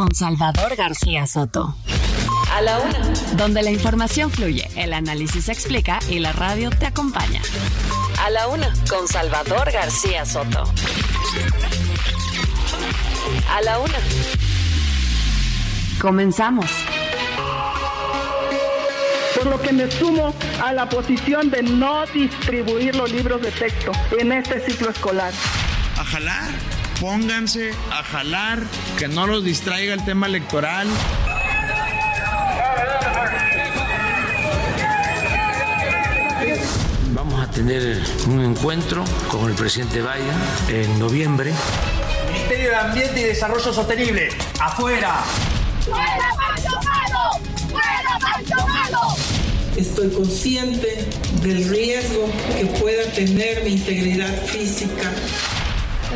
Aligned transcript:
con 0.00 0.14
Salvador 0.14 0.76
García 0.76 1.26
Soto. 1.26 1.76
A 2.54 2.62
la 2.62 2.78
una. 2.78 3.00
Donde 3.36 3.62
la 3.62 3.70
información 3.70 4.30
fluye, 4.30 4.66
el 4.74 4.94
análisis 4.94 5.44
se 5.44 5.52
explica 5.52 5.98
y 6.08 6.20
la 6.20 6.32
radio 6.32 6.70
te 6.70 6.86
acompaña. 6.86 7.42
A 8.18 8.30
la 8.30 8.48
una 8.48 8.72
con 8.88 9.06
Salvador 9.06 9.70
García 9.70 10.24
Soto. 10.24 10.64
A 13.54 13.60
la 13.60 13.78
una. 13.78 13.98
Comenzamos. 16.00 16.70
Por 19.34 19.48
lo 19.48 19.60
que 19.60 19.74
me 19.74 19.90
sumo 19.90 20.34
a 20.64 20.72
la 20.72 20.88
posición 20.88 21.50
de 21.50 21.62
no 21.62 22.06
distribuir 22.06 22.96
los 22.96 23.12
libros 23.12 23.42
de 23.42 23.50
texto 23.50 23.92
en 24.18 24.32
este 24.32 24.60
ciclo 24.60 24.88
escolar. 24.88 25.34
A 25.98 26.04
jalar 26.04 26.79
pónganse 27.00 27.72
a 27.90 28.02
jalar, 28.02 28.62
que 28.98 29.08
no 29.08 29.26
los 29.26 29.42
distraiga 29.42 29.94
el 29.94 30.04
tema 30.04 30.26
electoral. 30.26 30.86
Vamos 37.14 37.42
a 37.42 37.50
tener 37.50 38.00
un 38.26 38.44
encuentro 38.44 39.04
con 39.30 39.48
el 39.50 39.56
presidente 39.56 40.02
Biden 40.02 40.82
en 40.82 40.98
noviembre. 40.98 41.52
Ministerio 42.30 42.70
de 42.70 42.76
Ambiente 42.76 43.20
y 43.20 43.24
Desarrollo 43.24 43.72
Sostenible, 43.72 44.28
afuera. 44.60 45.22
¡Fuera 45.84 46.34
Maldonado! 46.36 47.40
¡Fuera 47.70 48.18
Maldonado! 48.20 49.16
Estoy 49.76 50.10
consciente 50.10 51.08
del 51.42 51.68
riesgo 51.68 52.30
que 52.58 52.66
pueda 52.66 53.04
tener 53.12 53.64
mi 53.64 53.72
integridad 53.72 54.44
física 54.44 55.10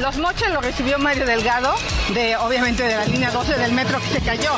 los 0.00 0.17
moches 0.19 0.53
los 0.53 0.64
recibió 0.64 0.98
Mario 0.98 1.25
Delgado, 1.27 1.75
de 2.14 2.37
obviamente 2.37 2.83
de 2.83 2.97
la 2.97 3.05
línea 3.05 3.31
12 3.31 3.55
del 3.59 3.73
metro 3.73 4.00
que 4.00 4.19
se 4.19 4.20
cayó. 4.20 4.50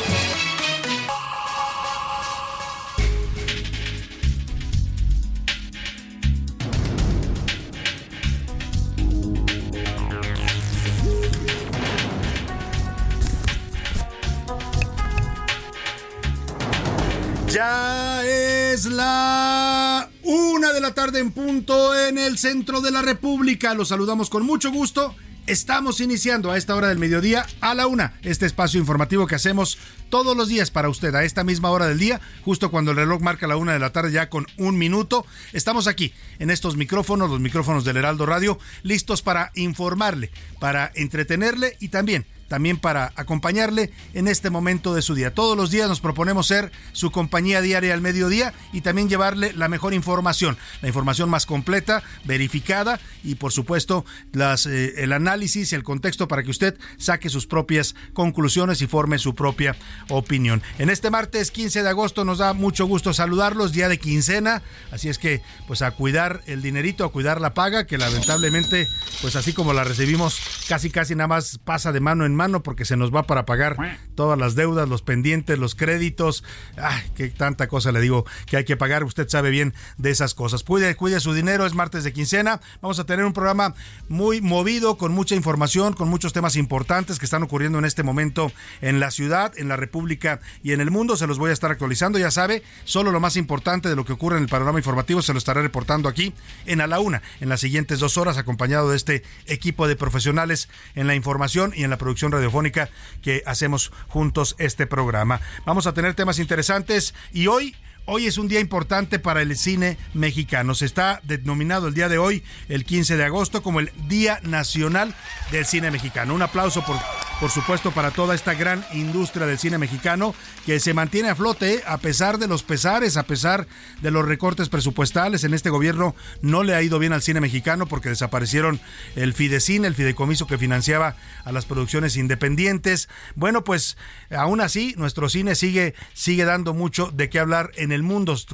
Ya 17.49 18.23
es 18.25 18.85
la 18.87 20.11
una 20.23 20.73
de 20.73 20.81
la 20.81 20.93
tarde 20.93 21.21
en 21.21 21.33
punto 21.33 21.99
en 21.99 22.19
el 22.19 22.37
centro 22.37 22.81
de 22.81 22.91
la 22.91 23.01
República. 23.01 23.73
Los 23.75 23.89
saludamos 23.89 24.29
con 24.29 24.45
mucho 24.45 24.71
gusto 24.71 25.15
Estamos 25.47 26.01
iniciando 26.01 26.51
a 26.51 26.57
esta 26.57 26.75
hora 26.75 26.89
del 26.89 26.99
mediodía 26.99 27.47
a 27.61 27.77
la 27.77 27.87
una 27.87 28.15
este 28.23 28.47
espacio 28.47 28.81
informativo 28.81 29.29
que 29.29 29.37
hacemos 29.37 29.79
todos 30.09 30.37
los 30.37 30.49
días 30.49 30.73
para 30.73 30.89
usted 30.89 31.15
a 31.15 31.23
esta 31.23 31.45
misma 31.45 31.71
hora 31.71 31.87
del 31.87 32.01
día, 32.01 32.21
justo 32.45 32.73
cuando 32.73 32.91
el 32.91 32.97
reloj 32.97 33.23
marca 33.23 33.47
la 33.47 33.57
una 33.57 33.73
de 33.73 33.79
la 33.79 33.93
tarde 33.93 34.11
ya 34.11 34.29
con 34.29 34.47
un 34.57 34.77
minuto. 34.77 35.25
Estamos 35.53 35.87
aquí 35.87 36.13
en 36.41 36.51
estos 36.51 36.77
micrófonos, 36.77 37.31
los 37.31 37.39
micrófonos 37.39 37.85
del 37.85 37.97
Heraldo 37.97 38.27
Radio, 38.27 38.59
listos 38.83 39.23
para 39.23 39.53
informarle, 39.55 40.33
para 40.59 40.91
entretenerle 40.97 41.77
y 41.79 41.91
también 41.91 42.27
también 42.49 42.79
para 42.79 43.13
acompañarle 43.17 43.91
en 44.15 44.29
este 44.29 44.51
momento 44.51 44.95
de 44.95 45.03
su 45.03 45.15
día. 45.15 45.35
Todos 45.35 45.57
los 45.57 45.71
días 45.71 45.89
nos 45.89 46.01
proponemos 46.01 46.47
ser 46.47 46.73
su 46.93 47.11
compañía 47.11 47.61
diaria 47.61 47.95
al 47.95 48.01
mediodía 48.01 48.55
y 48.73 48.81
también 48.81 49.09
llevarle 49.09 49.53
la 49.53 49.69
mejor 49.69 49.95
información, 49.95 50.57
la 50.83 50.89
información 50.89 51.29
más 51.31 51.47
completa, 51.47 52.03
verificada 52.25 53.01
y 53.25 53.37
por 53.37 53.53
supuesto 53.53 54.05
eh, 54.35 54.95
el 54.97 55.13
análisis, 55.13 55.73
el 55.73 55.83
contexto 55.83 56.29
para 56.29 56.43
que 56.43 56.51
usted 56.51 56.79
saque 56.97 57.29
sus 57.29 57.47
propias 57.47 57.95
conclusiones 58.13 58.83
y 58.83 58.87
forme 58.87 59.19
su 59.19 59.35
propia 59.35 59.77
opinión. 60.09 60.63
En 60.79 60.91
este 60.91 61.11
martes 61.11 61.51
15 61.51 61.83
de 61.83 61.89
agosto 61.89 62.25
nos 62.25 62.39
da 62.39 62.53
mucho 62.53 62.87
gusto 62.87 63.13
saludarlos, 63.13 63.73
día 63.73 63.89
de 63.89 63.99
quincena, 63.99 64.63
así 64.91 65.09
es 65.09 65.19
que 65.19 65.43
pues 65.67 65.83
a 65.83 65.91
cuidar 65.91 66.43
el 66.47 66.63
dinerito, 66.63 67.05
a 67.05 67.13
cuidar 67.13 67.41
la 67.41 67.55
paga, 67.55 67.87
que 67.87 67.99
lamentablemente 67.99 68.89
pues 69.21 69.37
así 69.37 69.53
como 69.53 69.73
la 69.73 69.85
recibimos 69.85 70.41
casi 70.69 70.91
casi 70.91 71.15
nada 71.15 71.29
más 71.29 71.59
pasa 71.65 71.93
de 71.93 72.01
mano 72.01 72.25
en 72.25 72.36
mano 72.37 72.63
porque 72.63 72.85
se 72.85 72.97
nos 72.97 73.13
va 73.13 73.25
para 73.25 73.45
pagar 73.47 73.77
todas 74.15 74.39
las 74.39 74.55
deudas, 74.55 74.89
los 74.89 75.03
pendientes, 75.03 75.59
los 75.59 75.75
créditos. 75.75 76.45
Ay, 76.77 77.03
qué 77.17 77.29
tanta 77.31 77.67
cosa 77.67 77.91
le 77.91 78.01
digo 78.01 78.25
que 78.47 78.57
hay 78.57 78.65
que 78.65 78.77
pagar. 78.77 79.03
Usted 79.03 79.29
sabe 79.29 79.51
bien 79.51 79.75
de 79.99 80.11
esas 80.11 80.35
cosas. 80.35 80.63
Cuide, 80.63 80.95
cuide 80.95 81.19
su 81.19 81.35
dinero. 81.35 81.67
Es 81.67 81.75
martes 81.75 82.05
de 82.05 82.13
quincena. 82.13 82.61
Vamos 82.81 83.01
a 83.01 83.05
tener 83.05 83.25
un 83.25 83.33
programa 83.33 83.75
muy 84.09 84.41
movido, 84.41 84.97
con 84.97 85.13
mucha 85.13 85.35
información, 85.35 85.95
con 85.95 86.09
muchos 86.09 86.33
temas 86.33 86.55
importantes 86.57 87.19
que 87.19 87.25
están 87.25 87.43
ocurriendo 87.43 87.79
en 87.79 87.85
este 87.85 88.05
momento 88.05 88.53
en 88.81 89.01
la 89.01 89.11
ciudad, 89.11 89.53
en 89.57 89.69
la 89.69 89.77
República 89.77 90.41
y 90.63 90.73
en 90.73 90.81
el 90.81 90.91
mundo. 90.91 91.17
Se 91.17 91.27
los 91.27 91.39
voy 91.39 91.51
a 91.51 91.53
estar 91.53 91.71
actualizando. 91.71 92.19
Ya 92.19 92.31
sabe, 92.31 92.63
solo 92.85 93.11
lo 93.11 93.19
más 93.19 93.37
importante 93.37 93.89
de 93.89 93.97
lo 93.97 94.05
que 94.05 94.13
ocurre 94.13 94.37
en 94.37 94.45
el 94.45 94.49
panorama 94.49 94.79
informativo 94.79 95.23
se 95.23 95.33
lo 95.33 95.39
estaré 95.39 95.63
reportando 95.63 96.09
aquí 96.09 96.35
en 96.67 96.81
A 96.81 96.87
la 96.87 97.01
Una, 97.01 97.23
en 97.41 97.49
las 97.49 97.61
siguientes 97.61 97.99
dos 97.99 98.17
horas, 98.17 98.39
acompañado 98.39 98.91
de 98.91 98.97
este 98.97 99.23
equipo 99.47 99.89
de 99.89 99.97
profesionales 99.97 100.69
en 100.95 101.07
la 101.07 101.15
información 101.15 101.73
y 101.75 101.85
en 101.85 101.91
la 101.91 101.99
producción 101.99 102.26
radiofónica 102.33 102.89
que 103.23 103.43
hacemos 103.47 103.93
juntos 104.09 104.57
este 104.59 104.87
programa. 104.87 105.41
Vamos 105.65 105.87
a 105.87 105.95
tener 105.95 106.15
temas 106.15 106.39
interesantes 106.39 107.15
y 107.33 107.47
hoy 107.47 107.75
Hoy 108.09 108.27
es 108.27 108.39
un 108.39 108.47
día 108.47 108.61
importante 108.61 109.19
para 109.19 109.43
el 109.43 109.57
cine 109.57 109.99
mexicano. 110.15 110.77
Se 110.77 110.85
está 110.85 111.21
denominado 111.25 111.89
el 111.89 111.95
día 111.95 112.09
de 112.09 112.19
hoy, 112.19 112.45
el 112.69 112.85
15 112.85 113.17
de 113.17 113.25
agosto, 113.25 113.65
como 113.65 113.81
el 113.81 113.91
Día 114.07 114.39
Nacional 114.45 115.13
del 115.51 115.67
Cine 115.67 115.91
Mexicano. 115.91 116.33
Un 116.33 116.43
aplauso, 116.43 116.85
por, 116.85 116.97
por 117.41 117.51
supuesto, 117.51 117.91
para 117.91 118.13
toda 118.13 118.35
esta 118.35 118.55
gran 118.55 118.85
industria 118.93 119.47
del 119.47 119.59
cine 119.59 119.79
mexicano 119.79 120.35
que 120.65 120.79
se 120.79 120.95
mantiene 120.95 121.31
a 121.31 121.35
flote 121.35 121.83
a 121.87 121.99
pesar 121.99 122.39
de 122.39 122.47
los 122.47 122.63
pesares, 122.63 123.17
a 123.17 123.25
pesar 123.25 123.67
de 124.01 124.11
los 124.13 124.25
recortes 124.25 124.69
presupuestales. 124.69 125.43
En 125.43 125.53
este 125.53 125.71
gobierno 125.71 126.15
no 126.43 126.63
le 126.63 126.75
ha 126.75 126.83
ido 126.83 127.01
bien 127.01 127.13
al 127.13 127.23
cine 127.23 127.41
mexicano 127.41 127.87
porque 127.87 128.09
desaparecieron 128.09 128.81
el 129.17 129.35
Fidecine, 129.35 129.89
el 129.89 129.95
fideicomiso 129.95 130.47
que 130.47 130.59
financiaba 130.59 131.17
a 131.45 131.51
las 131.51 131.65
producciones 131.67 132.17
independientes. 132.17 133.09
Bueno, 133.35 133.65
pues 133.65 133.97
aún 134.31 134.61
así, 134.61 134.95
nuestro 134.97 135.29
cine 135.29 135.57
sigue, 135.57 135.95
sigue 136.15 136.45
dando 136.45 136.73
mucho 136.73 137.11
de 137.11 137.29
qué 137.29 137.41
hablar 137.41 137.73
en 137.75 137.91
el 137.93 137.97
el 137.97 138.05
mundo. 138.05 138.35
Es, 138.35 138.47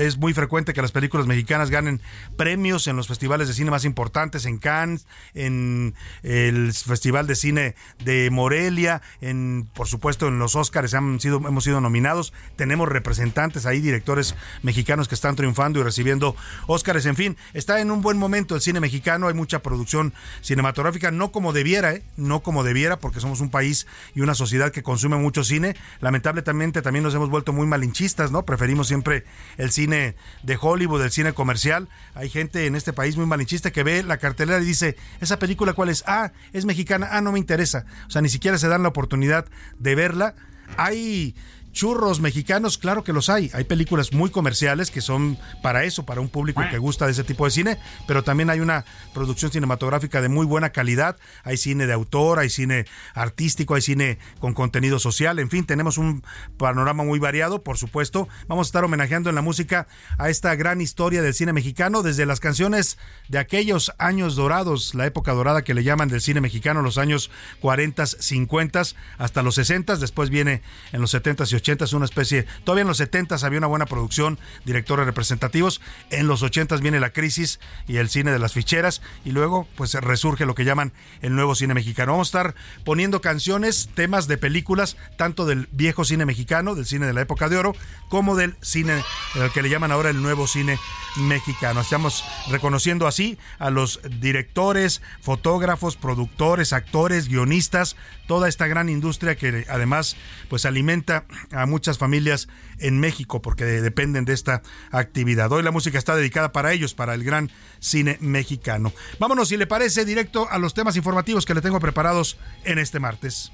es, 0.00 0.18
muy 0.18 0.34
frecuente 0.34 0.74
que 0.74 0.82
las 0.82 0.92
películas 0.92 1.26
mexicanas 1.26 1.70
ganen 1.70 2.02
premios 2.36 2.86
en 2.86 2.96
los 2.96 3.08
festivales 3.08 3.48
de 3.48 3.54
cine 3.54 3.70
más 3.70 3.86
importantes, 3.86 4.44
en 4.44 4.58
Cannes, 4.58 5.06
en 5.32 5.94
el 6.22 6.72
Festival 6.74 7.26
de 7.26 7.36
Cine 7.36 7.74
de 8.04 8.27
Morelia, 8.30 9.02
en 9.20 9.68
por 9.74 9.86
supuesto 9.86 10.28
en 10.28 10.38
los 10.38 10.56
Oscars 10.56 10.94
han 10.94 11.20
sido, 11.20 11.38
hemos 11.46 11.64
sido 11.64 11.80
nominados. 11.80 12.32
Tenemos 12.56 12.88
representantes 12.88 13.66
ahí, 13.66 13.80
directores 13.80 14.34
mexicanos 14.62 15.08
que 15.08 15.14
están 15.14 15.36
triunfando 15.36 15.80
y 15.80 15.82
recibiendo 15.82 16.36
Oscars. 16.66 17.06
En 17.06 17.16
fin, 17.16 17.36
está 17.54 17.80
en 17.80 17.90
un 17.90 18.02
buen 18.02 18.18
momento 18.18 18.54
el 18.54 18.60
cine 18.60 18.80
mexicano. 18.80 19.28
Hay 19.28 19.34
mucha 19.34 19.62
producción 19.62 20.12
cinematográfica, 20.42 21.10
no 21.10 21.32
como 21.32 21.52
debiera, 21.52 21.92
¿eh? 21.92 22.02
no 22.16 22.40
como 22.40 22.64
debiera, 22.64 22.98
porque 22.98 23.20
somos 23.20 23.40
un 23.40 23.50
país 23.50 23.86
y 24.14 24.20
una 24.20 24.34
sociedad 24.34 24.72
que 24.72 24.82
consume 24.82 25.16
mucho 25.16 25.44
cine. 25.44 25.76
Lamentablemente 26.00 26.82
también 26.82 27.02
nos 27.02 27.14
hemos 27.14 27.30
vuelto 27.30 27.52
muy 27.52 27.66
malinchistas, 27.66 28.30
¿no? 28.30 28.44
Preferimos 28.44 28.88
siempre 28.88 29.24
el 29.56 29.70
cine 29.70 30.16
de 30.42 30.58
Hollywood, 30.60 31.02
el 31.02 31.10
cine 31.10 31.32
comercial. 31.32 31.88
Hay 32.14 32.28
gente 32.28 32.66
en 32.66 32.74
este 32.74 32.92
país 32.92 33.16
muy 33.16 33.26
malinchista 33.26 33.70
que 33.70 33.82
ve 33.82 34.02
la 34.02 34.18
cartelera 34.18 34.60
y 34.60 34.64
dice, 34.64 34.96
¿esa 35.20 35.38
película 35.38 35.72
cuál 35.72 35.88
es? 35.88 36.04
Ah, 36.06 36.32
es 36.52 36.64
mexicana, 36.64 37.08
ah, 37.12 37.20
no 37.20 37.32
me 37.32 37.38
interesa. 37.38 37.86
O 38.06 38.10
sea, 38.10 38.17
ni 38.20 38.28
siquiera 38.28 38.58
se 38.58 38.68
dan 38.68 38.82
la 38.82 38.88
oportunidad 38.88 39.46
de 39.78 39.94
verla. 39.94 40.34
Hay 40.76 41.34
churros 41.78 42.18
mexicanos, 42.18 42.76
claro 42.76 43.04
que 43.04 43.12
los 43.12 43.30
hay. 43.30 43.52
Hay 43.54 43.62
películas 43.62 44.12
muy 44.12 44.30
comerciales 44.30 44.90
que 44.90 45.00
son 45.00 45.38
para 45.62 45.84
eso, 45.84 46.04
para 46.04 46.20
un 46.20 46.28
público 46.28 46.60
que 46.68 46.76
gusta 46.76 47.06
de 47.06 47.12
ese 47.12 47.22
tipo 47.22 47.44
de 47.44 47.52
cine, 47.52 47.78
pero 48.08 48.24
también 48.24 48.50
hay 48.50 48.58
una 48.58 48.84
producción 49.14 49.52
cinematográfica 49.52 50.20
de 50.20 50.28
muy 50.28 50.44
buena 50.44 50.70
calidad. 50.70 51.18
Hay 51.44 51.56
cine 51.56 51.86
de 51.86 51.92
autor, 51.92 52.40
hay 52.40 52.50
cine 52.50 52.86
artístico, 53.14 53.76
hay 53.76 53.82
cine 53.82 54.18
con 54.40 54.54
contenido 54.54 54.98
social. 54.98 55.38
En 55.38 55.50
fin, 55.50 55.66
tenemos 55.66 55.98
un 55.98 56.24
panorama 56.56 57.04
muy 57.04 57.20
variado, 57.20 57.62
por 57.62 57.78
supuesto. 57.78 58.26
Vamos 58.48 58.66
a 58.66 58.70
estar 58.70 58.82
homenajeando 58.82 59.28
en 59.28 59.36
la 59.36 59.42
música 59.42 59.86
a 60.18 60.30
esta 60.30 60.56
gran 60.56 60.80
historia 60.80 61.22
del 61.22 61.32
cine 61.32 61.52
mexicano, 61.52 62.02
desde 62.02 62.26
las 62.26 62.40
canciones 62.40 62.98
de 63.28 63.38
aquellos 63.38 63.92
años 63.98 64.34
dorados, 64.34 64.96
la 64.96 65.06
época 65.06 65.32
dorada 65.32 65.62
que 65.62 65.74
le 65.74 65.84
llaman 65.84 66.08
del 66.08 66.22
cine 66.22 66.40
mexicano, 66.40 66.82
los 66.82 66.98
años 66.98 67.30
40, 67.60 68.04
50 68.04 68.82
hasta 69.16 69.42
los 69.44 69.54
60, 69.54 69.94
después 69.94 70.28
viene 70.28 70.62
en 70.90 71.00
los 71.00 71.12
70 71.12 71.44
y 71.52 71.54
80 71.54 71.67
una 71.92 72.04
especie, 72.04 72.46
todavía 72.64 72.82
en 72.82 72.88
los 72.88 72.96
70 72.96 73.36
había 73.42 73.58
una 73.58 73.66
buena 73.66 73.86
producción, 73.86 74.38
directores 74.64 75.06
representativos, 75.06 75.80
en 76.10 76.26
los 76.26 76.42
80 76.42 76.76
viene 76.76 76.98
la 76.98 77.10
crisis 77.10 77.60
y 77.86 77.96
el 77.96 78.08
cine 78.08 78.32
de 78.32 78.38
las 78.38 78.52
ficheras 78.52 79.02
y 79.24 79.32
luego 79.32 79.68
pues 79.76 79.94
resurge 79.94 80.46
lo 80.46 80.54
que 80.54 80.64
llaman 80.64 80.92
el 81.20 81.34
nuevo 81.34 81.54
cine 81.54 81.74
mexicano. 81.74 82.12
Vamos 82.12 82.28
a 82.28 82.38
estar 82.38 82.54
poniendo 82.84 83.20
canciones, 83.20 83.90
temas 83.94 84.28
de 84.28 84.38
películas, 84.38 84.96
tanto 85.16 85.44
del 85.44 85.68
viejo 85.72 86.04
cine 86.04 86.24
mexicano, 86.24 86.74
del 86.74 86.86
cine 86.86 87.06
de 87.06 87.12
la 87.12 87.20
época 87.20 87.48
de 87.48 87.58
oro, 87.58 87.74
como 88.08 88.34
del 88.34 88.56
cine, 88.60 89.04
el 89.34 89.50
que 89.52 89.62
le 89.62 89.68
llaman 89.68 89.92
ahora 89.92 90.10
el 90.10 90.22
nuevo 90.22 90.46
cine 90.46 90.78
mexicano. 91.16 91.80
Estamos 91.80 92.24
reconociendo 92.50 93.06
así 93.06 93.38
a 93.58 93.70
los 93.70 94.00
directores, 94.20 95.02
fotógrafos, 95.20 95.96
productores, 95.96 96.72
actores, 96.72 97.28
guionistas, 97.28 97.96
toda 98.26 98.48
esta 98.48 98.66
gran 98.66 98.88
industria 98.88 99.36
que 99.36 99.66
además 99.68 100.16
pues 100.48 100.64
alimenta 100.66 101.24
a 101.52 101.66
muchas 101.66 101.98
familias 101.98 102.48
en 102.78 103.00
México 103.00 103.42
porque 103.42 103.64
dependen 103.64 104.24
de 104.24 104.32
esta 104.32 104.62
actividad. 104.90 105.50
Hoy 105.52 105.62
la 105.62 105.70
música 105.70 105.98
está 105.98 106.14
dedicada 106.16 106.52
para 106.52 106.72
ellos, 106.72 106.94
para 106.94 107.14
el 107.14 107.24
gran 107.24 107.50
cine 107.80 108.18
mexicano. 108.20 108.92
Vámonos, 109.18 109.48
si 109.48 109.56
le 109.56 109.66
parece, 109.66 110.04
directo 110.04 110.48
a 110.50 110.58
los 110.58 110.74
temas 110.74 110.96
informativos 110.96 111.46
que 111.46 111.54
le 111.54 111.60
tengo 111.60 111.80
preparados 111.80 112.38
en 112.64 112.78
este 112.78 113.00
martes. 113.00 113.52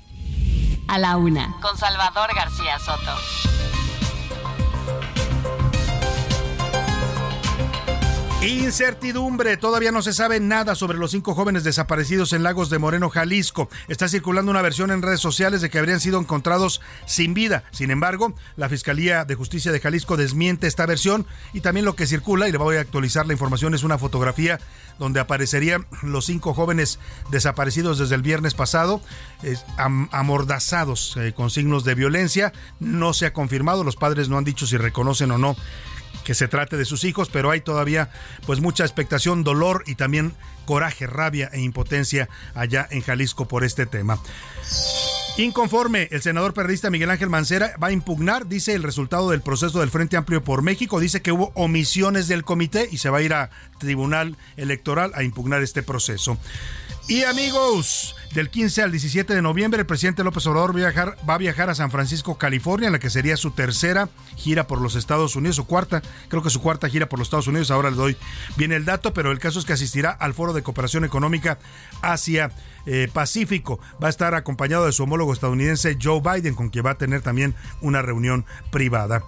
A 0.89 0.99
la 0.99 1.17
una. 1.17 1.57
Con 1.61 1.77
Salvador 1.79 2.35
García 2.35 2.79
Soto. 2.79 3.84
Incertidumbre. 8.47 9.57
Todavía 9.57 9.91
no 9.91 10.03
se 10.03 10.13
sabe 10.13 10.39
nada 10.39 10.75
sobre 10.75 10.99
los 10.99 11.13
cinco 11.13 11.35
jóvenes 11.35 11.65
desaparecidos 11.65 12.35
en 12.35 12.43
Lagos 12.43 12.69
de 12.69 12.79
Moreno, 12.79 13.09
Jalisco. 13.09 13.71
Está 13.89 14.07
circulando 14.07 14.51
una 14.51 14.61
versión 14.61 14.91
en 14.91 15.01
redes 15.01 15.21
sociales 15.21 15.63
de 15.63 15.71
que 15.71 15.79
habrían 15.79 15.99
sido 15.99 16.21
encontrados 16.21 16.83
sin 17.07 17.33
vida. 17.33 17.65
Sin 17.71 17.91
embargo, 17.91 18.35
la 18.57 18.69
Fiscalía 18.69 19.25
de 19.25 19.35
Justicia 19.35 19.73
de 19.73 19.81
Jalisco 19.81 20.19
desmiente 20.19 20.67
esta 20.67 20.85
versión 20.85 21.27
y 21.55 21.63
también 21.63 21.87
lo 21.87 21.97
que 21.97 22.07
circula, 22.07 22.47
y 22.47 22.53
le 22.53 22.59
voy 22.59 22.77
a 22.77 22.81
actualizar 22.81 23.27
la 23.27 23.33
información, 23.33 23.73
es 23.73 23.83
una 23.83 23.97
fotografía 23.97 24.61
donde 24.99 25.21
aparecerían 25.21 25.87
los 26.03 26.27
cinco 26.27 26.53
jóvenes 26.53 26.99
desaparecidos 27.31 27.99
desde 27.99 28.15
el 28.15 28.23
viernes 28.23 28.53
pasado, 28.53 29.01
amordazados 30.13 31.17
eh, 31.17 31.33
con 31.35 31.49
signos 31.49 31.85
de 31.85 31.95
violencia. 31.95 32.53
No 32.79 33.15
se 33.15 33.25
ha 33.25 33.33
confirmado, 33.33 33.85
los 33.85 33.97
padres 33.97 34.29
no 34.29 34.37
han 34.37 34.45
dicho 34.45 34.67
si 34.67 34.77
reconocen 34.77 35.31
o 35.31 35.39
no 35.39 35.57
que 36.25 36.35
se 36.35 36.49
trate 36.49 36.77
de 36.77 36.85
sus 36.85 37.05
hijos, 37.05 37.29
pero 37.31 37.51
hay 37.51 37.61
todavía 37.61 38.11
pues 38.47 38.61
mucha 38.61 38.85
expectación, 38.85 39.45
dolor 39.45 39.85
y 39.87 39.95
también 39.95 40.33
coraje, 40.65 41.07
rabia 41.07 41.51
e 41.53 41.61
impotencia 41.61 42.29
allá 42.55 42.89
en 42.91 43.03
Jalisco 43.03 43.47
por 43.47 43.65
este 43.65 43.87
tema. 43.87 44.19
Inconforme, 45.37 46.09
el 46.13 46.23
senador 46.23 46.55
periodista 46.55 46.91
Miguel 46.91 47.11
Ángel 47.11 47.29
Mancera 47.29 47.75
va 47.83 47.89
a 47.89 47.93
impugnar, 47.93 48.47
dice, 48.47 48.73
el 48.75 48.85
resultado 48.85 49.31
del 49.31 49.43
proceso 49.43 49.81
del 49.81 49.91
Frente 49.91 50.17
Amplio 50.17 50.45
por 50.45 50.63
México. 50.63 51.01
Dice 51.01 51.23
que 51.23 51.33
hubo 51.33 51.51
omisiones 51.57 52.29
del 52.29 52.45
comité 52.45 52.89
y 52.91 52.99
se 52.99 53.11
va 53.11 53.19
a 53.19 53.23
ir 53.23 53.35
a 53.35 53.51
Tribunal 53.79 54.37
Electoral 54.57 55.11
a 55.17 55.25
impugnar 55.25 55.61
este 55.63 55.83
proceso. 55.83 56.39
Y 57.09 57.25
amigos, 57.25 58.15
del 58.35 58.51
15 58.51 58.83
al 58.83 58.91
17 58.91 59.33
de 59.33 59.43
noviembre 59.43 59.81
el 59.81 59.87
presidente 59.87 60.25
López 60.25 60.45
Obrador 60.49 60.77
va 60.77 61.35
a, 61.35 61.39
viajar, 61.39 61.71
a 61.71 61.75
San 61.77 61.93
Francisco, 61.93 62.37
California, 62.37 62.89
en 62.89 62.93
la 62.93 62.99
que 62.99 63.09
sería 63.09 63.37
su 63.37 63.53
tercera 63.53 64.09
gira 64.37 64.67
por 64.67 64.81
los 64.81 64.97
Estados 64.97 65.37
Unidos, 65.37 65.55
su 65.55 65.67
cuarta, 65.67 66.03
creo 66.29 66.43
que 66.43 66.51
su 66.51 66.61
cuarta 66.61 66.89
gira 66.89 67.09
por 67.09 67.21
los 67.21 67.27
Estados 67.27 67.47
Unidos, 67.47 67.71
ahora 67.71 67.91
le 67.91 67.97
doy 67.97 68.17
bien 68.57 68.73
el 68.73 68.85
dato, 68.85 69.15
pero 69.15 69.31
el 69.31 69.39
caso 69.39 69.61
es 69.61 69.65
que 69.65 69.73
asistirá 69.73 70.11
al 70.11 70.35
Foro 70.35 70.53
de 70.53 70.65
Cooperación 70.65 71.05
Económica 71.05 71.59
Asia 72.03 72.51
eh, 72.87 73.09
Pacífico. 73.13 73.81
Va 74.03 74.09
a 74.09 74.11
estar 74.11 74.35
acompañado 74.35 74.87
de 74.87 74.93
su 74.93 75.03
homólogo 75.05 75.33
estadounidense 75.33 75.99
Joe 76.01 76.21
Biden, 76.21 76.55
con 76.55 76.71
quien 76.71 76.87
va 76.87 76.93
a 76.93 76.99
tener 76.99 77.23
también 77.23 77.55
una 77.81 78.03
reunión 78.03 78.45
privada. 78.71 79.23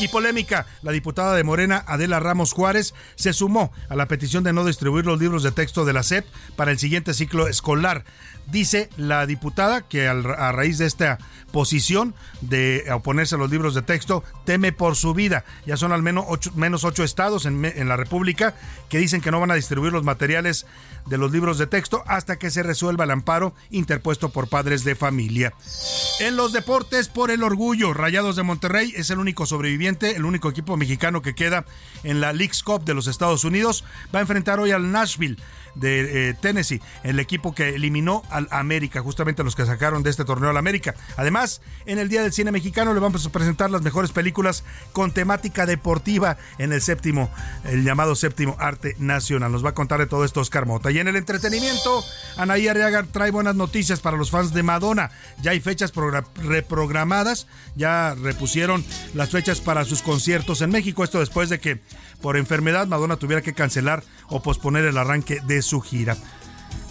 Y 0.00 0.08
polémica, 0.08 0.66
la 0.82 0.92
diputada 0.92 1.34
de 1.34 1.42
Morena, 1.42 1.84
Adela 1.88 2.20
Ramos 2.20 2.52
Juárez, 2.52 2.94
se 3.16 3.32
sumó 3.32 3.72
a 3.88 3.96
la 3.96 4.06
petición 4.06 4.44
de 4.44 4.52
no 4.52 4.64
distribuir 4.64 5.04
los 5.04 5.18
libros 5.18 5.42
de 5.42 5.50
texto 5.50 5.84
de 5.84 5.92
la 5.92 6.04
SEP 6.04 6.24
para 6.54 6.70
el 6.70 6.78
siguiente 6.78 7.14
ciclo 7.14 7.48
escolar. 7.48 8.04
Dice 8.50 8.88
la 8.96 9.26
diputada 9.26 9.82
que 9.82 10.08
a 10.08 10.52
raíz 10.52 10.78
de 10.78 10.86
esta 10.86 11.18
posición 11.52 12.14
de 12.40 12.84
oponerse 12.92 13.34
a 13.34 13.38
los 13.38 13.50
libros 13.50 13.74
de 13.74 13.82
texto, 13.82 14.22
teme 14.44 14.72
por 14.72 14.96
su 14.96 15.14
vida. 15.14 15.44
Ya 15.66 15.76
son 15.76 15.92
al 15.92 16.02
menos 16.02 16.24
ocho, 16.28 16.52
menos 16.54 16.84
ocho 16.84 17.04
estados 17.04 17.46
en, 17.46 17.64
en 17.64 17.88
la 17.88 17.96
República 17.96 18.54
que 18.88 18.98
dicen 18.98 19.20
que 19.20 19.30
no 19.30 19.40
van 19.40 19.50
a 19.50 19.54
distribuir 19.54 19.92
los 19.92 20.04
materiales 20.04 20.66
de 21.06 21.18
los 21.18 21.32
libros 21.32 21.58
de 21.58 21.66
texto 21.66 22.02
hasta 22.06 22.36
que 22.36 22.50
se 22.50 22.62
resuelva 22.62 23.04
el 23.04 23.10
amparo 23.10 23.54
interpuesto 23.70 24.28
por 24.28 24.48
padres 24.48 24.84
de 24.84 24.94
familia. 24.94 25.54
En 26.20 26.36
los 26.36 26.52
deportes, 26.52 27.08
por 27.08 27.30
el 27.30 27.42
orgullo, 27.42 27.94
Rayados 27.94 28.36
de 28.36 28.42
Monterrey 28.42 28.92
es 28.96 29.10
el 29.10 29.18
único 29.18 29.46
sobreviviente, 29.46 30.16
el 30.16 30.24
único 30.24 30.50
equipo 30.50 30.76
mexicano 30.76 31.22
que 31.22 31.34
queda 31.34 31.64
en 32.02 32.20
la 32.20 32.32
League's 32.32 32.62
Cup 32.62 32.84
de 32.84 32.94
los 32.94 33.06
Estados 33.06 33.44
Unidos. 33.44 33.84
Va 34.14 34.18
a 34.18 34.22
enfrentar 34.22 34.60
hoy 34.60 34.70
al 34.70 34.90
Nashville 34.92 35.38
de 35.78 36.30
eh, 36.30 36.34
Tennessee, 36.34 36.80
el 37.02 37.20
equipo 37.20 37.54
que 37.54 37.70
eliminó 37.70 38.22
al 38.30 38.48
América, 38.50 39.00
justamente 39.00 39.44
los 39.44 39.56
que 39.56 39.66
sacaron 39.66 40.02
de 40.02 40.10
este 40.10 40.24
torneo 40.24 40.50
al 40.50 40.56
América. 40.56 40.94
Además, 41.16 41.60
en 41.86 41.98
el 41.98 42.08
Día 42.08 42.22
del 42.22 42.32
Cine 42.32 42.52
Mexicano 42.52 42.94
le 42.94 43.00
vamos 43.00 43.26
a 43.26 43.30
presentar 43.30 43.70
las 43.70 43.82
mejores 43.82 44.12
películas 44.12 44.64
con 44.92 45.12
temática 45.12 45.66
deportiva 45.66 46.36
en 46.58 46.72
el 46.72 46.80
séptimo, 46.80 47.30
el 47.64 47.84
llamado 47.84 48.14
séptimo 48.14 48.56
arte 48.58 48.96
nacional. 48.98 49.52
Nos 49.52 49.64
va 49.64 49.70
a 49.70 49.74
contar 49.74 50.00
de 50.00 50.06
todo 50.06 50.24
esto 50.24 50.40
Oscar 50.40 50.66
Mota. 50.66 50.90
Y 50.90 50.98
en 50.98 51.08
el 51.08 51.16
entretenimiento, 51.16 52.04
Anaí 52.36 52.68
Arriaga 52.68 53.04
trae 53.04 53.30
buenas 53.30 53.54
noticias 53.54 54.00
para 54.00 54.16
los 54.16 54.30
fans 54.30 54.52
de 54.52 54.62
Madonna. 54.62 55.10
Ya 55.42 55.52
hay 55.52 55.60
fechas 55.60 55.92
reprogramadas, 56.36 57.46
ya 57.76 58.14
repusieron 58.14 58.84
las 59.14 59.30
fechas 59.30 59.60
para 59.60 59.84
sus 59.84 60.02
conciertos 60.02 60.62
en 60.62 60.70
México. 60.70 61.04
Esto 61.04 61.20
después 61.20 61.48
de 61.48 61.60
que 61.60 61.80
por 62.20 62.36
enfermedad 62.36 62.86
Madonna 62.86 63.16
tuviera 63.16 63.42
que 63.42 63.54
cancelar 63.54 64.02
o 64.28 64.42
posponer 64.42 64.84
el 64.84 64.98
arranque 64.98 65.40
de 65.46 65.62
su 65.62 65.80
gira. 65.80 66.16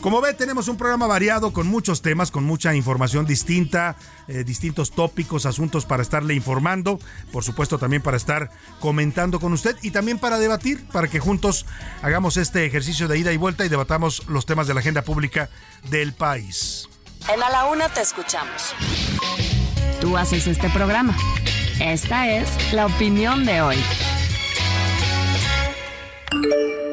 Como 0.01 0.21
ve, 0.21 0.33
tenemos 0.33 0.67
un 0.67 0.77
programa 0.77 1.07
variado 1.07 1.51
con 1.51 1.67
muchos 1.67 2.01
temas, 2.01 2.29
con 2.29 2.43
mucha 2.43 2.75
información 2.75 3.25
distinta, 3.25 3.95
eh, 4.27 4.43
distintos 4.43 4.91
tópicos, 4.91 5.45
asuntos 5.45 5.85
para 5.85 6.03
estarle 6.03 6.35
informando, 6.35 6.99
por 7.31 7.43
supuesto 7.43 7.79
también 7.79 8.03
para 8.03 8.15
estar 8.15 8.51
comentando 8.79 9.39
con 9.39 9.53
usted 9.53 9.75
y 9.81 9.91
también 9.91 10.19
para 10.19 10.37
debatir, 10.37 10.87
para 10.89 11.07
que 11.07 11.19
juntos 11.19 11.65
hagamos 12.03 12.37
este 12.37 12.65
ejercicio 12.65 13.07
de 13.07 13.17
ida 13.17 13.33
y 13.33 13.37
vuelta 13.37 13.65
y 13.65 13.69
debatamos 13.69 14.27
los 14.27 14.45
temas 14.45 14.67
de 14.67 14.75
la 14.75 14.81
agenda 14.81 15.01
pública 15.01 15.49
del 15.89 16.13
país. 16.13 16.87
En 17.33 17.41
A 17.41 17.49
la 17.49 17.65
Una 17.65 17.89
te 17.89 18.01
escuchamos. 18.01 18.73
Tú 19.99 20.15
haces 20.15 20.45
este 20.45 20.69
programa. 20.69 21.17
Esta 21.79 22.29
es 22.29 22.71
la 22.71 22.85
opinión 22.85 23.45
de 23.45 23.61
hoy. 23.61 23.77
Música 26.37 26.86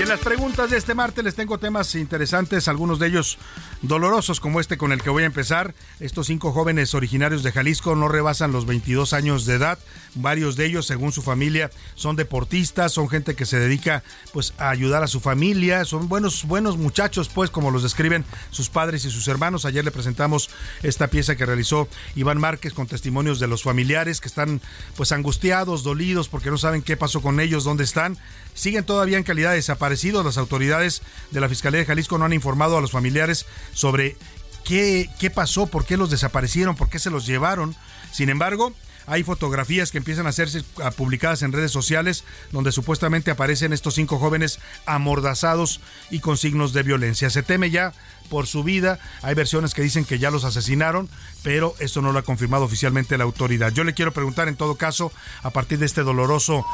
Y 0.00 0.02
en 0.02 0.08
las 0.08 0.20
preguntas 0.20 0.70
de 0.70 0.78
este 0.78 0.94
martes 0.94 1.22
les 1.22 1.34
tengo 1.34 1.58
temas 1.58 1.94
interesantes, 1.94 2.68
algunos 2.68 2.98
de 2.98 3.08
ellos 3.08 3.36
dolorosos 3.82 4.40
como 4.40 4.58
este 4.58 4.78
con 4.78 4.92
el 4.92 5.02
que 5.02 5.10
voy 5.10 5.24
a 5.24 5.26
empezar. 5.26 5.74
Estos 6.00 6.28
cinco 6.28 6.52
jóvenes 6.52 6.94
originarios 6.94 7.42
de 7.42 7.52
Jalisco 7.52 7.94
no 7.94 8.08
rebasan 8.08 8.50
los 8.50 8.64
22 8.64 9.12
años 9.12 9.44
de 9.44 9.56
edad. 9.56 9.78
Varios 10.14 10.56
de 10.56 10.64
ellos, 10.64 10.86
según 10.86 11.12
su 11.12 11.20
familia, 11.20 11.70
son 11.96 12.16
deportistas, 12.16 12.92
son 12.92 13.10
gente 13.10 13.34
que 13.34 13.44
se 13.44 13.58
dedica 13.58 14.02
pues 14.32 14.54
a 14.56 14.70
ayudar 14.70 15.02
a 15.02 15.06
su 15.06 15.20
familia, 15.20 15.84
son 15.84 16.08
buenos 16.08 16.46
buenos 16.46 16.78
muchachos, 16.78 17.28
pues 17.28 17.50
como 17.50 17.70
los 17.70 17.82
describen 17.82 18.24
sus 18.50 18.70
padres 18.70 19.04
y 19.04 19.10
sus 19.10 19.28
hermanos. 19.28 19.66
Ayer 19.66 19.84
le 19.84 19.90
presentamos 19.90 20.48
esta 20.82 21.08
pieza 21.08 21.36
que 21.36 21.44
realizó 21.44 21.88
Iván 22.16 22.38
Márquez 22.38 22.72
con 22.72 22.86
testimonios 22.86 23.38
de 23.38 23.48
los 23.48 23.64
familiares 23.64 24.22
que 24.22 24.28
están 24.28 24.62
pues 24.96 25.12
angustiados, 25.12 25.82
dolidos 25.82 26.30
porque 26.30 26.50
no 26.50 26.56
saben 26.56 26.80
qué 26.80 26.96
pasó 26.96 27.20
con 27.20 27.38
ellos, 27.38 27.64
dónde 27.64 27.84
están 27.84 28.16
siguen 28.54 28.84
todavía 28.84 29.18
en 29.18 29.24
calidad 29.24 29.50
de 29.50 29.56
desaparecidos. 29.56 30.24
Las 30.24 30.38
autoridades 30.38 31.02
de 31.30 31.40
la 31.40 31.48
Fiscalía 31.48 31.80
de 31.80 31.86
Jalisco 31.86 32.18
no 32.18 32.24
han 32.24 32.32
informado 32.32 32.76
a 32.76 32.80
los 32.80 32.90
familiares 32.90 33.46
sobre 33.72 34.16
qué, 34.64 35.08
qué 35.18 35.30
pasó, 35.30 35.66
por 35.66 35.84
qué 35.84 35.96
los 35.96 36.10
desaparecieron, 36.10 36.76
por 36.76 36.88
qué 36.88 36.98
se 36.98 37.10
los 37.10 37.26
llevaron. 37.26 37.74
Sin 38.12 38.28
embargo, 38.28 38.74
hay 39.10 39.24
fotografías 39.24 39.90
que 39.90 39.98
empiezan 39.98 40.26
a 40.26 40.28
hacerse 40.28 40.62
publicadas 40.96 41.42
en 41.42 41.50
redes 41.50 41.72
sociales 41.72 42.22
donde 42.52 42.70
supuestamente 42.70 43.32
aparecen 43.32 43.72
estos 43.72 43.94
cinco 43.94 44.20
jóvenes 44.20 44.60
amordazados 44.86 45.80
y 46.10 46.20
con 46.20 46.36
signos 46.36 46.72
de 46.72 46.84
violencia. 46.84 47.28
Se 47.28 47.42
teme 47.42 47.70
ya 47.70 47.92
por 48.28 48.46
su 48.46 48.62
vida. 48.62 49.00
Hay 49.22 49.34
versiones 49.34 49.74
que 49.74 49.82
dicen 49.82 50.04
que 50.04 50.20
ya 50.20 50.30
los 50.30 50.44
asesinaron, 50.44 51.10
pero 51.42 51.74
esto 51.80 52.00
no 52.00 52.12
lo 52.12 52.20
ha 52.20 52.22
confirmado 52.22 52.64
oficialmente 52.64 53.18
la 53.18 53.24
autoridad. 53.24 53.72
Yo 53.72 53.82
le 53.82 53.94
quiero 53.94 54.12
preguntar 54.12 54.46
en 54.46 54.54
todo 54.54 54.76
caso, 54.76 55.12
a 55.42 55.50
partir 55.50 55.80
de 55.80 55.86
este 55.86 56.02
doloroso, 56.02 56.64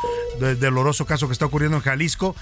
doloroso 0.61 1.07
caso 1.07 1.27
que 1.29 1.33
está 1.33 1.47
ocurriendo 1.47 1.79
en 1.79 1.83
Jalisco, 1.83 2.37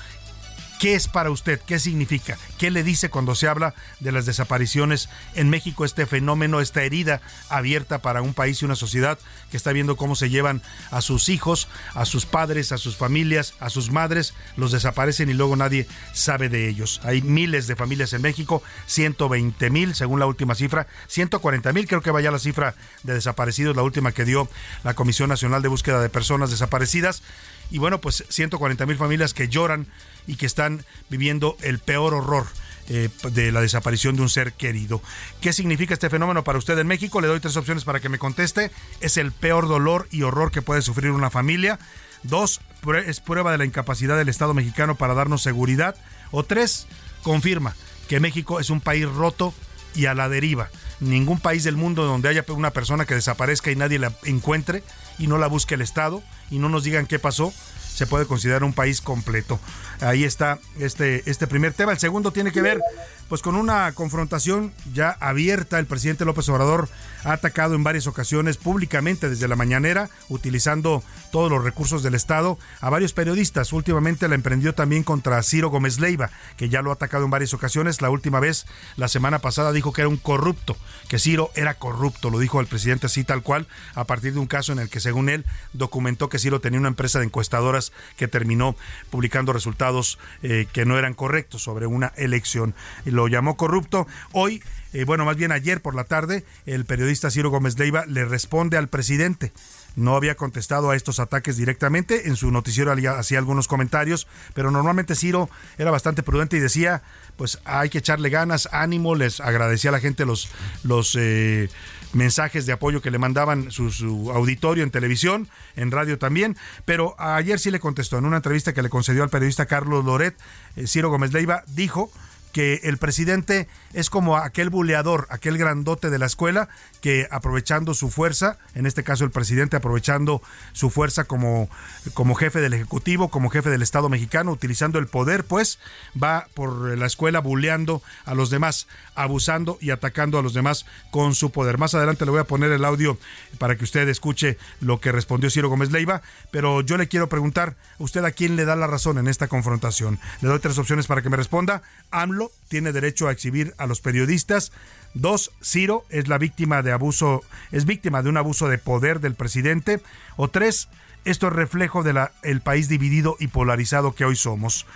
¿Qué 0.78 0.94
es 0.94 1.08
para 1.08 1.30
usted? 1.30 1.60
¿Qué 1.60 1.78
significa? 1.78 2.36
¿Qué 2.58 2.70
le 2.70 2.82
dice 2.82 3.08
cuando 3.08 3.34
se 3.34 3.48
habla 3.48 3.74
de 4.00 4.12
las 4.12 4.26
desapariciones 4.26 5.08
en 5.34 5.48
México, 5.48 5.84
este 5.84 6.06
fenómeno, 6.06 6.60
esta 6.60 6.82
herida 6.82 7.20
abierta 7.48 8.00
para 8.00 8.22
un 8.22 8.34
país 8.34 8.60
y 8.60 8.64
una 8.64 8.74
sociedad 8.74 9.18
que 9.50 9.56
está 9.56 9.72
viendo 9.72 9.96
cómo 9.96 10.14
se 10.14 10.30
llevan 10.30 10.62
a 10.90 11.00
sus 11.00 11.28
hijos, 11.28 11.68
a 11.94 12.04
sus 12.04 12.26
padres, 12.26 12.72
a 12.72 12.78
sus 12.78 12.96
familias, 12.96 13.54
a 13.60 13.70
sus 13.70 13.90
madres, 13.90 14.34
los 14.56 14.72
desaparecen 14.72 15.30
y 15.30 15.34
luego 15.34 15.56
nadie 15.56 15.86
sabe 16.12 16.48
de 16.48 16.68
ellos? 16.68 17.00
Hay 17.04 17.22
miles 17.22 17.66
de 17.66 17.76
familias 17.76 18.12
en 18.12 18.22
México, 18.22 18.62
120 18.86 19.70
mil 19.70 19.94
según 19.94 20.20
la 20.20 20.26
última 20.26 20.54
cifra, 20.54 20.86
140 21.06 21.72
mil 21.72 21.86
creo 21.86 22.02
que 22.02 22.10
vaya 22.10 22.30
la 22.30 22.38
cifra 22.38 22.74
de 23.04 23.14
desaparecidos, 23.14 23.76
la 23.76 23.82
última 23.82 24.12
que 24.12 24.24
dio 24.24 24.48
la 24.82 24.94
Comisión 24.94 25.28
Nacional 25.28 25.62
de 25.62 25.68
Búsqueda 25.68 26.00
de 26.00 26.08
Personas 26.08 26.50
Desaparecidas. 26.50 27.22
Y 27.70 27.78
bueno, 27.78 28.00
pues 28.00 28.24
140 28.28 28.86
mil 28.86 28.96
familias 28.96 29.34
que 29.34 29.48
lloran 29.48 29.86
y 30.26 30.36
que 30.36 30.46
están 30.46 30.84
viviendo 31.10 31.56
el 31.62 31.78
peor 31.78 32.14
horror. 32.14 32.46
Eh, 32.90 33.08
de 33.30 33.50
la 33.50 33.62
desaparición 33.62 34.14
de 34.14 34.20
un 34.20 34.28
ser 34.28 34.52
querido. 34.52 35.00
¿Qué 35.40 35.54
significa 35.54 35.94
este 35.94 36.10
fenómeno 36.10 36.44
para 36.44 36.58
usted 36.58 36.78
en 36.78 36.86
México? 36.86 37.22
Le 37.22 37.28
doy 37.28 37.40
tres 37.40 37.56
opciones 37.56 37.82
para 37.82 37.98
que 37.98 38.10
me 38.10 38.18
conteste. 38.18 38.70
Es 39.00 39.16
el 39.16 39.32
peor 39.32 39.68
dolor 39.68 40.06
y 40.10 40.20
horror 40.20 40.50
que 40.50 40.60
puede 40.60 40.82
sufrir 40.82 41.10
una 41.10 41.30
familia. 41.30 41.78
Dos, 42.24 42.60
es 43.06 43.20
prueba 43.20 43.52
de 43.52 43.58
la 43.58 43.64
incapacidad 43.64 44.18
del 44.18 44.28
Estado 44.28 44.52
mexicano 44.52 44.96
para 44.96 45.14
darnos 45.14 45.42
seguridad. 45.42 45.96
O 46.30 46.42
tres, 46.42 46.86
confirma 47.22 47.74
que 48.06 48.20
México 48.20 48.60
es 48.60 48.68
un 48.68 48.82
país 48.82 49.08
roto 49.08 49.54
y 49.94 50.06
a 50.06 50.14
la 50.14 50.28
deriva. 50.28 50.68
Ningún 51.00 51.40
país 51.40 51.64
del 51.64 51.76
mundo 51.76 52.04
donde 52.04 52.28
haya 52.28 52.44
una 52.48 52.70
persona 52.70 53.06
que 53.06 53.14
desaparezca 53.14 53.70
y 53.70 53.76
nadie 53.76 53.98
la 53.98 54.12
encuentre 54.24 54.82
y 55.18 55.26
no 55.26 55.38
la 55.38 55.46
busque 55.46 55.74
el 55.74 55.82
Estado 55.82 56.22
y 56.50 56.58
no 56.58 56.68
nos 56.68 56.84
digan 56.84 57.06
qué 57.06 57.18
pasó, 57.18 57.52
se 57.94 58.06
puede 58.06 58.26
considerar 58.26 58.64
un 58.64 58.72
país 58.72 59.00
completo. 59.00 59.60
Ahí 60.00 60.24
está 60.24 60.58
este, 60.80 61.28
este 61.30 61.46
primer 61.46 61.72
tema. 61.74 61.92
El 61.92 61.98
segundo 61.98 62.32
tiene 62.32 62.50
que 62.50 62.60
ver 62.60 62.80
pues 63.28 63.42
con 63.42 63.56
una 63.56 63.90
confrontación 63.92 64.72
ya 64.92 65.10
abierta. 65.10 65.78
El 65.78 65.86
presidente 65.86 66.24
López 66.24 66.48
Obrador 66.48 66.88
ha 67.24 67.32
atacado 67.32 67.74
en 67.74 67.84
varias 67.84 68.06
ocasiones 68.06 68.56
públicamente 68.56 69.28
desde 69.28 69.48
la 69.48 69.56
mañanera, 69.56 70.10
utilizando 70.28 71.02
todos 71.32 71.50
los 71.50 71.64
recursos 71.64 72.02
del 72.02 72.14
Estado, 72.14 72.58
a 72.80 72.90
varios 72.90 73.12
periodistas. 73.12 73.72
Últimamente 73.72 74.28
la 74.28 74.34
emprendió 74.34 74.74
también 74.74 75.02
contra 75.02 75.42
Ciro 75.42 75.70
Gómez 75.70 75.98
Leiva, 75.98 76.30
que 76.56 76.68
ya 76.68 76.82
lo 76.82 76.90
ha 76.90 76.94
atacado 76.94 77.24
en 77.24 77.30
varias 77.30 77.54
ocasiones. 77.54 78.02
La 78.02 78.10
última 78.10 78.40
vez, 78.40 78.66
la 78.96 79.08
semana 79.08 79.38
pasada, 79.38 79.72
dijo 79.72 79.92
que 79.92 80.02
era 80.02 80.08
un 80.08 80.16
corrupto, 80.16 80.76
que 81.08 81.18
Ciro 81.18 81.50
era 81.54 81.74
corrupto. 81.74 82.30
Lo 82.30 82.38
dijo 82.38 82.60
el 82.60 82.66
presidente 82.66 83.06
así 83.06 83.24
tal 83.24 83.42
cual, 83.42 83.66
a 83.94 84.04
partir 84.04 84.34
de 84.34 84.40
un 84.40 84.46
caso 84.46 84.72
en 84.72 84.78
el 84.78 84.88
que, 84.88 85.00
según 85.00 85.28
él, 85.28 85.44
documentó 85.72 86.28
que 86.28 86.38
Ciro 86.38 86.60
tenía 86.60 86.78
una 86.78 86.88
empresa 86.88 87.18
de 87.18 87.24
encuestadoras 87.24 87.92
que 88.16 88.28
terminó 88.28 88.76
publicando 89.10 89.52
resultados 89.52 90.18
eh, 90.42 90.66
que 90.72 90.84
no 90.84 90.98
eran 90.98 91.14
correctos 91.14 91.62
sobre 91.62 91.86
una 91.86 92.12
elección 92.16 92.74
lo 93.14 93.28
llamó 93.28 93.56
corrupto. 93.56 94.06
Hoy, 94.32 94.62
eh, 94.92 95.04
bueno, 95.04 95.24
más 95.24 95.36
bien 95.36 95.52
ayer 95.52 95.80
por 95.80 95.94
la 95.94 96.04
tarde, 96.04 96.44
el 96.66 96.84
periodista 96.84 97.30
Ciro 97.30 97.50
Gómez 97.50 97.78
Leiva 97.78 98.04
le 98.06 98.24
responde 98.24 98.76
al 98.76 98.88
presidente 98.88 99.52
no 99.96 100.16
había 100.16 100.34
contestado 100.34 100.90
a 100.90 100.96
estos 100.96 101.20
ataques 101.20 101.56
directamente. 101.56 102.28
En 102.28 102.36
su 102.36 102.50
noticiero 102.50 102.92
hacía 102.92 103.38
algunos 103.38 103.68
comentarios, 103.68 104.26
pero 104.54 104.70
normalmente 104.70 105.14
Ciro 105.14 105.48
era 105.78 105.90
bastante 105.90 106.22
prudente 106.22 106.56
y 106.56 106.60
decía, 106.60 107.02
pues 107.36 107.60
hay 107.64 107.90
que 107.90 107.98
echarle 107.98 108.30
ganas, 108.30 108.68
ánimo, 108.72 109.14
les 109.14 109.40
agradecía 109.40 109.90
a 109.90 109.92
la 109.92 110.00
gente 110.00 110.24
los, 110.24 110.48
los 110.82 111.16
eh, 111.18 111.68
mensajes 112.12 112.66
de 112.66 112.72
apoyo 112.72 113.02
que 113.02 113.10
le 113.10 113.18
mandaban 113.18 113.70
su, 113.70 114.32
auditorio 114.34 114.84
en 114.84 114.90
televisión, 114.90 115.48
en 115.76 115.90
radio 115.90 116.18
también, 116.18 116.56
pero 116.84 117.14
ayer 117.18 117.58
sí 117.58 117.70
le 117.70 117.80
contestó 117.80 118.18
en 118.18 118.24
una 118.24 118.36
entrevista 118.36 118.72
que 118.72 118.82
le 118.82 118.88
concedió 118.88 119.22
al 119.22 119.30
periodista 119.30 119.66
Carlos 119.66 120.04
Loret, 120.04 120.36
eh, 120.76 120.86
Ciro 120.86 121.10
Gómez 121.10 121.32
Leiva 121.32 121.62
dijo 121.68 122.10
que 122.54 122.80
el 122.84 122.98
presidente 122.98 123.66
es 123.94 124.10
como 124.10 124.36
aquel 124.36 124.70
buleador, 124.70 125.26
aquel 125.28 125.58
grandote 125.58 126.08
de 126.08 126.20
la 126.20 126.26
escuela 126.26 126.68
que 127.00 127.26
aprovechando 127.32 127.94
su 127.94 128.10
fuerza, 128.10 128.58
en 128.76 128.86
este 128.86 129.02
caso 129.02 129.24
el 129.24 129.32
presidente 129.32 129.76
aprovechando 129.76 130.40
su 130.72 130.88
fuerza 130.88 131.24
como, 131.24 131.68
como 132.14 132.36
jefe 132.36 132.60
del 132.60 132.72
Ejecutivo, 132.72 133.28
como 133.28 133.50
jefe 133.50 133.70
del 133.70 133.82
Estado 133.82 134.08
mexicano, 134.08 134.52
utilizando 134.52 135.00
el 135.00 135.08
poder, 135.08 135.42
pues 135.42 135.80
va 136.20 136.46
por 136.54 136.96
la 136.96 137.06
escuela 137.06 137.40
buleando 137.40 138.02
a 138.24 138.34
los 138.34 138.50
demás, 138.50 138.86
abusando 139.16 139.76
y 139.80 139.90
atacando 139.90 140.38
a 140.38 140.42
los 140.42 140.54
demás 140.54 140.86
con 141.10 141.34
su 141.34 141.50
poder. 141.50 141.76
Más 141.76 141.96
adelante 141.96 142.24
le 142.24 142.30
voy 142.30 142.40
a 142.40 142.44
poner 142.44 142.70
el 142.70 142.84
audio 142.84 143.18
para 143.58 143.76
que 143.76 143.82
usted 143.82 144.08
escuche 144.08 144.58
lo 144.80 145.00
que 145.00 145.10
respondió 145.10 145.50
Ciro 145.50 145.68
Gómez 145.68 145.90
Leiva, 145.90 146.22
pero 146.52 146.82
yo 146.82 146.98
le 146.98 147.08
quiero 147.08 147.28
preguntar, 147.28 147.74
¿usted 147.98 148.24
a 148.24 148.30
quién 148.30 148.54
le 148.54 148.64
da 148.64 148.76
la 148.76 148.86
razón 148.86 149.18
en 149.18 149.26
esta 149.26 149.48
confrontación? 149.48 150.20
Le 150.40 150.48
doy 150.48 150.60
tres 150.60 150.78
opciones 150.78 151.08
para 151.08 151.20
que 151.20 151.30
me 151.30 151.36
responda. 151.36 151.82
AMLO 152.12 152.43
tiene 152.68 152.92
derecho 152.92 153.28
a 153.28 153.32
exhibir 153.32 153.74
a 153.78 153.86
los 153.86 154.00
periodistas. 154.00 154.72
Dos, 155.14 155.52
Ciro 155.62 156.04
es 156.10 156.28
la 156.28 156.38
víctima 156.38 156.82
de 156.82 156.92
abuso, 156.92 157.42
es 157.70 157.84
víctima 157.84 158.22
de 158.22 158.28
un 158.28 158.36
abuso 158.36 158.68
de 158.68 158.78
poder 158.78 159.20
del 159.20 159.34
presidente. 159.34 160.00
O 160.36 160.48
tres, 160.48 160.88
esto 161.24 161.46
es 161.48 161.52
reflejo 161.52 162.02
del 162.02 162.18
el 162.42 162.60
país 162.60 162.88
dividido 162.88 163.36
y 163.38 163.48
polarizado 163.48 164.14
que 164.14 164.24
hoy 164.24 164.36
somos. 164.36 164.86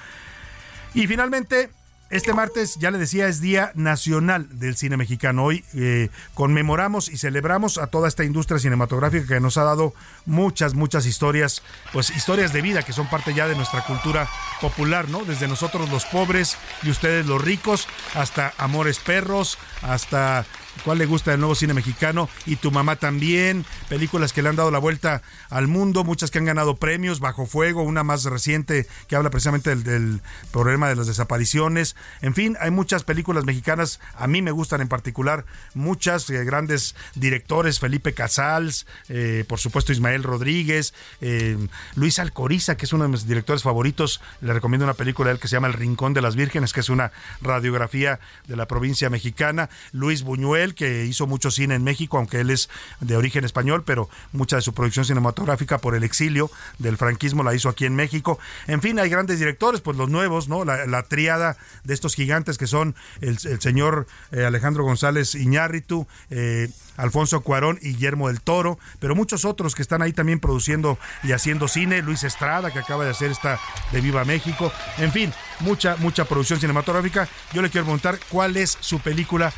Y 0.94 1.06
finalmente, 1.06 1.70
este 2.10 2.32
martes, 2.32 2.76
ya 2.76 2.90
le 2.90 2.98
decía, 2.98 3.28
es 3.28 3.40
Día 3.40 3.70
Nacional 3.74 4.58
del 4.58 4.76
Cine 4.76 4.96
Mexicano. 4.96 5.44
Hoy 5.44 5.64
eh, 5.74 6.08
conmemoramos 6.34 7.10
y 7.10 7.18
celebramos 7.18 7.76
a 7.76 7.88
toda 7.88 8.08
esta 8.08 8.24
industria 8.24 8.58
cinematográfica 8.58 9.26
que 9.26 9.40
nos 9.40 9.58
ha 9.58 9.64
dado 9.64 9.92
muchas, 10.24 10.74
muchas 10.74 11.04
historias, 11.04 11.62
pues 11.92 12.08
historias 12.10 12.54
de 12.54 12.62
vida 12.62 12.82
que 12.82 12.94
son 12.94 13.10
parte 13.10 13.34
ya 13.34 13.46
de 13.46 13.56
nuestra 13.56 13.84
cultura 13.84 14.26
popular, 14.60 15.08
¿no? 15.10 15.24
Desde 15.24 15.48
nosotros 15.48 15.90
los 15.90 16.06
pobres 16.06 16.56
y 16.82 16.90
ustedes 16.90 17.26
los 17.26 17.42
ricos, 17.42 17.86
hasta 18.14 18.54
Amores 18.56 18.98
Perros, 19.00 19.58
hasta 19.82 20.46
cuál 20.84 20.98
le 20.98 21.06
gusta 21.06 21.30
del 21.30 21.40
nuevo 21.40 21.54
cine 21.54 21.74
mexicano 21.74 22.28
y 22.46 22.56
tu 22.56 22.70
mamá 22.70 22.96
también, 22.96 23.64
películas 23.88 24.32
que 24.32 24.42
le 24.42 24.48
han 24.48 24.56
dado 24.56 24.70
la 24.70 24.78
vuelta 24.78 25.22
al 25.50 25.68
mundo, 25.68 26.04
muchas 26.04 26.30
que 26.30 26.38
han 26.38 26.44
ganado 26.44 26.76
premios, 26.76 27.20
Bajo 27.20 27.46
Fuego, 27.46 27.82
una 27.82 28.04
más 28.04 28.24
reciente 28.24 28.86
que 29.06 29.16
habla 29.16 29.30
precisamente 29.30 29.74
del, 29.74 30.20
problema 30.52 30.88
de 30.88 30.96
las 30.96 31.06
desapariciones, 31.06 31.96
en 32.20 32.34
fin, 32.34 32.56
hay 32.60 32.70
muchas 32.70 33.04
películas 33.04 33.44
mexicanas, 33.44 34.00
a 34.16 34.26
mí 34.26 34.42
me 34.42 34.50
gustan 34.50 34.80
en 34.80 34.88
particular, 34.88 35.44
muchas 35.74 36.28
eh, 36.30 36.44
grandes 36.44 36.94
directores, 37.14 37.80
Felipe 37.80 38.14
Casals, 38.14 38.86
eh, 39.08 39.44
por 39.48 39.58
supuesto 39.58 39.92
Ismael 39.92 40.22
Rodríguez, 40.22 40.94
eh, 41.20 41.56
Luis 41.94 42.18
Alcoriza, 42.18 42.76
que 42.76 42.86
es 42.86 42.92
uno 42.92 43.04
de 43.04 43.10
mis 43.10 43.26
directores 43.26 43.62
favoritos, 43.62 44.20
le 44.40 44.52
recomiendo 44.52 44.84
una 44.84 44.94
película 44.94 45.28
de 45.28 45.34
él 45.34 45.40
que 45.40 45.48
se 45.48 45.56
llama 45.56 45.68
El 45.68 45.74
Rincón 45.74 46.14
de 46.14 46.22
las 46.22 46.36
Vírgenes, 46.36 46.72
que 46.72 46.80
es 46.80 46.88
una 46.88 47.12
radiografía 47.40 48.20
de 48.46 48.56
la 48.56 48.66
provincia 48.66 49.10
mexicana, 49.10 49.70
Luis 49.92 50.22
Buñuel, 50.22 50.67
que 50.74 51.04
hizo 51.04 51.26
mucho 51.26 51.50
cine 51.50 51.74
en 51.74 51.84
México, 51.84 52.18
aunque 52.18 52.40
él 52.40 52.50
es 52.50 52.68
de 53.00 53.16
origen 53.16 53.44
español, 53.44 53.82
pero 53.84 54.08
mucha 54.32 54.56
de 54.56 54.62
su 54.62 54.72
producción 54.72 55.04
cinematográfica 55.04 55.78
por 55.78 55.94
el 55.94 56.04
exilio 56.04 56.50
del 56.78 56.96
franquismo 56.96 57.42
la 57.42 57.54
hizo 57.54 57.68
aquí 57.68 57.84
en 57.84 57.94
México. 57.94 58.38
En 58.66 58.80
fin, 58.80 58.98
hay 58.98 59.08
grandes 59.08 59.38
directores, 59.38 59.80
pues 59.80 59.96
los 59.96 60.08
nuevos, 60.08 60.48
¿no? 60.48 60.64
La, 60.64 61.02
triada 61.08 61.56
de 61.84 61.94
estos 61.94 62.14
gigantes 62.14 62.58
que 62.58 62.66
son 62.66 62.94
el, 63.20 63.38
señor 63.38 64.06
eh, 64.32 64.44
Alejandro 64.44 64.84
González 64.84 65.34
Iñárritu, 65.34 66.06
eh, 66.30 66.68
Alfonso 66.96 67.40
Cuarón 67.42 67.78
y 67.80 67.94
Guillermo 67.94 68.28
del 68.28 68.40
Toro, 68.40 68.78
pero 68.98 69.14
muchos 69.14 69.44
otros 69.44 69.74
que 69.74 69.82
están 69.82 70.02
ahí 70.02 70.12
también 70.12 70.40
produciendo 70.40 70.98
y 71.22 71.32
haciendo 71.32 71.68
cine, 71.68 72.02
Luis 72.02 72.24
Estrada, 72.24 72.72
que 72.72 72.80
acaba 72.80 73.04
de 73.04 73.10
hacer 73.10 73.30
esta 73.30 73.58
de 73.92 74.00
Viva 74.00 74.24
México, 74.24 74.72
en 74.98 75.12
fin, 75.12 75.32
mucha, 75.60 75.96
mucha 75.96 76.24
producción 76.24 76.60
cinematográfica. 76.60 77.28
Yo 77.52 77.62
le 77.62 77.70
quiero 77.70 77.84
preguntar 77.84 78.18
cuál 78.28 78.56
es 78.56 78.76
su 78.80 78.98
película 79.00 79.52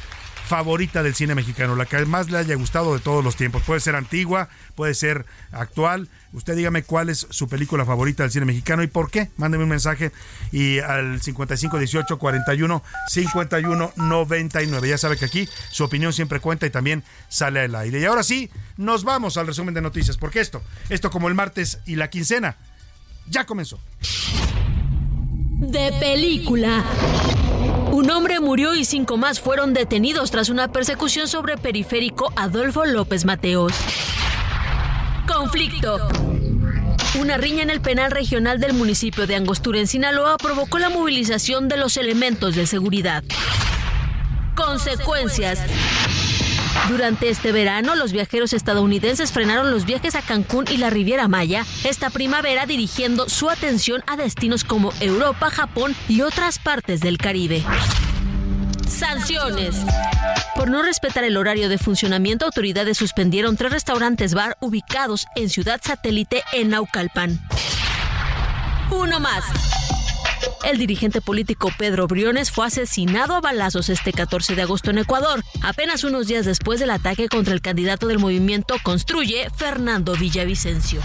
favorita 0.50 1.04
del 1.04 1.14
cine 1.14 1.36
mexicano, 1.36 1.76
la 1.76 1.86
que 1.86 2.04
más 2.06 2.28
le 2.28 2.36
haya 2.36 2.56
gustado 2.56 2.92
de 2.92 2.98
todos 2.98 3.22
los 3.22 3.36
tiempos. 3.36 3.62
Puede 3.62 3.78
ser 3.78 3.94
antigua, 3.94 4.48
puede 4.74 4.94
ser 4.94 5.24
actual. 5.52 6.08
Usted 6.32 6.56
dígame 6.56 6.82
cuál 6.82 7.08
es 7.08 7.28
su 7.30 7.48
película 7.48 7.84
favorita 7.84 8.24
del 8.24 8.32
cine 8.32 8.46
mexicano 8.46 8.82
y 8.82 8.88
por 8.88 9.12
qué. 9.12 9.30
Mándeme 9.36 9.62
un 9.62 9.70
mensaje 9.70 10.10
y 10.50 10.80
al 10.80 11.22
55 11.22 11.78
18 11.78 12.18
41 12.18 12.82
51 13.06 13.92
99. 13.94 14.88
Ya 14.88 14.98
sabe 14.98 15.16
que 15.16 15.26
aquí 15.26 15.48
su 15.70 15.84
opinión 15.84 16.12
siempre 16.12 16.40
cuenta 16.40 16.66
y 16.66 16.70
también 16.70 17.04
sale 17.28 17.60
al 17.60 17.74
aire. 17.76 18.00
Y 18.00 18.04
ahora 18.04 18.24
sí, 18.24 18.50
nos 18.76 19.04
vamos 19.04 19.36
al 19.36 19.46
resumen 19.46 19.72
de 19.72 19.82
noticias, 19.82 20.16
porque 20.16 20.40
esto, 20.40 20.64
esto 20.88 21.12
como 21.12 21.28
el 21.28 21.36
martes 21.36 21.78
y 21.86 21.94
la 21.94 22.10
quincena, 22.10 22.56
ya 23.28 23.46
comenzó. 23.46 23.78
De 25.60 25.92
película. 26.00 26.84
Un 27.92 28.08
hombre 28.10 28.38
murió 28.38 28.74
y 28.74 28.84
cinco 28.84 29.16
más 29.16 29.40
fueron 29.40 29.74
detenidos 29.74 30.30
tras 30.30 30.48
una 30.48 30.70
persecución 30.70 31.26
sobre 31.26 31.58
periférico 31.58 32.32
Adolfo 32.36 32.84
López 32.84 33.24
Mateos. 33.24 33.72
Conflicto. 35.26 36.08
Una 37.18 37.36
riña 37.36 37.62
en 37.62 37.70
el 37.70 37.80
penal 37.80 38.12
regional 38.12 38.60
del 38.60 38.74
municipio 38.74 39.26
de 39.26 39.34
Angostura, 39.34 39.80
en 39.80 39.88
Sinaloa, 39.88 40.36
provocó 40.36 40.78
la 40.78 40.88
movilización 40.88 41.68
de 41.68 41.76
los 41.76 41.96
elementos 41.96 42.54
de 42.54 42.66
seguridad. 42.66 43.24
Consecuencias. 44.54 45.58
Durante 46.88 47.28
este 47.28 47.52
verano, 47.52 47.94
los 47.94 48.12
viajeros 48.12 48.52
estadounidenses 48.52 49.32
frenaron 49.32 49.70
los 49.70 49.84
viajes 49.84 50.14
a 50.14 50.22
Cancún 50.22 50.64
y 50.70 50.76
la 50.76 50.90
Riviera 50.90 51.28
Maya 51.28 51.64
esta 51.84 52.10
primavera 52.10 52.66
dirigiendo 52.66 53.28
su 53.28 53.48
atención 53.48 54.02
a 54.06 54.16
destinos 54.16 54.64
como 54.64 54.92
Europa, 55.00 55.50
Japón 55.50 55.94
y 56.08 56.22
otras 56.22 56.58
partes 56.58 57.00
del 57.00 57.18
Caribe. 57.18 57.64
Sanciones. 58.88 59.76
Por 60.56 60.68
no 60.68 60.82
respetar 60.82 61.24
el 61.24 61.36
horario 61.36 61.68
de 61.68 61.78
funcionamiento, 61.78 62.44
autoridades 62.44 62.98
suspendieron 62.98 63.56
tres 63.56 63.72
restaurantes 63.72 64.34
bar 64.34 64.56
ubicados 64.60 65.26
en 65.36 65.48
Ciudad 65.48 65.80
Satélite 65.82 66.42
en 66.52 66.70
Naucalpan. 66.70 67.40
Uno 68.90 69.20
más. 69.20 69.44
El 70.64 70.78
dirigente 70.78 71.20
político 71.20 71.70
Pedro 71.78 72.06
Briones 72.06 72.50
fue 72.50 72.66
asesinado 72.66 73.34
a 73.34 73.40
balazos 73.40 73.88
este 73.88 74.12
14 74.12 74.54
de 74.54 74.62
agosto 74.62 74.90
en 74.90 74.98
Ecuador, 74.98 75.42
apenas 75.62 76.04
unos 76.04 76.26
días 76.26 76.44
después 76.44 76.78
del 76.80 76.90
ataque 76.90 77.28
contra 77.28 77.54
el 77.54 77.62
candidato 77.62 78.06
del 78.06 78.18
movimiento 78.18 78.74
Construye, 78.82 79.48
Fernando 79.56 80.14
Villavicencio. 80.14 81.00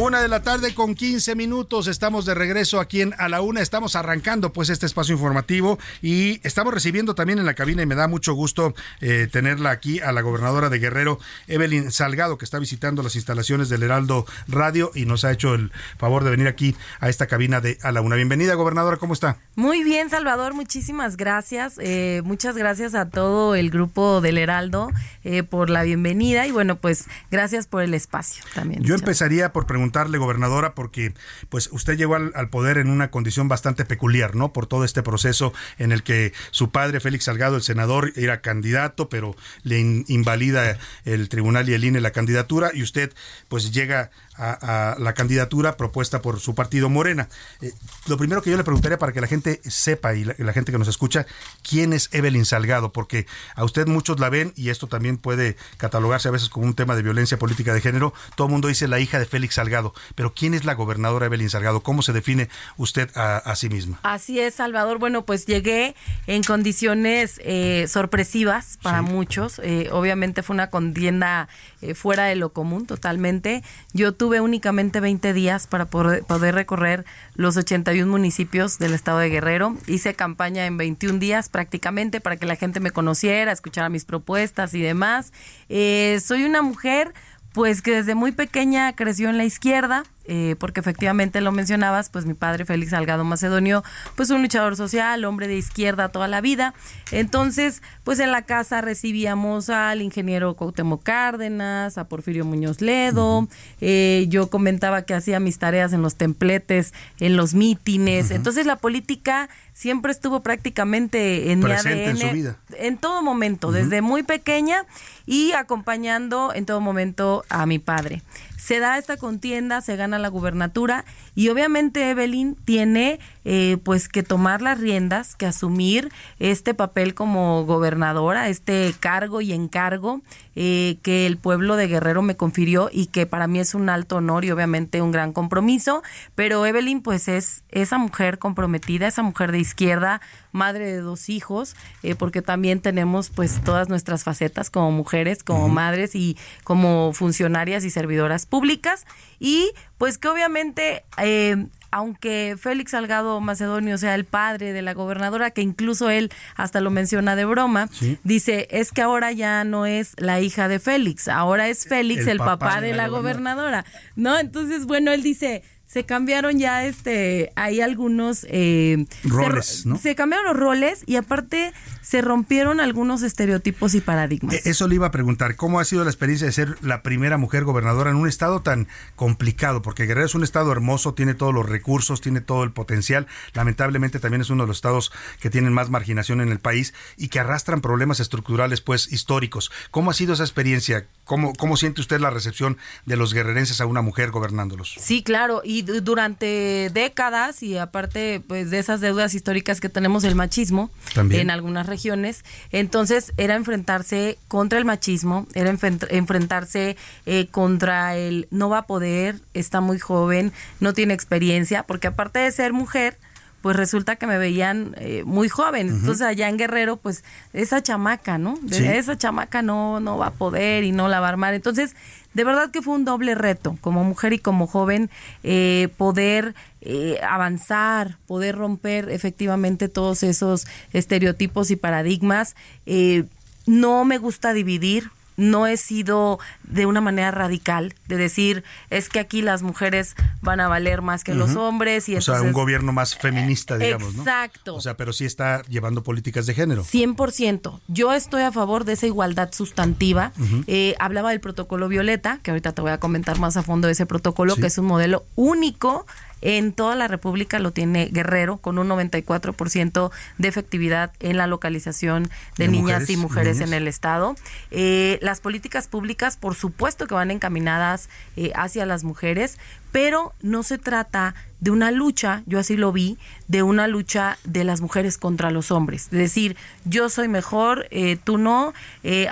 Una 0.00 0.22
de 0.22 0.28
la 0.28 0.42
tarde 0.42 0.74
con 0.74 0.94
15 0.94 1.34
minutos. 1.34 1.88
Estamos 1.88 2.24
de 2.24 2.32
regreso 2.32 2.78
aquí 2.78 3.00
en 3.00 3.14
A 3.18 3.28
la 3.28 3.40
Una. 3.40 3.60
Estamos 3.60 3.96
arrancando 3.96 4.52
pues 4.52 4.68
este 4.70 4.86
espacio 4.86 5.12
informativo 5.14 5.76
y 6.02 6.40
estamos 6.46 6.72
recibiendo 6.72 7.16
también 7.16 7.40
en 7.40 7.46
la 7.46 7.54
cabina 7.54 7.82
y 7.82 7.86
me 7.86 7.96
da 7.96 8.06
mucho 8.06 8.32
gusto 8.34 8.74
eh, 9.00 9.26
tenerla 9.30 9.70
aquí 9.72 9.98
a 9.98 10.12
la 10.12 10.20
gobernadora 10.20 10.70
de 10.70 10.78
Guerrero, 10.78 11.18
Evelyn 11.48 11.90
Salgado, 11.90 12.38
que 12.38 12.44
está 12.44 12.60
visitando 12.60 13.02
las 13.02 13.16
instalaciones 13.16 13.70
del 13.70 13.82
Heraldo 13.82 14.24
Radio 14.46 14.92
y 14.94 15.04
nos 15.04 15.24
ha 15.24 15.32
hecho 15.32 15.54
el 15.54 15.72
favor 15.98 16.22
de 16.22 16.30
venir 16.30 16.46
aquí 16.46 16.76
a 17.00 17.08
esta 17.08 17.26
cabina 17.26 17.60
de 17.60 17.76
A 17.82 17.90
la 17.90 18.00
Una. 18.00 18.14
Bienvenida, 18.14 18.54
gobernadora. 18.54 18.98
¿Cómo 18.98 19.14
está? 19.14 19.38
Muy 19.56 19.82
bien, 19.82 20.10
Salvador. 20.10 20.54
Muchísimas 20.54 21.16
gracias. 21.16 21.74
Eh, 21.80 22.22
muchas 22.24 22.56
gracias 22.56 22.94
a 22.94 23.10
todo 23.10 23.56
el 23.56 23.70
grupo 23.70 24.20
del 24.20 24.38
Heraldo 24.38 24.92
eh, 25.24 25.42
por 25.42 25.70
la 25.70 25.82
bienvenida 25.82 26.46
y 26.46 26.52
bueno, 26.52 26.76
pues 26.76 27.06
gracias 27.32 27.66
por 27.66 27.82
el 27.82 27.94
espacio 27.94 28.44
también. 28.54 28.84
Yo 28.84 28.94
empezaría 28.94 29.52
por 29.52 29.66
preguntar 29.66 29.87
preguntarle, 29.88 30.18
gobernadora, 30.18 30.74
porque 30.74 31.14
pues 31.48 31.70
usted 31.72 31.96
llegó 31.96 32.14
al, 32.16 32.50
poder 32.50 32.76
en 32.76 32.90
una 32.90 33.10
condición 33.10 33.48
bastante 33.48 33.86
peculiar, 33.86 34.34
¿no? 34.34 34.52
Por 34.52 34.66
todo 34.66 34.84
este 34.84 35.02
proceso 35.02 35.54
en 35.78 35.92
el 35.92 36.02
que 36.02 36.34
su 36.50 36.70
padre, 36.70 37.00
Félix 37.00 37.24
Salgado, 37.24 37.56
el 37.56 37.62
senador, 37.62 38.12
era 38.16 38.42
candidato, 38.42 39.08
pero 39.08 39.34
le 39.62 39.78
in, 39.78 40.04
invalida 40.08 40.78
el 41.04 41.28
tribunal 41.28 41.68
y 41.68 41.74
el 41.74 41.84
INE 41.84 42.00
la 42.00 42.10
candidatura 42.10 42.70
y 42.74 42.82
usted 42.82 43.12
pues 43.48 43.72
llega 43.72 44.10
a, 44.36 44.92
a, 44.92 44.98
la 44.98 45.14
candidatura 45.14 45.76
propuesta 45.76 46.22
por 46.22 46.38
su 46.38 46.54
partido 46.54 46.88
Morena. 46.88 47.28
Eh, 47.60 47.72
lo 48.06 48.16
primero 48.16 48.42
que 48.42 48.50
yo 48.50 48.56
le 48.56 48.64
preguntaría 48.64 48.98
para 48.98 49.12
que 49.12 49.20
la 49.20 49.26
gente 49.26 49.60
sepa 49.64 50.14
y 50.14 50.24
la, 50.24 50.34
la, 50.38 50.52
gente 50.52 50.70
que 50.70 50.78
nos 50.78 50.88
escucha, 50.88 51.26
¿quién 51.62 51.92
es 51.92 52.08
Evelyn 52.12 52.44
Salgado? 52.44 52.92
Porque 52.92 53.26
a 53.54 53.64
usted 53.64 53.86
muchos 53.86 54.20
la 54.20 54.28
ven 54.28 54.52
y 54.54 54.68
esto 54.68 54.86
también 54.86 55.16
puede 55.16 55.56
catalogarse 55.76 56.28
a 56.28 56.30
veces 56.30 56.48
como 56.48 56.66
un 56.66 56.74
tema 56.74 56.94
de 56.94 57.02
violencia 57.02 57.38
política 57.38 57.74
de 57.74 57.80
género. 57.80 58.12
Todo 58.36 58.46
el 58.46 58.52
mundo 58.52 58.68
dice 58.68 58.86
la 58.86 59.00
hija 59.00 59.18
de 59.18 59.26
Félix 59.26 59.54
Salgado, 59.54 59.68
pero 60.14 60.32
¿quién 60.34 60.54
es 60.54 60.64
la 60.64 60.74
gobernadora 60.74 61.26
Evelyn 61.26 61.50
Salgado? 61.50 61.82
¿Cómo 61.82 62.02
se 62.02 62.12
define 62.12 62.48
usted 62.76 63.10
a, 63.16 63.38
a 63.38 63.56
sí 63.56 63.68
misma? 63.68 63.98
Así 64.04 64.38
es, 64.38 64.54
Salvador. 64.54 64.98
Bueno, 64.98 65.24
pues 65.24 65.46
llegué 65.46 65.96
en 66.28 66.44
condiciones 66.44 67.40
eh, 67.44 67.86
sorpresivas 67.88 68.78
para 68.82 69.02
sí. 69.02 69.10
muchos. 69.10 69.60
Eh, 69.64 69.88
obviamente 69.90 70.44
fue 70.44 70.54
una 70.54 70.70
contienda 70.70 71.48
eh, 71.82 71.94
fuera 71.94 72.26
de 72.26 72.36
lo 72.36 72.52
común 72.52 72.86
totalmente. 72.86 73.64
Yo 73.92 74.12
tuve 74.12 74.28
tuve 74.28 74.42
únicamente 74.42 75.00
20 75.00 75.32
días 75.32 75.66
para 75.66 75.86
poder, 75.86 76.22
poder, 76.22 76.54
recorrer 76.54 77.06
los 77.34 77.56
81 77.56 78.12
municipios 78.12 78.78
del 78.78 78.92
estado 78.92 79.20
de 79.20 79.30
Guerrero. 79.30 79.74
Hice 79.86 80.12
campaña 80.12 80.66
en 80.66 80.76
21 80.76 81.18
días 81.18 81.48
prácticamente 81.48 82.20
para 82.20 82.36
que 82.36 82.44
la 82.44 82.56
gente 82.56 82.78
me 82.78 82.90
conociera, 82.90 83.52
escuchara 83.52 83.88
mis 83.88 84.04
propuestas 84.04 84.74
y 84.74 84.82
demás. 84.82 85.32
Eh, 85.70 86.20
soy 86.22 86.44
una 86.44 86.60
mujer 86.60 87.14
pues 87.52 87.82
que 87.82 87.92
desde 87.92 88.14
muy 88.14 88.32
pequeña 88.32 88.94
creció 88.94 89.28
en 89.30 89.38
la 89.38 89.44
izquierda, 89.44 90.04
eh, 90.30 90.56
porque 90.58 90.80
efectivamente 90.80 91.40
lo 91.40 91.52
mencionabas, 91.52 92.10
pues 92.10 92.26
mi 92.26 92.34
padre 92.34 92.66
Félix 92.66 92.90
Salgado 92.90 93.24
Macedonio, 93.24 93.82
pues 94.14 94.28
un 94.28 94.42
luchador 94.42 94.76
social, 94.76 95.24
hombre 95.24 95.48
de 95.48 95.56
izquierda 95.56 96.10
toda 96.10 96.28
la 96.28 96.42
vida. 96.42 96.74
Entonces, 97.12 97.82
pues 98.04 98.20
en 98.20 98.30
la 98.30 98.42
casa 98.42 98.82
recibíamos 98.82 99.70
al 99.70 100.02
ingeniero 100.02 100.54
Cuauhtémoc 100.54 101.02
Cárdenas, 101.02 101.96
a 101.96 102.08
Porfirio 102.08 102.44
Muñoz 102.44 102.82
Ledo, 102.82 103.38
uh 103.38 103.42
-huh. 103.44 103.48
eh, 103.80 104.26
yo 104.28 104.50
comentaba 104.50 105.02
que 105.02 105.14
hacía 105.14 105.40
mis 105.40 105.58
tareas 105.58 105.94
en 105.94 106.02
los 106.02 106.16
templetes, 106.16 106.92
en 107.20 107.38
los 107.38 107.54
mítines. 107.54 108.26
Uh 108.26 108.28
-huh. 108.28 108.36
Entonces 108.36 108.66
la 108.66 108.76
política 108.76 109.48
siempre 109.72 110.12
estuvo 110.12 110.42
prácticamente 110.42 111.52
en 111.52 111.62
Presente 111.62 111.94
mi 111.94 112.02
ADN. 112.02 112.10
En, 112.10 112.16
su 112.18 112.34
vida. 112.34 112.56
en 112.76 112.98
todo 112.98 113.22
momento, 113.22 113.68
uh 113.68 113.70
-huh. 113.70 113.74
desde 113.76 114.02
muy 114.02 114.22
pequeña 114.24 114.84
y 115.28 115.52
acompañando 115.52 116.54
en 116.54 116.64
todo 116.64 116.80
momento 116.80 117.44
a 117.50 117.66
mi 117.66 117.78
padre. 117.78 118.22
Se 118.58 118.80
da 118.80 118.98
esta 118.98 119.16
contienda, 119.16 119.80
se 119.80 119.94
gana 119.94 120.18
la 120.18 120.28
gubernatura 120.28 121.04
y 121.36 121.48
obviamente 121.48 122.10
Evelyn 122.10 122.56
tiene 122.64 123.20
eh, 123.44 123.78
pues 123.84 124.08
que 124.08 124.24
tomar 124.24 124.62
las 124.62 124.80
riendas, 124.80 125.36
que 125.36 125.46
asumir 125.46 126.10
este 126.40 126.74
papel 126.74 127.14
como 127.14 127.64
gobernadora, 127.64 128.48
este 128.48 128.92
cargo 128.98 129.40
y 129.40 129.52
encargo 129.52 130.22
eh, 130.56 130.98
que 131.02 131.24
el 131.26 131.36
pueblo 131.36 131.76
de 131.76 131.86
Guerrero 131.86 132.20
me 132.20 132.36
confirió 132.36 132.90
y 132.92 133.06
que 133.06 133.26
para 133.26 133.46
mí 133.46 133.60
es 133.60 133.76
un 133.76 133.88
alto 133.88 134.16
honor 134.16 134.44
y 134.44 134.50
obviamente 134.50 135.00
un 135.00 135.12
gran 135.12 135.32
compromiso, 135.32 136.02
pero 136.34 136.66
Evelyn 136.66 137.00
pues 137.00 137.28
es 137.28 137.62
esa 137.70 137.96
mujer 137.96 138.40
comprometida, 138.40 139.06
esa 139.06 139.22
mujer 139.22 139.52
de 139.52 139.60
izquierda, 139.60 140.20
madre 140.50 140.86
de 140.86 141.00
dos 141.00 141.28
hijos, 141.28 141.76
eh, 142.02 142.16
porque 142.16 142.42
también 142.42 142.80
tenemos 142.80 143.30
pues 143.30 143.60
todas 143.62 143.88
nuestras 143.88 144.24
facetas 144.24 144.68
como 144.68 144.90
mujeres, 144.90 145.44
como 145.44 145.66
uh 145.66 145.68
-huh. 145.68 145.72
madres 145.72 146.16
y 146.16 146.36
como 146.64 147.12
funcionarias 147.12 147.84
y 147.84 147.90
servidoras 147.90 148.46
públicas 148.48 149.06
y 149.38 149.70
pues 149.98 150.18
que 150.18 150.28
obviamente 150.28 151.04
eh, 151.16 151.66
aunque 151.90 152.56
Félix 152.58 152.92
Salgado 152.92 153.40
Macedonio 153.40 153.98
sea 153.98 154.14
el 154.14 154.24
padre 154.24 154.72
de 154.72 154.82
la 154.82 154.94
gobernadora, 154.94 155.50
que 155.50 155.62
incluso 155.62 156.10
él 156.10 156.30
hasta 156.54 156.80
lo 156.80 156.90
menciona 156.90 157.36
de 157.36 157.44
broma, 157.44 157.88
sí. 157.90 158.18
dice, 158.24 158.68
es 158.70 158.92
que 158.92 159.02
ahora 159.02 159.32
ya 159.32 159.64
no 159.64 159.86
es 159.86 160.12
la 160.18 160.40
hija 160.40 160.68
de 160.68 160.80
Félix, 160.80 161.28
ahora 161.28 161.68
es 161.68 161.86
Félix 161.86 162.22
el, 162.22 162.28
el 162.28 162.38
papá, 162.38 162.58
papá, 162.58 162.80
de, 162.80 162.94
la 162.94 163.08
gobernadora. 163.08 163.18
gobernadora, 163.18 163.84
¿no? 164.16 164.38
Entonces, 164.38 164.86
bueno, 164.86 165.12
él 165.12 165.22
dice, 165.22 165.62
se 165.88 166.04
cambiaron 166.04 166.58
ya 166.58 166.84
este 166.84 167.50
hay 167.56 167.80
algunos 167.80 168.46
eh, 168.50 169.06
roles 169.24 169.66
se, 169.66 169.88
¿no? 169.88 169.96
se, 169.96 170.14
cambiaron 170.14 170.46
los 170.46 170.56
roles 170.56 171.02
y 171.06 171.16
aparte 171.16 171.72
se 172.02 172.20
rompieron 172.20 172.80
algunos 172.80 173.22
estereotipos 173.22 173.94
y 173.94 174.00
paradigmas. 174.00 174.54
E, 174.54 174.70
eso 174.70 174.86
le 174.86 174.96
iba 174.96 175.06
a 175.06 175.10
preguntar 175.10 175.56
cómo 175.56 175.80
ha 175.80 175.84
sido 175.84 176.04
la 176.04 176.10
experiencia 176.10 176.46
de 176.46 176.52
ser 176.52 176.76
la 176.82 177.02
primera 177.02 177.38
mujer 177.38 177.64
gobernadora 177.64 178.10
en 178.10 178.16
un 178.16 178.28
estado 178.28 178.60
tan 178.60 178.86
complicado 179.16 179.80
porque 179.80 180.04
Guerrero 180.04 180.26
es 180.26 180.34
un 180.34 180.44
estado 180.44 180.70
hermoso 180.72 181.14
tiene 181.14 181.32
todos 181.32 181.54
los 181.54 181.66
recursos 181.66 182.20
tiene 182.20 182.42
todo 182.42 182.64
el 182.64 182.72
potencial 182.72 183.26
lamentablemente 183.54 184.20
también 184.20 184.42
es 184.42 184.50
uno 184.50 184.64
de 184.64 184.68
los 184.68 184.76
estados 184.76 185.10
que 185.40 185.48
tienen 185.48 185.72
más 185.72 185.88
marginación 185.88 186.42
en 186.42 186.50
el 186.50 186.60
país 186.60 186.92
y 187.16 187.28
que 187.28 187.40
arrastran 187.40 187.80
problemas 187.80 188.20
estructurales 188.20 188.82
pues 188.82 189.10
históricos. 189.10 189.70
Cómo 189.90 190.10
ha 190.10 190.14
sido 190.14 190.34
esa 190.34 190.44
experiencia 190.44 191.06
cómo 191.24 191.54
cómo 191.54 191.76
siente 191.76 192.00
usted 192.00 192.20
la 192.20 192.30
recepción 192.30 192.76
de 193.06 193.16
los 193.16 193.32
guerrerenses 193.32 193.80
a 193.80 193.86
una 193.86 194.02
mujer 194.02 194.30
gobernándolos 194.30 194.96
sí 194.98 195.22
claro 195.22 195.60
y 195.62 195.77
durante 195.82 196.90
décadas 196.92 197.62
y 197.62 197.78
aparte 197.78 198.42
pues 198.46 198.70
de 198.70 198.78
esas 198.78 199.00
deudas 199.00 199.34
históricas 199.34 199.80
que 199.80 199.88
tenemos 199.88 200.24
el 200.24 200.34
machismo 200.34 200.90
También. 201.14 201.42
en 201.42 201.50
algunas 201.50 201.86
regiones 201.86 202.44
entonces 202.70 203.32
era 203.36 203.54
enfrentarse 203.54 204.38
contra 204.48 204.78
el 204.78 204.84
machismo 204.84 205.46
era 205.54 205.70
enfrentarse 205.70 206.96
eh, 207.26 207.46
contra 207.50 208.16
el 208.16 208.48
no 208.50 208.68
va 208.68 208.78
a 208.78 208.86
poder 208.86 209.40
está 209.54 209.80
muy 209.80 209.98
joven 209.98 210.52
no 210.80 210.92
tiene 210.92 211.14
experiencia 211.14 211.82
porque 211.82 212.08
aparte 212.08 212.38
de 212.38 212.50
ser 212.52 212.72
mujer 212.72 213.18
pues 213.62 213.76
resulta 213.76 214.16
que 214.16 214.26
me 214.26 214.38
veían 214.38 214.94
eh, 214.98 215.22
muy 215.24 215.48
joven. 215.48 215.88
Uh 215.88 215.90
-huh. 215.90 216.00
Entonces 216.00 216.26
allá 216.26 216.48
en 216.48 216.56
Guerrero, 216.56 216.96
pues 216.96 217.24
esa 217.52 217.82
chamaca, 217.82 218.38
¿no? 218.38 218.58
De, 218.62 218.76
sí. 218.76 218.84
Esa 218.86 219.16
chamaca 219.18 219.62
no, 219.62 220.00
no 220.00 220.18
va 220.18 220.28
a 220.28 220.32
poder 220.32 220.84
y 220.84 220.92
no 220.92 221.08
la 221.08 221.20
va 221.20 221.26
a 221.26 221.30
armar. 221.30 221.54
Entonces, 221.54 221.94
de 222.34 222.44
verdad 222.44 222.70
que 222.70 222.82
fue 222.82 222.94
un 222.94 223.04
doble 223.04 223.34
reto, 223.34 223.76
como 223.80 224.04
mujer 224.04 224.32
y 224.32 224.38
como 224.38 224.66
joven, 224.66 225.10
eh, 225.42 225.88
poder 225.96 226.54
eh, 226.82 227.18
avanzar, 227.28 228.18
poder 228.26 228.56
romper 228.56 229.08
efectivamente 229.10 229.88
todos 229.88 230.22
esos 230.22 230.66
estereotipos 230.92 231.70
y 231.70 231.76
paradigmas. 231.76 232.54
Eh, 232.86 233.24
no 233.66 234.04
me 234.04 234.18
gusta 234.18 234.52
dividir, 234.52 235.10
no 235.38 235.68
he 235.68 235.76
sido 235.76 236.38
de 236.64 236.84
una 236.84 237.00
manera 237.00 237.30
radical 237.30 237.94
de 238.08 238.16
decir 238.16 238.64
es 238.90 239.08
que 239.08 239.20
aquí 239.20 239.40
las 239.40 239.62
mujeres 239.62 240.16
van 240.42 240.60
a 240.60 240.68
valer 240.68 241.00
más 241.00 241.24
que 241.24 241.32
los 241.32 241.54
hombres 241.54 242.08
y 242.08 242.16
o 242.16 242.20
sea 242.20 242.42
un 242.42 242.52
gobierno 242.52 242.92
más 242.92 243.16
feminista 243.16 243.78
digamos 243.78 244.16
exacto. 244.16 244.74
O 244.74 244.80
sea 244.80 244.96
pero 244.96 245.12
sí 245.12 245.24
está 245.24 245.62
llevando 245.62 246.02
políticas 246.02 246.46
de 246.46 246.54
género. 246.54 246.84
100% 246.84 247.80
yo 247.86 248.12
estoy 248.12 248.42
a 248.42 248.52
favor 248.52 248.84
de 248.84 248.94
esa 248.94 249.06
igualdad 249.06 249.50
sustantiva. 249.52 250.32
Eh, 250.66 250.96
hablaba 250.98 251.30
del 251.30 251.40
protocolo 251.40 251.88
violeta 251.88 252.40
que 252.42 252.50
ahorita 252.50 252.72
te 252.72 252.82
voy 252.82 252.90
a 252.90 252.98
comentar 252.98 253.38
más 253.38 253.56
a 253.56 253.62
fondo 253.62 253.86
de 253.86 253.92
ese 253.92 254.06
protocolo 254.06 254.56
que 254.56 254.66
es 254.66 254.76
un 254.76 254.86
modelo 254.86 255.24
único 255.36 256.04
en 256.40 256.72
toda 256.72 256.94
la 256.94 257.08
República 257.08 257.58
lo 257.58 257.72
tiene 257.72 258.06
Guerrero, 258.06 258.58
con 258.58 258.78
un 258.78 258.88
94% 258.88 260.10
de 260.38 260.48
efectividad 260.48 261.12
en 261.20 261.36
la 261.36 261.46
localización 261.46 262.30
de, 262.56 262.68
niñas 262.68 263.08
y 263.10 263.16
mujeres 263.16 263.60
en 263.60 263.72
el 263.72 263.88
Estado. 263.88 264.36
Eh, 264.70 265.18
las 265.22 265.40
políticas 265.40 265.88
públicas, 265.88 266.36
por 266.36 266.54
supuesto 266.54 267.06
que 267.06 267.14
van 267.14 267.30
encaminadas 267.30 268.08
eh, 268.36 268.52
hacia 268.54 268.86
las 268.86 269.04
mujeres, 269.04 269.58
pero 269.90 270.34
no 270.42 270.62
se 270.62 270.78
trata 270.78 271.34
de 271.60 271.70
una 271.70 271.90
lucha, 271.90 272.42
yo 272.46 272.58
así 272.58 272.76
lo 272.76 272.92
vi, 272.92 273.18
de 273.48 273.62
una 273.62 273.88
lucha 273.88 274.38
de 274.44 274.62
las 274.62 274.80
mujeres 274.80 275.18
contra 275.18 275.50
los 275.50 275.70
hombres. 275.72 276.04
Es 276.04 276.18
decir, 276.18 276.56
yo 276.84 277.08
soy 277.08 277.26
mejor, 277.26 277.88
eh, 277.90 278.16
tú 278.22 278.38
no, 278.38 278.74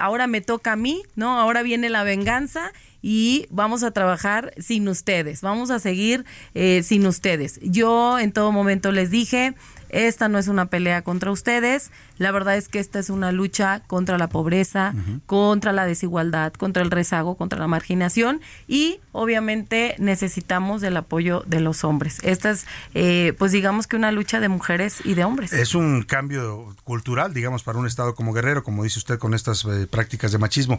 ahora 0.00 0.26
me 0.26 0.40
toca 0.40 0.72
a 0.72 0.76
mí, 0.76 1.02
¿no? 1.14 1.38
Ahora 1.38 1.62
viene 1.62 1.88
la 1.88 2.02
venganza 2.02 2.72
y 3.08 3.46
vamos 3.50 3.84
a 3.84 3.92
trabajar 3.92 4.52
sin 4.58 4.88
ustedes, 4.88 5.40
vamos 5.40 5.70
a 5.70 5.78
seguir 5.78 6.24
eh, 6.54 6.82
sin 6.82 7.06
ustedes. 7.06 7.60
Yo 7.62 8.18
en 8.18 8.32
todo 8.32 8.50
momento 8.50 8.90
les 8.90 9.12
dije, 9.12 9.54
esta 9.90 10.28
no 10.28 10.38
es 10.38 10.48
una 10.48 10.66
pelea 10.66 11.02
contra 11.02 11.30
ustedes, 11.30 11.90
la 12.18 12.30
verdad 12.32 12.56
es 12.56 12.68
que 12.68 12.78
esta 12.78 12.98
es 12.98 13.10
una 13.10 13.32
lucha 13.32 13.82
contra 13.86 14.18
la 14.18 14.28
pobreza, 14.28 14.94
contra 15.26 15.72
la 15.72 15.86
desigualdad, 15.86 16.52
contra 16.52 16.82
el 16.82 16.90
rezago, 16.90 17.36
contra 17.36 17.58
la 17.58 17.66
marginación 17.66 18.40
y 18.66 19.00
obviamente 19.12 19.94
necesitamos 19.98 20.80
del 20.80 20.96
apoyo 20.96 21.42
de 21.46 21.60
los 21.60 21.84
hombres. 21.84 22.18
Esta 22.22 22.50
es, 22.50 22.66
eh, 22.94 23.34
pues 23.38 23.52
digamos 23.52 23.86
que 23.86 23.96
una 23.96 24.12
lucha 24.12 24.40
de 24.40 24.48
mujeres 24.48 24.98
y 25.04 25.14
de 25.14 25.24
hombres. 25.24 25.52
Es 25.52 25.74
un 25.74 26.02
cambio 26.02 26.74
cultural, 26.84 27.34
digamos, 27.34 27.62
para 27.62 27.78
un 27.78 27.86
Estado 27.86 28.14
como 28.14 28.32
Guerrero, 28.32 28.62
como 28.62 28.84
dice 28.84 28.98
usted, 28.98 29.18
con 29.18 29.34
estas 29.34 29.64
eh, 29.64 29.86
prácticas 29.90 30.32
de 30.32 30.38
machismo. 30.38 30.78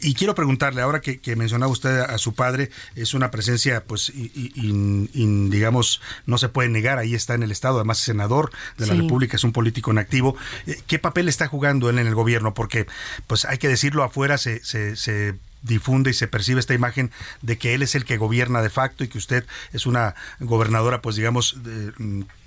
Y, 0.00 0.14
quiero 0.14 0.34
preguntarle, 0.34 0.82
ahora 0.82 1.00
que, 1.00 1.20
mencionaba 1.36 1.72
usted 1.72 2.00
a 2.00 2.18
su 2.18 2.34
padre, 2.34 2.70
es 2.94 3.14
una 3.14 3.30
presencia, 3.30 3.84
pues, 3.84 4.12
digamos, 4.14 6.00
no 6.26 6.38
se 6.38 6.48
puede 6.48 6.68
negar, 6.68 6.98
ahí 6.98 7.14
está 7.14 7.34
en 7.34 7.42
el 7.42 7.52
Estado, 7.52 7.76
además 7.76 7.98
senador 8.20 8.50
de 8.76 8.86
la 8.86 8.94
República, 8.94 9.36
es 9.36 9.44
un 9.44 9.52
político 9.52 9.90
en 9.90 9.98
activo. 9.98 10.36
Eh, 10.66 10.80
¿Qué 10.86 10.98
papel 10.98 11.28
está 11.28 11.46
jugando 11.46 11.88
él 11.88 11.98
en 11.98 12.06
el 12.06 12.14
gobierno? 12.14 12.52
Porque, 12.52 12.86
pues 13.26 13.46
hay 13.46 13.58
que 13.58 13.68
decirlo, 13.68 14.04
afuera 14.04 14.36
se, 14.36 14.62
se, 14.62 14.96
se 14.96 15.34
difunde 15.62 16.10
y 16.10 16.14
se 16.14 16.28
percibe 16.28 16.60
esta 16.60 16.74
imagen 16.74 17.10
de 17.40 17.56
que 17.56 17.74
él 17.74 17.82
es 17.82 17.94
el 17.94 18.04
que 18.04 18.18
gobierna 18.18 18.60
de 18.60 18.70
facto 18.70 19.04
y 19.04 19.08
que 19.08 19.18
usted 19.18 19.46
es 19.72 19.86
una 19.86 20.14
gobernadora, 20.38 21.00
pues 21.00 21.16
digamos, 21.16 21.62
de, 21.62 21.92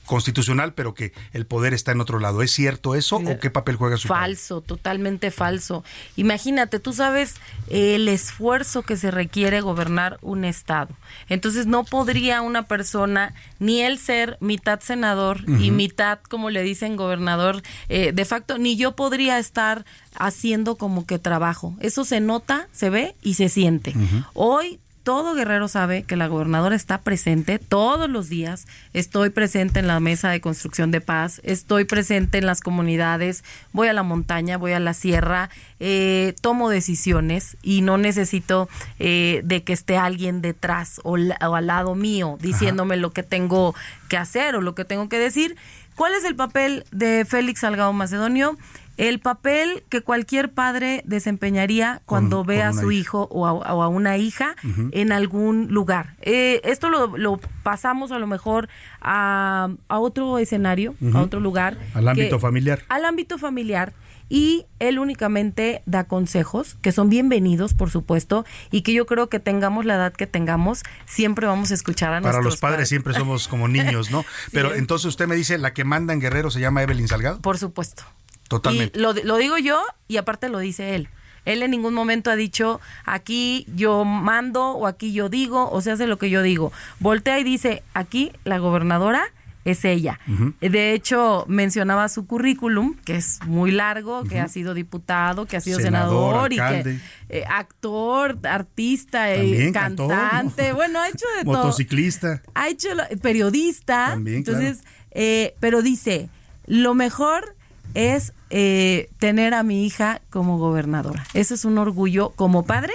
constitucional, 0.05 0.73
pero 0.73 0.93
que 0.93 1.13
el 1.31 1.45
poder 1.45 1.73
está 1.73 1.91
en 1.91 2.01
otro 2.01 2.19
lado. 2.19 2.41
¿Es 2.41 2.51
cierto 2.51 2.95
eso 2.95 3.17
o 3.17 3.39
qué 3.39 3.49
papel 3.49 3.75
juega 3.75 3.97
su 3.97 4.07
Falso, 4.07 4.61
totalmente 4.61 5.31
falso. 5.31 5.83
Imagínate, 6.15 6.79
tú 6.79 6.93
sabes 6.93 7.35
el 7.69 8.07
esfuerzo 8.09 8.83
que 8.83 8.97
se 8.97 9.11
requiere 9.11 9.61
gobernar 9.61 10.17
un 10.21 10.45
estado. 10.45 10.95
Entonces 11.29 11.65
no 11.65 11.83
podría 11.83 12.41
una 12.41 12.63
persona 12.63 13.33
ni 13.59 13.81
él 13.81 13.97
ser 13.97 14.37
mitad 14.39 14.79
senador 14.81 15.41
y 15.47 15.71
mitad, 15.71 16.19
como 16.29 16.49
le 16.49 16.63
dicen, 16.63 16.95
gobernador 16.95 17.61
eh, 17.89 18.11
de 18.11 18.25
facto, 18.25 18.57
ni 18.57 18.75
yo 18.75 18.95
podría 18.95 19.39
estar 19.39 19.85
haciendo 20.15 20.75
como 20.75 21.05
que 21.05 21.19
trabajo. 21.19 21.75
Eso 21.79 22.05
se 22.05 22.19
nota, 22.19 22.67
se 22.71 22.89
ve 22.89 23.15
y 23.21 23.35
se 23.35 23.49
siente. 23.49 23.93
Hoy 24.33 24.79
todo 25.03 25.35
guerrero 25.35 25.67
sabe 25.67 26.03
que 26.03 26.15
la 26.15 26.27
gobernadora 26.27 26.75
está 26.75 27.01
presente 27.01 27.59
todos 27.59 28.09
los 28.09 28.29
días. 28.29 28.65
Estoy 28.93 29.29
presente 29.29 29.79
en 29.79 29.87
la 29.87 29.99
mesa 29.99 30.29
de 30.29 30.41
construcción 30.41 30.91
de 30.91 31.01
paz, 31.01 31.41
estoy 31.43 31.85
presente 31.85 32.37
en 32.37 32.45
las 32.45 32.61
comunidades, 32.61 33.43
voy 33.73 33.89
a 33.89 33.93
la 33.93 34.03
montaña, 34.03 34.57
voy 34.57 34.71
a 34.71 34.79
la 34.79 34.93
sierra, 34.93 35.49
eh, 35.79 36.33
tomo 36.41 36.69
decisiones 36.69 37.57
y 37.61 37.81
no 37.81 37.97
necesito 37.97 38.69
eh, 38.99 39.41
de 39.43 39.63
que 39.63 39.73
esté 39.73 39.97
alguien 39.97 40.41
detrás 40.41 41.01
o, 41.03 41.15
al 41.15 41.67
lado 41.67 41.95
mío 41.95 42.37
diciéndome 42.39 42.97
lo 42.97 43.11
que 43.11 43.23
tengo 43.23 43.75
que 44.07 44.17
hacer 44.17 44.55
o 44.55 44.61
lo 44.61 44.73
que 44.73 44.85
tengo 44.85 45.09
que 45.09 45.19
decir. 45.19 45.57
¿Cuál 45.95 46.13
es 46.13 46.23
el 46.23 46.35
papel 46.35 46.85
de 46.91 47.23
Félix 47.23 47.59
Salgado 47.59 47.93
Macedonio? 47.93 48.57
El 48.97 49.19
papel 49.19 49.83
que 49.89 50.01
cualquier 50.01 50.51
padre 50.51 51.01
desempeñaría 51.05 52.01
cuando 52.05 52.43
ve 52.43 52.61
a 52.61 52.73
su 52.73 52.91
hijo 52.91 53.27
o 53.31 53.45
a, 53.47 53.87
una 53.87 54.17
hija 54.17 54.55
en 54.91 55.11
algún 55.11 55.67
lugar. 55.69 56.15
Eh, 56.21 56.61
esto 56.63 56.89
lo, 56.89 57.39
pasamos 57.63 58.11
a 58.11 58.19
lo 58.19 58.27
mejor 58.27 58.69
a, 59.01 59.69
otro 59.87 60.37
escenario, 60.37 60.95
a 61.13 61.21
otro 61.21 61.39
lugar. 61.39 61.77
Al 61.93 62.07
ámbito 62.07 62.39
familiar. 62.39 62.83
Al 62.89 63.05
ámbito 63.05 63.37
familiar. 63.37 63.93
Y 64.29 64.65
él 64.79 64.99
únicamente 64.99 65.83
da 65.85 66.05
consejos, 66.05 66.75
que 66.81 66.91
son 66.91 67.09
bienvenidos, 67.09 67.73
por 67.73 67.91
supuesto, 67.91 68.45
y 68.71 68.81
que 68.81 68.93
yo 68.93 69.05
creo 69.05 69.27
que 69.29 69.39
tengamos 69.39 69.85
la 69.85 69.95
edad 69.95 70.13
que 70.13 70.25
tengamos, 70.25 70.81
siempre 71.05 71.45
vamos 71.45 71.71
a 71.71 71.73
escuchar 71.73 72.13
a 72.13 72.21
Para 72.21 72.41
los 72.41 72.57
padres, 72.57 72.89
siempre 72.89 73.13
somos 73.13 73.47
como 73.47 73.67
niños, 73.67 74.11
¿no? 74.11 74.25
Pero 74.51 74.73
entonces 74.73 75.05
usted 75.05 75.27
me 75.27 75.35
dice, 75.35 75.57
la 75.57 75.73
que 75.73 75.83
manda 75.83 76.13
en 76.13 76.19
Guerrero 76.19 76.49
se 76.49 76.59
llama 76.59 76.81
Evelyn 76.81 77.07
Salgado. 77.07 77.41
Por 77.41 77.57
supuesto. 77.57 78.05
Totalmente. 78.55 78.97
Y 78.97 79.01
lo, 79.01 79.13
lo 79.13 79.37
digo 79.37 79.57
yo 79.57 79.81
y 80.07 80.17
aparte 80.17 80.49
lo 80.49 80.59
dice 80.59 80.95
él. 80.95 81.09
Él 81.45 81.61
en 81.61 81.71
ningún 81.71 81.93
momento 81.93 82.31
ha 82.31 82.35
dicho 82.35 82.79
aquí 83.05 83.65
yo 83.75 84.05
mando 84.05 84.71
o 84.71 84.87
aquí 84.87 85.11
yo 85.11 85.29
digo 85.29 85.69
o 85.69 85.81
se 85.81 85.91
hace 85.91 86.07
lo 86.07 86.17
que 86.17 86.29
yo 86.29 86.41
digo. 86.41 86.71
Voltea 86.99 87.39
y 87.39 87.43
dice 87.43 87.83
aquí 87.93 88.31
la 88.45 88.59
gobernadora 88.59 89.25
es 89.65 89.85
ella. 89.85 90.19
De 90.59 90.93
hecho, 90.93 91.45
mencionaba 91.47 92.09
su 92.09 92.27
currículum, 92.27 92.95
que 93.05 93.15
es 93.15 93.39
muy 93.45 93.71
largo, 93.71 94.23
que 94.25 94.41
ha 94.41 94.49
sido 94.49 94.73
diputado, 94.73 95.45
que 95.45 95.55
ha 95.55 95.61
sido 95.61 95.79
senador, 95.79 96.51
y 96.51 96.57
que 96.57 96.99
eh, 97.29 97.45
actor, 97.47 98.37
artista, 98.43 99.33
eh, 99.33 99.71
cantante, 99.71 100.73
bueno, 100.73 100.99
ha 100.99 101.07
hecho 101.07 101.25
de 101.37 101.45
todo. 101.45 101.63
Motociclista. 101.63 102.41
Ha 102.53 102.67
hecho 102.67 102.89
periodista. 103.21 104.09
También, 104.09 104.37
Entonces, 104.37 104.83
eh, 105.11 105.55
pero 105.61 105.81
dice, 105.81 106.29
lo 106.65 106.93
mejor 106.93 107.55
es 107.93 108.33
eh, 108.55 109.09
tener 109.17 109.55
a 109.55 109.63
mi 109.63 109.83
hija 109.83 110.21
como 110.29 110.59
gobernadora. 110.59 111.25
Eso 111.33 111.55
es 111.55 111.65
un 111.65 111.79
orgullo 111.79 112.29
como 112.35 112.67
padre. 112.67 112.93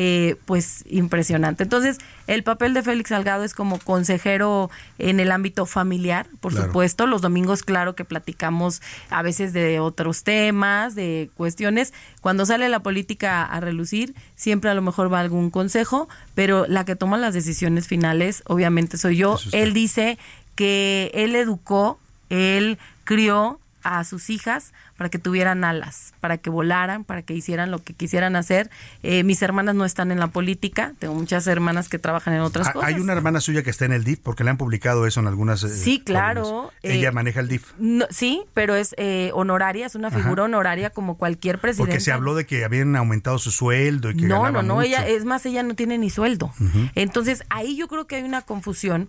Eh, 0.00 0.36
pues 0.44 0.84
impresionante. 0.88 1.64
Entonces, 1.64 1.98
el 2.28 2.44
papel 2.44 2.72
de 2.72 2.84
Félix 2.84 3.08
Salgado 3.08 3.42
es 3.42 3.52
como 3.52 3.80
consejero 3.80 4.70
en 5.00 5.18
el 5.18 5.32
ámbito 5.32 5.66
familiar, 5.66 6.28
por 6.40 6.54
supuesto. 6.54 7.08
Los 7.08 7.20
domingos, 7.20 7.64
claro 7.64 7.96
que 7.96 8.04
platicamos 8.04 8.80
a 9.10 9.22
veces 9.22 9.52
de 9.52 9.80
otros 9.80 10.22
temas, 10.22 10.94
de 10.94 11.30
cuestiones. 11.36 11.92
Cuando 12.20 12.46
sale 12.46 12.68
la 12.68 12.78
política 12.78 13.44
a 13.44 13.58
relucir, 13.58 14.14
siempre 14.36 14.70
a 14.70 14.74
lo 14.74 14.82
mejor 14.82 15.12
va 15.12 15.18
algún 15.18 15.50
consejo, 15.50 16.08
pero 16.36 16.68
la 16.68 16.84
que 16.84 16.94
toma 16.94 17.18
las 17.18 17.34
decisiones 17.34 17.88
finales, 17.88 18.44
obviamente, 18.46 18.98
soy 18.98 19.16
yo. 19.16 19.36
Él 19.50 19.72
dice 19.72 20.16
que 20.54 21.10
él 21.12 21.34
educó, 21.34 21.98
él 22.30 22.78
crió 23.02 23.58
a 23.82 24.04
sus 24.04 24.30
hijas 24.30 24.72
para 24.98 25.10
que 25.10 25.20
tuvieran 25.20 25.62
alas, 25.62 26.12
para 26.18 26.38
que 26.38 26.50
volaran, 26.50 27.04
para 27.04 27.22
que 27.22 27.32
hicieran 27.32 27.70
lo 27.70 27.78
que 27.84 27.94
quisieran 27.94 28.34
hacer. 28.34 28.68
Eh, 29.04 29.22
mis 29.22 29.40
hermanas 29.42 29.76
no 29.76 29.84
están 29.84 30.10
en 30.10 30.18
la 30.18 30.26
política, 30.26 30.92
tengo 30.98 31.14
muchas 31.14 31.46
hermanas 31.46 31.88
que 31.88 32.00
trabajan 32.00 32.34
en 32.34 32.40
otras 32.40 32.70
cosas. 32.70 32.88
Hay 32.88 33.00
una 33.00 33.12
hermana 33.12 33.40
suya 33.40 33.62
que 33.62 33.70
está 33.70 33.84
en 33.84 33.92
el 33.92 34.02
DIF, 34.02 34.18
porque 34.18 34.42
le 34.42 34.50
han 34.50 34.56
publicado 34.56 35.06
eso 35.06 35.20
en 35.20 35.28
algunas. 35.28 35.62
Eh, 35.62 35.68
sí, 35.68 36.02
claro. 36.04 36.72
Ella 36.82 37.10
eh, 37.10 37.12
maneja 37.12 37.38
el 37.38 37.46
DIF. 37.46 37.72
sí, 38.10 38.42
pero 38.54 38.74
es 38.74 38.96
honoraria, 39.32 39.86
es 39.86 39.94
una 39.94 40.10
figura 40.10 40.42
honoraria 40.42 40.90
como 40.90 41.16
cualquier 41.16 41.60
presidente. 41.60 41.92
Porque 41.92 42.00
se 42.00 42.10
habló 42.10 42.34
de 42.34 42.44
que 42.44 42.64
habían 42.64 42.96
aumentado 42.96 43.38
su 43.38 43.52
sueldo 43.52 44.10
y 44.10 44.16
que 44.16 44.26
No, 44.26 44.50
no, 44.50 44.64
no, 44.64 44.82
ella, 44.82 45.06
es 45.06 45.24
más, 45.24 45.46
ella 45.46 45.62
no 45.62 45.76
tiene 45.76 45.96
ni 45.96 46.10
sueldo. 46.10 46.52
Entonces, 46.96 47.44
ahí 47.50 47.76
yo 47.76 47.86
creo 47.86 48.08
que 48.08 48.16
hay 48.16 48.24
una 48.24 48.42
confusión. 48.42 49.08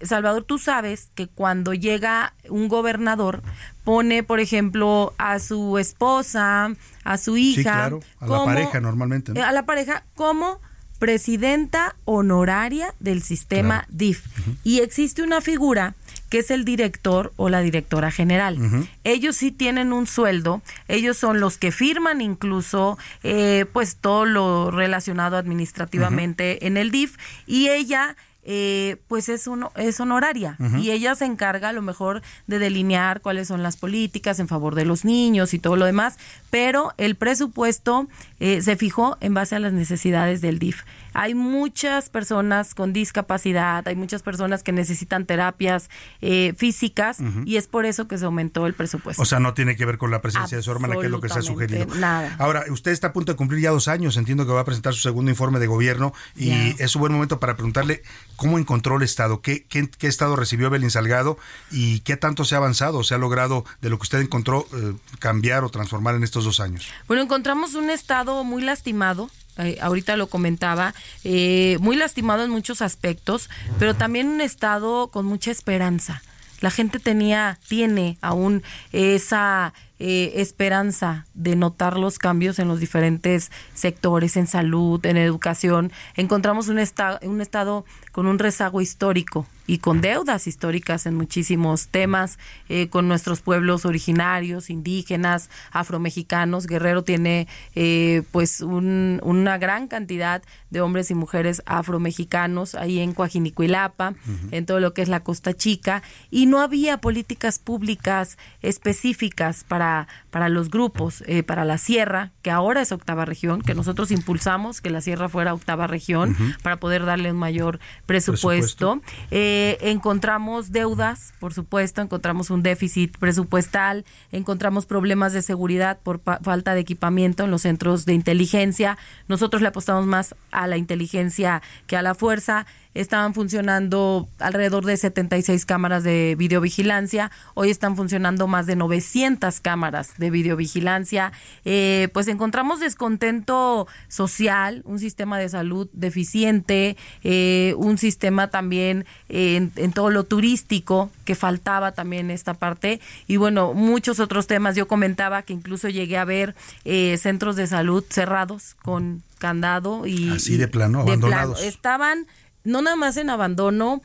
Salvador, 0.00 0.44
tú 0.44 0.56
sabes 0.56 1.10
que 1.14 1.26
cuando 1.26 1.74
llega 1.74 2.32
un 2.48 2.68
gobernador, 2.68 3.42
pone, 3.86 4.24
por 4.24 4.40
ejemplo, 4.40 5.14
a 5.16 5.38
su 5.38 5.78
esposa, 5.78 6.72
a 7.04 7.18
su 7.18 7.36
hija. 7.36 7.54
Sí, 7.54 7.62
claro, 7.62 8.00
a 8.18 8.26
la 8.26 8.44
pareja 8.44 8.80
normalmente. 8.80 9.40
A 9.40 9.52
la 9.52 9.64
pareja 9.64 10.02
como 10.16 10.60
presidenta 10.98 11.94
honoraria 12.04 12.92
del 12.98 13.22
sistema 13.22 13.86
DIF. 13.88 14.26
Y 14.64 14.80
existe 14.80 15.22
una 15.22 15.40
figura 15.40 15.94
que 16.30 16.38
es 16.38 16.50
el 16.50 16.64
director 16.64 17.32
o 17.36 17.48
la 17.48 17.60
directora 17.60 18.10
general. 18.10 18.58
Ellos 19.04 19.36
sí 19.36 19.52
tienen 19.52 19.92
un 19.92 20.08
sueldo, 20.08 20.62
ellos 20.88 21.16
son 21.16 21.38
los 21.38 21.56
que 21.56 21.70
firman 21.70 22.20
incluso 22.20 22.98
eh, 23.22 23.66
pues 23.72 23.98
todo 24.00 24.24
lo 24.24 24.72
relacionado 24.72 25.36
administrativamente 25.36 26.66
en 26.66 26.76
el 26.76 26.90
DIF 26.90 27.18
y 27.46 27.68
ella 27.68 28.16
eh, 28.48 28.98
pues 29.08 29.28
es, 29.28 29.48
uno, 29.48 29.72
es 29.74 29.98
honoraria 29.98 30.56
y 30.80 30.92
ella 30.92 31.16
se 31.16 31.24
encarga 31.24 31.70
a 31.70 31.72
lo 31.72 31.82
mejor 31.82 32.22
de 32.46 32.60
delinear 32.60 33.20
cuáles 33.20 33.48
son 33.48 33.64
las 33.64 33.76
políticas 33.76 34.38
en 34.38 34.46
favor 34.46 34.76
de 34.76 34.84
los 34.84 35.04
niños 35.04 35.52
y 35.52 35.58
todo 35.58 35.74
lo 35.74 35.84
demás, 35.84 36.16
pero 36.48 36.92
el 36.96 37.16
presupuesto 37.16 38.06
eh, 38.38 38.62
se 38.62 38.76
fijó 38.76 39.18
en 39.20 39.34
base 39.34 39.56
a 39.56 39.58
las 39.58 39.72
necesidades 39.72 40.40
del 40.42 40.60
DIF. 40.60 40.82
Hay 41.18 41.34
muchas 41.34 42.10
personas 42.10 42.74
con 42.74 42.92
discapacidad, 42.92 43.88
hay 43.88 43.96
muchas 43.96 44.22
personas 44.22 44.62
que 44.62 44.72
necesitan 44.72 45.24
terapias 45.24 45.88
eh, 46.20 46.52
físicas 46.58 47.18
y 47.46 47.56
es 47.56 47.68
por 47.68 47.86
eso 47.86 48.06
que 48.06 48.18
se 48.18 48.26
aumentó 48.26 48.66
el 48.66 48.74
presupuesto. 48.74 49.22
O 49.22 49.24
sea, 49.24 49.40
no 49.40 49.54
tiene 49.54 49.76
que 49.76 49.86
ver 49.86 49.96
con 49.96 50.10
la 50.10 50.20
presencia 50.20 50.58
de 50.58 50.62
su 50.62 50.70
hermana, 50.70 50.96
que 51.00 51.06
es 51.06 51.10
lo 51.10 51.22
que 51.22 51.30
se 51.30 51.38
ha 51.38 51.42
sugerido. 51.42 51.86
Nada. 51.94 52.36
Ahora, 52.38 52.64
usted 52.70 52.90
está 52.90 53.08
a 53.08 53.12
punto 53.14 53.32
de 53.32 53.36
cumplir 53.36 53.62
ya 53.62 53.70
dos 53.70 53.88
años, 53.88 54.18
entiendo 54.18 54.46
que 54.46 54.52
va 54.52 54.60
a 54.60 54.64
presentar 54.66 54.92
su 54.92 55.00
segundo 55.00 55.30
informe 55.30 55.58
de 55.58 55.66
gobierno 55.66 56.12
y 56.36 56.74
es 56.82 56.94
un 56.96 57.00
buen 57.00 57.12
momento 57.12 57.40
para 57.40 57.54
preguntarle 57.54 58.02
cómo 58.36 58.58
encontró 58.58 58.96
el 58.96 59.02
Estado, 59.02 59.40
qué, 59.40 59.64
qué, 59.64 59.88
Estado 60.06 60.36
recibió 60.36 60.68
Belín 60.68 60.90
Salgado 60.90 61.38
y 61.70 62.00
qué 62.00 62.16
tanto 62.16 62.44
se 62.44 62.54
ha 62.54 62.58
avanzado, 62.58 63.02
se 63.04 63.14
ha 63.14 63.18
logrado 63.18 63.64
de 63.80 63.88
lo 63.88 63.98
que 63.98 64.02
usted 64.02 64.20
encontró 64.20 64.66
eh, 64.74 64.94
cambiar 65.18 65.64
o 65.64 65.70
transformar 65.70 66.14
en 66.14 66.24
estos 66.24 66.44
dos 66.44 66.60
años. 66.60 66.86
Bueno, 67.08 67.22
encontramos 67.22 67.74
un 67.74 67.88
Estado 67.90 68.44
muy 68.44 68.62
lastimado, 68.62 69.30
eh, 69.58 69.78
ahorita 69.80 70.16
lo 70.16 70.28
comentaba, 70.28 70.94
eh, 71.24 71.78
muy 71.80 71.96
lastimado 71.96 72.44
en 72.44 72.50
muchos 72.50 72.82
aspectos, 72.82 73.48
pero 73.78 73.94
también 73.94 74.28
un 74.28 74.40
Estado 74.40 75.08
con 75.08 75.26
mucha 75.26 75.50
esperanza. 75.50 76.22
La 76.60 76.70
gente 76.70 76.98
tenía, 76.98 77.58
tiene 77.68 78.18
aún 78.20 78.62
esa 78.92 79.74
eh, 79.98 80.32
esperanza 80.36 81.26
de 81.34 81.56
notar 81.56 81.98
los 81.98 82.18
cambios 82.18 82.58
en 82.58 82.68
los 82.68 82.80
diferentes 82.80 83.50
sectores, 83.74 84.36
en 84.36 84.46
salud, 84.46 85.04
en 85.06 85.16
educación. 85.16 85.92
Encontramos 86.14 86.68
un, 86.68 86.78
un 86.78 87.40
estado 87.40 87.84
con 88.12 88.26
un 88.26 88.38
rezago 88.38 88.80
histórico 88.80 89.46
y 89.66 89.78
con 89.78 90.00
deudas 90.00 90.46
históricas 90.46 91.06
en 91.06 91.14
muchísimos 91.16 91.88
temas, 91.88 92.38
eh, 92.68 92.88
con 92.88 93.08
nuestros 93.08 93.40
pueblos 93.40 93.84
originarios, 93.84 94.70
indígenas, 94.70 95.50
afromexicanos. 95.72 96.66
Guerrero 96.66 97.02
tiene 97.02 97.48
eh, 97.74 98.22
pues 98.32 98.60
una 98.60 99.58
gran 99.58 99.88
cantidad 99.88 100.42
de 100.70 100.80
hombres 100.80 101.10
y 101.10 101.14
mujeres 101.14 101.62
afromexicanos 101.66 102.74
ahí 102.74 103.00
en 103.00 103.12
Coajinicuilapa, 103.12 104.14
en 104.50 104.66
todo 104.66 104.80
lo 104.80 104.94
que 104.94 105.02
es 105.02 105.08
la 105.08 105.20
Costa 105.20 105.54
Chica, 105.54 106.02
y 106.30 106.46
no 106.46 106.60
había 106.60 106.98
políticas 106.98 107.58
públicas 107.58 108.38
específicas 108.62 109.64
para, 109.64 109.85
para 110.30 110.48
los 110.48 110.70
grupos, 110.70 111.22
eh, 111.26 111.42
para 111.42 111.64
la 111.64 111.78
sierra, 111.78 112.32
que 112.42 112.50
ahora 112.50 112.82
es 112.82 112.92
octava 112.92 113.24
región, 113.24 113.62
que 113.62 113.74
nosotros 113.74 114.10
impulsamos 114.10 114.80
que 114.80 114.90
la 114.90 115.00
sierra 115.00 115.28
fuera 115.28 115.54
octava 115.54 115.86
región 115.86 116.36
para 116.62 116.76
poder 116.76 117.04
darle 117.04 117.32
un 117.32 117.38
mayor 117.38 117.80
presupuesto. 118.06 119.00
Eh, 119.30 119.78
encontramos 119.80 120.72
deudas, 120.72 121.32
por 121.40 121.54
supuesto, 121.54 122.02
encontramos 122.02 122.50
un 122.50 122.62
déficit 122.62 123.16
presupuestal, 123.18 124.04
encontramos 124.32 124.86
problemas 124.86 125.32
de 125.32 125.42
seguridad 125.42 125.98
por 126.02 126.20
falta 126.20 126.74
de 126.74 126.80
equipamiento 126.80 127.44
en 127.44 127.50
los 127.50 127.62
centros 127.62 128.04
de 128.04 128.14
inteligencia. 128.14 128.98
Nosotros 129.28 129.62
le 129.62 129.68
apostamos 129.68 130.06
más 130.06 130.34
a 130.50 130.66
la 130.66 130.76
inteligencia 130.76 131.62
que 131.86 131.96
a 131.96 132.02
la 132.02 132.14
fuerza 132.14 132.66
estaban 133.00 133.34
funcionando 133.34 134.28
alrededor 134.38 134.84
de 134.84 134.96
76 134.96 135.66
cámaras 135.66 136.02
de 136.02 136.34
videovigilancia, 136.38 137.30
hoy 137.54 137.70
están 137.70 137.96
funcionando 137.96 138.46
más 138.46 138.66
de 138.66 138.76
900 138.76 139.60
cámaras 139.60 140.16
de 140.16 140.30
videovigilancia, 140.30 141.32
eh, 141.64 142.08
pues 142.12 142.28
encontramos 142.28 142.80
descontento 142.80 143.86
social, 144.08 144.82
un 144.84 144.98
sistema 144.98 145.38
de 145.38 145.48
salud 145.48 145.88
deficiente, 145.92 146.96
eh, 147.22 147.74
un 147.76 147.98
sistema 147.98 148.48
también 148.48 149.04
en, 149.28 149.70
todo 149.92 150.10
lo 150.10 150.24
turístico 150.24 151.10
que 151.24 151.34
faltaba 151.34 151.92
también 151.92 152.30
esta 152.30 152.54
parte 152.54 153.00
y 153.26 153.36
bueno, 153.36 153.74
muchos 153.74 154.20
otros 154.20 154.46
temas. 154.46 154.76
Yo 154.76 154.88
comentaba 154.88 155.42
que 155.42 155.52
incluso 155.52 155.88
llegué 155.88 156.18
a 156.18 156.24
ver 156.24 156.54
eh, 156.84 157.16
centros 157.18 157.56
de 157.56 157.66
salud 157.66 158.04
cerrados 158.08 158.76
con 158.82 159.22
candado 159.38 160.06
y... 160.06 160.30
Así 160.30 160.56
de 160.56 160.68
plano, 160.68 161.00
abandonados. 161.00 161.62
Estaban 161.62 162.26
no 162.66 162.82
nada 162.82 162.96
más 162.96 163.16
en 163.16 163.30
abandono 163.30 164.02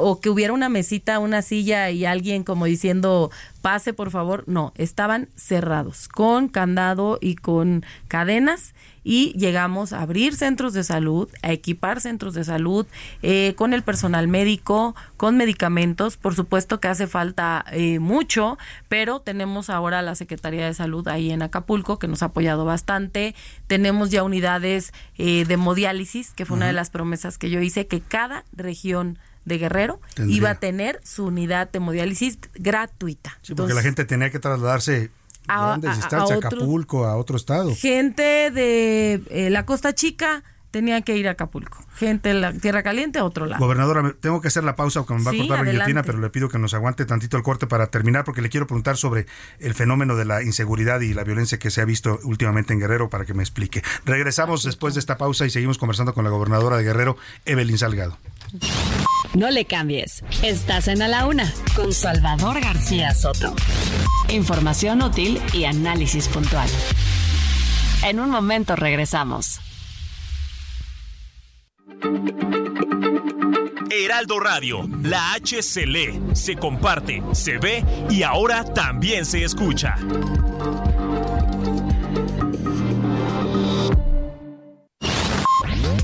o 0.00 0.20
que 0.20 0.30
hubiera 0.30 0.52
una 0.52 0.68
mesita, 0.68 1.18
una 1.18 1.42
silla 1.42 1.90
y 1.90 2.04
alguien 2.04 2.42
como 2.42 2.64
diciendo 2.64 3.30
pase 3.62 3.92
por 3.92 4.10
favor, 4.10 4.44
no, 4.46 4.72
estaban 4.76 5.28
cerrados 5.36 6.08
con 6.08 6.48
candado 6.48 7.18
y 7.20 7.36
con 7.36 7.84
cadenas 8.08 8.74
y 9.04 9.32
llegamos 9.38 9.92
a 9.94 10.02
abrir 10.02 10.36
centros 10.36 10.74
de 10.74 10.84
salud, 10.84 11.30
a 11.42 11.50
equipar 11.50 12.00
centros 12.00 12.34
de 12.34 12.44
salud 12.44 12.86
eh, 13.22 13.54
con 13.56 13.72
el 13.72 13.82
personal 13.82 14.28
médico, 14.28 14.94
con 15.16 15.36
medicamentos. 15.38 16.18
Por 16.18 16.34
supuesto 16.34 16.78
que 16.78 16.88
hace 16.88 17.06
falta 17.06 17.64
eh, 17.72 18.00
mucho, 18.00 18.58
pero 18.88 19.20
tenemos 19.20 19.70
ahora 19.70 20.02
la 20.02 20.14
Secretaría 20.14 20.66
de 20.66 20.74
Salud 20.74 21.08
ahí 21.08 21.30
en 21.30 21.40
Acapulco 21.40 21.98
que 21.98 22.06
nos 22.06 22.22
ha 22.22 22.26
apoyado 22.26 22.66
bastante. 22.66 23.34
Tenemos 23.66 24.10
ya 24.10 24.22
unidades 24.22 24.92
eh, 25.16 25.46
de 25.46 25.54
hemodiálisis, 25.54 26.32
que 26.32 26.44
fue 26.44 26.58
una 26.58 26.66
de 26.66 26.74
las 26.74 26.90
promesas 26.90 27.38
que 27.38 27.48
yo 27.48 27.60
hice, 27.62 27.86
que 27.86 28.00
cada 28.00 28.44
región 28.52 29.18
de 29.48 29.58
Guerrero 29.58 30.00
iba 30.26 30.50
a 30.50 30.54
tener 30.56 31.00
su 31.02 31.26
unidad 31.26 31.70
de 31.70 31.78
hemodiálisis 31.78 32.38
gratuita. 32.54 33.38
Sí, 33.42 33.54
porque 33.54 33.74
la 33.74 33.82
gente 33.82 34.04
tenía 34.04 34.30
que 34.30 34.38
trasladarse 34.38 35.10
a, 35.48 35.74
a, 35.74 36.34
Acapulco, 36.34 37.06
a 37.06 37.16
otro 37.16 37.36
estado. 37.36 37.74
Gente 37.74 38.50
de 38.50 39.22
eh, 39.30 39.50
la 39.50 39.64
Costa 39.64 39.94
Chica 39.94 40.44
tenía 40.70 41.00
que 41.02 41.16
ir 41.16 41.28
a 41.28 41.32
Acapulco. 41.32 41.78
Gente 41.96 42.28
de 42.28 42.34
la 42.34 42.52
Tierra 42.52 42.82
Caliente 42.82 43.18
a 43.18 43.24
otro 43.24 43.46
lado. 43.46 43.64
Gobernadora, 43.64 44.14
tengo 44.20 44.40
que 44.40 44.48
hacer 44.48 44.64
la 44.64 44.76
pausa 44.76 45.00
porque 45.00 45.14
me 45.14 45.24
va 45.24 45.30
a 45.30 45.36
cortar 45.36 45.64
la 45.64 45.72
guillotina, 45.72 46.02
pero 46.02 46.18
le 46.18 46.30
pido 46.30 46.48
que 46.48 46.58
nos 46.58 46.74
aguante 46.74 47.06
tantito 47.06 47.36
el 47.36 47.42
corte 47.42 47.66
para 47.66 47.88
terminar 47.88 48.24
porque 48.24 48.42
le 48.42 48.50
quiero 48.50 48.66
preguntar 48.66 48.96
sobre 48.96 49.26
el 49.58 49.74
fenómeno 49.74 50.16
de 50.16 50.24
la 50.24 50.42
inseguridad 50.42 51.00
y 51.00 51.14
la 51.14 51.24
violencia 51.24 51.58
que 51.58 51.70
se 51.70 51.80
ha 51.80 51.84
visto 51.84 52.20
últimamente 52.22 52.72
en 52.74 52.80
Guerrero 52.80 53.08
para 53.08 53.24
que 53.24 53.34
me 53.34 53.42
explique. 53.42 53.82
Regresamos 54.04 54.62
después 54.62 54.94
de 54.94 55.00
esta 55.00 55.16
pausa 55.16 55.46
y 55.46 55.50
seguimos 55.50 55.78
conversando 55.78 56.14
con 56.14 56.24
la 56.24 56.30
gobernadora 56.30 56.76
de 56.76 56.84
Guerrero, 56.84 57.16
Evelyn 57.46 57.78
Salgado. 57.78 58.18
No 59.34 59.50
le 59.50 59.64
cambies. 59.64 60.24
Estás 60.42 60.88
en 60.88 61.02
A 61.02 61.08
la 61.08 61.26
Una 61.26 61.52
con 61.76 61.92
Salvador 61.92 62.60
García 62.60 63.14
Soto. 63.14 63.54
Información 64.28 65.02
útil 65.02 65.40
y 65.52 65.64
análisis 65.64 66.28
puntual. 66.28 66.68
En 68.04 68.20
un 68.20 68.30
momento 68.30 68.76
regresamos. 68.76 69.60
Heraldo 73.90 74.38
Radio, 74.40 74.88
la 75.02 75.32
H 75.34 75.62
se 75.62 75.86
lee, 75.86 76.20
se 76.32 76.56
comparte, 76.56 77.22
se 77.32 77.58
ve 77.58 77.84
y 78.10 78.22
ahora 78.22 78.64
también 78.64 79.24
se 79.24 79.44
escucha. 79.44 79.96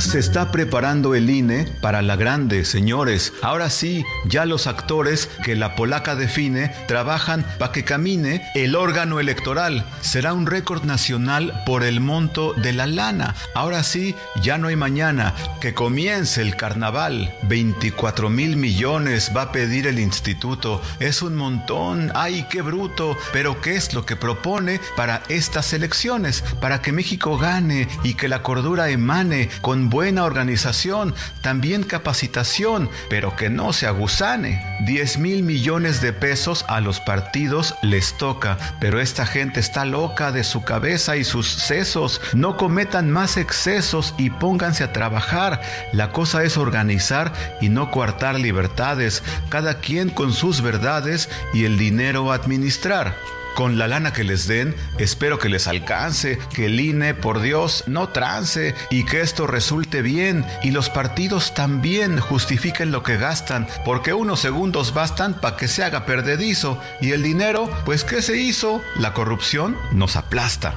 Se 0.00 0.18
está 0.18 0.50
preparando 0.50 1.14
el 1.14 1.28
INE 1.28 1.66
para 1.82 2.00
la 2.00 2.16
grande, 2.16 2.64
señores. 2.64 3.34
Ahora 3.42 3.68
sí, 3.68 4.02
ya 4.24 4.46
los 4.46 4.66
actores 4.66 5.28
que 5.44 5.54
la 5.56 5.76
polaca 5.76 6.16
define 6.16 6.72
trabajan 6.88 7.44
para 7.58 7.70
que 7.70 7.84
camine 7.84 8.42
el 8.54 8.76
órgano 8.76 9.20
electoral. 9.20 9.84
Será 10.00 10.32
un 10.32 10.46
récord 10.46 10.84
nacional 10.84 11.62
por 11.66 11.84
el 11.84 12.00
monto 12.00 12.54
de 12.54 12.72
la 12.72 12.86
lana. 12.86 13.34
Ahora 13.54 13.82
sí, 13.82 14.16
ya 14.42 14.56
no 14.56 14.68
hay 14.68 14.76
mañana. 14.76 15.34
Que 15.60 15.74
comience 15.74 16.40
el 16.40 16.56
carnaval. 16.56 17.34
24 17.42 18.30
mil 18.30 18.56
millones 18.56 19.30
va 19.36 19.42
a 19.42 19.52
pedir 19.52 19.86
el 19.86 19.98
instituto. 19.98 20.80
Es 20.98 21.20
un 21.20 21.36
montón. 21.36 22.10
¡Ay, 22.14 22.46
qué 22.48 22.62
bruto! 22.62 23.18
Pero 23.34 23.60
¿qué 23.60 23.76
es 23.76 23.92
lo 23.92 24.06
que 24.06 24.16
propone 24.16 24.80
para 24.96 25.22
estas 25.28 25.74
elecciones? 25.74 26.42
Para 26.58 26.80
que 26.80 26.90
México 26.90 27.36
gane 27.36 27.86
y 28.02 28.14
que 28.14 28.28
la 28.28 28.42
cordura 28.42 28.88
emane 28.88 29.50
con 29.60 29.89
buena 29.90 30.24
organización, 30.24 31.14
también 31.42 31.82
capacitación, 31.82 32.88
pero 33.08 33.36
que 33.36 33.50
no 33.50 33.72
se 33.72 33.86
agusane. 33.86 34.64
10 34.86 35.18
mil 35.18 35.42
millones 35.42 36.00
de 36.00 36.12
pesos 36.12 36.64
a 36.68 36.80
los 36.80 37.00
partidos 37.00 37.74
les 37.82 38.16
toca, 38.16 38.56
pero 38.80 39.00
esta 39.00 39.26
gente 39.26 39.60
está 39.60 39.84
loca 39.84 40.32
de 40.32 40.44
su 40.44 40.62
cabeza 40.62 41.16
y 41.16 41.24
sus 41.24 41.48
sesos. 41.48 42.20
No 42.32 42.56
cometan 42.56 43.10
más 43.10 43.36
excesos 43.36 44.14
y 44.16 44.30
pónganse 44.30 44.84
a 44.84 44.92
trabajar. 44.92 45.60
La 45.92 46.12
cosa 46.12 46.44
es 46.44 46.56
organizar 46.56 47.32
y 47.60 47.68
no 47.68 47.90
coartar 47.90 48.38
libertades, 48.38 49.22
cada 49.48 49.80
quien 49.80 50.10
con 50.10 50.32
sus 50.32 50.62
verdades 50.62 51.28
y 51.52 51.64
el 51.64 51.76
dinero 51.76 52.32
administrar. 52.32 53.39
Con 53.60 53.76
la 53.76 53.88
lana 53.88 54.14
que 54.14 54.24
les 54.24 54.46
den, 54.46 54.74
espero 54.96 55.38
que 55.38 55.50
les 55.50 55.68
alcance, 55.68 56.38
que 56.54 56.64
el 56.64 56.80
INE, 56.80 57.12
por 57.12 57.42
Dios, 57.42 57.84
no 57.86 58.08
trance 58.08 58.74
y 58.88 59.04
que 59.04 59.20
esto 59.20 59.46
resulte 59.46 60.00
bien 60.00 60.46
y 60.62 60.70
los 60.70 60.88
partidos 60.88 61.52
también 61.52 62.20
justifiquen 62.20 62.90
lo 62.90 63.02
que 63.02 63.18
gastan, 63.18 63.68
porque 63.84 64.14
unos 64.14 64.40
segundos 64.40 64.94
bastan 64.94 65.34
para 65.34 65.58
que 65.58 65.68
se 65.68 65.84
haga 65.84 66.06
perdedizo 66.06 66.80
y 67.02 67.10
el 67.10 67.22
dinero, 67.22 67.68
pues 67.84 68.02
¿qué 68.02 68.22
se 68.22 68.38
hizo? 68.38 68.80
La 68.96 69.12
corrupción 69.12 69.76
nos 69.92 70.16
aplasta. 70.16 70.74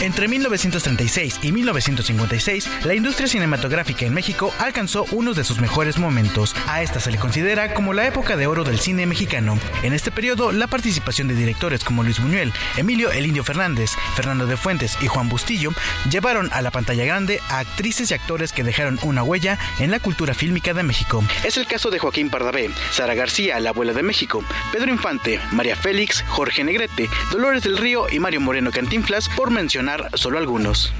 Entre 0.00 0.28
1936 0.28 1.40
y 1.42 1.52
1956, 1.52 2.86
la 2.86 2.94
industria 2.94 3.28
cinematográfica 3.28 4.06
en 4.06 4.14
México 4.14 4.50
alcanzó 4.58 5.04
uno 5.12 5.34
de 5.34 5.44
sus 5.44 5.60
mejores 5.60 5.98
momentos. 5.98 6.56
A 6.66 6.82
esta 6.82 7.00
se 7.00 7.10
le 7.10 7.18
considera 7.18 7.74
como 7.74 7.92
la 7.92 8.06
época 8.06 8.38
de 8.38 8.46
oro 8.46 8.64
del 8.64 8.80
cine 8.80 9.04
mexicano. 9.04 9.58
En 9.82 9.92
este 9.92 10.10
periodo, 10.10 10.52
la 10.52 10.68
participación 10.68 11.28
de 11.28 11.34
directores 11.34 11.84
como 11.84 12.02
Luis 12.02 12.18
Buñuel, 12.18 12.50
Emilio 12.78 13.10
El 13.10 13.26
Indio 13.26 13.44
Fernández, 13.44 13.90
Fernando 14.14 14.46
de 14.46 14.56
Fuentes 14.56 14.96
y 15.02 15.06
Juan 15.06 15.28
Bustillo 15.28 15.72
llevaron 16.10 16.48
a 16.54 16.62
la 16.62 16.70
pantalla 16.70 17.04
grande 17.04 17.42
a 17.50 17.58
actrices 17.58 18.10
y 18.10 18.14
actores 18.14 18.52
que 18.52 18.64
dejaron 18.64 18.98
una 19.02 19.22
huella 19.22 19.58
en 19.80 19.90
la 19.90 20.00
cultura 20.00 20.32
fílmica 20.32 20.72
de 20.72 20.82
México. 20.82 21.22
Es 21.44 21.58
el 21.58 21.66
caso 21.66 21.90
de 21.90 21.98
Joaquín 21.98 22.30
Pardavé, 22.30 22.70
Sara 22.90 23.14
García, 23.14 23.60
la 23.60 23.70
abuela 23.70 23.92
de 23.92 24.02
México, 24.02 24.42
Pedro 24.72 24.90
Infante, 24.90 25.40
María 25.52 25.76
Félix, 25.76 26.24
Jorge 26.28 26.64
Negrete, 26.64 27.10
Dolores 27.30 27.64
del 27.64 27.76
Río 27.76 28.06
y 28.10 28.18
Mario 28.18 28.40
Moreno 28.40 28.70
Cantinflas, 28.70 29.28
por 29.36 29.50
mencionar 29.50 29.89
solo 30.14 30.38
algunos. 30.38 30.92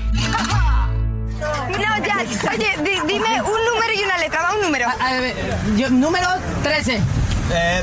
No, 1.71 2.07
ya. 2.07 2.25
Oye, 2.53 2.77
dime 3.07 3.43
un 3.43 3.65
número 3.65 3.93
y 3.95 4.03
una 4.03 4.19
letra. 4.19 4.43
Va 4.43 4.55
un 4.55 4.63
número. 4.63 4.89
Yo, 5.77 5.91
número 5.91 6.29
13. 6.63 7.01
Eh, 7.53 7.83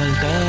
Haces 0.00 0.16
falta 0.18 0.40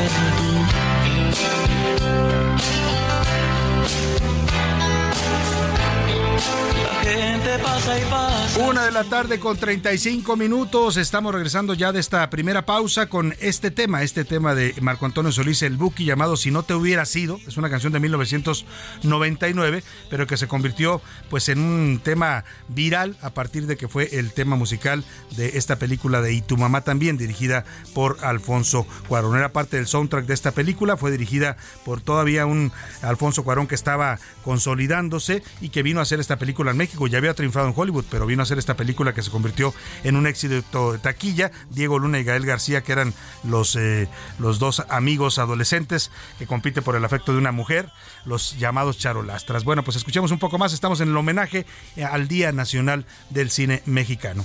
Una 8.68 8.84
de 8.84 8.92
la 8.92 9.04
tarde 9.04 9.40
con 9.40 9.56
35 9.56 10.36
minutos. 10.36 10.96
Estamos 10.96 11.34
regresando 11.34 11.74
ya 11.74 11.90
de 11.90 12.00
esta 12.00 12.28
primera 12.30 12.66
pausa 12.66 13.08
con 13.08 13.34
este 13.40 13.70
tema, 13.70 14.02
este 14.02 14.24
tema 14.24 14.54
de 14.54 14.74
Marco 14.80 15.06
Antonio 15.06 15.32
Solís, 15.32 15.62
el 15.62 15.76
Buki, 15.76 16.04
llamado 16.04 16.36
Si 16.36 16.50
no 16.50 16.62
te 16.62 16.74
hubiera 16.74 17.04
sido. 17.06 17.38
Es 17.46 17.56
una 17.56 17.70
canción 17.70 17.92
de 17.92 18.00
1999, 18.00 19.82
pero 20.10 20.26
que 20.26 20.36
se 20.36 20.48
convirtió 20.48 21.00
pues 21.30 21.48
en 21.48 21.60
un 21.60 22.00
tema 22.04 22.44
viral 22.68 23.16
a 23.22 23.30
partir 23.30 23.66
de 23.66 23.76
que 23.76 23.88
fue 23.88 24.08
el 24.18 24.32
tema 24.32 24.56
musical 24.56 25.04
de 25.36 25.56
esta 25.58 25.76
película 25.76 26.20
de 26.20 26.34
Y 26.34 26.42
tu 26.42 26.56
mamá 26.56 26.82
también, 26.82 27.16
dirigida 27.16 27.64
por 27.94 28.18
Alfonso 28.22 28.86
Cuarón. 29.08 29.36
Era 29.36 29.52
parte 29.52 29.76
del 29.76 29.86
soundtrack 29.86 30.26
de 30.26 30.34
esta 30.34 30.52
película, 30.52 30.96
fue 30.96 31.10
dirigida 31.10 31.56
por 31.84 32.00
todavía 32.00 32.46
un 32.46 32.70
Alfonso 33.00 33.44
Cuarón 33.44 33.66
que 33.66 33.74
estaba 33.74 34.18
consolidándose 34.44 35.42
y 35.60 35.70
que 35.70 35.82
vino 35.82 36.00
a 36.00 36.02
hacer 36.02 36.20
esta 36.20 36.31
película 36.38 36.70
en 36.70 36.76
México. 36.76 37.06
Ya 37.06 37.18
había 37.18 37.34
triunfado 37.34 37.68
en 37.68 37.74
Hollywood, 37.76 38.04
pero 38.10 38.26
vino 38.26 38.42
a 38.42 38.44
hacer 38.44 38.58
esta 38.58 38.76
película 38.76 39.14
que 39.14 39.22
se 39.22 39.30
convirtió 39.30 39.74
en 40.04 40.16
un 40.16 40.26
éxito 40.26 40.92
de 40.92 40.98
taquilla. 40.98 41.50
Diego 41.70 41.98
Luna 41.98 42.18
y 42.18 42.24
Gael 42.24 42.46
García, 42.46 42.82
que 42.82 42.92
eran 42.92 43.14
los, 43.44 43.76
eh, 43.76 44.08
los 44.38 44.58
dos 44.58 44.82
amigos 44.88 45.38
adolescentes 45.38 46.10
que 46.38 46.46
compiten 46.46 46.84
por 46.84 46.96
el 46.96 47.04
afecto 47.04 47.32
de 47.32 47.38
una 47.38 47.52
mujer, 47.52 47.90
los 48.24 48.58
llamados 48.58 48.98
charolastras. 48.98 49.64
Bueno, 49.64 49.82
pues 49.84 49.96
escuchemos 49.96 50.30
un 50.30 50.38
poco 50.38 50.58
más. 50.58 50.72
Estamos 50.72 51.00
en 51.00 51.08
el 51.08 51.16
homenaje 51.16 51.66
al 52.10 52.28
Día 52.28 52.52
Nacional 52.52 53.06
del 53.30 53.50
Cine 53.50 53.82
Mexicano. 53.86 54.44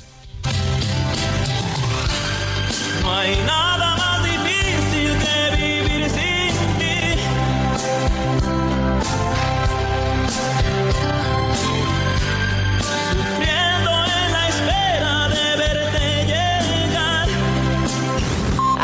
No 3.45 3.66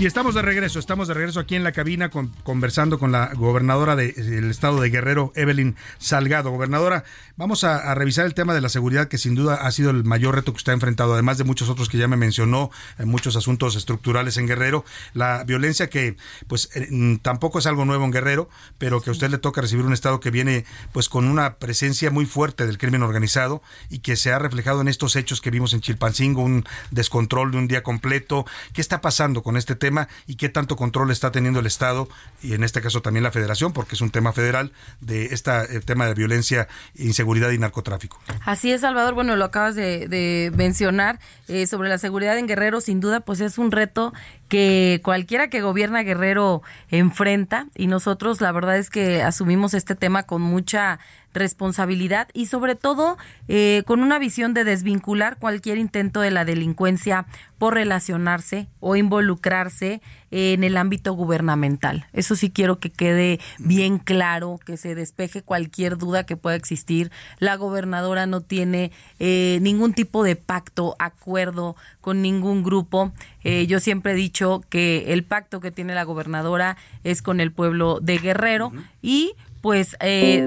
Y 0.00 0.06
estamos 0.06 0.36
de 0.36 0.42
regreso, 0.42 0.78
estamos 0.78 1.08
de 1.08 1.14
regreso 1.14 1.40
aquí 1.40 1.56
en 1.56 1.64
la 1.64 1.72
cabina 1.72 2.08
con, 2.08 2.28
conversando 2.44 3.00
con 3.00 3.10
la 3.10 3.34
gobernadora 3.34 3.96
del 3.96 4.48
estado 4.48 4.80
de 4.80 4.90
Guerrero, 4.90 5.32
Evelyn 5.34 5.74
Salgado. 5.98 6.52
Gobernadora, 6.52 7.02
vamos 7.36 7.64
a, 7.64 7.92
revisar 7.96 8.24
el 8.24 8.32
tema 8.32 8.54
de 8.54 8.60
la 8.60 8.68
seguridad, 8.68 9.08
que 9.08 9.18
sin 9.18 9.34
duda 9.34 9.56
ha 9.56 9.72
sido 9.72 9.90
el 9.90 10.04
mayor 10.04 10.36
reto 10.36 10.52
que 10.52 10.58
usted 10.58 10.70
ha 10.70 10.74
enfrentado, 10.74 11.14
además 11.14 11.36
de 11.36 11.42
muchos 11.42 11.68
otros 11.68 11.88
que 11.88 11.98
ya 11.98 12.06
me 12.06 12.16
mencionó, 12.16 12.70
en 12.96 13.08
muchos 13.08 13.34
asuntos 13.34 13.74
estructurales 13.74 14.36
en 14.36 14.46
Guerrero. 14.46 14.84
La 15.14 15.42
violencia 15.42 15.90
que, 15.90 16.16
pues, 16.46 16.70
eh, 16.76 17.18
tampoco 17.20 17.58
es 17.58 17.66
algo 17.66 17.84
nuevo 17.84 18.04
en 18.04 18.12
Guerrero, 18.12 18.48
pero 18.78 19.00
que 19.00 19.10
a 19.10 19.12
usted 19.12 19.30
le 19.30 19.38
toca 19.38 19.62
recibir 19.62 19.84
un 19.84 19.92
estado 19.92 20.20
que 20.20 20.30
viene, 20.30 20.64
pues, 20.92 21.08
con 21.08 21.26
una 21.26 21.56
presencia 21.56 22.12
muy 22.12 22.24
fuerte 22.24 22.68
del 22.68 22.78
crimen 22.78 23.02
organizado 23.02 23.62
y 23.90 23.98
que 23.98 24.14
se 24.14 24.30
ha 24.30 24.38
reflejado 24.38 24.80
en 24.80 24.86
estos 24.86 25.16
hechos 25.16 25.40
que 25.40 25.50
vimos 25.50 25.74
en 25.74 25.80
Chilpancingo, 25.80 26.40
un 26.40 26.64
descontrol 26.92 27.50
de 27.50 27.58
un 27.58 27.66
día 27.66 27.82
completo. 27.82 28.46
¿Qué 28.72 28.80
está 28.80 29.00
pasando 29.00 29.42
con 29.42 29.56
este 29.56 29.74
tema? 29.74 29.87
Y 30.26 30.36
qué 30.36 30.48
tanto 30.48 30.76
control 30.76 31.10
está 31.10 31.30
teniendo 31.30 31.60
el 31.60 31.66
Estado 31.66 32.08
y 32.42 32.54
en 32.54 32.64
este 32.64 32.80
caso 32.80 33.02
también 33.02 33.22
la 33.24 33.30
Federación, 33.30 33.72
porque 33.72 33.94
es 33.94 34.00
un 34.00 34.10
tema 34.10 34.32
federal 34.32 34.72
de 35.00 35.26
este 35.26 35.80
tema 35.80 36.06
de 36.06 36.14
violencia, 36.14 36.68
inseguridad 36.94 37.50
y 37.50 37.58
narcotráfico. 37.58 38.20
Así 38.44 38.72
es, 38.72 38.82
Salvador. 38.82 39.14
Bueno, 39.14 39.36
lo 39.36 39.44
acabas 39.44 39.74
de, 39.74 40.52
mencionar 40.56 41.18
eh, 41.48 41.66
sobre 41.66 41.88
la 41.88 41.98
seguridad 41.98 42.38
en 42.38 42.46
Guerrero. 42.46 42.80
Sin 42.80 43.00
duda, 43.00 43.20
pues 43.20 43.40
es 43.40 43.58
un 43.58 43.70
reto 43.70 44.12
que 44.48 45.00
cualquiera 45.04 45.48
que 45.48 45.60
gobierna 45.60 46.02
Guerrero 46.02 46.62
enfrenta 46.90 47.66
y 47.74 47.86
nosotros 47.86 48.40
la 48.40 48.50
verdad 48.52 48.78
es 48.78 48.90
que 48.90 49.22
asumimos 49.22 49.74
este 49.74 49.94
tema 49.94 50.22
con 50.22 50.42
mucha 50.42 50.98
responsabilidad 51.34 52.28
y 52.32 52.46
sobre 52.46 52.74
todo 52.74 53.18
eh, 53.46 53.82
con 53.86 54.02
una 54.02 54.18
visión 54.18 54.54
de 54.54 54.64
desvincular 54.64 55.36
cualquier 55.38 55.78
intento 55.78 56.20
de 56.20 56.30
la 56.30 56.44
delincuencia 56.44 57.26
por 57.58 57.74
relacionarse 57.74 58.68
o 58.80 58.96
involucrarse 58.96 60.00
en 60.30 60.64
el 60.64 60.76
ámbito 60.76 61.12
gubernamental. 61.12 62.06
Eso 62.12 62.36
sí 62.36 62.50
quiero 62.50 62.78
que 62.78 62.90
quede 62.90 63.40
bien 63.58 63.98
claro, 63.98 64.58
que 64.64 64.76
se 64.76 64.94
despeje 64.94 65.42
cualquier 65.42 65.96
duda 65.98 66.24
que 66.24 66.36
pueda 66.36 66.56
existir. 66.56 67.10
La 67.38 67.56
gobernadora 67.56 68.26
no 68.26 68.40
tiene 68.40 68.92
eh, 69.18 69.58
ningún 69.62 69.94
tipo 69.94 70.24
de 70.24 70.36
pacto, 70.36 70.96
acuerdo 70.98 71.76
con 72.00 72.22
ningún 72.22 72.62
grupo. 72.62 73.12
Eh, 73.44 73.66
yo 73.66 73.80
siempre 73.80 74.12
he 74.12 74.16
dicho 74.16 74.62
que 74.68 75.12
el 75.12 75.24
pacto 75.24 75.60
que 75.60 75.70
tiene 75.70 75.94
la 75.94 76.04
gobernadora 76.04 76.76
es 77.04 77.22
con 77.22 77.40
el 77.40 77.52
pueblo 77.52 78.00
de 78.00 78.18
Guerrero 78.18 78.72
y 79.02 79.34
pues 79.60 79.96
eh, 80.00 80.46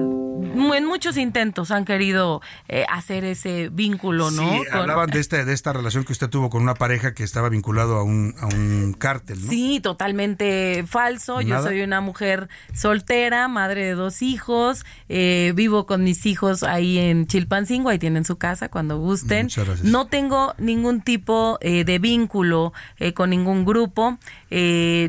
en 0.74 0.86
muchos 0.86 1.16
intentos 1.16 1.70
han 1.70 1.84
querido 1.84 2.40
eh, 2.68 2.84
hacer 2.88 3.24
ese 3.24 3.68
vínculo, 3.70 4.30
¿no? 4.30 4.42
Sí, 4.42 4.62
hablaban 4.72 5.10
de 5.10 5.20
esta, 5.20 5.44
de 5.44 5.52
esta 5.52 5.72
relación 5.72 6.04
que 6.04 6.12
usted 6.12 6.28
tuvo 6.28 6.50
con 6.50 6.62
una 6.62 6.74
pareja 6.74 7.14
que 7.14 7.22
estaba 7.22 7.48
vinculado 7.48 7.96
a 7.96 8.02
un, 8.02 8.34
a 8.38 8.46
un 8.46 8.94
cártel, 8.98 9.44
¿no? 9.44 9.50
Sí, 9.50 9.80
totalmente 9.80 10.84
falso. 10.86 11.40
Yo 11.40 11.62
soy 11.62 11.82
una 11.82 12.00
mujer 12.00 12.48
soltera, 12.74 13.48
madre 13.48 13.84
de 13.84 13.92
dos 13.92 14.22
hijos, 14.22 14.84
eh, 15.08 15.52
vivo 15.54 15.86
con 15.86 16.04
mis 16.04 16.26
hijos 16.26 16.62
ahí 16.62 16.98
en 16.98 17.26
Chilpancingo, 17.26 17.90
ahí 17.90 17.98
tienen 17.98 18.24
su 18.24 18.36
casa 18.36 18.68
cuando 18.68 18.98
gusten. 18.98 19.48
No 19.82 20.06
tengo 20.06 20.54
ningún 20.58 21.02
tipo 21.02 21.58
eh, 21.60 21.84
de 21.84 21.98
vínculo 21.98 22.72
con 23.14 23.30
ningún 23.30 23.64
grupo. 23.64 24.18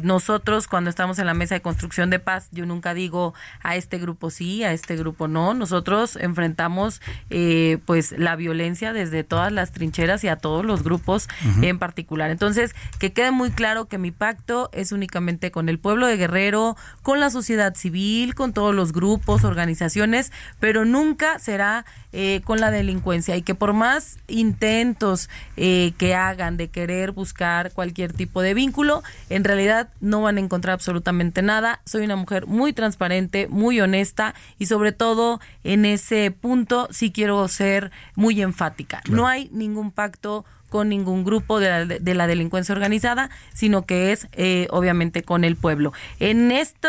nosotros 0.04 0.68
cuando 0.68 0.89
estamos 0.89 1.20
en 1.20 1.26
la 1.26 1.34
mesa 1.34 1.56
de 1.56 1.62
construcción 1.62 2.10
de 2.10 2.20
paz, 2.20 2.50
yo 2.52 2.66
nunca 2.66 2.94
digo 2.94 3.34
a 3.62 3.76
este 3.76 3.92
grupo 3.97 4.29
sí, 4.29 4.63
a 4.63 4.73
este 4.73 4.95
grupo 4.95 5.27
no. 5.27 5.53
Nosotros 5.53 6.15
enfrentamos 6.15 7.02
eh, 7.29 7.79
pues 7.85 8.13
la 8.17 8.35
violencia 8.35 8.94
desde 8.94 9.23
todas 9.23 9.52
las 9.52 9.71
trincheras 9.71 10.23
y 10.23 10.27
a 10.27 10.35
todos 10.35 10.65
los 10.65 10.83
grupos 10.83 11.27
en 11.62 11.79
particular. 11.79 12.31
Entonces, 12.31 12.75
que 13.00 13.13
quede 13.13 13.31
muy 13.31 13.52
claro 13.52 13.85
que 13.85 13.98
mi 13.98 14.12
pacto 14.12 14.69
es 14.73 14.91
únicamente 14.91 15.52
con 15.52 15.69
el 15.69 15.79
pueblo 15.79 16.08
de 16.08 16.17
Guerrero, 16.17 16.75
con 17.02 17.19
la 17.19 17.29
sociedad 17.29 17.75
civil, 17.75 18.35
con 18.35 18.54
todos 18.54 18.73
los 18.73 18.94
grupos, 18.94 19.44
organizaciones, 19.44 20.31
pero 20.60 20.85
nunca 20.85 21.39
será 21.39 21.85
eh, 22.12 22.41
con 22.44 22.60
la 22.60 22.69
delincuencia 22.69 23.35
y 23.35 23.41
que 23.41 23.56
por 23.56 23.73
más 23.73 24.17
intentos 24.27 25.29
eh, 25.58 25.94
que 25.98 26.15
hagan 26.15 26.58
de 26.58 26.67
querer 26.67 27.12
buscar 27.12 27.71
cualquier 27.71 28.13
tipo 28.13 28.41
de 28.41 28.54
vínculo, 28.54 29.04
en 29.29 29.44
realidad 29.44 29.89
no 30.00 30.21
van 30.21 30.37
a 30.37 30.39
encontrar 30.39 30.73
absolutamente 30.73 31.41
nada. 31.41 31.81
Soy 31.85 32.06
una 32.06 32.15
mujer 32.15 32.46
muy 32.46 32.73
transparente, 32.73 33.48
muy 33.48 33.79
honesta 33.84 34.34
y 34.58 34.65
sobre 34.65 34.92
todo 34.92 35.40
en 35.63 35.86
ese 35.86 36.31
punto 36.31 36.88
sí 36.92 37.12
quiero 37.12 37.48
ser 37.48 37.92
muy 38.15 38.42
enfática. 38.42 39.02
No 39.10 39.27
hay 39.27 39.50
ningún 39.52 39.92
pacto 39.92 40.46
con 40.73 40.90
ningún 40.90 41.23
grupo 41.23 41.60
de 41.60 42.15
la, 42.15 42.25
delincuencia 42.25 42.73
organizada, 42.73 43.29
sino 43.54 43.86
que 43.86 44.12
es 44.12 44.27
eh, 44.31 44.65
obviamente 44.71 45.21
con 45.21 45.44
el 45.44 45.56
pueblo. 45.56 45.94
En 46.19 46.52
este 46.52 46.88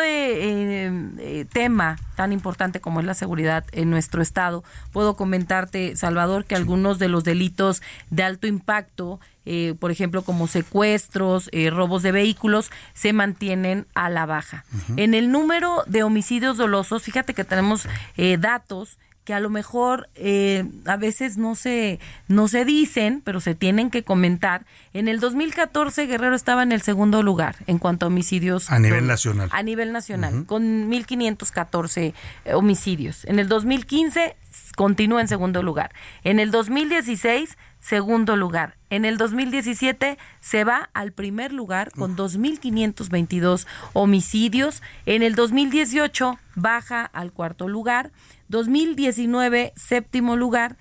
eh, 0.87 0.91
eh, 1.19 1.45
tema 1.53 1.99
tan 2.17 2.33
importante 2.33 2.81
como 2.81 3.01
es 3.01 3.07
la 3.07 3.13
seguridad 3.13 3.67
en 3.73 3.91
nuestro 3.91 4.23
estado, 4.23 4.65
puedo 4.91 5.17
comentarte, 5.17 5.97
Salvador, 5.97 6.47
que 6.47 6.55
algunos 6.55 6.99
de 6.99 7.09
los 7.09 7.25
delitos 7.25 7.83
de 8.09 8.23
alto 8.23 8.47
impacto 8.47 9.21
por 9.79 9.91
ejemplo, 9.91 10.23
como 10.23 10.47
secuestros, 10.47 11.51
robos 11.71 12.03
de 12.03 12.13
vehículos, 12.13 12.71
se 12.93 13.13
mantienen 13.13 13.87
a 13.95 14.09
la 14.11 14.27
baja. 14.27 14.65
En 14.97 15.15
el 15.15 15.31
número 15.31 15.85
de 15.87 16.03
homicidios 16.03 16.57
dolosos, 16.57 17.03
fíjate 17.03 17.35
que 17.35 17.45
tenemos 17.45 17.87
datos 18.39 18.99
que 19.25 19.33
a 19.33 19.41
lo 19.41 19.51
mejor 19.51 20.09
eh, 20.15 20.65
a 20.85 20.97
veces 20.97 21.39
no 21.39 21.55
se, 21.55 21.99
no 22.29 22.47
se 22.47 22.65
dicen, 22.65 23.23
pero 23.25 23.41
se 23.41 23.55
tienen 23.55 23.91
que 23.91 24.03
comentar. 24.03 24.67
En 24.93 25.09
el 25.09 25.19
2014 25.19 26.07
Guerrero 26.07 26.37
estaba 26.37 26.63
en 26.63 26.73
el 26.73 26.83
segundo 26.83 27.23
lugar 27.23 27.57
en 27.67 27.79
cuanto 27.79 28.05
a 28.05 28.09
homicidios. 28.09 28.71
A 28.71 28.79
nivel 28.79 29.07
nacional. 29.07 29.49
A 29.51 29.63
nivel 29.63 29.93
nacional, 29.93 30.45
con 30.47 30.91
1.514 30.91 32.13
eh, 32.45 32.55
homicidios. 32.55 33.25
En 33.25 33.39
el 33.39 33.49
2015 33.49 34.37
continúa 34.77 35.23
en 35.23 35.29
segundo 35.29 35.63
lugar. 35.63 35.93
En 36.23 36.39
el 36.39 36.51
2016 36.51 37.57
segundo 37.85 38.35
lugar. 38.37 38.79
En 38.89 39.05
el 39.05 39.19
2017 39.19 40.17
se 40.41 40.65
va 40.65 40.89
al 40.95 41.13
primer 41.13 41.53
lugar 41.53 41.91
con 41.93 42.17
2.522 42.17 43.67
homicidios. 43.93 44.83
En 45.05 45.23
el 45.23 45.35
2018 45.35 46.39
baja 46.55 47.05
al 47.05 47.33
cuarto 47.33 47.69
lugar. 47.69 48.11
2019 48.49 49.75
séptimo 49.77 50.35
lugar. 50.35 50.79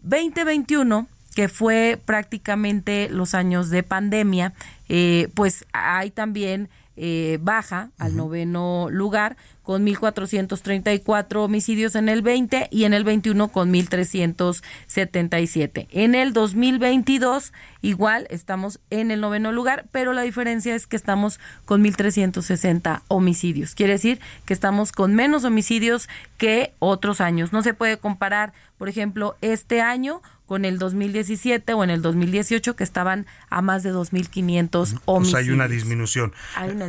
2021 0.00 1.08
que 1.34 1.48
fue 1.48 2.00
prácticamente 2.02 3.10
los 3.10 3.34
años 3.34 3.68
de 3.68 3.82
pandemia, 3.82 4.54
eh, 4.88 5.28
pues 5.34 5.66
hay 5.74 6.10
también 6.10 6.70
eh, 6.96 7.38
baja 7.40 7.90
al 7.98 8.16
noveno 8.16 8.88
lugar 8.90 9.36
con 9.62 9.84
1.434 9.84 11.44
homicidios 11.44 11.96
en 11.96 12.08
el 12.08 12.22
20 12.22 12.68
y 12.70 12.84
en 12.84 12.94
el 12.94 13.02
21 13.02 13.48
con 13.48 13.72
1.377. 13.72 15.88
En 15.90 16.14
el 16.14 16.32
2022 16.32 17.52
igual 17.82 18.28
estamos 18.30 18.78
en 18.90 19.10
el 19.10 19.20
noveno 19.20 19.50
lugar, 19.50 19.86
pero 19.90 20.12
la 20.12 20.22
diferencia 20.22 20.72
es 20.74 20.86
que 20.86 20.96
estamos 20.96 21.40
con 21.64 21.84
1.360 21.84 23.02
homicidios. 23.08 23.74
Quiere 23.74 23.94
decir 23.94 24.20
que 24.44 24.54
estamos 24.54 24.92
con 24.92 25.16
menos 25.16 25.44
homicidios 25.44 26.08
que 26.38 26.72
otros 26.78 27.20
años. 27.20 27.52
No 27.52 27.62
se 27.62 27.74
puede 27.74 27.98
comparar, 27.98 28.52
por 28.78 28.88
ejemplo, 28.88 29.36
este 29.40 29.80
año 29.80 30.22
con 30.46 30.64
el 30.64 30.78
2017 30.78 31.74
o 31.74 31.84
en 31.84 31.90
el 31.90 32.02
2018 32.02 32.76
que 32.76 32.84
estaban 32.84 33.26
a 33.50 33.62
más 33.62 33.82
de 33.82 33.92
2.500 33.92 35.00
homicidios. 35.04 35.04
Pues 35.04 35.34
hay 35.34 35.50
una 35.50 35.68
disminución. 35.68 36.32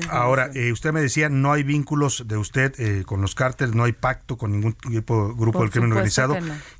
Ahora, 0.09 0.49
eh, 0.53 0.71
usted 0.71 0.93
me 0.93 1.01
decía, 1.01 1.29
no 1.29 1.51
hay 1.51 1.63
vínculos 1.63 2.27
de 2.27 2.37
usted 2.37 2.73
eh, 2.79 3.03
con 3.05 3.21
los 3.21 3.35
cárteles, 3.35 3.75
no 3.75 3.83
hay 3.83 3.93
pacto 3.93 4.37
con 4.37 4.51
ningún 4.51 4.75
grupo, 4.83 5.35
grupo 5.35 5.61
del 5.61 5.71
crimen 5.71 5.91
organizado. 5.91 6.37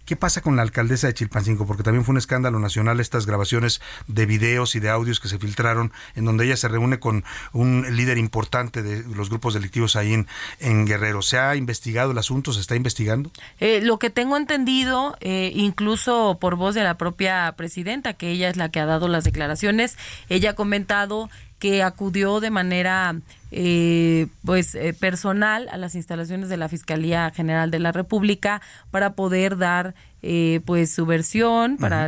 ¿Qué 0.08 0.16
pasa 0.16 0.40
con 0.40 0.56
la 0.56 0.62
alcaldesa 0.62 1.08
de 1.08 1.14
Chilpancingo? 1.14 1.68
Porque 1.68 1.84
también 1.84 2.06
fue 2.06 2.14
un 2.14 2.18
escándalo 2.18 2.60
nacional 2.60 3.02
estas 3.02 3.26
grabaciones 3.26 3.82
de 4.08 4.26
videos 4.26 4.74
y 4.76 4.80
de 4.80 4.90
audios 4.90 5.20
que 5.20 5.28
se 5.28 5.38
filtraron 5.38 5.92
en 6.16 6.24
donde 6.24 6.46
ella 6.46 6.56
se 6.56 6.70
reúne 6.70 6.98
con 6.98 7.26
un 7.52 7.86
líder 7.94 8.18
importante 8.18 8.84
de 8.84 9.04
los 9.14 9.30
grupos 9.30 9.54
delictivos 9.54 9.98
ahí 9.98 10.14
en, 10.14 10.26
en 10.60 10.86
Guerrero. 10.86 11.22
¿Se 11.22 11.38
ha 11.38 11.58
investigado 11.58 12.12
el 12.12 12.18
asunto? 12.20 12.54
¿Se 12.54 12.62
está 12.62 12.78
investigando? 12.78 13.32
Eh, 13.60 13.82
lo 13.82 14.00
que 14.00 14.10
tengo 14.10 14.38
entendido, 14.38 15.18
eh, 15.20 15.52
incluso 15.54 16.38
por 16.40 16.56
voz 16.56 16.74
de 16.74 16.86
la 16.86 16.98
propia 16.98 17.54
presidenta, 17.58 18.14
que 18.14 18.32
ella 18.32 18.48
es 18.48 18.56
la 18.56 18.70
que 18.70 18.80
ha 18.80 18.86
dado 18.86 19.10
las 19.10 19.26
declaraciones, 19.26 19.98
ella 20.30 20.52
ha 20.52 20.56
comentado 20.56 21.30
que 21.60 21.84
acudió 21.84 22.40
de 22.40 22.50
manera 22.50 23.16
eh, 23.52 24.28
pues 24.46 24.76
eh, 24.76 24.94
personal 24.94 25.68
a 25.72 25.78
las 25.78 25.96
instalaciones 25.96 26.50
de 26.50 26.58
la 26.58 26.70
Fiscalía 26.70 27.32
General 27.32 27.72
de 27.72 27.80
la 27.80 27.92
República 27.92 28.62
para 28.92 29.14
poder 29.14 29.58
dar 29.58 29.96
eh, 30.22 30.62
pues 30.66 30.92
su 30.92 31.06
versión 31.06 31.78
para 31.78 32.08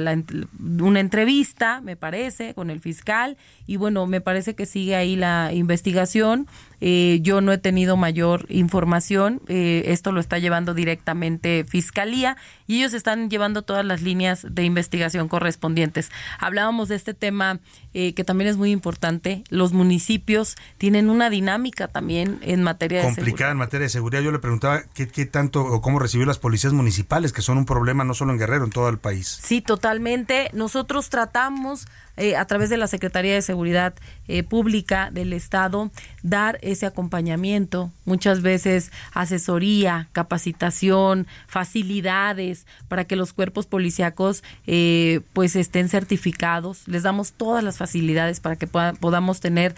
una 0.59 0.99
entrevista 0.99 1.79
me 1.81 1.95
parece 1.95 2.53
con 2.53 2.69
el 2.69 2.79
fiscal. 2.79 3.37
Y 3.65 3.77
bueno 3.77 4.05
me 4.05 4.21
parece 4.21 4.55
que 4.55 4.65
sigue 4.65 4.95
ahí 4.95 5.15
la 5.15 5.51
investigación 5.53 6.47
eh, 6.81 7.19
yo 7.21 7.41
no 7.41 7.51
he 7.51 7.57
tenido 7.57 7.97
mayor 7.97 8.45
información 8.49 9.41
esto 9.47 10.11
lo 10.11 10.19
está 10.19 10.37
llevando 10.39 10.73
directamente 10.73 11.65
fiscalía 11.67 12.37
y 12.67 12.77
ellos 12.77 12.93
están 12.93 13.29
llevando 13.29 13.61
todas 13.63 13.85
las 13.85 14.01
líneas 14.01 14.45
de 14.49 14.63
investigación 14.63 15.27
correspondientes 15.27 16.11
hablábamos 16.39 16.89
de 16.89 16.95
este 16.95 17.13
tema 17.13 17.59
que 17.93 18.23
también 18.23 18.49
es 18.49 18.57
muy 18.57 18.71
importante 18.71 19.43
los 19.49 19.73
municipios 19.73 20.55
tienen 20.77 21.09
una 21.09 21.29
dinámica 21.29 21.87
también 21.87 22.39
en 22.41 22.63
materia 22.63 23.01
de 23.01 23.15
Complicada 23.15 23.51
en 23.51 23.57
materia 23.57 23.85
de 23.85 23.89
seguridad. 23.89 24.21
Yo 24.21 24.31
le 24.31 24.39
preguntaba 24.39 24.83
qué, 24.93 25.07
qué 25.07 25.25
tanto 25.25 25.63
o 25.63 25.81
cómo 25.81 25.99
recibió 25.99 26.25
las 26.25 26.39
policías 26.39 26.73
municipales, 26.73 27.33
que 27.33 27.41
son 27.41 27.57
un 27.57 27.65
problema 27.65 28.03
no 28.03 28.13
solo 28.13 28.31
en 28.31 28.39
Guerrero, 28.39 28.65
en 28.65 28.71
todo 28.71 28.89
el 28.89 28.97
país. 28.97 29.39
Sí, 29.41 29.61
totalmente. 29.61 30.49
Nosotros 30.53 31.09
tratamos 31.09 31.87
eh, 32.19 32.35
a 32.35 32.43
través 32.43 32.69
de 32.69 32.75
la 32.75 32.87
Secretaría 32.87 33.33
de 33.33 33.41
Seguridad 33.41 33.93
eh, 34.27 34.43
Pública 34.43 35.09
del 35.09 35.31
Estado 35.31 35.89
dar 36.21 36.59
ese 36.61 36.85
acompañamiento, 36.85 37.93
muchas 38.03 38.41
veces 38.41 38.91
asesoría, 39.13 40.09
capacitación, 40.11 41.27
facilidades 41.47 42.67
para 42.89 43.05
que 43.05 43.15
los 43.15 43.31
cuerpos 43.31 43.67
policíacos 43.67 44.43
eh, 44.67 45.21
pues 45.31 45.55
estén 45.55 45.87
certificados. 45.87 46.85
Les 46.89 47.03
damos 47.03 47.31
todas 47.31 47.63
las 47.63 47.77
facilidades 47.77 48.41
para 48.41 48.57
que 48.57 48.67
podamos 48.67 49.39
tener 49.39 49.75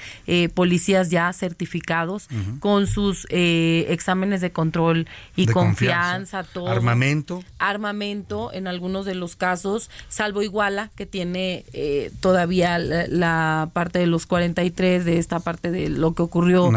policías 0.56 1.12
ya 1.12 1.32
certificados 1.34 2.28
con 2.60 2.88
sus 2.88 3.28
exámenes 3.30 4.42
de 4.42 4.52
control 4.52 5.08
y 5.36 5.46
confianza, 5.46 6.44
todo. 6.44 6.70
Armamento. 6.70 7.44
Armamento 7.60 8.52
en 8.52 8.68
algunos 8.68 9.06
de 9.06 9.14
los 9.14 9.36
casos, 9.36 9.92
salvo 10.10 10.42
Iguala 10.42 10.90
que 10.96 11.06
tiene 11.06 11.66
todo 12.20 12.31
todavía 12.32 12.80
la, 12.80 13.70
parte 13.74 14.00
de 14.00 14.08
los 14.08 14.26
43 14.26 15.04
de 15.04 15.18
esta 15.18 15.42
parte 15.42 15.70
de 15.70 15.90
lo 15.90 16.14
que 16.14 16.22
ocurrió 16.22 16.72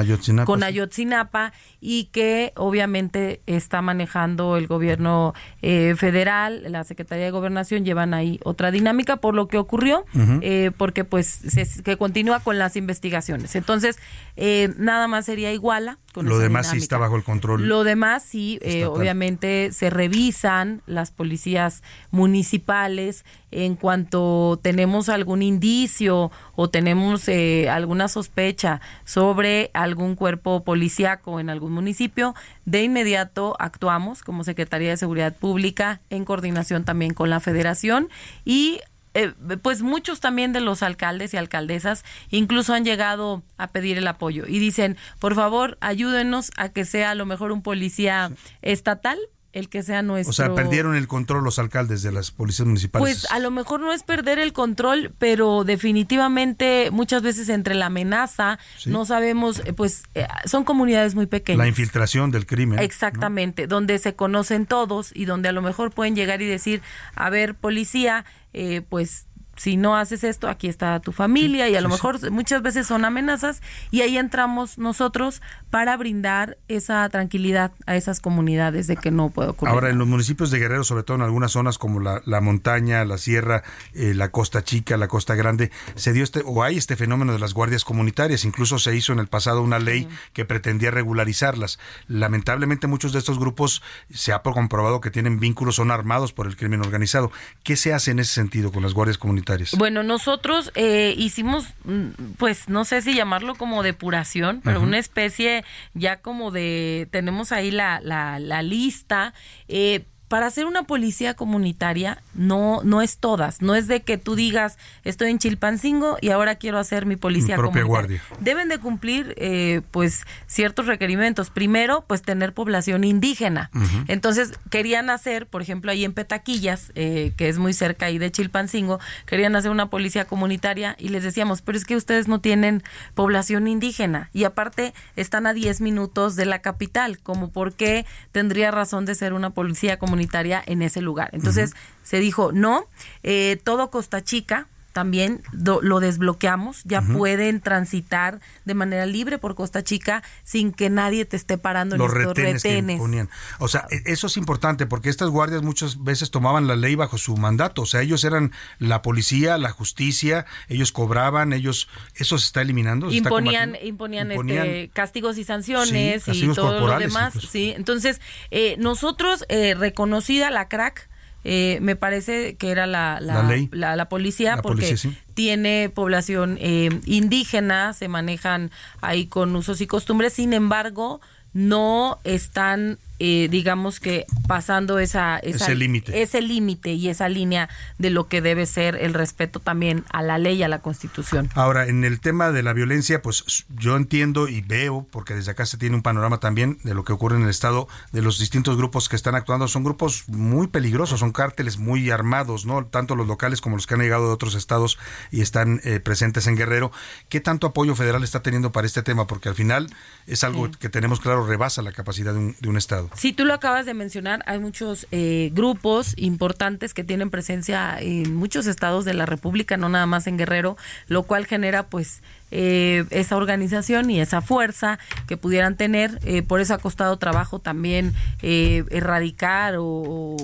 con 0.44 0.62
Ayotzinapa, 0.64 1.52
y 1.80 2.06
que 2.06 2.52
obviamente 2.56 3.40
está 3.46 3.80
manejando 3.80 4.56
el 4.56 4.66
gobierno 4.66 5.32
eh, 5.62 5.94
federal, 5.96 6.64
la 6.68 6.82
Secretaría 6.82 7.26
de 7.26 7.30
Gobernación 7.30 7.84
llevan 7.84 8.14
ahí 8.14 8.40
otra 8.42 8.72
dinámica 8.72 9.18
por 9.18 9.34
lo 9.34 9.46
que 9.46 9.58
ocurrió, 9.58 10.04
eh, 10.42 10.72
porque 10.76 11.04
pues 11.04 11.26
se, 11.26 11.82
que 11.82 11.96
continúa 11.96 12.40
con 12.40 12.58
las 12.58 12.74
investigaciones. 12.76 13.54
Entonces, 13.54 13.98
Eh, 14.36 14.74
nada 14.78 15.06
más 15.06 15.26
sería 15.26 15.52
Iguala. 15.52 15.98
Con 16.14 16.26
Lo 16.26 16.36
esa 16.36 16.44
demás 16.44 16.70
sí 16.70 16.76
está 16.76 16.96
bajo 16.96 17.16
el 17.16 17.24
control. 17.24 17.66
Lo 17.66 17.82
demás 17.82 18.22
sí, 18.22 18.60
eh, 18.62 18.84
obviamente 18.84 19.72
se 19.72 19.90
revisan 19.90 20.80
las 20.86 21.10
policías 21.10 21.82
municipales 22.12 23.24
en 23.50 23.74
cuanto 23.74 24.60
tenemos 24.62 25.08
algún 25.08 25.42
indicio 25.42 26.30
o 26.54 26.70
tenemos 26.70 27.26
eh, 27.28 27.68
alguna 27.68 28.06
sospecha 28.06 28.80
sobre 29.04 29.72
algún 29.74 30.14
cuerpo 30.14 30.62
policíaco 30.62 31.40
en 31.40 31.50
algún 31.50 31.72
municipio, 31.72 32.36
de 32.64 32.84
inmediato 32.84 33.56
actuamos 33.58 34.22
como 34.22 34.44
Secretaría 34.44 34.90
de 34.90 34.96
Seguridad 34.96 35.34
Pública 35.34 36.00
en 36.10 36.24
coordinación 36.24 36.84
también 36.84 37.12
con 37.12 37.28
la 37.28 37.40
Federación 37.40 38.08
y 38.44 38.78
eh, 39.14 39.32
pues 39.62 39.82
muchos 39.82 40.20
también 40.20 40.52
de 40.52 40.60
los 40.60 40.82
alcaldes 40.82 41.32
y 41.32 41.36
alcaldesas 41.36 42.04
incluso 42.30 42.74
han 42.74 42.84
llegado 42.84 43.42
a 43.56 43.68
pedir 43.68 43.96
el 43.96 44.06
apoyo 44.06 44.44
y 44.46 44.58
dicen, 44.58 44.96
por 45.18 45.34
favor, 45.34 45.78
ayúdenos 45.80 46.50
a 46.56 46.68
que 46.68 46.84
sea 46.84 47.10
a 47.10 47.14
lo 47.14 47.24
mejor 47.24 47.52
un 47.52 47.62
policía 47.62 48.32
estatal 48.62 49.18
el 49.54 49.68
que 49.68 49.82
sea 49.84 50.02
nuestro. 50.02 50.30
O 50.30 50.32
sea, 50.34 50.52
perdieron 50.54 50.96
el 50.96 51.06
control 51.08 51.44
los 51.44 51.58
alcaldes 51.58 52.02
de 52.02 52.10
las 52.12 52.30
policías 52.32 52.66
municipales. 52.66 53.02
Pues 53.22 53.30
a 53.30 53.38
lo 53.38 53.50
mejor 53.50 53.80
no 53.80 53.92
es 53.92 54.02
perder 54.02 54.38
el 54.40 54.52
control, 54.52 55.14
pero 55.16 55.62
definitivamente 55.64 56.90
muchas 56.90 57.22
veces 57.22 57.48
entre 57.48 57.74
la 57.74 57.86
amenaza 57.86 58.58
Sí. 58.78 58.90
no 58.90 59.04
sabemos, 59.04 59.62
eh, 59.64 59.72
pues 59.72 60.02
eh, 60.14 60.26
son 60.44 60.64
comunidades 60.64 61.14
muy 61.14 61.26
pequeñas. 61.26 61.58
la 61.58 61.68
infiltración 61.68 62.30
del 62.30 62.46
crimen. 62.46 62.80
Exactamente, 62.80 63.66
donde 63.66 63.98
se 63.98 64.14
conocen 64.14 64.66
todos 64.66 65.12
y 65.14 65.24
donde 65.24 65.48
a 65.48 65.52
lo 65.52 65.62
mejor 65.62 65.92
pueden 65.92 66.14
llegar 66.16 66.42
y 66.42 66.46
decir, 66.46 66.82
a 67.14 67.30
ver, 67.30 67.54
policía, 67.54 68.24
eh, 68.52 68.82
pues 68.88 69.26
si 69.56 69.76
no 69.76 69.96
haces 69.96 70.24
esto, 70.24 70.48
aquí 70.48 70.68
está 70.68 70.98
tu 71.00 71.12
familia 71.12 71.68
y 71.68 71.76
a 71.76 71.80
lo 71.80 71.88
sí, 71.88 71.94
mejor 71.94 72.30
muchas 72.30 72.62
veces 72.62 72.86
son 72.86 73.04
amenazas 73.04 73.62
y 73.90 74.00
ahí 74.00 74.18
entramos 74.18 74.78
nosotros 74.78 75.42
para 75.70 75.96
brindar 75.96 76.56
esa 76.68 77.08
tranquilidad 77.08 77.72
a 77.86 77.96
esas 77.96 78.20
comunidades 78.20 78.86
de 78.86 78.96
que 78.96 79.10
no 79.10 79.30
puede 79.30 79.50
ocurrir. 79.50 79.72
Ahora, 79.72 79.90
en 79.90 79.98
los 79.98 80.08
municipios 80.08 80.50
de 80.50 80.58
Guerrero, 80.58 80.84
sobre 80.84 81.02
todo 81.02 81.16
en 81.16 81.22
algunas 81.22 81.52
zonas 81.52 81.78
como 81.78 82.00
la, 82.00 82.22
la 82.24 82.40
montaña, 82.40 83.04
la 83.04 83.18
sierra, 83.18 83.62
eh, 83.92 84.14
la 84.14 84.30
costa 84.30 84.62
chica, 84.62 84.96
la 84.96 85.08
costa 85.08 85.34
grande, 85.34 85.70
se 85.94 86.12
dio 86.12 86.24
este, 86.24 86.42
o 86.44 86.62
hay 86.62 86.76
este 86.76 86.96
fenómeno 86.96 87.32
de 87.32 87.38
las 87.38 87.54
guardias 87.54 87.84
comunitarias. 87.84 88.44
Incluso 88.44 88.78
se 88.78 88.94
hizo 88.96 89.12
en 89.12 89.18
el 89.18 89.26
pasado 89.26 89.62
una 89.62 89.78
ley 89.78 90.08
que 90.32 90.44
pretendía 90.44 90.90
regularizarlas. 90.90 91.78
Lamentablemente, 92.06 92.86
muchos 92.86 93.12
de 93.12 93.18
estos 93.18 93.38
grupos 93.38 93.82
se 94.12 94.32
ha 94.32 94.42
comprobado 94.42 95.00
que 95.00 95.10
tienen 95.10 95.40
vínculos, 95.40 95.76
son 95.76 95.90
armados 95.90 96.32
por 96.32 96.46
el 96.46 96.56
crimen 96.56 96.80
organizado. 96.80 97.32
¿Qué 97.62 97.76
se 97.76 97.92
hace 97.92 98.10
en 98.10 98.18
ese 98.18 98.32
sentido 98.32 98.70
con 98.70 98.82
las 98.82 98.94
guardias 98.94 99.18
comunitarias? 99.18 99.43
Bueno, 99.76 100.02
nosotros 100.02 100.72
eh, 100.74 101.14
hicimos, 101.16 101.66
mm, 101.84 102.34
pues 102.38 102.68
no 102.68 102.84
sé 102.84 103.02
si 103.02 103.14
llamarlo 103.14 103.54
como 103.54 103.82
depuración, 103.82 104.60
pero 104.64 104.80
una 104.80 104.98
especie 104.98 105.64
ya 105.94 106.20
como 106.20 106.50
de, 106.50 107.08
tenemos 107.10 107.52
ahí 107.52 107.70
la, 107.70 108.00
la, 108.00 108.38
la 108.38 108.62
lista. 108.62 109.34
Eh, 109.68 110.04
para 110.34 110.46
hacer 110.46 110.66
una 110.66 110.82
policía 110.82 111.34
comunitaria 111.34 112.20
no 112.34 112.80
no 112.82 113.02
es 113.02 113.18
todas, 113.18 113.62
no 113.62 113.76
es 113.76 113.86
de 113.86 114.02
que 114.02 114.18
tú 114.18 114.34
digas 114.34 114.78
estoy 115.04 115.30
en 115.30 115.38
Chilpancingo 115.38 116.18
y 116.20 116.30
ahora 116.30 116.56
quiero 116.56 116.80
hacer 116.80 117.06
mi 117.06 117.14
policía 117.14 117.54
Mi 117.54 117.62
propia 117.62 117.82
comunitaria. 117.82 118.20
guardia. 118.26 118.44
Deben 118.44 118.68
de 118.68 118.78
cumplir 118.78 119.34
eh, 119.36 119.82
pues 119.92 120.24
ciertos 120.48 120.86
requerimientos. 120.86 121.50
Primero, 121.50 122.04
pues 122.08 122.22
tener 122.22 122.52
población 122.52 123.04
indígena. 123.04 123.70
Entonces 124.08 124.58
querían 124.70 125.08
hacer, 125.08 125.46
por 125.46 125.62
ejemplo, 125.62 125.92
ahí 125.92 126.04
en 126.04 126.12
Petaquillas, 126.12 126.90
eh, 126.96 127.32
que 127.36 127.48
es 127.48 127.58
muy 127.58 127.72
cerca 127.72 128.06
ahí 128.06 128.18
de 128.18 128.32
Chilpancingo, 128.32 128.98
querían 129.26 129.54
hacer 129.54 129.70
una 129.70 129.88
policía 129.88 130.24
comunitaria 130.24 130.96
y 130.98 131.10
les 131.10 131.22
decíamos, 131.22 131.62
pero 131.62 131.78
es 131.78 131.84
que 131.84 131.94
ustedes 131.94 132.26
no 132.26 132.40
tienen 132.40 132.82
población 133.14 133.68
indígena 133.68 134.30
y 134.32 134.42
aparte 134.42 134.94
están 135.14 135.46
a 135.46 135.52
10 135.52 135.80
minutos 135.80 136.34
de 136.34 136.46
la 136.46 136.58
capital, 136.58 137.20
como 137.20 137.52
por 137.52 137.72
qué 137.72 138.04
tendría 138.32 138.72
razón 138.72 139.04
de 139.04 139.14
ser 139.14 139.32
una 139.32 139.50
policía 139.50 139.96
comunitaria 139.96 140.23
en 140.66 140.82
ese 140.82 141.00
lugar. 141.00 141.30
Entonces 141.32 141.74
se 142.02 142.18
dijo, 142.18 142.52
no, 142.52 142.86
eh, 143.22 143.58
todo 143.62 143.90
Costa 143.90 144.22
Chica 144.22 144.68
también 144.94 145.42
do- 145.52 145.82
lo 145.82 146.00
desbloqueamos, 146.00 146.80
ya 146.84 147.02
pueden 147.02 147.60
transitar 147.60 148.40
de 148.64 148.72
manera 148.74 149.04
libre 149.04 149.36
por 149.38 149.54
Costa 149.54 149.82
Chica 149.84 150.22
sin 150.44 150.72
que 150.72 150.88
nadie 150.88 151.26
te 151.26 151.36
esté 151.36 151.58
parando 151.58 151.98
los 151.98 152.10
en 152.14 152.20
estos 152.20 152.36
retenes, 152.38 152.62
retenes. 152.62 153.28
O 153.58 153.68
sea, 153.68 153.86
e- 153.90 154.02
eso 154.06 154.28
es 154.28 154.36
importante 154.38 154.86
porque 154.86 155.10
estas 155.10 155.28
guardias 155.28 155.62
muchas 155.62 156.02
veces 156.02 156.30
tomaban 156.30 156.66
la 156.66 156.76
ley 156.76 156.94
bajo 156.94 157.18
su 157.18 157.36
mandato. 157.36 157.82
O 157.82 157.86
sea, 157.86 158.00
ellos 158.00 158.24
eran 158.24 158.52
la 158.78 159.02
policía, 159.02 159.58
la 159.58 159.70
justicia, 159.70 160.46
ellos 160.68 160.92
cobraban, 160.92 161.52
ellos. 161.52 161.88
¿Eso 162.14 162.38
se 162.38 162.46
está 162.46 162.62
eliminando? 162.62 163.10
¿Se 163.10 163.16
está 163.16 163.28
imponían 163.28 163.76
imponían, 163.82 164.30
Imponían- 164.30 164.66
este 164.66 164.90
castigos 164.94 165.36
y 165.38 165.44
sanciones 165.44 166.22
Sí, 166.22 166.44
y 166.44 166.54
todo 166.54 166.86
lo 166.86 166.98
demás 167.00 167.34
incluso. 167.34 167.48
sí 167.52 167.72
entonces 167.76 168.20
eh, 168.52 168.76
nosotros 168.78 169.44
eh, 169.48 169.74
reconocida 169.74 170.50
la 170.52 170.68
crack 170.68 171.08
eh, 171.44 171.78
me 171.82 171.94
parece 171.96 172.56
que 172.56 172.70
era 172.70 172.86
la, 172.86 173.20
la, 173.20 173.42
La 173.42 173.48
ley. 173.48 173.68
la- 173.72 173.96
la 173.96 174.08
policía 174.08 174.56
porque 174.62 174.86
policía, 174.86 174.96
sí. 174.96 175.16
tiene 175.34 175.90
población 175.94 176.56
eh, 176.60 176.88
indígena 177.04 177.92
se 177.92 178.08
manejan 178.08 178.70
ahí 179.00 179.26
con 179.26 179.54
usos 179.54 179.80
y 179.80 179.86
costumbres 179.86 180.32
sin 180.32 180.52
embargo 180.54 181.20
no 181.52 182.18
están 182.24 182.98
eh, 183.26 183.48
digamos 183.50 184.00
que 184.00 184.26
pasando 184.46 184.98
esa, 184.98 185.38
esa- 185.38 185.64
Ese 185.64 185.74
límite. 185.74 186.20
ese 186.20 186.42
límite 186.42 186.92
y 186.92 187.08
esa 187.08 187.28
línea 187.30 187.70
de 187.98 188.10
lo 188.10 188.28
que 188.28 188.42
debe 188.42 188.66
ser 188.66 188.96
el 188.96 189.14
respeto 189.14 189.60
también 189.60 190.04
a 190.12 190.20
la 190.20 190.36
ley 190.36 190.56
y 190.58 190.62
a 190.62 190.68
la 190.68 190.80
constitución 190.80 191.48
Ahora, 191.54 191.86
en 191.86 192.04
el 192.04 192.20
tema 192.20 192.50
de 192.52 192.62
la 192.62 192.74
violencia, 192.74 193.22
pues 193.22 193.64
yo 193.78 193.96
entiendo 193.96 194.46
y 194.48 194.60
veo, 194.60 195.06
porque 195.10 195.34
desde 195.34 195.52
acá 195.52 195.64
se 195.64 195.78
tiene 195.78 195.96
un 195.96 196.02
panorama 196.02 196.38
también 196.38 196.78
de 196.84 196.92
lo 196.94 197.04
que 197.04 197.12
ocurre 197.14 197.36
en 197.36 197.44
el 197.44 197.48
Estado, 197.48 197.88
de 198.12 198.20
los 198.20 198.38
distintos 198.38 198.76
grupos 198.76 199.08
que 199.08 199.16
están 199.16 199.34
actuando. 199.34 199.68
Son 199.68 199.84
grupos 199.84 200.24
muy 200.28 200.66
peligrosos, 200.66 201.20
son 201.20 201.32
cárteles 201.32 201.78
muy 201.78 202.10
armados, 202.10 202.66
¿no? 202.66 202.84
Tanto 202.84 203.16
los 203.16 203.26
locales 203.26 203.60
como 203.62 203.76
los 203.76 203.86
que 203.86 203.94
han 203.94 204.00
llegado 204.00 204.26
de 204.26 204.34
otros 204.34 204.54
estados 204.54 204.98
y 205.30 205.40
están 205.40 205.80
eh, 205.84 205.98
presentes 206.00 206.46
en 206.46 206.56
Guerrero. 206.56 206.92
¿Qué 207.28 207.40
tanto 207.40 207.68
apoyo 207.68 207.94
federal 207.94 208.22
está 208.22 208.42
teniendo 208.42 208.70
para 208.72 208.86
este 208.86 209.02
tema? 209.02 209.26
Porque 209.26 209.48
al 209.48 209.54
final 209.54 209.88
es 210.26 210.44
algo 210.44 210.70
que 210.70 210.88
tenemos 210.88 211.20
claro, 211.20 211.46
rebasa 211.46 211.80
la 211.82 211.92
capacidad 211.92 212.32
de 212.32 212.38
un, 212.38 212.56
de 212.60 212.68
un 212.68 212.76
Estado. 212.76 213.08
Sí, 213.14 213.32
tú 213.32 213.44
lo 213.44 213.54
acabas 213.54 213.86
de 213.86 213.94
mencionar, 213.94 214.42
hay 214.46 214.58
muchos 214.58 215.06
eh, 215.12 215.50
grupos 215.54 216.14
importantes 216.16 216.94
que 216.94 217.04
tienen 217.04 217.30
presencia 217.30 217.96
en 218.00 218.34
muchos 218.34 218.66
estados 218.66 219.04
de 219.04 219.14
la 219.14 219.24
República, 219.24 219.76
no 219.76 219.88
nada 219.88 220.06
más 220.06 220.26
en 220.26 220.36
Guerrero, 220.36 220.76
lo 221.06 221.22
cual 221.22 221.46
genera 221.46 221.84
pues 221.84 222.22
eh, 222.56 223.04
esa 223.10 223.36
organización 223.36 224.10
y 224.10 224.20
esa 224.20 224.40
fuerza 224.40 225.00
que 225.26 225.36
pudieran 225.36 225.76
tener. 225.76 226.20
Eh, 226.24 226.42
por 226.42 226.60
eso 226.60 226.72
ha 226.72 226.78
costado 226.78 227.16
trabajo 227.16 227.58
también 227.58 228.14
eh, 228.42 228.84
erradicar 228.90 229.76
o, 229.76 229.84
o 229.84 230.36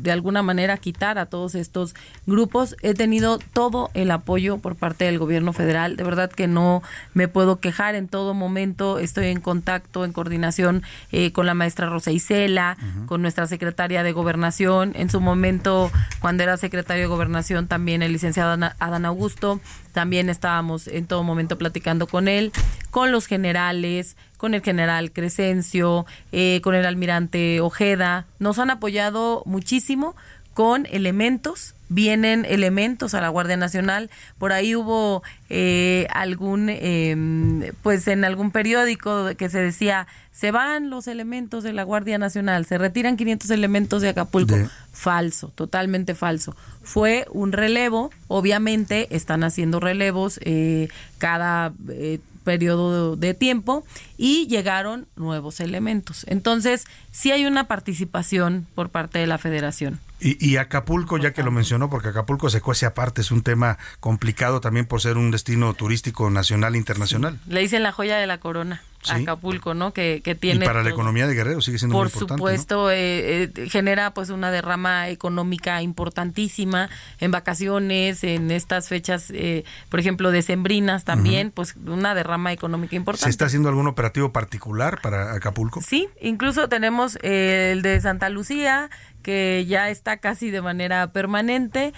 de 0.00 0.10
alguna 0.10 0.42
manera 0.42 0.78
quitar 0.78 1.18
a 1.18 1.26
todos 1.26 1.54
estos 1.54 1.94
grupos. 2.26 2.76
He 2.82 2.94
tenido 2.94 3.38
todo 3.38 3.90
el 3.94 4.10
apoyo 4.10 4.58
por 4.58 4.76
parte 4.76 5.04
del 5.04 5.18
gobierno 5.18 5.52
federal. 5.52 5.96
De 5.96 6.04
verdad 6.04 6.30
que 6.30 6.46
no 6.46 6.82
me 7.12 7.28
puedo 7.28 7.60
quejar 7.60 7.94
en 7.94 8.08
todo 8.08 8.32
momento. 8.32 8.98
Estoy 8.98 9.26
en 9.26 9.40
contacto, 9.40 10.04
en 10.04 10.12
coordinación 10.12 10.82
eh, 11.12 11.32
con 11.32 11.46
la 11.46 11.54
maestra 11.54 11.88
Rosa 11.88 12.10
Isela, 12.10 12.76
con 13.06 13.20
nuestra 13.22 13.46
secretaria 13.46 14.02
de 14.02 14.12
Gobernación. 14.12 14.92
En 14.94 15.10
su 15.10 15.20
momento, 15.20 15.90
cuando 16.20 16.42
era 16.42 16.56
secretario 16.56 17.02
de 17.02 17.08
Gobernación, 17.08 17.66
también 17.66 18.02
el 18.02 18.12
licenciado 18.12 18.72
Adán 18.78 19.04
Augusto. 19.04 19.60
También 19.92 20.28
estábamos 20.28 20.86
en 20.86 21.06
todo 21.06 21.22
momento 21.22 21.58
platicando 21.58 22.06
con 22.06 22.28
él, 22.28 22.52
con 22.90 23.12
los 23.12 23.26
generales, 23.26 24.16
con 24.36 24.54
el 24.54 24.62
general 24.62 25.12
Crescencio, 25.12 26.06
eh, 26.32 26.60
con 26.62 26.74
el 26.74 26.86
almirante 26.86 27.60
Ojeda. 27.60 28.26
Nos 28.38 28.58
han 28.58 28.70
apoyado 28.70 29.42
muchísimo 29.46 30.14
con 30.60 30.84
elementos, 30.90 31.74
vienen 31.88 32.44
elementos 32.44 33.14
a 33.14 33.22
la 33.22 33.30
Guardia 33.30 33.56
Nacional. 33.56 34.10
Por 34.36 34.52
ahí 34.52 34.76
hubo 34.76 35.22
eh, 35.48 36.06
algún, 36.10 36.66
eh, 36.68 37.72
pues 37.82 38.06
en 38.08 38.26
algún 38.26 38.50
periódico 38.50 39.28
que 39.38 39.48
se 39.48 39.58
decía, 39.58 40.06
se 40.32 40.50
van 40.50 40.90
los 40.90 41.06
elementos 41.08 41.64
de 41.64 41.72
la 41.72 41.82
Guardia 41.82 42.18
Nacional, 42.18 42.66
se 42.66 42.76
retiran 42.76 43.16
500 43.16 43.48
elementos 43.52 44.02
de 44.02 44.10
Acapulco. 44.10 44.54
De- 44.54 44.68
Falso, 44.92 45.48
totalmente 45.54 46.14
falso. 46.14 46.54
Fue 46.82 47.24
un 47.30 47.52
relevo, 47.52 48.10
obviamente 48.28 49.08
están 49.16 49.44
haciendo 49.44 49.80
relevos 49.80 50.38
eh, 50.42 50.88
cada 51.16 51.72
eh, 51.88 52.18
periodo 52.44 53.16
de 53.16 53.32
tiempo 53.32 53.82
y 54.18 54.46
llegaron 54.48 55.06
nuevos 55.16 55.58
elementos. 55.60 56.26
Entonces, 56.28 56.84
sí 57.12 57.32
hay 57.32 57.46
una 57.46 57.66
participación 57.66 58.66
por 58.74 58.90
parte 58.90 59.18
de 59.20 59.26
la 59.26 59.38
federación. 59.38 60.00
Y, 60.20 60.44
y 60.46 60.56
Acapulco, 60.56 61.18
ya 61.18 61.32
que 61.32 61.42
lo 61.42 61.50
mencionó, 61.50 61.88
porque 61.88 62.08
Acapulco 62.08 62.50
se 62.50 62.60
cuece 62.60 62.86
aparte, 62.86 63.20
es 63.20 63.30
un 63.30 63.42
tema 63.42 63.78
complicado 64.00 64.60
también 64.60 64.86
por 64.86 65.00
ser 65.00 65.16
un 65.16 65.30
destino 65.30 65.72
turístico 65.74 66.30
nacional 66.30 66.74
e 66.74 66.78
internacional. 66.78 67.38
Le 67.48 67.60
dicen 67.60 67.82
la 67.82 67.92
joya 67.92 68.18
de 68.18 68.26
la 68.26 68.38
corona. 68.38 68.82
Acapulco, 69.08 69.74
¿no? 69.74 69.92
Que, 69.92 70.20
que 70.22 70.34
tiene... 70.34 70.64
Y 70.64 70.68
para 70.68 70.82
la 70.82 70.90
economía 70.90 71.26
de 71.26 71.34
Guerrero 71.34 71.60
sigue 71.60 71.78
siendo 71.78 71.96
muy 71.96 72.04
importante. 72.04 72.28
Por 72.28 72.38
supuesto, 72.38 72.90
eh, 72.90 73.50
eh, 73.54 73.68
genera 73.68 74.12
pues 74.12 74.30
una 74.30 74.50
derrama 74.50 75.08
económica 75.08 75.80
importantísima 75.82 76.90
en 77.18 77.30
vacaciones, 77.30 78.22
en 78.24 78.50
estas 78.50 78.88
fechas, 78.88 79.30
eh, 79.30 79.64
por 79.88 80.00
ejemplo, 80.00 80.30
decembrinas 80.30 81.04
también, 81.04 81.50
pues 81.50 81.74
una 81.86 82.14
derrama 82.14 82.52
económica 82.52 82.96
importante. 82.96 83.24
¿Se 83.24 83.30
está 83.30 83.46
haciendo 83.46 83.68
algún 83.68 83.86
operativo 83.86 84.32
particular 84.32 85.00
para 85.00 85.34
Acapulco? 85.34 85.80
Sí, 85.80 86.08
incluso 86.20 86.68
tenemos 86.68 87.18
el 87.22 87.82
de 87.82 88.00
Santa 88.00 88.28
Lucía, 88.28 88.90
que 89.22 89.66
ya 89.68 89.90
está 89.90 90.18
casi 90.18 90.50
de 90.50 90.62
manera 90.62 91.12
permanente. 91.12 91.92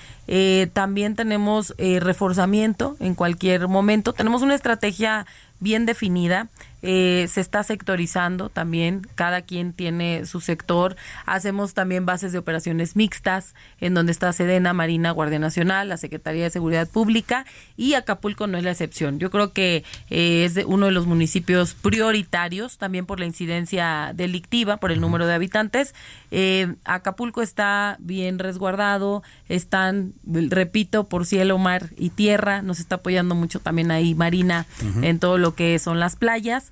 también 0.72 1.14
tenemos 1.16 1.74
reforzamiento 1.78 2.96
en 3.00 3.14
cualquier 3.14 3.68
momento. 3.68 4.12
Tenemos 4.12 4.42
una 4.42 4.55
estrategia 4.55 5.26
bien 5.61 5.86
definida 5.86 6.48
eh, 6.83 7.26
se 7.28 7.41
está 7.41 7.62
sectorizando 7.62 8.49
también, 8.49 9.07
cada 9.14 9.43
quien 9.43 9.72
tiene 9.72 10.26
su 10.26 10.41
sector. 10.41 10.97
Hacemos 11.26 11.74
también 11.74 12.07
bases 12.07 12.33
de 12.33 12.39
operaciones 12.39 12.97
mixtas, 12.97 13.55
en 13.80 13.95
donde 13.95 14.12
está 14.12 14.33
Sedena, 14.33 14.72
Marina, 14.72 15.12
Guardia 15.12 15.39
Nacional, 15.39 15.89
la 15.89 15.97
Secretaría 15.97 16.45
de 16.45 16.51
Seguridad 16.51 16.89
Pública 16.89 17.47
y 17.76 17.95
Acapulco 17.95 18.47
no 18.47 18.59
es 18.59 18.64
la 18.64 18.72
excepción. 18.72 19.18
Yo 19.20 19.30
creo 19.30 19.53
que 19.53 19.85
eh, 20.11 20.45
es 20.45 20.59
uno 20.66 20.87
de 20.87 20.93
los 20.93 21.07
municipios 21.07 21.74
prioritarios, 21.74 22.78
también 22.78 23.07
por 23.07 23.20
la 23.20 23.26
incidencia 23.26 24.12
delictiva, 24.14 24.78
por 24.78 24.91
el 24.91 25.01
número 25.01 25.26
de 25.26 25.35
habitantes. 25.35 25.95
Eh, 26.30 26.74
Acapulco 26.85 27.43
está 27.43 27.97
bien 28.01 28.39
resguardado, 28.39 29.22
están, 29.49 30.14
repito, 30.24 31.05
por 31.05 31.26
cielo, 31.26 31.59
mar 31.59 31.91
y 31.97 32.11
tierra. 32.11 32.62
Nos 32.62 32.80
está 32.80 32.97
apoyando 32.97 33.35
mucho 33.35 33.61
también 33.61 33.91
ahí 33.91 34.14
Marina 34.14 34.66
en 35.03 35.18
todo 35.18 35.39
lo 35.39 35.55
que 35.55 35.78
son 35.78 36.01
las 36.01 36.16
playas 36.16 36.72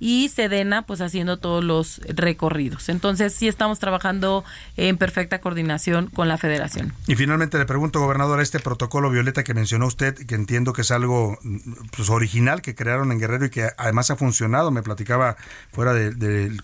y 0.00 0.28
Sedena 0.28 0.82
pues 0.82 1.00
haciendo 1.00 1.38
todos 1.38 1.64
los 1.64 2.00
recorridos. 2.08 2.88
Entonces 2.88 3.34
sí 3.34 3.48
estamos 3.48 3.78
trabajando 3.78 4.44
en 4.76 4.96
perfecta 4.96 5.40
coordinación 5.40 6.08
con 6.08 6.28
la 6.28 6.38
federación. 6.38 6.92
Y 7.06 7.16
finalmente 7.16 7.58
le 7.58 7.66
pregunto, 7.66 8.00
gobernador, 8.00 8.40
este 8.40 8.60
protocolo 8.60 9.10
Violeta 9.10 9.44
que 9.44 9.54
mencionó 9.54 9.86
usted, 9.86 10.14
que 10.14 10.34
entiendo 10.34 10.72
que 10.72 10.82
es 10.82 10.90
algo 10.90 11.38
pues, 11.96 12.10
original 12.10 12.62
que 12.62 12.74
crearon 12.74 13.12
en 13.12 13.18
Guerrero 13.18 13.46
y 13.46 13.50
que 13.50 13.68
además 13.76 14.10
ha 14.10 14.16
funcionado, 14.16 14.70
me 14.70 14.82
platicaba 14.82 15.36
fuera 15.72 15.92
de, 15.92 16.56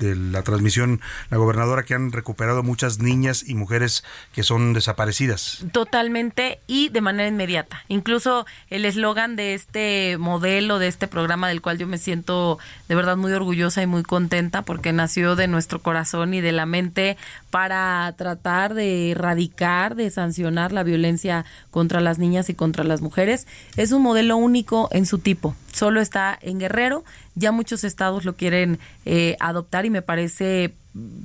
la 0.00 0.42
transmisión 0.42 1.00
la 1.30 1.36
gobernadora 1.36 1.82
que 1.82 1.94
han 1.94 2.12
recuperado 2.12 2.62
muchas 2.62 2.98
niñas 2.98 3.44
y 3.46 3.54
mujeres 3.54 4.04
que 4.32 4.42
son 4.42 4.72
desaparecidas. 4.72 5.64
Totalmente 5.72 6.60
y 6.66 6.88
de 6.90 7.00
manera 7.00 7.28
inmediata. 7.28 7.84
Incluso 7.88 8.46
el 8.68 8.84
eslogan 8.84 9.36
de 9.36 9.54
este 9.54 10.16
modelo, 10.18 10.78
de 10.78 10.88
este 10.88 11.08
programa 11.08 11.48
del 11.48 11.62
cual 11.62 11.78
yo 11.78 11.86
me 11.86 11.98
siento 11.98 12.58
de 12.88 12.94
verdad 12.94 13.16
muy 13.16 13.32
orgullosa 13.32 13.82
y 13.82 13.86
muy 13.86 14.02
contenta 14.02 14.62
porque 14.62 14.92
nació 14.92 15.36
de 15.36 15.48
nuestro 15.48 15.80
corazón 15.80 16.34
y 16.34 16.40
de 16.40 16.52
la 16.52 16.66
mente 16.66 17.16
para 17.50 18.12
tratar 18.16 18.74
de 18.74 19.10
erradicar, 19.12 19.94
de 19.94 20.10
sancionar 20.10 20.72
la 20.72 20.82
violencia 20.82 21.44
contra 21.70 22.00
las 22.00 22.18
niñas 22.18 22.48
y 22.50 22.54
contra 22.54 22.84
las 22.84 23.00
mujeres. 23.00 23.46
Es 23.76 23.92
un 23.92 24.02
modelo 24.02 24.36
único 24.36 24.88
en 24.92 25.06
su 25.06 25.18
tipo. 25.18 25.54
Solo 25.72 26.00
está 26.00 26.38
en 26.40 26.58
Guerrero. 26.58 27.04
Ya 27.34 27.52
muchos 27.52 27.84
estados 27.84 28.24
lo 28.24 28.34
quieren 28.34 28.78
eh, 29.04 29.36
adoptar 29.40 29.86
y 29.86 29.90
me 29.90 30.02
parece 30.02 30.74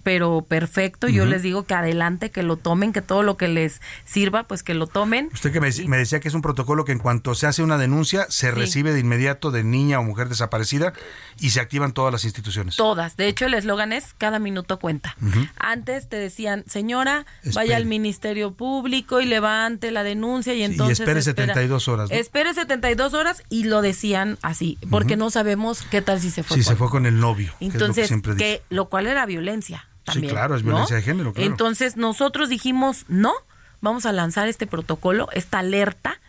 pero 0.03 0.45
perfecto. 0.47 1.07
Yo 1.07 1.25
les 1.25 1.41
digo 1.41 1.63
que 1.63 1.73
adelante, 1.73 2.29
que 2.29 2.43
lo 2.43 2.57
tomen, 2.57 2.93
que 2.93 3.01
todo 3.01 3.23
lo 3.23 3.37
que 3.37 3.47
les 3.47 3.81
sirva, 4.05 4.43
pues 4.43 4.61
que 4.61 4.73
lo 4.73 4.87
tomen. 4.87 5.29
Usted 5.33 5.51
que 5.51 5.61
me, 5.61 5.97
decía 5.97 6.19
que 6.19 6.27
es 6.27 6.33
un 6.33 6.41
protocolo 6.41 6.85
que 6.85 6.91
en 6.91 6.99
cuanto 6.99 7.35
se 7.35 7.47
hace 7.47 7.63
una 7.63 7.77
denuncia, 7.77 8.25
se 8.29 8.51
recibe 8.51 8.93
de 8.93 8.99
inmediato 8.99 9.51
de 9.51 9.63
niña 9.63 9.99
o 9.99 10.03
mujer 10.03 10.29
desaparecida 10.29 10.93
y 11.39 11.51
se 11.51 11.61
activan 11.61 11.93
todas 11.93 12.11
las 12.11 12.25
instituciones. 12.25 12.75
Todas. 12.75 13.15
De 13.15 13.27
hecho, 13.27 13.45
el 13.45 13.53
eslogan 13.53 13.93
es 13.93 14.13
cada 14.17 14.39
minuto 14.39 14.79
cuenta. 14.79 15.15
Antes 15.57 16.09
te 16.09 16.17
decían, 16.17 16.63
señora, 16.67 17.25
vaya 17.53 17.77
al 17.77 17.85
Ministerio 17.85 18.53
Público 18.53 19.21
y 19.21 19.25
levante 19.25 19.91
la 19.91 20.03
denuncia 20.03 20.53
y 20.53 20.63
entonces... 20.63 20.99
y 20.99 21.03
espere 21.03 21.21
72 21.21 21.87
horas. 21.87 22.11
Espere 22.11 22.53
72 22.53 23.13
horas 23.13 23.43
y 23.49 23.63
lo 23.63 23.81
decían 23.81 24.37
así, 24.41 24.77
porque 24.89 25.15
no 25.15 25.29
sabemos 25.29 25.81
qué 25.89 26.01
tal 26.01 26.19
si 26.19 26.29
se 26.29 26.43
fue. 26.43 26.57
Si 26.57 26.63
se 26.63 26.75
fue 26.75 26.89
con 26.89 27.05
el 27.05 27.19
novio. 27.19 27.53
Entonces, 27.59 28.11
que, 28.37 28.61
lo 28.69 28.89
cual 28.89 29.07
era 29.07 29.25
violencia 29.25 29.62
también. 30.03 30.29
Sí, 30.29 30.35
claro, 30.35 30.55
es 30.55 30.63
violencia 30.63 30.95
de 30.95 31.01
género. 31.01 31.33
Entonces 31.35 31.97
nosotros 31.97 32.49
dijimos, 32.49 33.05
no, 33.07 33.33
vamos 33.81 34.05
a 34.05 34.11
lanzar 34.11 34.47
este 34.47 34.67
protocolo, 34.67 35.29
esta 35.33 35.59
alerta, 35.59 36.19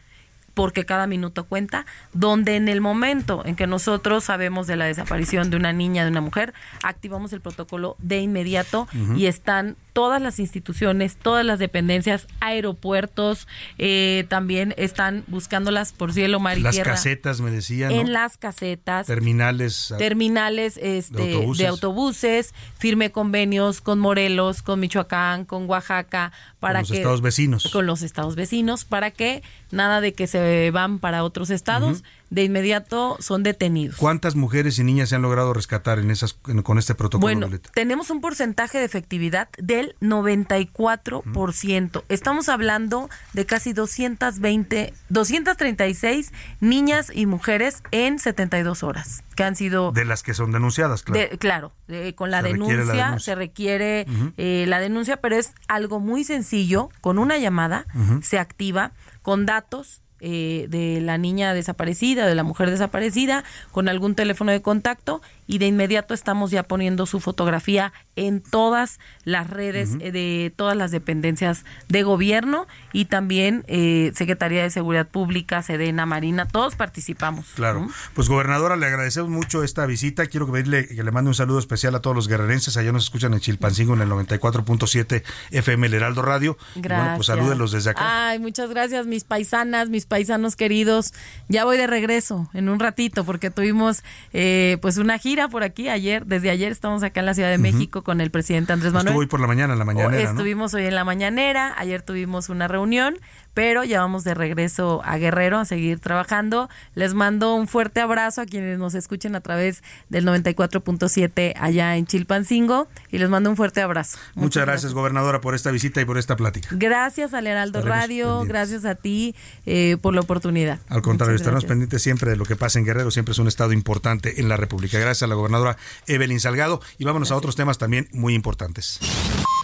porque 0.54 0.86
cada 0.86 1.06
minuto 1.06 1.44
cuenta, 1.44 1.84
donde 2.12 2.56
en 2.56 2.68
el 2.68 2.80
momento 2.80 3.42
en 3.44 3.56
que 3.56 3.66
nosotros 3.66 4.24
sabemos 4.24 4.66
de 4.66 4.76
la 4.76 4.84
desaparición 4.84 5.50
de 5.50 5.56
una 5.56 5.72
niña, 5.72 6.04
de 6.04 6.10
una 6.10 6.20
mujer, 6.20 6.54
activamos 6.82 7.32
el 7.32 7.40
protocolo 7.40 7.96
de 7.98 8.20
inmediato 8.20 8.88
y 9.16 9.26
están 9.26 9.76
todas 9.94 10.20
las 10.20 10.40
instituciones, 10.40 11.16
todas 11.16 11.46
las 11.46 11.58
dependencias, 11.58 12.26
aeropuertos, 12.40 13.46
eh, 13.78 14.26
también 14.28 14.74
están 14.76 15.24
buscándolas 15.28 15.92
por 15.92 16.12
cielo, 16.12 16.40
mar 16.40 16.58
y 16.58 16.62
las 16.62 16.74
tierra. 16.74 16.90
Las 16.90 17.00
casetas, 17.00 17.40
me 17.40 17.50
decían. 17.50 17.92
En 17.92 18.12
las 18.12 18.36
casetas. 18.36 19.06
Terminales. 19.06 19.92
Ah, 19.92 19.96
terminales 19.96 20.78
este, 20.82 21.40
de, 21.56 21.66
autobuses. 21.66 22.52
Firme 22.76 23.12
convenios 23.12 23.80
con 23.80 24.00
Morelos, 24.00 24.62
con 24.62 24.80
Michoacán, 24.80 25.44
con 25.44 25.70
Oaxaca. 25.70 26.32
Para 26.58 26.80
con 26.80 26.82
los 26.82 26.90
que, 26.90 26.96
estados 26.96 27.22
vecinos. 27.22 27.70
Con 27.72 27.86
los 27.86 28.02
estados 28.02 28.34
vecinos, 28.34 28.84
para 28.84 29.12
que 29.12 29.42
nada 29.70 30.00
de 30.00 30.12
que 30.12 30.26
se 30.26 30.70
van 30.72 30.98
para 30.98 31.22
otros 31.22 31.50
estados 31.50 32.02
de 32.34 32.42
inmediato 32.42 33.16
son 33.20 33.44
detenidos. 33.44 33.96
¿Cuántas 33.96 34.34
mujeres 34.34 34.80
y 34.80 34.84
niñas 34.84 35.10
se 35.10 35.14
han 35.14 35.22
logrado 35.22 35.54
rescatar 35.54 36.00
en 36.00 36.10
esas 36.10 36.34
con 36.34 36.78
este 36.78 36.96
protocolo? 36.96 37.22
Bueno, 37.22 37.48
tenemos 37.72 38.10
un 38.10 38.20
porcentaje 38.20 38.78
de 38.78 38.84
efectividad 38.84 39.48
del 39.56 39.94
94%. 40.00 42.02
Estamos 42.08 42.48
hablando 42.48 43.08
de 43.34 43.46
casi 43.46 43.72
220, 43.72 44.94
236 45.10 46.32
niñas 46.58 47.12
y 47.14 47.26
mujeres 47.26 47.84
en 47.92 48.18
72 48.18 48.82
horas 48.82 49.22
que 49.36 49.44
han 49.44 49.56
sido 49.56 49.92
de 49.92 50.04
las 50.04 50.22
que 50.22 50.34
son 50.34 50.52
denunciadas, 50.52 51.02
claro. 51.02 51.38
claro, 51.38 51.72
con 52.14 52.30
la 52.30 52.42
denuncia, 52.42 53.18
se 53.18 53.34
requiere 53.34 54.06
eh, 54.36 54.64
la 54.68 54.80
denuncia, 54.80 55.16
pero 55.18 55.36
es 55.36 55.54
algo 55.68 56.00
muy 56.00 56.24
sencillo. 56.24 56.88
Con 57.00 57.18
una 57.18 57.38
llamada 57.38 57.86
se 58.22 58.38
activa 58.38 58.92
con 59.22 59.46
datos 59.46 60.02
eh, 60.26 60.66
de 60.70 61.02
la 61.02 61.18
niña 61.18 61.52
desaparecida, 61.52 62.26
de 62.26 62.34
la 62.34 62.44
mujer 62.44 62.70
desaparecida, 62.70 63.44
con 63.72 63.88
algún 63.88 64.14
teléfono 64.14 64.52
de 64.52 64.62
contacto 64.62 65.20
y 65.46 65.58
de 65.58 65.66
inmediato 65.66 66.14
estamos 66.14 66.50
ya 66.50 66.62
poniendo 66.62 67.06
su 67.06 67.20
fotografía 67.20 67.92
en 68.16 68.40
todas 68.40 69.00
las 69.24 69.50
redes 69.50 69.96
eh, 70.00 70.12
de 70.12 70.52
todas 70.54 70.76
las 70.76 70.90
dependencias 70.90 71.64
de 71.88 72.02
gobierno 72.02 72.66
y 72.92 73.06
también 73.06 73.64
eh, 73.66 74.12
Secretaría 74.14 74.62
de 74.62 74.70
Seguridad 74.70 75.08
Pública, 75.08 75.62
Sedena, 75.62 76.06
Marina, 76.06 76.46
todos 76.46 76.76
participamos. 76.76 77.46
Claro. 77.54 77.88
Pues 78.14 78.28
gobernadora, 78.28 78.76
le 78.76 78.86
agradecemos 78.86 79.30
mucho 79.30 79.64
esta 79.64 79.86
visita. 79.86 80.26
Quiero 80.26 80.50
pedirle 80.50 80.86
que 80.86 81.02
le 81.02 81.10
mande 81.10 81.28
un 81.28 81.34
saludo 81.34 81.58
especial 81.58 81.94
a 81.94 82.00
todos 82.00 82.14
los 82.14 82.28
guerrerenses. 82.28 82.76
Allá 82.76 82.92
nos 82.92 83.04
escuchan 83.04 83.34
en 83.34 83.40
Chilpancingo 83.40 83.94
en 83.94 84.02
el 84.02 84.08
94.7 84.08 85.22
FM 85.50 85.86
El 85.86 85.94
Heraldo 85.94 86.22
Radio. 86.22 86.56
Gracias. 86.76 87.00
bueno, 87.00 87.16
pues 87.16 87.26
salúdenlos 87.26 87.72
desde 87.72 87.90
acá. 87.90 88.28
Ay, 88.28 88.38
muchas 88.38 88.70
gracias, 88.70 89.06
mis 89.06 89.24
paisanas, 89.24 89.88
mis 89.88 90.06
paisanos 90.06 90.56
queridos. 90.56 91.12
Ya 91.48 91.64
voy 91.64 91.76
de 91.76 91.86
regreso 91.86 92.48
en 92.54 92.68
un 92.68 92.78
ratito 92.78 93.24
porque 93.24 93.50
tuvimos 93.50 94.04
eh, 94.32 94.78
pues 94.80 94.98
una 94.98 95.18
gira 95.18 95.33
por 95.50 95.64
aquí 95.64 95.88
ayer. 95.88 96.24
Desde 96.26 96.50
ayer 96.50 96.70
estamos 96.70 97.02
acá 97.02 97.20
en 97.20 97.26
la 97.26 97.34
Ciudad 97.34 97.50
de 97.50 97.58
México 97.58 98.02
con 98.02 98.20
el 98.20 98.30
presidente 98.30 98.72
Andrés 98.72 98.92
Manuel. 98.92 99.08
Estuvo 99.08 99.20
hoy 99.20 99.26
por 99.26 99.40
la 99.40 99.46
mañana, 99.46 99.72
en 99.72 99.78
la 99.78 99.84
mañanera. 99.84 100.22
Estuvimos 100.22 100.72
hoy 100.74 100.86
en 100.86 100.94
la 100.94 101.04
mañanera, 101.04 101.74
ayer 101.76 102.02
tuvimos 102.02 102.48
una 102.48 102.68
reunión, 102.68 103.16
pero 103.52 103.84
ya 103.84 104.00
vamos 104.00 104.22
de 104.24 104.34
regreso 104.34 105.02
a 105.04 105.16
Guerrero 105.18 105.58
a 105.58 105.64
seguir 105.64 105.98
trabajando. 105.98 106.68
Les 106.94 107.14
mando 107.14 107.54
un 107.54 107.66
fuerte 107.66 108.00
abrazo 108.00 108.42
a 108.42 108.46
quienes 108.46 108.78
nos 108.78 108.94
escuchen 108.94 109.34
a 109.34 109.40
través 109.40 109.82
del 110.08 110.24
94.7 110.24 111.54
allá 111.56 111.96
en 111.96 112.06
Chilpancingo 112.06 112.88
y 113.10 113.18
les 113.18 113.28
mando 113.28 113.50
un 113.50 113.56
fuerte 113.56 113.80
abrazo. 113.80 114.18
Muchas, 114.34 114.64
gracias, 114.64 114.94
gobernadora, 114.94 115.40
por 115.40 115.54
esta 115.54 115.72
visita 115.72 116.00
y 116.00 116.04
por 116.04 116.16
esta 116.16 116.36
plática. 116.36 116.68
Gracias 116.72 117.34
al 117.34 117.46
Heraldo 117.46 117.82
Radio, 117.82 118.44
gracias 118.44 118.84
a 118.84 118.94
ti 118.94 119.34
eh, 119.66 119.96
por 120.00 120.14
la 120.14 120.20
oportunidad. 120.20 120.78
Al 120.88 121.02
contrario, 121.02 121.34
estaremos 121.34 121.64
pendientes 121.64 122.02
siempre 122.02 122.30
de 122.30 122.36
lo 122.36 122.44
que 122.44 122.56
pasa 122.56 122.78
en 122.78 122.84
Guerrero, 122.84 123.10
siempre 123.10 123.32
es 123.32 123.38
un 123.38 123.48
estado 123.48 123.72
importante 123.72 124.40
en 124.40 124.48
la 124.48 124.56
República. 124.56 124.98
Gracias 124.98 125.23
a 125.24 125.28
la 125.28 125.34
gobernadora 125.34 125.76
Evelyn 126.06 126.40
Salgado 126.40 126.80
y 126.98 127.04
vámonos 127.04 127.30
a 127.30 127.36
otros 127.36 127.56
temas 127.56 127.78
también 127.78 128.08
muy 128.12 128.34
importantes. 128.34 129.00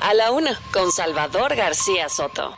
A 0.02 0.14
la 0.14 0.30
una, 0.30 0.58
con 0.72 0.90
Salvador 0.92 1.54
García 1.54 2.08
Soto. 2.08 2.56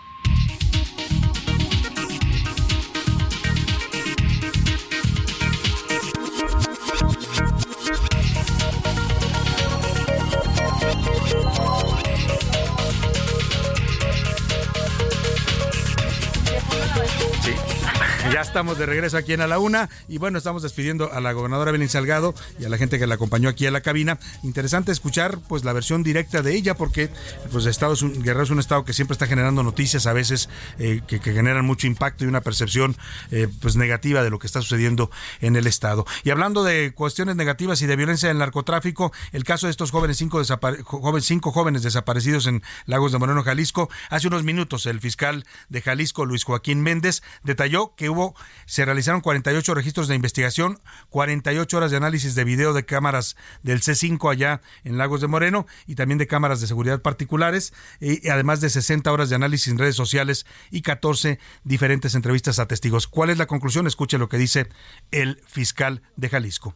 Estamos 18.52 18.76
de 18.76 18.84
regreso 18.84 19.16
aquí 19.16 19.32
en 19.32 19.40
A 19.40 19.46
la 19.46 19.58
Una 19.58 19.88
y 20.08 20.18
bueno, 20.18 20.36
estamos 20.36 20.62
despidiendo 20.62 21.10
a 21.10 21.22
la 21.22 21.32
gobernadora 21.32 21.72
Belén 21.72 21.88
Salgado 21.88 22.34
y 22.58 22.66
a 22.66 22.68
la 22.68 22.76
gente 22.76 22.98
que 22.98 23.06
la 23.06 23.14
acompañó 23.14 23.48
aquí 23.48 23.64
a 23.64 23.70
la 23.70 23.80
cabina. 23.80 24.18
Interesante 24.42 24.92
escuchar 24.92 25.38
pues 25.48 25.64
la 25.64 25.72
versión 25.72 26.02
directa 26.02 26.42
de 26.42 26.54
ella 26.54 26.74
porque 26.74 27.08
pues 27.50 27.64
Estados 27.64 28.04
Guerrero 28.04 28.42
es 28.42 28.50
un 28.50 28.58
estado 28.58 28.84
que 28.84 28.92
siempre 28.92 29.14
está 29.14 29.26
generando 29.26 29.62
noticias 29.62 30.06
a 30.06 30.12
veces 30.12 30.50
eh, 30.78 31.00
que, 31.06 31.18
generan 31.20 31.64
mucho 31.64 31.86
impacto 31.86 32.24
y 32.24 32.26
una 32.26 32.42
percepción 32.42 32.94
eh, 33.30 33.48
pues 33.62 33.76
negativa 33.76 34.22
de 34.22 34.28
lo 34.28 34.38
que 34.38 34.48
está 34.48 34.60
sucediendo 34.60 35.10
en 35.40 35.56
el 35.56 35.66
estado. 35.66 36.04
Y 36.22 36.28
hablando 36.28 36.62
de 36.62 36.92
cuestiones 36.92 37.36
negativas 37.36 37.80
y 37.80 37.86
de 37.86 37.96
violencia 37.96 38.26
en 38.26 38.32
el 38.32 38.40
narcotráfico, 38.40 39.14
el 39.32 39.44
caso 39.44 39.66
de 39.66 39.70
estos 39.70 39.90
jóvenes 39.92 40.18
cinco, 40.18 40.42
jóvenes, 40.84 41.24
cinco 41.24 41.52
jóvenes 41.52 41.84
desaparecidos 41.84 42.46
en 42.46 42.62
Lagos 42.84 43.12
de 43.12 43.18
Moreno, 43.18 43.44
Jalisco, 43.44 43.88
hace 44.10 44.28
unos 44.28 44.44
minutos 44.44 44.84
el 44.84 45.00
fiscal 45.00 45.46
de 45.70 45.80
Jalisco, 45.80 46.26
Luis 46.26 46.44
Joaquín 46.44 46.82
Méndez, 46.82 47.22
detalló 47.44 47.94
que 47.96 48.10
hubo, 48.10 48.34
se 48.66 48.84
realizaron 48.84 49.20
48 49.20 49.74
registros 49.74 50.08
de 50.08 50.14
investigación, 50.14 50.78
48 51.10 51.76
horas 51.76 51.90
de 51.90 51.96
análisis 51.96 52.34
de 52.34 52.44
video 52.44 52.72
de 52.72 52.84
cámaras 52.84 53.36
del 53.62 53.80
C5 53.80 54.30
allá 54.30 54.60
en 54.84 54.98
Lagos 54.98 55.20
de 55.20 55.28
Moreno 55.28 55.66
y 55.86 55.94
también 55.94 56.18
de 56.18 56.26
cámaras 56.26 56.60
de 56.60 56.66
seguridad 56.66 57.02
particulares, 57.02 57.72
y 58.00 58.28
además 58.28 58.60
de 58.60 58.70
60 58.70 59.10
horas 59.12 59.30
de 59.30 59.36
análisis 59.36 59.68
en 59.68 59.78
redes 59.78 59.96
sociales 59.96 60.46
y 60.70 60.82
14 60.82 61.38
diferentes 61.64 62.14
entrevistas 62.14 62.58
a 62.58 62.66
testigos. 62.66 63.06
¿Cuál 63.06 63.30
es 63.30 63.38
la 63.38 63.46
conclusión? 63.46 63.86
Escuche 63.86 64.18
lo 64.18 64.28
que 64.28 64.38
dice 64.38 64.68
el 65.10 65.40
fiscal 65.46 66.02
de 66.16 66.28
Jalisco. 66.28 66.74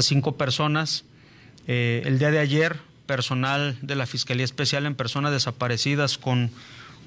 Cinco 0.00 0.36
personas. 0.36 1.04
Eh, 1.66 2.02
el 2.06 2.18
día 2.18 2.30
de 2.30 2.38
ayer, 2.38 2.80
personal 3.06 3.76
de 3.82 3.94
la 3.94 4.06
Fiscalía 4.06 4.44
Especial 4.44 4.86
en 4.86 4.94
personas 4.94 5.32
desaparecidas 5.32 6.18
con 6.18 6.50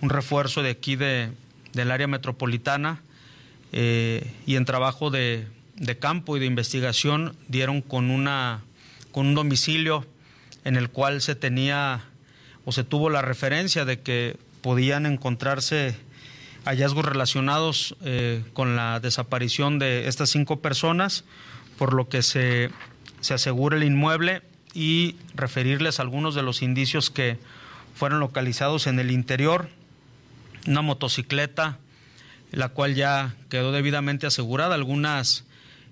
un 0.01 0.09
refuerzo 0.09 0.61
de 0.61 0.69
aquí 0.69 0.95
de, 0.95 1.31
del 1.73 1.91
área 1.91 2.07
metropolitana 2.07 3.01
eh, 3.77 4.31
y 4.45 4.55
en 4.55 4.63
trabajo 4.63 5.11
de, 5.11 5.47
campo 5.99 6.37
y 6.37 6.39
de 6.39 6.45
investigación 6.45 7.35
dieron 7.49 7.81
con, 7.81 8.09
una, 8.09 8.61
con 9.11 9.27
un 9.27 9.35
domicilio 9.35 10.05
en 10.63 10.77
el 10.77 10.89
cual 10.89 11.21
se 11.21 11.35
tenía 11.35 12.05
o 12.63 12.71
se 12.71 12.85
tuvo 12.85 13.09
la 13.09 13.21
referencia 13.21 13.83
de 13.83 13.99
que 13.99 14.37
podían 14.61 15.05
encontrarse 15.05 15.97
hallazgos 16.63 17.03
relacionados 17.03 17.97
eh, 18.05 18.45
con 18.53 18.77
la 18.77 19.01
desaparición 19.01 19.77
de 19.77 20.07
estas 20.07 20.29
cinco 20.29 20.61
personas, 20.61 21.25
por 21.77 21.93
lo 21.93 22.07
que 22.07 22.23
se, 22.23 22.69
se 23.19 23.33
asegura 23.33 23.75
el 23.75 23.83
inmueble 23.83 24.41
y 24.73 25.17
referirles 25.33 25.99
algunos 25.99 26.33
de 26.33 26.43
los 26.43 26.61
indicios 26.61 27.09
que 27.09 27.39
fueron 27.93 28.21
localizados 28.21 28.87
en 28.87 29.01
el 29.01 29.11
interior. 29.11 29.67
Una 30.65 30.81
motocicleta, 30.81 31.77
la 32.51 32.69
cual 32.69 32.95
ya 32.95 33.35
quedó 33.49 33.71
debidamente 33.71 34.27
asegurada, 34.27 34.75
algunas 34.75 35.45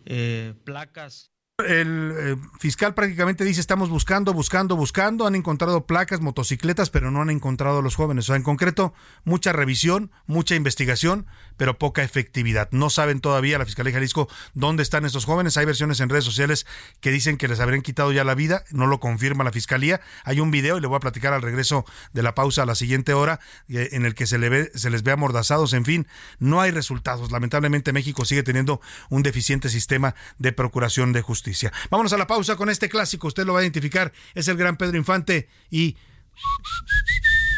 eh, 0.05 0.53
placas 0.63 1.32
el 1.59 2.13
eh, 2.17 2.35
fiscal 2.59 2.95
prácticamente 2.95 3.43
dice 3.43 3.61
estamos 3.61 3.91
buscando, 3.91 4.33
buscando, 4.33 4.75
buscando, 4.75 5.27
han 5.27 5.35
encontrado 5.35 5.85
placas, 5.85 6.19
motocicletas, 6.19 6.89
pero 6.89 7.11
no 7.11 7.21
han 7.21 7.29
encontrado 7.29 7.77
a 7.77 7.81
los 7.83 7.95
jóvenes. 7.95 8.25
O 8.25 8.27
sea, 8.27 8.37
en 8.37 8.41
concreto, 8.43 8.95
mucha 9.23 9.53
revisión, 9.53 10.09
mucha 10.25 10.55
investigación, 10.55 11.27
pero 11.55 11.77
poca 11.77 12.01
efectividad. 12.01 12.69
No 12.71 12.89
saben 12.89 13.19
todavía 13.19 13.59
la 13.59 13.65
Fiscalía 13.65 13.91
de 13.91 13.97
Jalisco 13.97 14.27
dónde 14.55 14.81
están 14.81 15.05
estos 15.05 15.25
jóvenes. 15.25 15.55
Hay 15.57 15.65
versiones 15.65 15.99
en 15.99 16.09
redes 16.09 16.23
sociales 16.23 16.65
que 17.01 17.11
dicen 17.11 17.37
que 17.37 17.47
les 17.47 17.59
habrían 17.59 17.83
quitado 17.83 18.11
ya 18.11 18.23
la 18.23 18.33
vida, 18.33 18.63
no 18.71 18.87
lo 18.87 18.99
confirma 18.99 19.43
la 19.43 19.51
Fiscalía. 19.51 20.01
Hay 20.23 20.39
un 20.39 20.49
video, 20.49 20.79
y 20.79 20.81
le 20.81 20.87
voy 20.87 20.97
a 20.97 21.01
platicar 21.01 21.33
al 21.33 21.43
regreso 21.43 21.85
de 22.13 22.23
la 22.23 22.33
pausa 22.33 22.63
a 22.63 22.65
la 22.65 22.73
siguiente 22.73 23.13
hora, 23.13 23.39
eh, 23.69 23.89
en 23.91 24.05
el 24.05 24.15
que 24.15 24.25
se, 24.25 24.39
le 24.39 24.49
ve, 24.49 24.71
se 24.73 24.89
les 24.89 25.03
ve 25.03 25.11
amordazados. 25.11 25.73
En 25.73 25.85
fin, 25.85 26.07
no 26.39 26.61
hay 26.61 26.71
resultados. 26.71 27.31
Lamentablemente 27.31 27.93
México 27.93 28.25
sigue 28.25 28.41
teniendo 28.41 28.81
un 29.09 29.21
deficiente 29.21 29.69
sistema 29.69 30.15
de 30.39 30.51
procuración 30.51 31.13
de 31.13 31.21
justicia. 31.43 31.73
Vámonos 31.89 32.13
a 32.13 32.17
la 32.17 32.25
pausa 32.25 32.55
con 32.55 32.69
este 32.69 32.87
clásico, 32.87 33.27
usted 33.27 33.45
lo 33.45 33.51
va 33.53 33.59
a 33.59 33.63
identificar, 33.63 34.13
es 34.33 34.47
el 34.47 34.55
gran 34.55 34.77
Pedro 34.77 34.97
Infante 34.97 35.49
y 35.69 35.97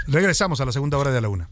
regresamos 0.07 0.59
a 0.59 0.65
la 0.65 0.71
segunda 0.71 0.97
hora 0.97 1.11
de 1.11 1.21
la 1.21 1.29
una. 1.29 1.47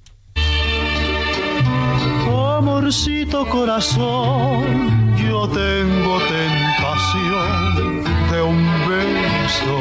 Amorcito 2.58 3.48
corazón, 3.50 5.16
yo 5.18 5.48
tengo 5.50 6.20
tentación 6.28 8.04
de 8.32 8.42
un 8.42 8.66
beso 8.88 9.80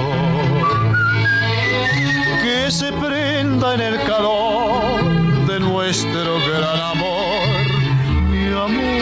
que 2.42 2.70
se 2.70 2.92
prenda 2.92 3.74
en 3.74 3.80
el 3.80 4.02
calor 4.02 5.46
de 5.46 5.60
nuestro 5.60 6.38
gran 6.48 6.80
amor, 6.80 7.46
mi 8.30 8.48
amor 8.48 9.01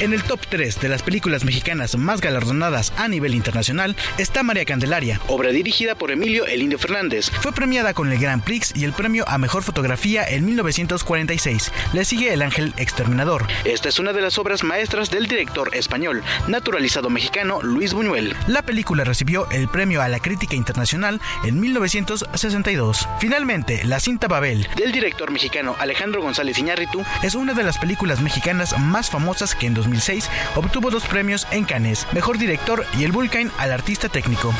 En 0.00 0.12
el 0.12 0.22
top 0.22 0.38
3 0.48 0.80
de 0.80 0.88
las 0.88 1.02
películas 1.02 1.44
mexicanas 1.44 1.96
más 1.96 2.20
galardonadas 2.20 2.92
a 2.96 3.08
nivel 3.08 3.34
internacional 3.34 3.96
está 4.16 4.44
María 4.44 4.64
Candelaria, 4.64 5.20
obra 5.26 5.50
dirigida 5.50 5.96
por 5.96 6.12
Emilio 6.12 6.46
El 6.46 6.62
Indio 6.62 6.78
Fernández. 6.78 7.32
Fue 7.40 7.50
premiada 7.50 7.94
con 7.94 8.12
el 8.12 8.18
Grand 8.20 8.44
Prix 8.44 8.72
y 8.76 8.84
el 8.84 8.92
premio 8.92 9.24
a 9.26 9.38
Mejor 9.38 9.64
Fotografía 9.64 10.24
en 10.24 10.44
1946. 10.44 11.72
Le 11.92 12.04
sigue 12.04 12.32
El 12.32 12.42
Ángel 12.42 12.74
Exterminador. 12.76 13.48
Esta 13.64 13.88
es 13.88 13.98
una 13.98 14.12
de 14.12 14.20
las 14.20 14.38
obras 14.38 14.62
maestras 14.62 15.10
del 15.10 15.26
director 15.26 15.74
español, 15.74 16.22
naturalizado 16.46 17.10
mexicano 17.10 17.60
Luis 17.60 17.92
Buñuel. 17.92 18.36
La 18.46 18.62
película 18.62 19.02
recibió 19.02 19.50
el 19.50 19.66
premio 19.66 20.00
a 20.00 20.08
la 20.08 20.20
crítica 20.20 20.54
internacional 20.54 21.20
en 21.42 21.58
1962. 21.58 23.08
Finalmente, 23.18 23.82
La 23.82 23.98
cinta 23.98 24.28
Babel, 24.28 24.68
del 24.76 24.92
director 24.92 25.32
mexicano 25.32 25.74
Alejandro 25.80 26.22
González 26.22 26.56
Iñárritu, 26.56 27.02
es 27.24 27.34
una 27.34 27.52
de 27.52 27.64
las 27.64 27.78
películas 27.78 28.20
mexicanas 28.20 28.78
más 28.78 29.10
famosas 29.10 29.56
que 29.56 29.66
en 29.66 29.74
2006 29.88 30.30
obtuvo 30.56 30.90
dos 30.90 31.04
premios 31.06 31.46
en 31.50 31.64
Cannes, 31.64 32.06
Mejor 32.12 32.38
Director 32.38 32.84
y 32.98 33.04
el 33.04 33.12
Vulcan 33.12 33.50
al 33.58 33.72
Artista 33.72 34.08
Técnico. 34.08 34.52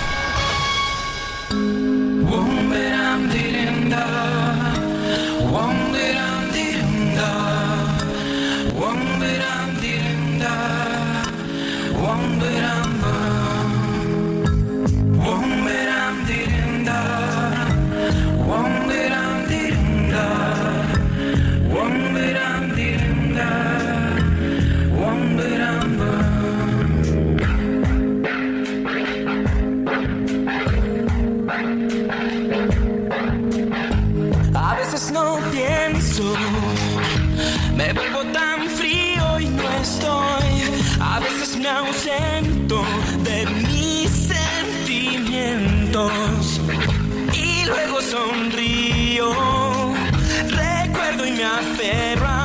Me 37.76 37.92
vuelvo 37.92 38.24
tan 38.32 38.68
frío 38.70 39.38
y 39.38 39.46
no 39.46 39.62
estoy. 39.80 40.82
A 41.00 41.20
veces 41.20 41.56
me 41.56 41.68
ausento 41.68 42.84
de 43.22 43.46
mis 43.46 44.10
sentimientos. 44.10 46.60
Y 47.32 47.64
luego 47.66 48.00
sonrío. 48.00 49.32
Recuerdo 50.48 51.24
y 51.24 51.30
me 51.30 51.44
aferro 51.44 52.37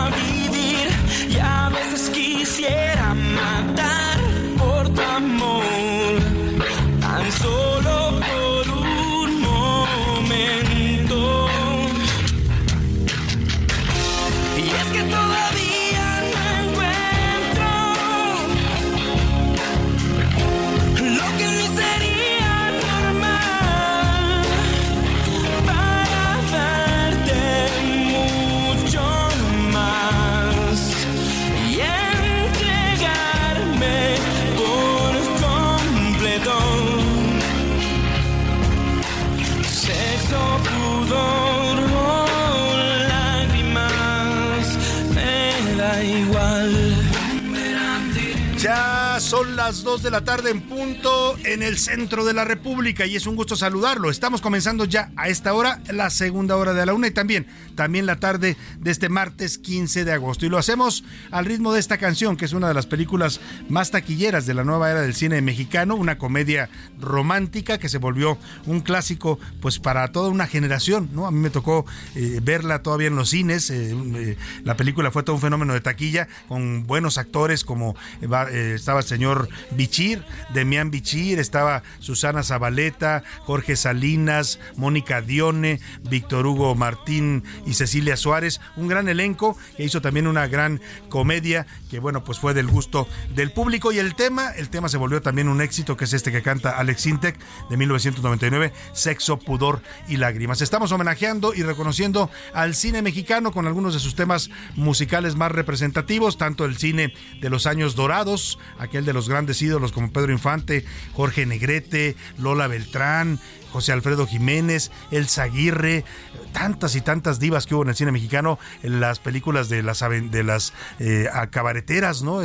las 49.66 49.82
2 49.84 50.04
de 50.04 50.12
la 50.12 50.26
tarde 50.26 50.52
en 50.52 50.60
punto 50.60 51.38
en 51.46 51.64
el 51.64 51.78
centro 51.78 52.26
de 52.26 52.34
la 52.34 52.44
República 52.44 53.06
y 53.06 53.16
es 53.16 53.26
un 53.28 53.38
gusto 53.38 53.56
saludarlo. 53.56 54.10
Estamos 54.10 54.42
comenzando 54.42 54.84
ya 54.84 55.10
a 55.16 55.30
esta 55.30 55.54
hora, 55.54 55.80
la 55.90 56.10
segunda 56.10 56.58
hora 56.58 56.74
de 56.74 56.86
la 56.86 56.94
una 56.94 57.08
y 57.08 57.12
también, 57.12 57.48
también 57.74 58.06
la 58.06 58.18
tarde 58.18 58.58
de 58.80 58.92
este 58.92 59.08
martes 59.08 59.58
15 59.58 60.04
de 60.04 60.12
agosto. 60.12 60.46
Y 60.46 60.50
lo 60.50 60.58
hacemos 60.58 61.06
al 61.32 61.46
ritmo 61.46 61.72
de 61.72 61.80
esta 61.80 61.98
canción, 61.98 62.36
que 62.36 62.44
es 62.44 62.52
una 62.52 62.68
de 62.68 62.74
las 62.74 62.88
películas 62.88 63.40
más 63.70 63.90
taquilleras 63.90 64.46
de 64.46 64.54
la 64.54 64.66
nueva 64.66 64.92
era 64.92 65.02
del 65.02 65.16
cine 65.16 65.42
mexicano, 65.42 65.96
una 65.96 66.18
comedia 66.18 66.70
romántica 67.00 67.78
que 67.78 67.88
se 67.88 68.00
volvió 68.00 68.38
un 68.66 68.82
clásico 68.82 69.40
pues 69.62 69.80
para 69.80 70.12
toda 70.12 70.28
una 70.28 70.46
generación, 70.46 71.10
¿no? 71.14 71.26
A 71.26 71.32
mí 71.32 71.40
me 71.40 71.50
tocó 71.50 71.86
eh, 72.16 72.42
verla 72.44 72.84
todavía 72.84 73.08
en 73.08 73.16
los 73.16 73.30
cines, 73.30 73.70
eh, 73.70 73.96
eh, 74.16 74.38
la 74.66 74.76
película 74.76 75.10
fue 75.10 75.24
todo 75.24 75.38
un 75.38 75.42
fenómeno 75.42 75.74
de 75.74 75.80
taquilla 75.80 76.28
con 76.50 76.86
buenos 76.86 77.18
actores 77.18 77.64
como 77.64 77.96
estaba 78.22 79.00
el 79.00 79.06
señor 79.06 79.48
Bichir, 79.72 80.24
Demián 80.54 80.92
Bichir, 80.92 81.40
estaba 81.40 81.84
Susana 82.00 82.44
Zabaleta, 82.44 83.24
Jorge 83.42 83.76
Salinas, 83.76 84.60
Mónica 84.76 85.22
Dione, 85.22 85.80
Víctor 86.10 86.46
Hugo 86.48 86.76
Martín 86.76 87.44
y 87.66 87.74
Cecilia 87.74 88.18
Suárez, 88.18 88.62
un 88.76 88.88
gran 88.88 89.08
elenco 89.10 89.58
que 89.78 89.84
hizo 89.84 90.02
también 90.02 90.28
una 90.28 90.48
gran 90.48 90.82
comedia 91.10 91.66
que 91.90 92.00
bueno, 92.00 92.24
pues 92.24 92.40
fue 92.40 92.54
del 92.54 92.68
gusto 92.68 93.08
del 93.36 93.52
público 93.52 93.92
y 93.92 94.00
el 94.00 94.16
tema, 94.16 94.52
el 94.52 94.70
tema 94.70 94.90
se 94.90 94.98
volvió 94.98 95.22
también 95.22 95.48
un 95.48 95.62
éxito 95.62 95.96
que 95.96 96.06
es 96.06 96.14
este 96.14 96.32
que 96.32 96.42
canta 96.42 96.78
Alex 96.78 97.06
Intec 97.06 97.38
de 97.70 97.78
1999, 97.78 98.74
Sexo, 98.94 99.38
Pudor 99.38 99.82
y 100.08 100.18
Lágrimas. 100.18 100.62
Estamos 100.62 100.92
homenajeando 100.92 101.54
y 101.54 101.64
reconociendo 101.64 102.30
al 102.54 102.76
cine 102.76 103.02
mexicano 103.02 103.52
con 103.52 103.68
algunos 103.68 103.94
de 103.94 104.00
sus 104.00 104.16
temas 104.16 104.50
musicales 104.76 105.36
más 105.36 105.52
representativos, 105.52 106.38
tanto 106.38 106.66
el 106.66 106.78
cine 106.78 107.14
de 107.42 107.50
los 107.50 107.68
años 107.68 107.96
dorados, 107.96 108.58
aquel 108.80 109.06
de 109.06 109.14
los 109.14 109.30
grandes 109.30 109.43
ídolos 109.62 109.92
como 109.92 110.12
Pedro 110.12 110.32
Infante, 110.32 110.86
Jorge 111.14 111.46
Negrete, 111.46 112.16
Lola 112.38 112.68
Beltrán, 112.68 113.40
José 113.74 113.92
Alfredo 113.92 114.28
Jiménez, 114.28 114.92
El 115.10 115.28
Aguirre, 115.38 116.06
tantas 116.52 116.96
y 116.96 117.02
tantas 117.02 117.40
divas 117.40 117.66
que 117.66 117.74
hubo 117.74 117.82
en 117.82 117.90
el 117.90 117.96
cine 117.96 118.12
mexicano, 118.12 118.60
las 118.84 119.18
películas 119.18 119.68
de 119.68 119.82
las 119.82 120.00
de 120.00 120.44
las 120.44 120.74
eh, 121.00 121.28
cabareteras, 121.50 122.22
¿no? 122.22 122.42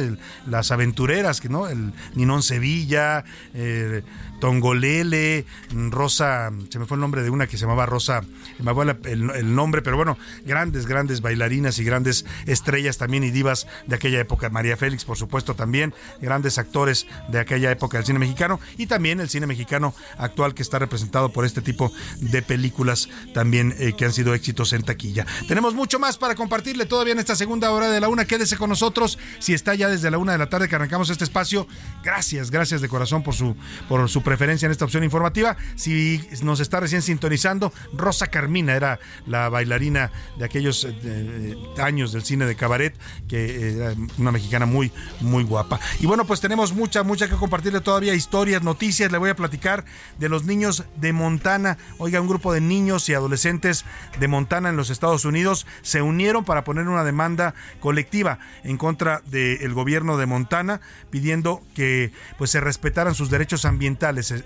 las 0.46 0.70
aventureras, 0.70 1.44
no, 1.44 1.68
el 1.68 1.92
Ninón 2.14 2.42
Sevilla, 2.42 3.24
eh, 3.52 4.02
Tongolele, 4.40 5.44
Rosa, 5.90 6.50
se 6.70 6.78
me 6.78 6.86
fue 6.86 6.96
el 6.96 7.02
nombre 7.02 7.22
de 7.22 7.28
una 7.28 7.46
que 7.46 7.58
se 7.58 7.62
llamaba 7.62 7.84
Rosa, 7.84 8.22
me 8.58 8.72
fue 8.72 8.96
el, 9.04 9.54
nombre, 9.54 9.82
pero 9.82 9.96
bueno, 9.96 10.16
grandes, 10.46 10.86
grandes 10.86 11.20
bailarinas 11.20 11.78
y 11.78 11.84
grandes 11.84 12.24
estrellas 12.46 12.96
también 12.96 13.24
y 13.24 13.30
divas 13.30 13.66
de 13.86 13.96
aquella 13.96 14.20
época. 14.20 14.48
María 14.48 14.78
Félix, 14.78 15.04
por 15.04 15.18
supuesto, 15.18 15.54
también, 15.54 15.92
grandes 16.22 16.56
actores 16.56 17.06
de 17.28 17.40
aquella 17.40 17.70
época 17.70 17.98
del 17.98 18.06
cine 18.06 18.18
mexicano 18.18 18.60
y 18.78 18.86
también 18.86 19.20
el 19.20 19.28
cine 19.28 19.46
mexicano 19.46 19.94
actual 20.16 20.54
que 20.54 20.62
está 20.62 20.78
representado 20.78 21.17
por 21.30 21.44
este 21.44 21.60
tipo 21.60 21.92
de 22.20 22.42
películas 22.42 23.08
también 23.34 23.74
eh, 23.78 23.94
que 23.96 24.04
han 24.04 24.12
sido 24.12 24.34
éxitos 24.34 24.72
en 24.72 24.82
taquilla. 24.82 25.26
Tenemos 25.46 25.74
mucho 25.74 25.98
más 25.98 26.16
para 26.16 26.34
compartirle 26.34 26.86
todavía 26.86 27.12
en 27.12 27.18
esta 27.18 27.34
segunda 27.34 27.70
hora 27.70 27.90
de 27.90 28.00
la 28.00 28.08
una. 28.08 28.24
Quédese 28.24 28.56
con 28.56 28.70
nosotros. 28.70 29.18
Si 29.38 29.54
está 29.54 29.74
ya 29.74 29.88
desde 29.88 30.10
la 30.10 30.18
una 30.18 30.32
de 30.32 30.38
la 30.38 30.48
tarde 30.48 30.68
que 30.68 30.76
arrancamos 30.76 31.10
este 31.10 31.24
espacio, 31.24 31.66
gracias, 32.04 32.50
gracias 32.50 32.80
de 32.80 32.88
corazón 32.88 33.22
por 33.22 33.34
su, 33.34 33.56
por 33.88 34.08
su 34.08 34.22
preferencia 34.22 34.66
en 34.66 34.72
esta 34.72 34.84
opción 34.84 35.04
informativa. 35.04 35.56
Si 35.76 36.20
nos 36.42 36.60
está 36.60 36.80
recién 36.80 37.02
sintonizando, 37.02 37.72
Rosa 37.92 38.28
Carmina 38.28 38.74
era 38.74 39.00
la 39.26 39.48
bailarina 39.48 40.12
de 40.38 40.44
aquellos 40.44 40.86
eh, 40.88 41.56
años 41.78 42.12
del 42.12 42.22
cine 42.22 42.46
de 42.46 42.54
cabaret, 42.54 42.94
que 43.28 43.72
era 43.72 43.94
una 44.18 44.32
mexicana 44.32 44.66
muy, 44.66 44.92
muy 45.20 45.44
guapa. 45.44 45.80
Y 46.00 46.06
bueno, 46.06 46.26
pues 46.26 46.40
tenemos 46.40 46.72
mucha, 46.72 47.02
mucha 47.02 47.28
que 47.28 47.36
compartirle 47.36 47.80
todavía, 47.80 48.14
historias, 48.14 48.62
noticias. 48.62 49.10
Le 49.10 49.18
voy 49.18 49.30
a 49.30 49.36
platicar 49.36 49.84
de 50.18 50.28
los 50.28 50.44
niños 50.44 50.84
de 50.96 51.07
Montana. 51.12 51.78
Oiga, 51.98 52.20
un 52.20 52.28
grupo 52.28 52.52
de 52.52 52.60
niños 52.60 53.08
y 53.08 53.14
adolescentes 53.14 53.84
de 54.18 54.28
Montana 54.28 54.68
en 54.68 54.76
los 54.76 54.90
Estados 54.90 55.24
Unidos 55.24 55.66
se 55.82 56.02
unieron 56.02 56.44
para 56.44 56.64
poner 56.64 56.88
una 56.88 57.04
demanda 57.04 57.54
colectiva 57.80 58.38
en 58.64 58.76
contra 58.76 59.22
del 59.26 59.74
gobierno 59.74 60.16
de 60.16 60.26
Montana, 60.26 60.80
pidiendo 61.10 61.62
que 61.74 62.12
pues 62.36 62.50
se 62.50 62.60
respetaran 62.60 63.14
sus 63.14 63.30
derechos 63.30 63.64
ambientales 63.64 63.98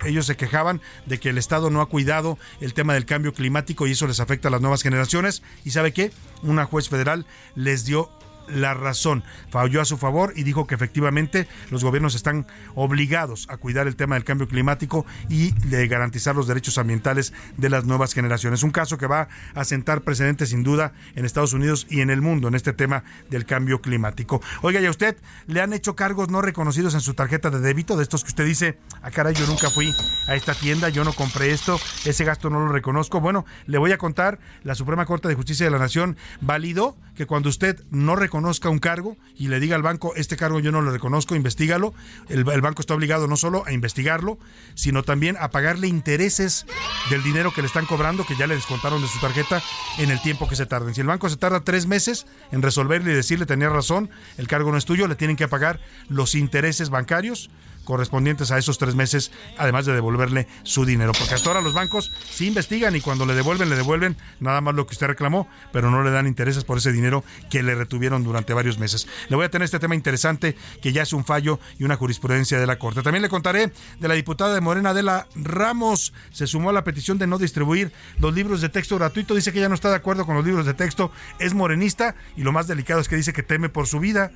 ellos 0.04 0.26
se 0.26 0.36
quejaban 0.36 0.80
de 1.06 1.18
que 1.18 1.30
el 1.30 1.38
Estado 1.38 1.70
no 1.70 1.80
ha 1.80 1.88
cuidado 1.88 2.38
el 2.60 2.74
tema 2.74 2.94
del 2.94 3.06
cambio 3.06 3.32
climático 3.32 3.86
y 3.86 3.92
eso 3.92 4.06
les 4.06 4.20
afecta 4.20 4.48
a 4.48 4.50
las 4.50 4.60
nuevas 4.60 4.82
generaciones. 4.82 5.42
¿Y 5.64 5.70
sabe 5.70 5.92
qué? 5.92 6.12
Una 6.42 6.64
juez 6.64 6.88
federal 6.88 7.26
les 7.54 7.84
dio 7.84 8.10
la 8.48 8.74
razón, 8.74 9.24
falló 9.50 9.80
a 9.80 9.84
su 9.84 9.96
favor 9.96 10.32
y 10.36 10.42
dijo 10.42 10.66
que 10.66 10.74
efectivamente 10.74 11.48
los 11.70 11.84
gobiernos 11.84 12.14
están 12.14 12.46
obligados 12.74 13.46
a 13.48 13.56
cuidar 13.56 13.86
el 13.86 13.96
tema 13.96 14.14
del 14.14 14.24
cambio 14.24 14.48
climático 14.48 15.06
y 15.28 15.52
de 15.66 15.86
garantizar 15.88 16.34
los 16.34 16.46
derechos 16.46 16.78
ambientales 16.78 17.32
de 17.56 17.70
las 17.70 17.84
nuevas 17.84 18.12
generaciones. 18.12 18.62
Un 18.62 18.70
caso 18.70 18.98
que 18.98 19.06
va 19.06 19.28
a 19.54 19.64
sentar 19.64 20.02
precedentes 20.02 20.50
sin 20.50 20.62
duda 20.62 20.92
en 21.14 21.24
Estados 21.24 21.52
Unidos 21.52 21.86
y 21.88 22.00
en 22.00 22.10
el 22.10 22.20
mundo 22.20 22.48
en 22.48 22.54
este 22.54 22.72
tema 22.72 23.04
del 23.30 23.46
cambio 23.46 23.80
climático. 23.80 24.40
Oiga, 24.62 24.80
¿y 24.80 24.86
a 24.86 24.90
usted 24.90 25.16
le 25.46 25.60
han 25.60 25.72
hecho 25.72 25.96
cargos 25.96 26.28
no 26.28 26.42
reconocidos 26.42 26.94
en 26.94 27.00
su 27.00 27.14
tarjeta 27.14 27.50
de 27.50 27.60
débito 27.60 27.96
de 27.96 28.02
estos 28.02 28.24
que 28.24 28.28
usted 28.28 28.44
dice, 28.44 28.78
ah 29.02 29.10
caray, 29.10 29.34
yo 29.34 29.46
nunca 29.46 29.70
fui 29.70 29.92
a 30.28 30.34
esta 30.34 30.54
tienda, 30.54 30.88
yo 30.88 31.04
no 31.04 31.12
compré 31.12 31.50
esto, 31.50 31.78
ese 32.04 32.24
gasto 32.24 32.50
no 32.50 32.60
lo 32.60 32.68
reconozco? 32.68 33.20
Bueno, 33.20 33.44
le 33.66 33.78
voy 33.78 33.92
a 33.92 33.98
contar, 33.98 34.38
la 34.62 34.74
Suprema 34.74 35.06
Corte 35.06 35.28
de 35.28 35.34
Justicia 35.34 35.66
de 35.66 35.70
la 35.70 35.78
Nación 35.78 36.16
validó 36.40 36.96
que 37.14 37.26
cuando 37.26 37.48
usted 37.48 37.82
no 37.90 38.16
reconoce 38.16 38.31
reconozca 38.32 38.70
un 38.70 38.78
cargo 38.78 39.18
y 39.36 39.48
le 39.48 39.60
diga 39.60 39.76
al 39.76 39.82
banco, 39.82 40.14
este 40.16 40.38
cargo 40.38 40.58
yo 40.58 40.72
no 40.72 40.80
lo 40.80 40.90
reconozco, 40.90 41.34
investigalo, 41.34 41.92
el, 42.30 42.48
el 42.48 42.60
banco 42.62 42.80
está 42.80 42.94
obligado 42.94 43.26
no 43.26 43.36
solo 43.36 43.62
a 43.66 43.72
investigarlo, 43.72 44.38
sino 44.74 45.02
también 45.02 45.36
a 45.38 45.50
pagarle 45.50 45.86
intereses 45.86 46.64
del 47.10 47.22
dinero 47.22 47.52
que 47.52 47.60
le 47.60 47.66
están 47.66 47.84
cobrando, 47.84 48.24
que 48.24 48.34
ya 48.34 48.46
le 48.46 48.54
descontaron 48.54 49.02
de 49.02 49.08
su 49.08 49.20
tarjeta, 49.20 49.62
en 49.98 50.10
el 50.10 50.18
tiempo 50.22 50.48
que 50.48 50.56
se 50.56 50.64
tarden. 50.64 50.94
Si 50.94 51.02
el 51.02 51.06
banco 51.06 51.28
se 51.28 51.36
tarda 51.36 51.60
tres 51.60 51.86
meses 51.86 52.26
en 52.52 52.62
resolverle 52.62 53.12
y 53.12 53.14
decirle 53.14 53.44
tenía 53.44 53.68
razón, 53.68 54.08
el 54.38 54.48
cargo 54.48 54.72
no 54.72 54.78
es 54.78 54.86
tuyo, 54.86 55.06
le 55.08 55.14
tienen 55.14 55.36
que 55.36 55.46
pagar 55.46 55.78
los 56.08 56.34
intereses 56.34 56.88
bancarios 56.88 57.50
correspondientes 57.84 58.50
a 58.50 58.58
esos 58.58 58.78
tres 58.78 58.94
meses, 58.94 59.32
además 59.58 59.86
de 59.86 59.92
devolverle 59.92 60.46
su 60.62 60.84
dinero. 60.84 61.12
Porque 61.12 61.34
hasta 61.34 61.48
ahora 61.48 61.60
los 61.60 61.74
bancos 61.74 62.12
sí 62.30 62.46
investigan 62.46 62.94
y 62.96 63.00
cuando 63.00 63.26
le 63.26 63.34
devuelven, 63.34 63.68
le 63.68 63.76
devuelven 63.76 64.16
nada 64.40 64.60
más 64.60 64.74
lo 64.74 64.86
que 64.86 64.92
usted 64.92 65.06
reclamó, 65.06 65.48
pero 65.72 65.90
no 65.90 66.02
le 66.02 66.10
dan 66.10 66.26
intereses 66.26 66.64
por 66.64 66.78
ese 66.78 66.92
dinero 66.92 67.24
que 67.50 67.62
le 67.62 67.74
retuvieron 67.74 68.24
durante 68.24 68.54
varios 68.54 68.78
meses. 68.78 69.06
Le 69.28 69.36
voy 69.36 69.44
a 69.44 69.50
tener 69.50 69.64
este 69.64 69.78
tema 69.78 69.94
interesante 69.94 70.56
que 70.80 70.92
ya 70.92 71.02
es 71.02 71.12
un 71.12 71.24
fallo 71.24 71.58
y 71.78 71.84
una 71.84 71.96
jurisprudencia 71.96 72.58
de 72.58 72.66
la 72.66 72.78
Corte. 72.78 73.02
También 73.02 73.22
le 73.22 73.28
contaré 73.28 73.72
de 74.00 74.08
la 74.08 74.14
diputada 74.14 74.54
de 74.54 74.60
Morena, 74.60 74.90
Adela 74.90 75.26
Ramos, 75.34 76.12
se 76.30 76.46
sumó 76.46 76.70
a 76.70 76.72
la 76.72 76.84
petición 76.84 77.18
de 77.18 77.26
no 77.26 77.38
distribuir 77.38 77.92
los 78.18 78.34
libros 78.34 78.60
de 78.60 78.68
texto 78.68 78.96
gratuito. 78.96 79.34
Dice 79.34 79.52
que 79.52 79.60
ya 79.60 79.68
no 79.68 79.74
está 79.74 79.90
de 79.90 79.96
acuerdo 79.96 80.26
con 80.26 80.36
los 80.36 80.44
libros 80.44 80.66
de 80.66 80.74
texto, 80.74 81.12
es 81.38 81.54
morenista 81.54 82.14
y 82.36 82.42
lo 82.42 82.52
más 82.52 82.66
delicado 82.66 83.00
es 83.00 83.08
que 83.08 83.16
dice 83.16 83.32
que 83.32 83.42
teme 83.42 83.68
por 83.68 83.86
su 83.86 84.00
vida 84.00 84.30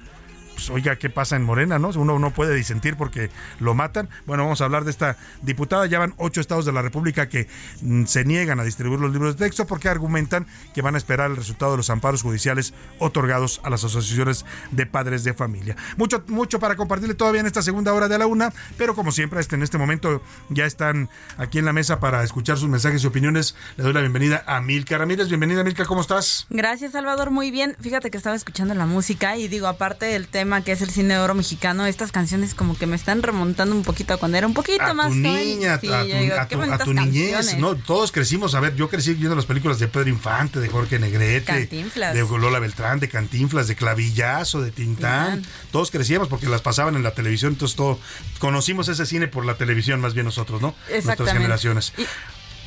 pues, 0.56 0.70
oiga, 0.70 0.96
¿qué 0.96 1.10
pasa 1.10 1.36
en 1.36 1.42
Morena? 1.42 1.78
¿no? 1.78 1.90
Uno 1.90 2.18
no 2.18 2.30
puede 2.30 2.54
disentir 2.54 2.96
porque 2.96 3.30
lo 3.60 3.74
matan. 3.74 4.08
Bueno, 4.24 4.44
vamos 4.44 4.62
a 4.62 4.64
hablar 4.64 4.84
de 4.84 4.90
esta 4.90 5.18
diputada. 5.42 5.84
Ya 5.84 5.98
van 5.98 6.14
ocho 6.16 6.40
estados 6.40 6.64
de 6.64 6.72
la 6.72 6.80
República 6.80 7.28
que 7.28 7.46
mm, 7.82 8.06
se 8.06 8.24
niegan 8.24 8.58
a 8.58 8.64
distribuir 8.64 8.98
los 8.98 9.12
libros 9.12 9.36
de 9.36 9.44
texto 9.44 9.66
porque 9.66 9.90
argumentan 9.90 10.46
que 10.74 10.80
van 10.80 10.94
a 10.94 10.98
esperar 10.98 11.30
el 11.30 11.36
resultado 11.36 11.72
de 11.72 11.76
los 11.76 11.90
amparos 11.90 12.22
judiciales 12.22 12.72
otorgados 12.98 13.60
a 13.64 13.70
las 13.70 13.84
asociaciones 13.84 14.46
de 14.70 14.86
padres 14.86 15.24
de 15.24 15.34
familia. 15.34 15.76
Mucho, 15.98 16.24
mucho 16.28 16.58
para 16.58 16.74
compartirle 16.74 17.14
todavía 17.14 17.42
en 17.42 17.46
esta 17.46 17.60
segunda 17.60 17.92
hora 17.92 18.08
de 18.08 18.16
la 18.16 18.26
una, 18.26 18.50
pero 18.78 18.94
como 18.94 19.12
siempre, 19.12 19.40
este, 19.40 19.56
en 19.56 19.62
este 19.62 19.76
momento 19.76 20.22
ya 20.48 20.64
están 20.64 21.10
aquí 21.36 21.58
en 21.58 21.66
la 21.66 21.74
mesa 21.74 22.00
para 22.00 22.22
escuchar 22.22 22.56
sus 22.56 22.70
mensajes 22.70 23.04
y 23.04 23.06
opiniones. 23.06 23.56
Le 23.76 23.84
doy 23.84 23.92
la 23.92 24.00
bienvenida 24.00 24.42
a 24.46 24.62
Milka 24.62 24.96
Ramírez. 24.96 25.28
Bienvenida, 25.28 25.62
Milka, 25.64 25.84
¿cómo 25.84 26.00
estás? 26.00 26.46
Gracias, 26.48 26.92
Salvador. 26.92 27.30
Muy 27.30 27.50
bien. 27.50 27.76
Fíjate 27.78 28.10
que 28.10 28.16
estaba 28.16 28.34
escuchando 28.34 28.72
la 28.72 28.86
música 28.86 29.36
y 29.36 29.48
digo, 29.48 29.66
aparte 29.66 30.06
del 30.06 30.28
tema 30.28 30.45
que 30.64 30.72
es 30.72 30.82
el 30.82 30.90
cine 30.90 31.14
de 31.14 31.20
oro 31.20 31.34
mexicano, 31.34 31.86
estas 31.86 32.12
canciones 32.12 32.54
como 32.54 32.76
que 32.76 32.86
me 32.86 32.96
están 32.96 33.22
remontando 33.22 33.74
un 33.74 33.82
poquito 33.82 34.14
a 34.14 34.16
cuando 34.16 34.38
era 34.38 34.46
un 34.46 34.54
poquito 34.54 34.84
a 34.84 34.94
más 34.94 35.08
tu 35.08 35.14
niña, 35.14 35.74
a, 35.74 35.80
tu, 35.80 35.92
a, 35.92 36.78
tu, 36.78 36.92
niñez, 36.94 37.56
¿no? 37.58 37.74
Todos 37.74 38.12
crecimos, 38.12 38.54
a 38.54 38.60
ver, 38.60 38.74
yo 38.76 38.88
crecí 38.88 39.14
viendo 39.14 39.36
las 39.36 39.46
películas 39.46 39.78
de 39.78 39.88
Pedro 39.88 40.08
Infante, 40.08 40.60
de 40.60 40.68
Jorge 40.68 40.98
Negrete, 40.98 41.66
de 41.66 42.38
Lola 42.38 42.58
Beltrán, 42.58 43.00
de 43.00 43.08
Cantinflas, 43.08 43.68
de 43.68 43.76
Clavillazo, 43.76 44.62
de 44.62 44.70
Tintán. 44.70 45.44
Todos 45.70 45.90
crecíamos 45.90 46.28
porque 46.28 46.48
las 46.48 46.62
pasaban 46.62 46.96
en 46.96 47.02
la 47.02 47.12
televisión, 47.12 47.52
entonces 47.52 47.76
todo 47.76 47.98
conocimos 48.38 48.88
ese 48.88 49.06
cine 49.06 49.28
por 49.28 49.44
la 49.44 49.56
televisión 49.56 50.00
más 50.00 50.14
bien 50.14 50.26
nosotros, 50.26 50.60
¿no? 50.62 50.74
Nuestras 50.90 51.32
generaciones. 51.32 51.92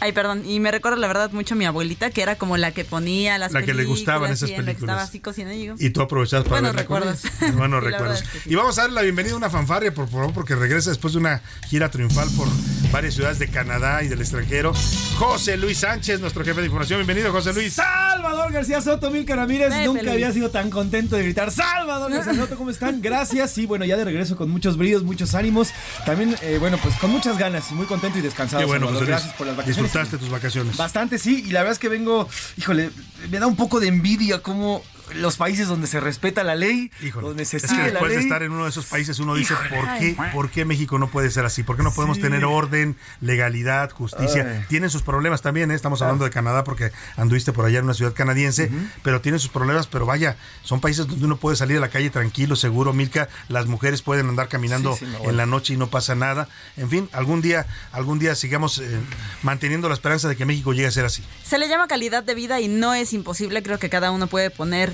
Ay, 0.02 0.14
perdón, 0.14 0.44
y 0.46 0.60
me 0.60 0.72
recuerda 0.72 0.98
la 0.98 1.08
verdad 1.08 1.32
mucho 1.32 1.56
a 1.56 1.58
mi 1.58 1.66
abuelita, 1.66 2.10
que 2.10 2.22
era 2.22 2.36
como 2.36 2.58
la 2.58 2.72
que 2.72 2.86
ponía 2.86 3.38
las 3.38 3.52
La 3.52 3.64
que 3.64 3.74
le 3.74 3.86
gustaban 3.86 4.32
esas 4.32 4.52
películas. 4.52 5.02
así 5.02 5.20
cocinando 5.20 5.76
y, 5.78 5.90
tú 5.90 6.02
aprovechabas 6.02 6.48
para 6.48 6.62
Buenos 6.62 6.76
recuerdos. 6.76 7.22
Buenos 7.56 7.84
recuerdos. 7.84 8.24
Y 8.46 8.56
vamos 8.56 8.78
a 8.78 8.84
darle 8.84 8.96
la 8.96 9.02
bienvenida 9.02 9.34
a 9.34 9.38
una 9.38 9.50
fanfarria, 9.50 9.94
por 9.94 10.10
favor, 10.10 10.34
porque 10.34 10.56
regresa 10.56 10.90
después 10.90 11.14
de 11.14 11.20
una 11.20 11.42
gira 11.68 11.90
triunfal 11.90 12.30
por 12.38 12.48
varias 12.92 13.16
ciudades 13.16 13.40
de 13.40 13.50
Canadá 13.50 14.04
y 14.04 14.08
del 14.08 14.22
extranjero. 14.22 14.74
José 15.18 15.58
Luis 15.58 15.80
Sánchez, 15.80 16.20
nuestro 16.20 16.44
jefe 16.46 16.60
de 16.62 16.68
información. 16.68 17.00
Bienvenido, 17.00 17.32
José 17.32 17.54
Luis. 17.54 17.74
Salvador 17.74 18.52
García 18.52 18.82
Soto, 18.82 19.12
Mil 19.12 19.28
Ramírez. 19.28 19.74
Nunca 19.86 20.12
había 20.12 20.32
sido 20.32 20.50
tan 20.50 20.70
contento 20.70 21.16
de 21.16 21.24
gritar 21.24 21.52
Salvador 21.52 22.12
García 22.12 22.36
Soto, 22.36 22.56
¿cómo 22.58 22.70
están? 22.70 23.02
Gracias. 23.02 23.58
Y 23.58 23.66
bueno, 23.66 23.86
ya 23.86 23.98
de 23.98 24.06
regreso 24.06 24.36
con 24.36 24.50
muchos 24.50 24.78
brillos, 24.78 25.04
muchos 25.04 25.36
ánimos. 25.36 25.70
También, 26.06 26.36
eh, 26.42 26.58
bueno, 26.60 26.78
pues 26.82 26.96
con 26.96 27.12
muchas 27.12 27.38
ganas 27.38 27.70
y 27.72 27.74
muy 27.74 27.86
contento 27.86 28.20
y 28.20 28.22
descansado. 28.22 28.62
Qué 28.62 28.66
bueno, 28.66 28.88
Salvador. 28.88 29.08
José 29.08 29.12
Luis. 29.12 29.22
Gracias 29.22 29.36
por 29.36 29.48
las 29.48 29.58
vacaciones. 29.58 29.89
Disfrutaste 29.90 30.18
tus 30.20 30.30
vacaciones. 30.30 30.78
Bastante, 30.78 31.18
sí. 31.18 31.46
Y 31.48 31.52
la 31.52 31.62
verdad 31.62 31.74
es 31.74 31.80
que 31.80 31.90
vengo, 31.90 32.30
híjole, 32.58 32.92
me 33.32 33.40
da 33.40 33.48
un 33.48 33.56
poco 33.56 33.80
de 33.80 33.88
envidia 33.88 34.44
cómo 34.44 34.84
los 35.16 35.38
países 35.38 35.68
donde 35.68 35.88
se 35.88 36.00
respeta 36.00 36.44
la 36.44 36.56
ley, 36.56 36.92
donde 37.22 37.46
se 37.46 37.58
Es 37.58 37.64
que 37.68 37.76
la 37.78 37.84
después 37.86 38.14
de 38.14 38.20
estar 38.20 38.44
en 38.44 38.52
uno 38.52 38.64
de 38.64 38.70
esos 38.70 38.86
países 38.86 39.20
uno 39.20 39.36
dice, 39.36 39.54
Híjole. 39.54 39.70
¿por 39.70 39.98
qué, 40.00 40.18
¿por 40.34 40.50
qué 40.52 40.66
México 40.66 40.98
no 41.00 41.10
puede 41.10 41.30
ser 41.32 41.46
así? 41.46 41.64
¿Por 41.64 41.78
qué 41.78 41.84
no 41.84 41.92
podemos 41.94 42.18
Sí. 42.18 42.24
tener 42.24 42.46
orden, 42.46 42.96
legalidad, 43.22 43.92
justicia? 43.92 44.48
Ay. 44.60 44.66
Tienen 44.68 44.90
sus 44.90 45.02
problemas 45.02 45.42
también, 45.42 45.72
¿eh? 45.72 45.76
estamos 45.76 46.02
hablando 46.02 46.26
de 46.26 46.32
Canadá 46.32 46.64
porque 46.64 46.92
anduviste 47.18 47.54
por 47.54 47.66
allá 47.66 47.80
en 47.80 47.86
una 47.86 47.94
ciudad 47.94 48.14
canadiense, 48.14 48.72
pero 49.04 49.22
tienen 49.22 49.40
sus 49.40 49.50
problemas, 49.52 49.88
pero 49.88 50.06
vaya, 50.06 50.38
son 50.64 50.82
países 50.82 51.08
donde 51.08 51.26
uno 51.26 51.38
puede 51.38 51.56
salir 51.56 51.78
a 51.78 51.82
la 51.82 51.90
calle 51.90 52.10
tranquilo, 52.10 52.56
seguro, 52.56 52.94
Milka, 52.94 53.30
las 53.48 53.68
mujeres 53.68 54.02
pueden 54.02 54.30
andar 54.30 54.48
caminando 54.50 54.94
Sí, 54.94 55.06
sí, 55.06 55.06
no, 55.12 55.18
bueno. 55.20 55.30
en 55.32 55.38
la 55.38 55.46
noche 55.46 55.74
y 55.74 55.78
no 55.78 55.88
pasa 55.90 56.16
nada. 56.16 56.48
En 56.78 56.90
fin, 56.90 57.10
algún 57.14 57.42
día, 57.42 57.66
algún 57.92 58.20
día 58.20 58.36
sigamos 58.36 58.80
eh, 58.80 59.00
manteniendo 59.44 59.88
la 59.88 59.94
esperanza 59.94 60.28
de 60.28 60.36
que 60.36 60.46
México 60.46 60.74
llegue 60.74 60.88
a 60.88 60.92
ser 60.92 61.06
así. 61.06 61.24
Se 61.44 61.58
le 61.58 61.68
llama 61.68 61.88
calidad 61.88 62.24
de 62.24 62.36
vida 62.36 62.60
y 62.62 62.68
no 62.68 62.94
es 62.94 63.14
imposible. 63.14 63.62
Creo 63.64 63.80
que 63.80 63.90
cada 63.90 64.12
uno 64.12 64.28
puede 64.28 64.50
poner 64.50 64.94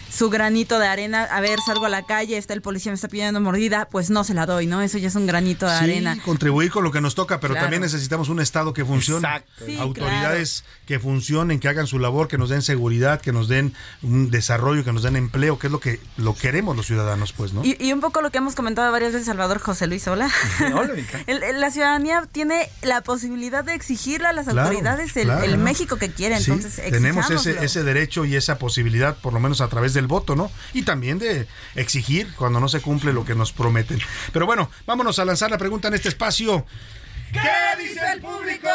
su 0.11 0.29
granito 0.29 0.77
de 0.79 0.87
arena. 0.87 1.23
A 1.23 1.39
ver, 1.41 1.59
salgo 1.65 1.85
a 1.85 1.89
la 1.89 2.03
calle, 2.03 2.37
está 2.37 2.53
el 2.53 2.61
policía, 2.61 2.91
me 2.91 2.95
está 2.95 3.07
pidiendo 3.07 3.39
mordida, 3.41 3.87
pues 3.89 4.09
no 4.09 4.23
se 4.23 4.33
la 4.33 4.45
doy, 4.45 4.67
¿no? 4.67 4.81
Eso 4.81 4.97
ya 4.97 5.07
es 5.07 5.15
un 5.15 5.25
granito 5.27 5.65
de 5.67 5.77
Sí, 5.77 5.83
arena. 5.85 6.17
contribuir 6.25 6.71
con 6.71 6.83
lo 6.83 6.91
que 6.91 7.01
nos 7.01 7.15
toca, 7.15 7.39
pero 7.39 7.53
Claro. 7.53 7.65
también 7.65 7.81
necesitamos 7.81 8.29
un 8.29 8.39
Estado 8.41 8.73
que 8.73 8.83
funcione. 8.85 9.27
Exacto. 9.27 9.51
Sí, 9.65 9.77
Autoridades 9.79 10.63
que 10.85 10.99
funcionen, 10.99 11.59
que 11.59 11.67
hagan 11.69 11.87
su 11.87 11.97
labor, 11.99 12.27
que 12.27 12.37
nos 12.37 12.49
den 12.49 12.61
seguridad, 12.61 13.21
que 13.21 13.31
nos 13.31 13.47
den 13.47 13.73
un 14.01 14.29
desarrollo, 14.31 14.83
que 14.83 14.91
nos 14.93 15.03
den 15.03 15.15
empleo, 15.15 15.57
que 15.59 15.67
es 15.67 15.71
lo 15.71 15.79
que 15.79 15.99
lo 16.17 16.35
queremos 16.35 16.75
los 16.75 16.85
ciudadanos, 16.87 17.31
pues, 17.33 17.53
¿no? 17.53 17.63
Y, 17.63 17.77
y 17.79 17.93
un 17.93 18.01
poco 18.01 18.21
lo 18.21 18.29
que 18.31 18.39
hemos 18.39 18.55
comentado 18.55 18.91
varias 18.91 19.13
veces, 19.13 19.25
Salvador 19.27 19.59
José 19.59 19.87
Luis, 19.87 20.07
hola. 20.07 20.29
La 21.55 21.71
ciudadanía 21.71 22.27
tiene 22.31 22.69
la 22.81 23.01
posibilidad 23.01 23.63
de 23.63 23.73
exigirle 23.75 24.27
a 24.27 24.33
las 24.33 24.45
Claro, 24.47 24.61
autoridades 24.69 25.15
el, 25.17 25.25
claro, 25.25 25.43
el 25.43 25.57
¿no? 25.57 25.63
México 25.63 25.95
que 25.97 26.11
quiere. 26.11 26.39
Sí, 26.39 26.51
Entonces, 26.51 26.81
tenemos 26.91 27.29
ese, 27.29 27.63
ese 27.63 27.83
derecho 27.83 28.25
y 28.25 28.35
esa 28.35 28.57
posibilidad, 28.57 29.15
por 29.17 29.33
lo 29.33 29.39
menos 29.39 29.61
a 29.61 29.67
través 29.67 29.93
del 30.01 30.07
voto, 30.07 30.35
¿no? 30.35 30.51
Y 30.73 30.81
también 30.81 31.19
de 31.19 31.47
exigir 31.75 32.33
cuando 32.35 32.59
no 32.59 32.67
se 32.67 32.81
cumple 32.81 33.13
lo 33.13 33.23
que 33.23 33.35
nos 33.35 33.53
prometen. 33.53 33.99
Pero 34.33 34.45
bueno, 34.45 34.69
vámonos 34.85 35.19
a 35.19 35.25
lanzar 35.25 35.51
la 35.51 35.57
pregunta 35.57 35.87
en 35.87 35.93
este 35.93 36.09
espacio. 36.09 36.65
¿Qué 37.31 37.81
dice 37.83 37.99
el 38.13 38.21
público? 38.21 38.67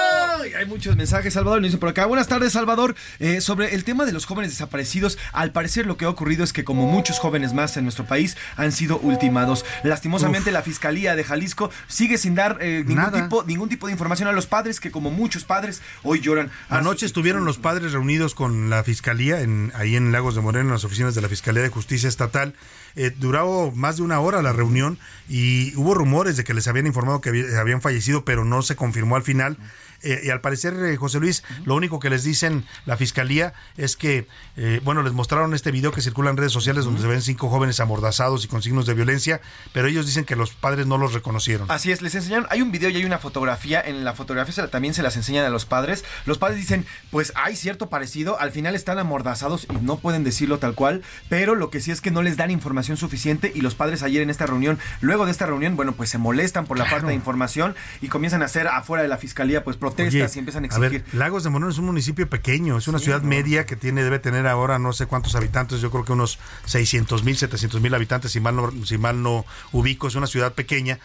Y 0.51 0.55
Hay 0.55 0.67
muchos 0.67 0.97
mensajes, 0.97 1.35
Salvador. 1.35 1.61
Nos 1.61 1.69
dicen 1.69 1.81
por 1.81 1.89
acá. 1.91 2.07
Buenas 2.07 2.29
tardes, 2.29 2.53
Salvador. 2.53 2.95
Eh, 3.19 3.41
sobre 3.41 3.75
el 3.75 3.85
tema 3.85 4.05
de 4.07 4.13
los 4.13 4.25
jóvenes 4.25 4.51
desaparecidos, 4.53 5.19
al 5.33 5.53
parecer 5.53 5.87
lo 5.87 5.97
que 5.97 6.05
ha 6.05 6.09
ocurrido 6.09 6.45
es 6.45 6.53
que, 6.53 6.65
como 6.65 6.87
muchos 6.91 7.19
jóvenes 7.19 7.53
más 7.53 7.77
en 7.77 7.85
nuestro 7.85 8.07
país, 8.07 8.37
han 8.57 8.73
sido 8.73 8.99
ultimados. 8.99 9.65
Lastimosamente, 9.83 10.53
la 10.53 10.63
Fiscalía 10.63 11.17
de 11.17 11.25
Jalisco 11.25 11.71
sigue 11.89 12.17
sin 12.19 12.35
dar 12.35 12.59
eh, 12.61 12.79
ningún, 12.87 12.95
Nada. 12.97 13.23
tipo, 13.25 13.45
ningún 13.45 13.69
tipo 13.69 13.87
de 13.87 13.93
información 13.93 14.29
a 14.29 14.33
los 14.33 14.47
padres, 14.47 14.81
que 14.81 14.91
como 14.91 15.11
muchos 15.11 15.45
padres 15.45 15.83
hoy 16.03 16.21
lloran. 16.21 16.51
Anoche 16.71 17.05
estuvieron 17.07 17.45
los 17.45 17.59
padres 17.59 17.93
reunidos 17.93 18.35
con 18.35 18.71
la 18.71 18.83
fiscalía 18.85 19.41
en, 19.43 19.73
ahí 19.75 19.97
en 19.97 20.13
Lagos 20.13 20.35
de 20.35 20.41
Moreno, 20.41 20.69
en 20.69 20.73
las 20.75 20.85
oficinas 20.85 21.15
de 21.15 21.21
la 21.21 21.29
Fiscalía 21.29 21.63
de 21.63 21.69
Justicia 21.69 22.09
Estatal. 22.09 22.55
Eh, 22.99 23.13
duró 23.15 23.73
más 23.75 23.99
de 23.99 24.03
una 24.03 24.21
hora 24.21 24.41
la 24.41 24.55
reunión 24.55 24.99
y 25.29 25.77
hubo 25.77 25.93
rumores 25.93 26.39
de 26.39 26.45
que 26.45 26.55
les 26.55 26.67
habían 26.67 26.87
informado 26.87 27.21
que 27.21 27.29
había- 27.29 27.61
habían 27.61 27.83
fallecido, 27.83 28.25
pero 28.25 28.46
no 28.47 28.63
se 28.63 28.77
confirmó 28.77 29.17
al 29.17 29.23
final. 29.23 29.59
Eh, 30.03 30.21
y 30.25 30.31
al 30.31 30.41
parecer, 30.41 30.75
eh, 30.85 30.97
José 30.97 31.19
Luis, 31.21 31.43
lo 31.65 31.75
único 31.75 31.99
que 31.99 32.11
les 32.11 32.25
dicen 32.25 32.65
la 32.85 32.97
fiscalía 32.97 33.55
es 33.77 33.97
que, 33.97 34.27
eh, 34.57 34.81
bueno, 34.85 35.03
les 35.03 35.13
mostraron 35.13 35.55
este 35.55 35.71
video 35.71 35.93
que 35.93 36.01
circula 36.01 36.31
en 36.31 36.37
redes 36.37 36.53
sociales 36.53 36.85
donde 36.85 37.01
se 37.01 37.07
ven 37.07 37.23
cinco 37.23 37.49
jóvenes 37.49 37.81
amordazados 37.81 38.45
y 38.45 38.49
con 38.49 38.63
signos 38.63 38.87
de 38.87 38.95
violencia, 38.95 39.41
pero 39.73 39.89
ellos 39.89 40.07
dicen 40.07 40.25
que 40.25 40.37
los 40.37 40.53
padres 40.53 40.87
no 40.87 40.99
los 40.99 41.13
reconocieron. 41.13 41.71
Así 41.71 41.93
es, 41.93 42.03
les 42.03 42.15
enseñaron, 42.15 42.47
hay 42.51 42.63
un 42.63 42.71
video 42.73 42.91
y 42.91 42.97
hay 42.97 43.05
una 43.05 43.19
fotografía, 43.19 43.81
en 43.81 44.05
la 44.05 44.15
fotografía 44.15 44.53
se 44.55 44.63
la- 44.63 44.69
también 44.69 44.95
se 44.95 45.03
las 45.03 45.17
enseñan 45.17 45.45
a 45.45 45.51
los 45.51 45.65
padres, 45.67 46.05
los 46.27 46.39
padres 46.39 46.59
dicen, 46.59 46.87
pues 47.11 47.33
hay 47.35 47.57
cierto 47.57 47.89
parecido, 47.89 48.39
al 48.39 48.51
final 48.53 48.75
están 48.75 48.99
amordazados 48.99 49.67
y 49.71 49.77
no 49.85 49.99
pueden 49.99 50.25
decirlo 50.25 50.59
tal 50.59 50.75
cual, 50.75 51.03
pero 51.29 51.55
lo 51.55 51.71
que 51.71 51.81
sí 51.81 51.91
es 51.91 52.01
que 52.01 52.11
no 52.11 52.23
les 52.23 52.37
dan 52.37 52.51
información 52.51 52.97
suficiente 52.97 53.53
y 53.55 53.61
los 53.61 53.75
padres 53.75 54.03
ayer 54.03 54.23
en 54.23 54.31
esta 54.31 54.47
reunión, 54.47 54.79
luego 55.01 55.25
de 55.27 55.33
esta 55.33 55.47
reunión, 55.47 55.77
bueno, 55.77 55.93
pues 55.93 56.11
se 56.11 56.19
molestan 56.19 56.67
por 56.67 56.79
la 56.79 56.85
falta 56.87 57.09
de 57.09 57.15
información 57.15 57.75
y 58.01 58.09
comienzan 58.09 58.43
a 58.43 58.47
hacer 58.47 58.69
afuera 58.69 59.03
de 59.03 59.09
la 59.09 59.19
fiscalía 59.19 59.65
pues 59.65 59.77
protestas 59.87 60.31
Oye, 60.31 60.37
y 60.37 60.39
empiezan 60.41 60.65
a 60.65 60.65
a 60.65 60.67
exigir. 60.69 60.91
ver, 61.05 61.15
Lagos 61.15 61.45
de 61.45 61.51
Moreno 61.51 61.71
es 61.71 61.79
un 61.79 61.87
municipio 61.87 62.29
pequeño, 62.29 62.77
es 62.79 62.89
una 62.89 62.99
Sí, 62.99 63.05
ciudad 63.05 63.23
no. 63.23 63.29
media 63.29 63.67
que 63.67 63.77
tiene 63.77 64.03
debe 64.03 64.19
tener 64.19 64.47
ahora 64.47 64.79
no 64.79 64.93
sé 64.93 65.07
cuántos 65.07 65.35
habitantes, 65.37 65.81
yo 65.81 65.91
creo 65.91 66.05
que 66.05 66.13
unos 66.13 66.39
600 66.67 67.23
mil, 67.25 67.37
700 67.37 67.81
mil 67.81 67.95
habitantes, 67.95 68.33
si 68.33 68.41
mal, 68.41 68.57
no, 68.57 68.71
si 68.85 68.99
mal 68.99 69.23
no 69.23 69.45
ubico, 69.73 70.09
es 70.09 70.15
una 70.15 70.27
ciudad 70.27 70.53
pequeña. 70.55 70.99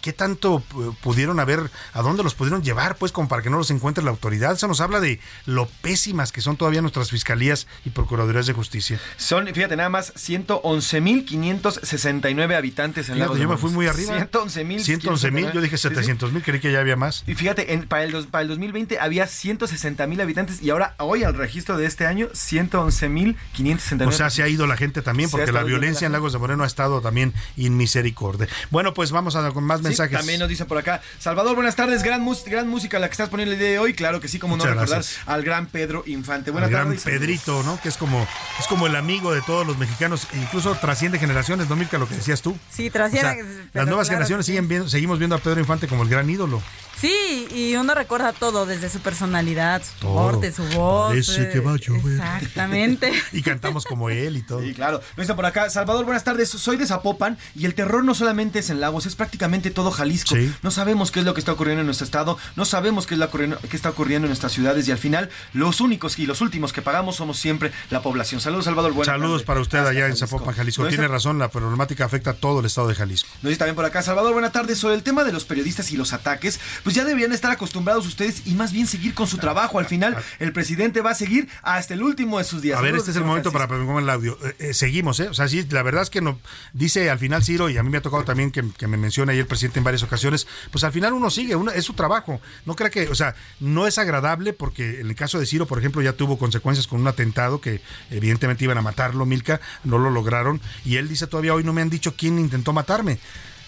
¿Qué 0.00 0.12
tanto 0.12 0.62
eh, 0.74 0.90
pudieron 1.02 1.38
haber, 1.40 1.70
a 1.92 2.02
dónde 2.02 2.22
los 2.22 2.34
pudieron 2.34 2.62
llevar, 2.62 2.96
pues, 2.96 3.12
como 3.12 3.28
para 3.28 3.42
que 3.42 3.50
no 3.50 3.58
los 3.58 3.70
encuentre 3.70 4.02
la 4.04 4.10
autoridad? 4.10 4.52
Eso 4.54 4.68
nos 4.68 4.80
habla 4.80 5.00
de 5.00 5.20
lo 5.46 5.66
pésimas 5.82 6.32
que 6.32 6.40
son 6.40 6.56
todavía 6.56 6.80
nuestras 6.82 7.10
fiscalías 7.10 7.66
y 7.84 7.90
procuradurías 7.90 8.46
de 8.46 8.52
justicia. 8.52 9.00
Son, 9.16 9.46
fíjate, 9.46 9.76
nada 9.76 9.88
más 9.88 10.12
111.569 10.14 12.56
habitantes 12.56 13.08
en 13.08 13.14
Fíjate, 13.14 13.20
Lagos 13.20 13.36
de 13.38 13.42
yo 13.44 13.48
me 13.48 13.56
fui 13.56 13.70
muy 13.70 13.86
arriba. 13.86 14.14
111.000. 14.16 14.80
111 14.80 15.30
mil, 15.30 15.52
yo 15.52 15.60
dije 15.60 15.76
Sí, 15.76 15.82
sí. 15.88 15.94
700 15.94 16.32
mil, 16.32 16.42
creí 16.42 16.58
que 16.60 16.72
ya 16.72 16.80
había 16.80 16.96
más. 16.96 17.22
Y 17.26 17.34
fíjate, 17.34 17.74
en- 17.74 17.86
para, 17.86 18.04
el, 18.04 18.12
dos- 18.12 18.25
para 18.26 18.42
el 18.42 18.48
2020 18.48 18.98
había 19.00 19.26
160 19.26 20.06
mil 20.06 20.20
habitantes 20.20 20.62
y 20.62 20.70
ahora, 20.70 20.94
hoy 20.98 21.24
al 21.24 21.34
registro 21.34 21.76
de 21.76 21.86
este 21.86 22.06
año, 22.06 22.28
111 22.32 23.08
mil 23.08 23.36
569. 23.54 24.14
O 24.14 24.16
sea, 24.16 24.30
se 24.30 24.42
ha 24.42 24.48
ido 24.48 24.66
la 24.66 24.76
gente 24.76 25.02
también, 25.02 25.30
porque 25.30 25.52
la 25.52 25.62
violencia 25.62 26.02
la 26.02 26.06
en 26.06 26.12
Lagos 26.12 26.32
de 26.32 26.38
Moreno 26.38 26.64
ha 26.64 26.66
estado 26.66 27.00
también 27.00 27.32
inmisericordia. 27.56 28.48
Bueno, 28.70 28.94
pues 28.94 29.10
vamos 29.12 29.36
a 29.36 29.50
con 29.52 29.64
más 29.64 29.78
Sí, 29.80 29.84
mensajes. 29.84 30.16
también 30.18 30.40
nos 30.40 30.48
dice 30.48 30.64
por 30.64 30.78
acá. 30.78 31.00
Salvador, 31.18 31.54
buenas 31.54 31.76
tardes. 31.76 32.02
Gran, 32.02 32.20
mus- 32.22 32.44
gran 32.44 32.68
música 32.68 32.98
la 32.98 33.08
que 33.08 33.12
estás 33.12 33.28
poniendo 33.28 33.52
el 33.52 33.58
día 33.58 33.68
de 33.70 33.78
hoy. 33.78 33.94
Claro 33.94 34.20
que 34.20 34.28
sí, 34.28 34.38
como 34.38 34.56
Muchas 34.56 34.74
no 34.74 34.80
recordar 34.80 34.98
gracias. 35.02 35.20
al 35.28 35.42
gran 35.42 35.66
Pedro 35.66 36.02
Infante. 36.06 36.50
Buenas 36.50 36.70
gran 36.70 36.86
tardes. 36.88 37.02
Pedrito, 37.04 37.62
¿no? 37.62 37.80
Que 37.80 37.88
es 37.88 37.96
como, 37.96 38.26
es 38.58 38.66
como 38.66 38.86
el 38.86 38.96
amigo 38.96 39.32
de 39.32 39.42
todos 39.42 39.66
los 39.66 39.78
mexicanos, 39.78 40.26
e 40.32 40.38
incluso 40.38 40.74
trasciende 40.76 41.18
generaciones, 41.18 41.68
¿no, 41.68 41.76
Mirka? 41.76 41.98
Lo 41.98 42.08
que 42.08 42.14
decías 42.16 42.42
tú. 42.42 42.56
Sí, 42.70 42.88
O 42.88 42.92
trasciende. 42.92 43.34
sea, 43.34 43.44
pero 43.72 43.84
las 43.84 43.86
nuevas 43.86 44.06
claro 44.08 44.16
generaciones 44.18 44.46
sí. 44.46 44.52
siguen 44.52 44.68
viendo, 44.68 44.88
seguimos 44.88 45.18
viendo 45.18 45.36
a 45.36 45.38
Pedro 45.38 45.60
Infante 45.60 45.86
como 45.86 46.02
el 46.02 46.08
gran 46.08 46.28
ídolo. 46.28 46.62
Sí, 47.00 47.46
y 47.54 47.76
uno 47.76 47.94
recuerda 47.94 48.32
todo, 48.32 48.64
desde 48.66 48.88
su 48.88 49.00
personalidad, 49.00 49.82
su 49.82 50.00
Todo. 50.00 50.14
porte, 50.14 50.52
su 50.52 50.64
voz. 50.68 51.08
Parece 51.10 51.50
que 51.50 51.60
va 51.60 51.72
a 51.72 51.76
llover. 51.76 52.14
Exactamente. 52.14 53.12
y 53.32 53.42
cantamos 53.42 53.84
como 53.84 54.08
él 54.10 54.36
y 54.36 54.42
todo. 54.42 54.62
Sí, 54.62 54.72
claro. 54.74 55.00
Nos 55.16 55.26
dice 55.26 55.34
por 55.34 55.44
acá, 55.46 55.68
Salvador, 55.70 56.04
buenas 56.04 56.24
tardes. 56.24 56.48
Soy 56.48 56.76
de 56.76 56.86
Zapopan 56.86 57.36
y 57.54 57.66
el 57.66 57.74
terror 57.74 58.02
no 58.04 58.14
solamente 58.14 58.60
es 58.60 58.70
en 58.70 58.80
Lagos, 58.80 59.06
es 59.06 59.14
prácticamente 59.14 59.70
todo 59.70 59.90
Jalisco. 59.90 60.34
Sí. 60.34 60.52
No 60.62 60.70
sabemos 60.70 61.10
qué 61.10 61.20
es 61.20 61.26
lo 61.26 61.34
que 61.34 61.40
está 61.40 61.52
ocurriendo 61.52 61.80
en 61.80 61.86
nuestro 61.86 62.04
estado, 62.04 62.38
no 62.56 62.64
sabemos 62.64 63.06
qué 63.06 63.14
es 63.14 63.20
lo 63.20 63.26
ocurriendo- 63.26 63.58
qué 63.68 63.76
está 63.76 63.90
ocurriendo 63.90 64.26
en 64.26 64.30
nuestras 64.30 64.52
ciudades 64.52 64.88
y 64.88 64.92
al 64.92 64.98
final 64.98 65.28
los 65.52 65.80
únicos 65.80 66.18
y 66.18 66.26
los 66.26 66.40
últimos 66.40 66.72
que 66.72 66.82
pagamos 66.82 67.16
somos 67.16 67.38
siempre 67.38 67.72
la 67.90 68.02
población. 68.02 68.40
Saludos, 68.40 68.64
Salvador. 68.64 68.92
buenas 68.92 69.12
Saludos 69.14 69.42
para 69.42 69.60
usted 69.60 69.78
Hasta 69.78 69.90
allá 69.90 70.06
en. 70.06 70.16
Zapopan, 70.16 70.54
Jalisco. 70.54 70.86
Tiene 70.88 71.08
razón, 71.08 71.38
la 71.38 71.50
problemática 71.50 72.04
afecta 72.06 72.30
a 72.30 72.34
todo 72.34 72.60
el 72.60 72.66
estado 72.66 72.88
de 72.88 72.94
Jalisco. 72.94 73.28
Nos 73.42 73.50
dice 73.50 73.58
también 73.58 73.76
por 73.76 73.84
acá, 73.84 74.02
Salvador, 74.02 74.32
buenas 74.32 74.52
tardes. 74.52 74.78
Sobre 74.78 74.94
el 74.94 75.02
tema 75.02 75.24
de 75.24 75.32
los 75.32 75.44
periodistas 75.44 75.90
y 75.92 75.96
los 75.96 76.12
ataques, 76.14 76.58
pues 76.82 76.95
ya 76.96 77.04
deberían 77.04 77.32
estar 77.32 77.50
acostumbrados 77.50 78.06
ustedes 78.06 78.42
y 78.46 78.54
más 78.54 78.72
bien 78.72 78.86
seguir 78.86 79.14
con 79.14 79.26
su 79.26 79.38
trabajo. 79.38 79.78
Al 79.78 79.86
final, 79.86 80.16
el 80.38 80.52
presidente 80.52 81.00
va 81.00 81.10
a 81.10 81.14
seguir 81.14 81.48
hasta 81.62 81.94
el 81.94 82.02
último 82.02 82.38
de 82.38 82.44
sus 82.44 82.62
días. 82.62 82.78
A 82.78 82.82
ver, 82.82 82.96
este 82.96 83.10
es 83.10 83.16
el 83.16 83.24
momento 83.24 83.52
para 83.52 83.68
poner 83.68 84.02
el 84.02 84.10
audio. 84.10 84.38
Eh, 84.42 84.56
eh, 84.58 84.74
seguimos, 84.74 85.20
¿eh? 85.20 85.28
O 85.28 85.34
sea, 85.34 85.46
sí, 85.46 85.64
la 85.70 85.82
verdad 85.82 86.02
es 86.02 86.10
que 86.10 86.20
no, 86.20 86.38
dice 86.72 87.10
al 87.10 87.18
final 87.18 87.44
Ciro, 87.44 87.68
y 87.68 87.76
a 87.76 87.82
mí 87.82 87.90
me 87.90 87.98
ha 87.98 88.02
tocado 88.02 88.24
también 88.24 88.50
que, 88.50 88.64
que 88.76 88.86
me 88.86 88.96
mencione 88.96 89.32
ahí 89.32 89.38
el 89.38 89.46
presidente 89.46 89.78
en 89.78 89.84
varias 89.84 90.02
ocasiones, 90.02 90.46
pues 90.70 90.84
al 90.84 90.92
final 90.92 91.12
uno 91.12 91.30
sigue, 91.30 91.54
uno, 91.54 91.70
es 91.70 91.84
su 91.84 91.92
trabajo. 91.92 92.40
No 92.64 92.74
crea 92.74 92.90
que, 92.90 93.08
o 93.08 93.14
sea, 93.14 93.34
no 93.60 93.86
es 93.86 93.98
agradable 93.98 94.52
porque 94.52 95.00
en 95.00 95.08
el 95.08 95.14
caso 95.14 95.38
de 95.38 95.46
Ciro, 95.46 95.66
por 95.66 95.78
ejemplo, 95.78 96.02
ya 96.02 96.14
tuvo 96.14 96.38
consecuencias 96.38 96.86
con 96.86 97.00
un 97.00 97.08
atentado 97.08 97.60
que 97.60 97.82
evidentemente 98.10 98.64
iban 98.64 98.78
a 98.78 98.82
matarlo, 98.82 99.26
Milka, 99.26 99.60
no 99.84 99.98
lo 99.98 100.10
lograron, 100.10 100.60
y 100.84 100.96
él 100.96 101.08
dice 101.08 101.26
todavía 101.26 101.54
hoy 101.54 101.64
no 101.64 101.72
me 101.72 101.82
han 101.82 101.90
dicho 101.90 102.14
quién 102.16 102.38
intentó 102.38 102.72
matarme. 102.72 103.18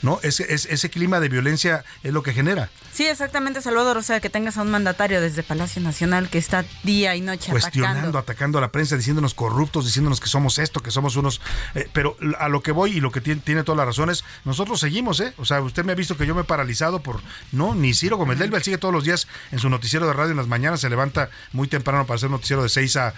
¿No? 0.03 0.21
Ese, 0.23 0.53
es- 0.55 0.67
ese 0.67 0.91
clima 0.91 1.21
de 1.21 1.29
violencia 1.29 1.85
es 2.03 2.13
lo 2.13 2.23
que 2.23 2.33
genera. 2.33 2.71
Sí, 2.93 3.07
exactamente, 3.07 3.61
Salvador. 3.63 3.97
O 3.97 4.03
sea, 4.03 4.21
que 4.21 4.31
tengas 4.31 4.57
a 4.57 4.63
un 4.63 4.71
mandatario 4.71 5.21
desde 5.21 5.43
Palacio 5.43 5.83
Nacional 5.83 6.29
que 6.29 6.39
está 6.39 6.65
día 6.85 7.17
y 7.17 7.21
noche 7.21 7.51
cuestionando, 7.51 7.99
atacando. 7.99 8.19
atacando 8.19 8.59
a 8.59 8.61
la 8.61 8.73
prensa, 8.73 8.97
diciéndonos 8.97 9.35
corruptos, 9.35 9.85
diciéndonos 9.87 10.21
que 10.21 10.29
somos 10.29 10.59
esto, 10.59 10.81
que 10.83 10.91
somos 10.91 11.17
unos... 11.17 11.41
eh, 11.75 11.89
pero 11.93 12.17
a 12.39 12.49
lo 12.49 12.63
que 12.63 12.73
voy 12.73 12.93
y 12.93 13.01
lo 13.01 13.11
que 13.11 13.21
tiene, 13.21 13.41
tiene 13.41 13.63
todas 13.65 13.77
las 13.77 13.87
razones, 13.87 14.25
nosotros 14.45 14.81
seguimos, 14.81 15.21
¿eh? 15.21 15.33
O 15.39 15.45
sea, 15.45 15.61
usted 15.61 15.85
me 15.85 15.93
ha 15.93 15.95
visto 15.97 16.17
que 16.17 16.27
yo 16.27 16.35
me 16.35 16.43
he 16.43 16.45
paralizado 16.45 17.01
por... 17.01 17.21
No, 17.53 17.75
ni 17.75 17.95
Ciro 17.95 18.17
Gómez 18.17 18.41
él 18.41 18.63
sigue 18.63 18.79
todos 18.79 18.95
los 18.95 19.05
días 19.05 19.27
en 19.53 19.59
su 19.59 19.69
noticiero 19.69 20.07
de 20.07 20.13
radio 20.13 20.31
en 20.33 20.37
las 20.37 20.47
mañanas, 20.49 20.81
se 20.81 20.89
levanta 20.91 21.31
muy 21.53 21.69
temprano 21.69 22.07
para 22.07 22.17
hacer 22.17 22.27
un 22.29 22.33
noticiero 22.33 22.63
de 22.63 22.69
6 22.69 22.97
a 22.97 23.15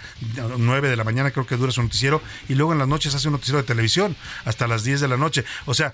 9 0.57 0.89
de 0.89 0.95
la 0.95 1.03
mañana, 1.03 1.31
creo 1.31 1.45
que 1.45 1.57
dura 1.57 1.71
su 1.71 1.81
noticiero, 1.81 2.21
y 2.49 2.55
luego 2.55 2.73
en 2.73 2.79
las 2.79 2.87
noches 2.87 3.13
hace 3.15 3.27
un 3.27 3.33
noticiero 3.33 3.57
de 3.57 3.63
televisión 3.67 4.15
hasta 4.45 4.67
las 4.67 4.83
10 4.83 5.01
de 5.01 5.07
la 5.07 5.17
noche. 5.17 5.45
O 5.65 5.73
sea, 5.73 5.93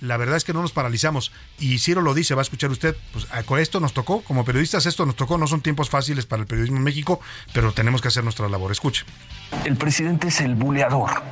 la 0.00 0.16
verdad 0.16 0.25
verdad 0.26 0.36
es 0.38 0.44
que 0.44 0.52
no 0.52 0.62
nos 0.62 0.72
paralizamos. 0.72 1.32
Y 1.58 1.78
Ciro 1.78 2.02
lo 2.02 2.14
dice, 2.14 2.34
va 2.34 2.40
a 2.40 2.42
escuchar 2.42 2.70
usted, 2.70 2.96
pues 3.12 3.26
esto 3.60 3.80
nos 3.80 3.92
tocó, 3.92 4.22
como 4.22 4.44
periodistas 4.44 4.86
esto 4.86 5.06
nos 5.06 5.16
tocó, 5.16 5.38
no 5.38 5.46
son 5.46 5.60
tiempos 5.60 5.88
fáciles 5.88 6.26
para 6.26 6.42
el 6.42 6.46
periodismo 6.46 6.76
en 6.76 6.82
México, 6.82 7.20
pero 7.52 7.72
tenemos 7.72 8.02
que 8.02 8.08
hacer 8.08 8.24
nuestra 8.24 8.48
labor. 8.48 8.72
Escuche. 8.72 9.04
El 9.64 9.76
presidente 9.76 10.28
es 10.28 10.40
el 10.40 10.54
buleador 10.54 11.22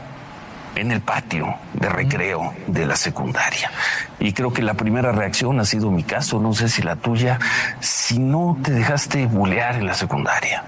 en 0.77 0.91
el 0.91 1.01
patio 1.01 1.55
de 1.75 1.89
recreo 1.89 2.55
de 2.67 2.87
la 2.87 2.97
secundaria. 2.97 3.71
Y 4.19 4.33
creo 4.33 4.53
que 4.53 4.63
la 4.63 4.75
primera 4.75 5.13
reacción 5.13 5.61
ha 5.61 5.65
sido 5.65 5.91
mi 5.91 6.03
caso, 6.03 6.41
no 6.41 6.55
sé 6.55 6.69
si 6.69 6.83
la 6.83 6.97
tuya, 6.97 7.39
si 7.81 8.19
no 8.19 8.59
te 8.63 8.73
dejaste 8.73 9.27
bulear 9.27 9.77
en 9.77 9.87
la 9.87 9.95
secundaria, 9.95 10.65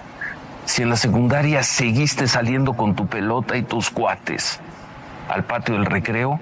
si 0.64 0.82
en 0.82 0.90
la 0.90 0.96
secundaria 0.96 1.62
seguiste 1.62 2.28
saliendo 2.28 2.74
con 2.74 2.94
tu 2.94 3.06
pelota 3.06 3.56
y 3.56 3.62
tus 3.62 3.90
cuates 3.90 4.60
al 5.28 5.44
patio 5.44 5.74
del 5.74 5.86
recreo, 5.86 6.38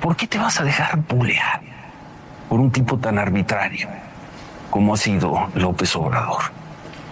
¿por 0.00 0.16
qué 0.16 0.26
te 0.26 0.38
vas 0.38 0.60
a 0.60 0.64
dejar 0.64 0.96
bulear 0.98 1.60
por 2.48 2.60
un 2.60 2.70
tipo 2.70 2.98
tan 2.98 3.18
arbitrario 3.18 3.88
como 4.70 4.94
ha 4.94 4.96
sido 4.96 5.48
López 5.54 5.94
Obrador? 5.96 6.42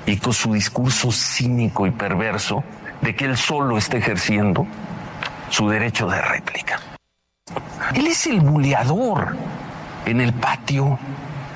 Y 0.06 0.16
con 0.16 0.32
su 0.32 0.52
discurso 0.52 1.12
cínico 1.12 1.86
y 1.86 1.90
perverso 1.90 2.64
de 3.00 3.14
que 3.14 3.26
él 3.26 3.36
solo 3.36 3.78
está 3.78 3.98
ejerciendo 3.98 4.66
su 5.50 5.68
derecho 5.68 6.08
de 6.08 6.20
réplica. 6.20 6.80
Él 7.94 8.06
es 8.06 8.26
el 8.26 8.40
buleador 8.40 9.36
en 10.06 10.20
el 10.20 10.32
patio 10.32 10.98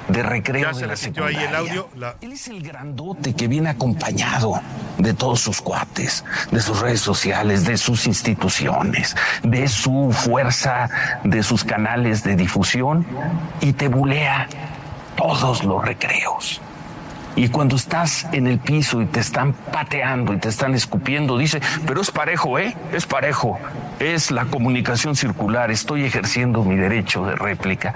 de 0.08 0.22
recreo 0.22 0.64
ya 0.64 0.74
se 0.74 0.80
de 0.82 0.86
la 0.86 0.96
sintió 0.96 1.24
ahí 1.24 1.36
el 1.36 1.54
audio. 1.54 1.88
Él 2.20 2.32
es 2.32 2.48
el 2.48 2.62
grandote 2.62 3.34
que 3.34 3.48
viene 3.48 3.70
acompañado 3.70 4.60
de 4.98 5.14
todos 5.14 5.40
sus 5.40 5.60
cuates, 5.60 6.24
de 6.50 6.60
sus 6.60 6.80
redes 6.80 7.00
sociales, 7.00 7.64
de 7.64 7.76
sus 7.76 8.06
instituciones, 8.06 9.16
de 9.42 9.68
su 9.68 10.12
fuerza, 10.12 10.88
de 11.24 11.42
sus 11.42 11.64
canales 11.64 12.22
de 12.22 12.36
difusión 12.36 13.06
y 13.60 13.72
te 13.72 13.88
bulea 13.88 14.48
todos 15.16 15.64
los 15.64 15.84
recreos. 15.84 16.60
Y 17.36 17.48
cuando 17.48 17.74
estás 17.74 18.28
en 18.32 18.46
el 18.46 18.60
piso 18.60 19.02
y 19.02 19.06
te 19.06 19.18
están 19.18 19.54
pateando 19.54 20.34
y 20.34 20.38
te 20.38 20.48
están 20.48 20.74
escupiendo, 20.74 21.36
dice, 21.36 21.60
pero 21.84 22.00
es 22.00 22.12
parejo, 22.12 22.60
¿eh? 22.60 22.76
Es 22.92 23.06
parejo. 23.06 23.58
Es 23.98 24.30
la 24.30 24.44
comunicación 24.44 25.16
circular. 25.16 25.72
Estoy 25.72 26.04
ejerciendo 26.04 26.62
mi 26.62 26.76
derecho 26.76 27.26
de 27.26 27.34
réplica. 27.34 27.92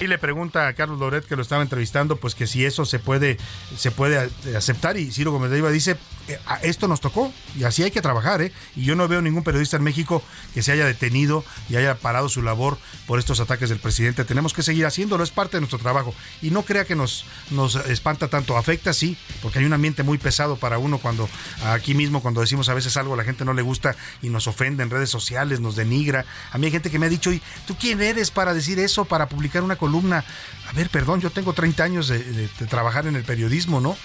Y 0.00 0.06
le 0.06 0.16
pregunta 0.16 0.66
a 0.66 0.72
Carlos 0.72 0.98
Loret, 0.98 1.26
que 1.26 1.36
lo 1.36 1.42
estaba 1.42 1.62
entrevistando, 1.62 2.16
pues 2.16 2.34
que 2.34 2.46
si 2.46 2.64
eso 2.64 2.86
se 2.86 2.98
puede, 2.98 3.36
se 3.76 3.90
puede 3.90 4.30
aceptar. 4.56 4.96
Y 4.96 5.12
Ciro 5.12 5.30
Gómez 5.30 5.50
Leiva 5.50 5.70
dice, 5.70 5.98
eh, 6.30 6.38
esto 6.62 6.88
nos 6.88 7.00
tocó 7.00 7.32
y 7.58 7.64
así 7.64 7.82
hay 7.82 7.90
que 7.90 8.02
trabajar. 8.02 8.42
¿eh? 8.42 8.52
Y 8.76 8.84
yo 8.84 8.96
no 8.96 9.08
veo 9.08 9.22
ningún 9.22 9.42
periodista 9.42 9.76
en 9.76 9.82
México 9.82 10.22
que 10.54 10.62
se 10.62 10.72
haya 10.72 10.86
detenido 10.86 11.44
y 11.68 11.76
haya 11.76 11.96
parado 11.96 12.28
su 12.28 12.42
labor 12.42 12.78
por 13.06 13.18
estos 13.18 13.40
ataques 13.40 13.68
del 13.68 13.78
presidente. 13.78 14.24
Tenemos 14.24 14.54
que 14.54 14.62
seguir 14.62 14.86
haciéndolo, 14.86 15.24
es 15.24 15.30
parte 15.30 15.56
de 15.56 15.62
nuestro 15.62 15.78
trabajo. 15.78 16.14
Y 16.42 16.50
no 16.50 16.62
crea 16.62 16.84
que 16.84 16.94
nos, 16.94 17.24
nos 17.50 17.74
espanta 17.76 18.28
tanto. 18.28 18.56
Afecta, 18.56 18.92
sí, 18.92 19.16
porque 19.42 19.58
hay 19.58 19.64
un 19.64 19.72
ambiente 19.72 20.02
muy 20.02 20.18
pesado 20.18 20.56
para 20.56 20.78
uno 20.78 20.98
cuando 20.98 21.28
aquí 21.64 21.94
mismo, 21.94 22.22
cuando 22.22 22.40
decimos 22.40 22.68
a 22.68 22.74
veces 22.74 22.96
algo 22.96 23.14
a 23.14 23.16
la 23.16 23.24
gente 23.24 23.44
no 23.44 23.54
le 23.54 23.62
gusta 23.62 23.96
y 24.22 24.28
nos 24.28 24.46
ofende 24.46 24.82
en 24.82 24.90
redes 24.90 25.10
sociales, 25.10 25.60
nos 25.60 25.76
denigra. 25.76 26.24
A 26.52 26.58
mí 26.58 26.66
hay 26.66 26.72
gente 26.72 26.90
que 26.90 26.98
me 26.98 27.06
ha 27.06 27.10
dicho, 27.10 27.32
¿y 27.32 27.42
tú 27.66 27.76
quién 27.78 28.00
eres 28.00 28.30
para 28.30 28.54
decir 28.54 28.78
eso, 28.78 29.04
para 29.04 29.28
publicar 29.28 29.62
una 29.62 29.76
columna? 29.76 30.24
A 30.70 30.72
ver, 30.72 30.88
perdón, 30.88 31.20
yo 31.20 31.30
tengo 31.30 31.52
30 31.52 31.82
años 31.82 32.06
de, 32.06 32.48
trabajar 32.68 33.08
en 33.08 33.16
el 33.16 33.24
periodismo, 33.24 33.80
¿no? 33.80 33.96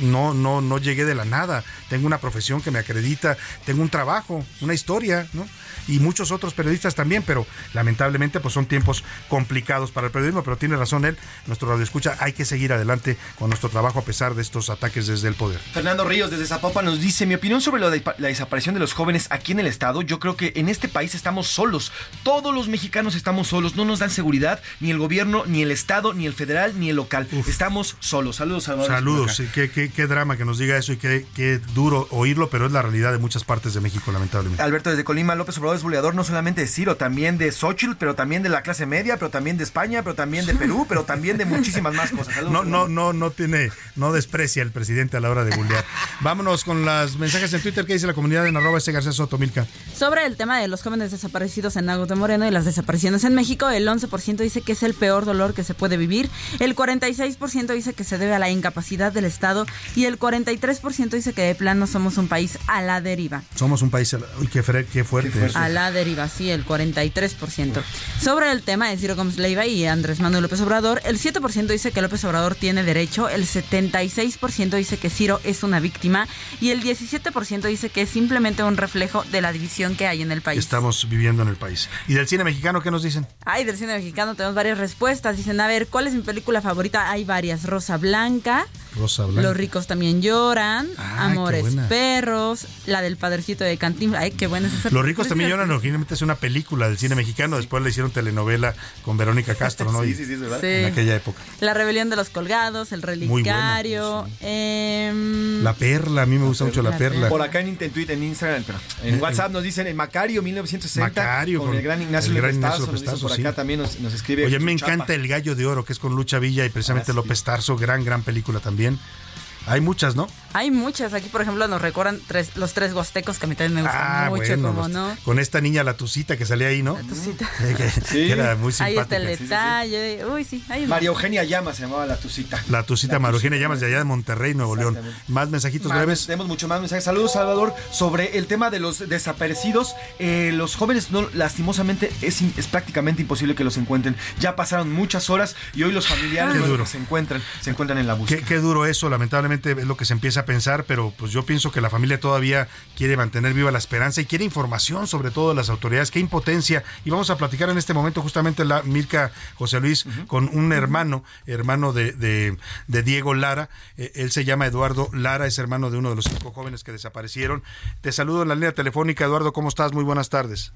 No, 0.00 0.34
no, 0.34 0.60
no 0.60 0.78
llegué 0.78 1.04
de 1.04 1.14
la 1.14 1.24
nada. 1.24 1.62
Tengo 1.88 2.06
una 2.08 2.18
profesión 2.18 2.60
que 2.60 2.72
me 2.72 2.80
acredita, 2.80 3.36
tengo 3.64 3.82
un 3.82 3.88
trabajo, 3.88 4.44
una 4.60 4.74
historia, 4.74 5.28
¿no? 5.32 5.46
y 5.88 5.98
muchos 5.98 6.30
otros 6.30 6.54
periodistas 6.54 6.94
también, 6.94 7.22
pero 7.26 7.46
lamentablemente 7.74 8.40
pues 8.40 8.54
son 8.54 8.66
tiempos 8.66 9.02
complicados 9.28 9.90
para 9.90 10.06
el 10.08 10.12
periodismo, 10.12 10.44
pero 10.44 10.56
tiene 10.56 10.76
razón 10.76 11.04
él, 11.04 11.16
nuestro 11.46 11.68
radio 11.68 11.82
escucha, 11.82 12.16
hay 12.20 12.32
que 12.32 12.44
seguir 12.44 12.72
adelante 12.72 13.16
con 13.38 13.48
nuestro 13.48 13.70
trabajo 13.70 13.98
a 13.98 14.02
pesar 14.02 14.34
de 14.34 14.42
estos 14.42 14.70
ataques 14.70 15.06
desde 15.06 15.28
el 15.28 15.34
poder. 15.34 15.58
Fernando 15.72 16.04
Ríos 16.04 16.30
desde 16.30 16.46
Zapopan 16.46 16.84
nos 16.84 17.00
dice, 17.00 17.26
mi 17.26 17.34
opinión 17.34 17.60
sobre 17.60 17.78
de 17.88 18.02
la 18.18 18.28
desaparición 18.28 18.74
de 18.74 18.80
los 18.80 18.92
jóvenes 18.92 19.28
aquí 19.30 19.52
en 19.52 19.60
el 19.60 19.66
estado, 19.66 20.02
yo 20.02 20.18
creo 20.18 20.36
que 20.36 20.52
en 20.56 20.68
este 20.68 20.88
país 20.88 21.14
estamos 21.14 21.46
solos, 21.48 21.90
todos 22.22 22.54
los 22.54 22.68
mexicanos 22.68 23.14
estamos 23.14 23.48
solos, 23.48 23.76
no 23.76 23.84
nos 23.84 24.00
dan 24.00 24.10
seguridad 24.10 24.60
ni 24.80 24.90
el 24.90 24.98
gobierno, 24.98 25.44
ni 25.46 25.62
el 25.62 25.70
estado, 25.70 26.07
ni 26.14 26.26
el 26.26 26.34
federal, 26.34 26.78
ni 26.78 26.90
el 26.90 26.96
local, 26.96 27.28
Uf. 27.32 27.48
estamos 27.48 27.96
solos. 28.00 28.36
Saludos, 28.36 28.64
Salvador. 28.64 28.90
Saludos, 28.90 29.36
sí, 29.36 29.48
qué, 29.54 29.70
qué, 29.70 29.90
qué, 29.90 30.06
drama 30.06 30.36
que 30.36 30.44
nos 30.44 30.58
diga 30.58 30.76
eso 30.76 30.92
y 30.92 30.96
qué, 30.96 31.26
qué 31.34 31.58
duro 31.74 32.06
oírlo, 32.10 32.50
pero 32.50 32.66
es 32.66 32.72
la 32.72 32.82
realidad 32.82 33.12
de 33.12 33.18
muchas 33.18 33.44
partes 33.44 33.74
de 33.74 33.80
México, 33.80 34.12
lamentablemente. 34.12 34.62
Alberto 34.62 34.90
desde 34.90 35.04
Colima, 35.04 35.34
López 35.34 35.58
Obrador 35.58 35.76
es 35.76 35.82
buleador 35.82 36.14
no 36.14 36.24
solamente 36.24 36.60
de 36.60 36.66
Ciro, 36.66 36.96
también 36.96 37.38
de 37.38 37.52
Xochitl, 37.52 37.96
pero 37.98 38.14
también 38.14 38.42
de 38.42 38.48
la 38.48 38.62
clase 38.62 38.86
media, 38.86 39.16
pero 39.16 39.30
también 39.30 39.56
de 39.56 39.64
España, 39.64 40.02
pero 40.02 40.14
también 40.14 40.46
de 40.46 40.54
Perú, 40.54 40.86
pero 40.88 41.04
también 41.04 41.38
de 41.38 41.44
muchísimas 41.44 41.94
más 41.94 42.10
cosas. 42.10 42.34
Saludos, 42.34 42.52
no, 42.52 42.64
no, 42.64 42.88
no, 42.88 43.12
no 43.12 43.30
tiene, 43.30 43.70
no 43.96 44.12
desprecia 44.12 44.62
el 44.62 44.70
presidente 44.70 45.16
a 45.16 45.20
la 45.20 45.30
hora 45.30 45.44
de 45.44 45.56
bulear. 45.56 45.84
Vámonos 46.20 46.64
con 46.64 46.84
los 46.84 47.18
mensajes 47.18 47.52
en 47.52 47.62
Twitter 47.62 47.86
que 47.86 47.92
dice 47.92 48.06
la 48.06 48.14
comunidad 48.14 48.46
en 48.46 48.56
arroba 48.56 48.78
ese 48.78 48.92
García 48.92 49.12
Soto, 49.12 49.38
Milka. 49.38 49.66
Sobre 49.94 50.26
el 50.26 50.36
tema 50.36 50.58
de 50.60 50.68
los 50.68 50.82
jóvenes 50.82 51.10
desaparecidos 51.10 51.76
en 51.76 51.86
Lagos 51.86 52.08
de 52.08 52.14
Moreno 52.14 52.46
y 52.46 52.50
las 52.50 52.64
desapariciones 52.64 53.24
en 53.24 53.34
México, 53.34 53.68
el 53.68 53.86
11% 53.86 54.36
dice 54.36 54.62
que 54.62 54.72
es 54.72 54.82
el 54.82 54.94
peor 54.94 55.24
dolor 55.24 55.54
que 55.54 55.64
se 55.64 55.74
puede 55.74 55.96
vivir, 55.98 56.30
el 56.58 56.74
46% 56.74 57.74
dice 57.74 57.92
que 57.92 58.04
se 58.04 58.18
debe 58.18 58.34
a 58.34 58.38
la 58.38 58.50
incapacidad 58.50 59.12
del 59.12 59.24
Estado 59.24 59.66
y 59.94 60.04
el 60.04 60.18
43% 60.18 61.10
dice 61.10 61.32
que 61.32 61.42
de 61.42 61.54
plano 61.54 61.86
somos 61.86 62.18
un 62.18 62.28
país 62.28 62.58
a 62.66 62.82
la 62.82 63.00
deriva. 63.00 63.42
Somos 63.54 63.82
un 63.82 63.90
país, 63.90 64.14
uy, 64.40 64.46
qué, 64.46 64.62
fre, 64.62 64.86
qué 64.86 65.04
fuerte. 65.04 65.30
Qué 65.30 65.50
a 65.54 65.68
la 65.68 65.90
deriva, 65.90 66.28
sí, 66.28 66.50
el 66.50 66.64
43%. 66.64 67.82
Sobre 68.20 68.50
el 68.50 68.62
tema 68.62 68.88
de 68.88 68.96
Ciro 68.96 69.16
Gómez 69.16 69.38
Leiva 69.38 69.66
y 69.66 69.86
Andrés 69.86 70.20
Manuel 70.20 70.42
López 70.42 70.60
Obrador, 70.60 71.00
el 71.04 71.18
7% 71.18 71.66
dice 71.66 71.92
que 71.92 72.02
López 72.02 72.24
Obrador 72.24 72.54
tiene 72.54 72.82
derecho, 72.82 73.28
el 73.28 73.46
76% 73.46 74.76
dice 74.76 74.96
que 74.98 75.10
Ciro 75.10 75.40
es 75.44 75.62
una 75.62 75.80
víctima 75.80 76.28
y 76.60 76.70
el 76.70 76.82
17% 76.82 77.62
dice 77.62 77.90
que 77.90 78.02
es 78.02 78.08
simplemente 78.08 78.62
un 78.62 78.76
reflejo 78.76 79.24
de 79.24 79.40
la 79.40 79.52
división 79.52 79.96
que 79.96 80.06
hay 80.06 80.22
en 80.22 80.32
el 80.32 80.42
país. 80.42 80.58
Estamos 80.58 81.08
viviendo 81.08 81.42
en 81.42 81.48
el 81.48 81.56
país. 81.56 81.88
¿Y 82.06 82.14
del 82.14 82.28
cine 82.28 82.44
mexicano 82.44 82.82
qué 82.82 82.90
nos 82.90 83.02
dicen? 83.02 83.26
Ay, 83.44 83.64
del 83.64 83.76
cine 83.76 83.94
mexicano 83.94 84.34
tenemos 84.34 84.54
varias 84.54 84.78
respuestas. 84.78 85.36
Dicen, 85.36 85.60
a 85.60 85.66
ver, 85.66 85.87
¿cuál 85.90 86.06
es 86.06 86.14
mi 86.14 86.22
película 86.22 86.60
favorita? 86.60 87.10
Hay 87.10 87.24
varias. 87.24 87.64
Rosa 87.64 87.96
Blanca. 87.96 88.66
Rosa 88.98 89.24
Blanca. 89.24 89.42
Los 89.42 89.56
ricos 89.56 89.86
también 89.86 90.20
lloran. 90.22 90.88
Ah, 90.98 91.26
Amores 91.26 91.64
perros. 91.88 92.66
La 92.86 93.00
del 93.02 93.16
padrecito 93.16 93.64
de 93.64 93.76
Cantín. 93.76 94.14
Ay, 94.14 94.30
qué 94.32 94.46
buena 94.46 94.68
es 94.68 94.74
esa 94.74 94.90
Los 94.90 95.04
ricos 95.04 95.28
también 95.28 95.50
lloran. 95.50 95.70
Originalmente 95.70 96.14
es 96.14 96.22
una 96.22 96.34
película 96.34 96.88
del 96.88 96.98
cine 96.98 97.14
mexicano. 97.14 97.56
Después 97.56 97.82
le 97.82 97.90
hicieron 97.90 98.10
telenovela 98.10 98.74
con 99.02 99.16
Verónica 99.16 99.54
Castro, 99.54 99.90
¿no? 99.92 100.02
sí, 100.04 100.14
sí, 100.14 100.26
sí, 100.26 100.34
es 100.34 100.40
verdad. 100.40 100.60
Sí. 100.60 100.66
En 100.66 100.84
aquella 100.86 101.16
época. 101.16 101.40
La 101.60 101.74
rebelión 101.74 102.10
de 102.10 102.16
los 102.16 102.30
colgados. 102.30 102.92
El 102.92 103.02
relicario. 103.02 104.22
Buena, 104.22 104.36
eh, 104.40 105.60
la 105.62 105.74
perla. 105.74 106.22
A 106.22 106.26
mí 106.26 106.36
me 106.38 106.46
gusta 106.46 106.64
mucho 106.64 106.82
la 106.82 106.96
perla. 106.96 107.28
Por 107.28 107.42
acá 107.42 107.60
en, 107.60 107.76
en 107.80 107.90
Twitter, 107.90 108.16
en 108.16 108.22
Instagram, 108.24 108.64
pero 108.66 108.78
en 109.02 109.14
eh, 109.14 109.18
WhatsApp 109.18 109.52
nos 109.52 109.62
dicen 109.62 109.86
en 109.86 109.96
Macario 109.96 110.42
1960. 110.42 111.08
Macario, 111.20 111.60
con, 111.60 111.74
el 111.74 111.82
gran 111.82 112.00
Ignacio 112.02 112.30
el 112.32 112.38
gran 112.38 112.54
López 112.54 112.60
Tarso. 112.70 112.86
López 112.86 113.04
Tarso, 113.04 113.22
por 113.28 113.32
acá 113.32 113.50
sí. 113.50 113.56
también 113.56 113.80
nos, 113.80 114.00
nos 114.00 114.14
escribe. 114.14 114.46
Oye, 114.46 114.58
me 114.58 114.74
Chapa. 114.76 114.92
encanta 114.94 115.14
El 115.14 115.28
Gallo 115.28 115.54
de 115.54 115.66
Oro, 115.66 115.84
que 115.84 115.92
es 115.92 115.98
con 115.98 116.14
Lucha 116.14 116.38
Villa 116.38 116.64
y 116.64 116.68
precisamente 116.70 117.12
Ah. 117.12 117.14
López 117.14 117.42
Tarso. 117.44 117.76
Gran, 117.76 118.04
gran 118.04 118.22
película 118.22 118.60
también. 118.60 118.87
million 118.90 119.27
Hay 119.68 119.80
muchas, 119.80 120.16
¿no? 120.16 120.28
Hay 120.54 120.70
muchas. 120.70 121.12
Aquí, 121.12 121.28
por 121.28 121.42
ejemplo, 121.42 121.68
nos 121.68 121.80
recuerdan 121.82 122.18
tres, 122.26 122.56
los 122.56 122.72
tres 122.72 122.92
huastecos 122.94 123.38
que 123.38 123.44
a 123.46 123.48
mí 123.48 123.54
también 123.54 123.74
me 123.74 123.82
gustan 123.82 124.00
Ah, 124.02 124.26
mucho, 124.30 124.42
bueno, 124.46 124.68
como 124.68 124.82
los- 124.82 124.90
no. 124.90 125.16
Con 125.24 125.38
esta 125.38 125.60
niña, 125.60 125.84
la 125.84 125.94
Tucita, 125.94 126.36
que 126.36 126.46
salía 126.46 126.68
ahí, 126.68 126.82
¿no? 126.82 126.94
La 126.96 127.02
Tucita. 127.02 127.48
Que- 127.58 127.74
que- 127.74 128.00
que 128.00 128.32
era 128.32 128.56
muy 128.56 128.68
Ahí 128.68 128.72
simpática. 128.94 129.02
está 129.02 129.16
el 129.16 129.26
detalle. 129.26 130.24
Uy, 130.26 130.44
sí. 130.44 130.64
Ahí 130.68 130.86
María 130.86 131.08
Eugenia 131.08 131.44
Llama 131.44 131.74
se 131.74 131.82
llamaba 131.82 132.06
la 132.06 132.16
Tucita. 132.16 132.62
La 132.70 132.82
Tucita 132.82 133.14
La 133.14 133.18
Marugina 133.18 133.50
Tucita. 133.50 133.62
Llamas 133.62 133.80
de 133.80 133.86
allá 133.86 133.98
de 133.98 134.04
Monterrey, 134.04 134.54
Nuevo 134.54 134.74
León. 134.76 134.98
Más 135.28 135.48
mensajitos 135.50 135.88
Más, 135.90 135.98
breves. 135.98 136.26
Tenemos 136.26 136.46
mucho 136.48 136.66
más 136.68 136.80
mensajes. 136.80 137.04
Saludos, 137.04 137.32
Salvador. 137.32 137.74
Sobre 137.92 138.38
el 138.38 138.46
tema 138.46 138.70
de 138.70 138.80
los 138.80 139.06
desaparecidos, 139.08 139.94
eh, 140.18 140.50
los 140.54 140.76
jóvenes, 140.76 141.10
no, 141.10 141.28
lastimosamente, 141.34 142.10
es, 142.22 142.40
es 142.56 142.66
prácticamente 142.66 143.22
imposible 143.22 143.54
que 143.54 143.64
los 143.64 143.76
encuentren. 143.76 144.16
Ya 144.40 144.56
pasaron 144.56 144.92
muchas 144.92 145.28
horas 145.30 145.56
y 145.74 145.82
hoy 145.82 145.92
los 145.92 146.06
familiares 146.08 146.66
duro. 146.66 146.86
se 146.86 146.98
encuentran, 146.98 147.42
se 147.60 147.70
encuentran 147.70 147.98
en 147.98 148.06
la 148.06 148.14
búsqueda. 148.14 148.38
Qué, 148.40 148.44
qué 148.44 148.56
duro 148.58 148.86
eso, 148.86 149.10
lamentablemente 149.10 149.57
es 149.64 149.86
lo 149.86 149.96
que 149.96 150.04
se 150.04 150.12
empieza 150.12 150.40
a 150.40 150.44
pensar, 150.44 150.84
pero 150.84 151.12
pues 151.16 151.32
yo 151.32 151.44
pienso 151.44 151.70
que 151.72 151.80
la 151.80 151.90
familia 151.90 152.20
todavía 152.20 152.68
quiere 152.96 153.16
mantener 153.16 153.52
viva 153.54 153.70
la 153.70 153.78
esperanza 153.78 154.20
y 154.20 154.26
quiere 154.26 154.44
información 154.44 155.06
sobre 155.06 155.30
todo 155.30 155.50
de 155.50 155.54
las 155.54 155.70
autoridades, 155.70 156.10
qué 156.10 156.20
impotencia. 156.20 156.84
Y 157.04 157.10
vamos 157.10 157.30
a 157.30 157.36
platicar 157.36 157.68
en 157.70 157.78
este 157.78 157.94
momento 157.94 158.22
justamente 158.22 158.64
la 158.64 158.82
Mirka 158.82 159.32
José 159.56 159.80
Luis 159.80 160.06
con 160.26 160.48
un 160.56 160.72
hermano, 160.72 161.24
hermano 161.46 161.92
de, 161.92 162.12
de- 162.12 162.56
de 162.86 163.02
Diego 163.02 163.34
Lara. 163.34 163.68
Eh, 163.96 164.12
él 164.14 164.30
se 164.30 164.44
llama 164.44 164.66
Eduardo 164.66 165.08
Lara, 165.12 165.46
es 165.46 165.58
hermano 165.58 165.90
de 165.90 165.98
uno 165.98 166.10
de 166.10 166.16
los 166.16 166.24
cinco 166.26 166.52
jóvenes 166.52 166.84
que 166.84 166.92
desaparecieron. 166.92 167.62
Te 168.00 168.12
saludo 168.12 168.42
en 168.42 168.48
la 168.48 168.54
línea 168.54 168.72
telefónica, 168.72 169.24
Eduardo, 169.24 169.52
¿cómo 169.52 169.68
estás? 169.68 169.92
Muy 169.92 170.04
buenas 170.04 170.28
tardes. 170.30 170.72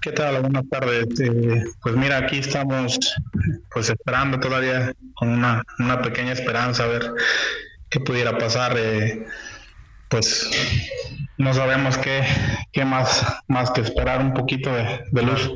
¿Qué 0.00 0.12
tal? 0.12 0.40
Buenas 0.40 0.66
tardes. 0.70 1.20
Eh, 1.20 1.62
pues 1.82 1.94
mira, 1.94 2.16
aquí 2.16 2.38
estamos 2.38 2.98
pues 3.70 3.90
esperando 3.90 4.40
todavía 4.40 4.94
con 5.14 5.28
una, 5.28 5.62
una 5.78 6.00
pequeña 6.00 6.32
esperanza 6.32 6.84
a 6.84 6.86
ver 6.86 7.12
qué 7.90 8.00
pudiera 8.00 8.38
pasar. 8.38 8.78
Eh, 8.78 9.26
pues 10.10 10.50
no 11.38 11.54
sabemos 11.54 11.96
qué, 11.96 12.22
qué 12.72 12.84
más, 12.84 13.24
más 13.48 13.70
que 13.70 13.80
esperar 13.80 14.20
un 14.20 14.34
poquito 14.34 14.70
de, 14.72 15.22
luz. 15.22 15.52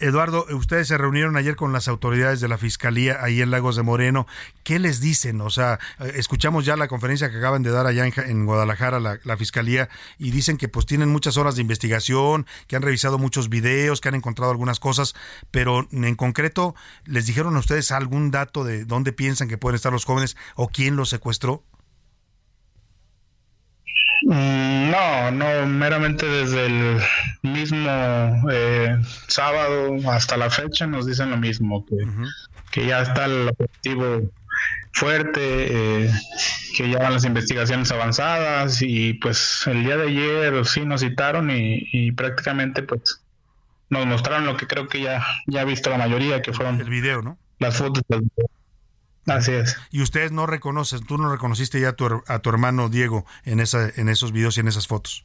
Eduardo, 0.00 0.46
ustedes 0.50 0.88
se 0.88 0.98
reunieron 0.98 1.36
ayer 1.36 1.56
con 1.56 1.72
las 1.72 1.88
autoridades 1.88 2.40
de 2.40 2.48
la 2.48 2.58
Fiscalía 2.58 3.18
ahí 3.22 3.40
en 3.40 3.50
Lagos 3.50 3.76
de 3.76 3.82
Moreno. 3.82 4.26
¿Qué 4.64 4.78
les 4.78 5.00
dicen? 5.00 5.40
O 5.40 5.48
sea, 5.48 5.78
eh, 6.00 6.12
escuchamos 6.16 6.64
ya 6.66 6.76
la 6.76 6.88
conferencia 6.88 7.30
que 7.30 7.38
acaban 7.38 7.62
de 7.62 7.70
dar 7.70 7.86
allá 7.86 8.04
en 8.06 8.46
Guadalajara 8.46 8.98
la, 8.98 9.18
la 9.24 9.36
Fiscalía 9.36 9.88
y 10.18 10.30
dicen 10.30 10.56
que 10.56 10.68
pues 10.68 10.86
tienen 10.86 11.10
muchas 11.10 11.36
horas 11.36 11.54
de 11.54 11.62
investigación, 11.62 12.46
que 12.66 12.76
han 12.76 12.82
revisado 12.82 13.18
muchos 13.18 13.48
videos, 13.48 14.00
que 14.00 14.08
han 14.08 14.14
encontrado 14.14 14.50
algunas 14.50 14.80
cosas, 14.80 15.14
pero 15.50 15.86
en 15.92 16.14
concreto, 16.16 16.74
¿les 17.04 17.26
dijeron 17.26 17.56
a 17.56 17.60
ustedes 17.60 17.92
algún 17.92 18.30
dato 18.30 18.64
de 18.64 18.84
dónde 18.84 19.12
piensan 19.12 19.48
que 19.48 19.56
pueden 19.56 19.76
estar 19.76 19.92
los 19.92 20.04
jóvenes 20.04 20.36
o 20.56 20.68
quién 20.68 20.96
los 20.96 21.08
secuestró? 21.10 21.62
Mm, 24.26 24.90
No, 24.90 25.30
no, 25.30 25.66
meramente 25.66 26.26
desde 26.26 26.66
el 26.66 27.00
mismo 27.42 27.88
eh, 28.50 28.96
sábado 29.28 29.96
hasta 30.10 30.36
la 30.36 30.50
fecha 30.50 30.86
nos 30.86 31.06
dicen 31.06 31.30
lo 31.30 31.36
mismo, 31.36 31.84
que, 31.86 31.96
que 32.70 32.86
ya 32.86 33.02
está 33.02 33.26
el 33.26 33.48
objetivo 33.48 34.30
fuerte, 34.92 36.04
eh, 36.04 36.10
que 36.76 36.88
ya 36.90 36.98
van 36.98 37.12
las 37.12 37.24
investigaciones 37.24 37.90
avanzadas 37.90 38.80
y 38.82 39.14
pues 39.14 39.66
el 39.66 39.84
día 39.84 39.96
de 39.96 40.08
ayer 40.08 40.64
sí 40.66 40.84
nos 40.84 41.00
citaron 41.00 41.50
y, 41.50 41.88
y 41.92 42.12
prácticamente 42.12 42.82
pues 42.82 43.20
nos 43.90 44.06
mostraron 44.06 44.46
lo 44.46 44.56
que 44.56 44.66
creo 44.66 44.86
que 44.88 45.02
ya, 45.02 45.24
ya 45.46 45.62
ha 45.62 45.64
visto 45.64 45.90
la 45.90 45.98
mayoría, 45.98 46.42
que 46.42 46.52
fueron 46.52 46.80
el 46.80 46.88
video, 46.88 47.22
¿no? 47.22 47.36
Las 47.58 47.76
fotos 47.76 48.02
del 48.08 48.20
video. 48.22 48.48
Así 49.26 49.52
es. 49.52 49.76
Y 49.90 50.02
ustedes 50.02 50.32
no 50.32 50.46
reconocen, 50.46 51.04
tú 51.04 51.18
no 51.18 51.30
reconociste 51.30 51.80
ya 51.80 51.90
a 51.90 51.92
tu, 51.94 52.22
a 52.26 52.38
tu 52.40 52.50
hermano 52.50 52.88
Diego 52.88 53.24
en, 53.44 53.60
esa, 53.60 53.88
en 53.96 54.08
esos 54.08 54.32
videos 54.32 54.56
y 54.56 54.60
en 54.60 54.68
esas 54.68 54.86
fotos. 54.86 55.24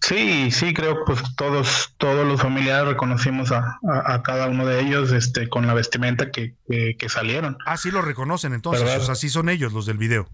Sí, 0.00 0.50
sí, 0.50 0.72
creo 0.72 1.04
pues 1.04 1.20
todos 1.36 1.92
todos 1.98 2.26
los 2.26 2.40
familiares 2.40 2.88
reconocimos 2.88 3.50
a, 3.52 3.78
a, 3.82 4.14
a 4.14 4.22
cada 4.22 4.46
uno 4.46 4.64
de 4.64 4.80
ellos 4.80 5.12
este 5.12 5.48
con 5.48 5.66
la 5.66 5.74
vestimenta 5.74 6.30
que, 6.30 6.54
que, 6.68 6.96
que 6.96 7.08
salieron. 7.08 7.58
Ah, 7.66 7.76
sí 7.76 7.90
lo 7.90 8.00
reconocen 8.00 8.54
entonces, 8.54 8.84
¿Verdad? 8.84 9.02
o 9.02 9.04
sea, 9.04 9.14
sí 9.16 9.28
son 9.28 9.48
ellos 9.48 9.72
los 9.72 9.86
del 9.86 9.98
video. 9.98 10.28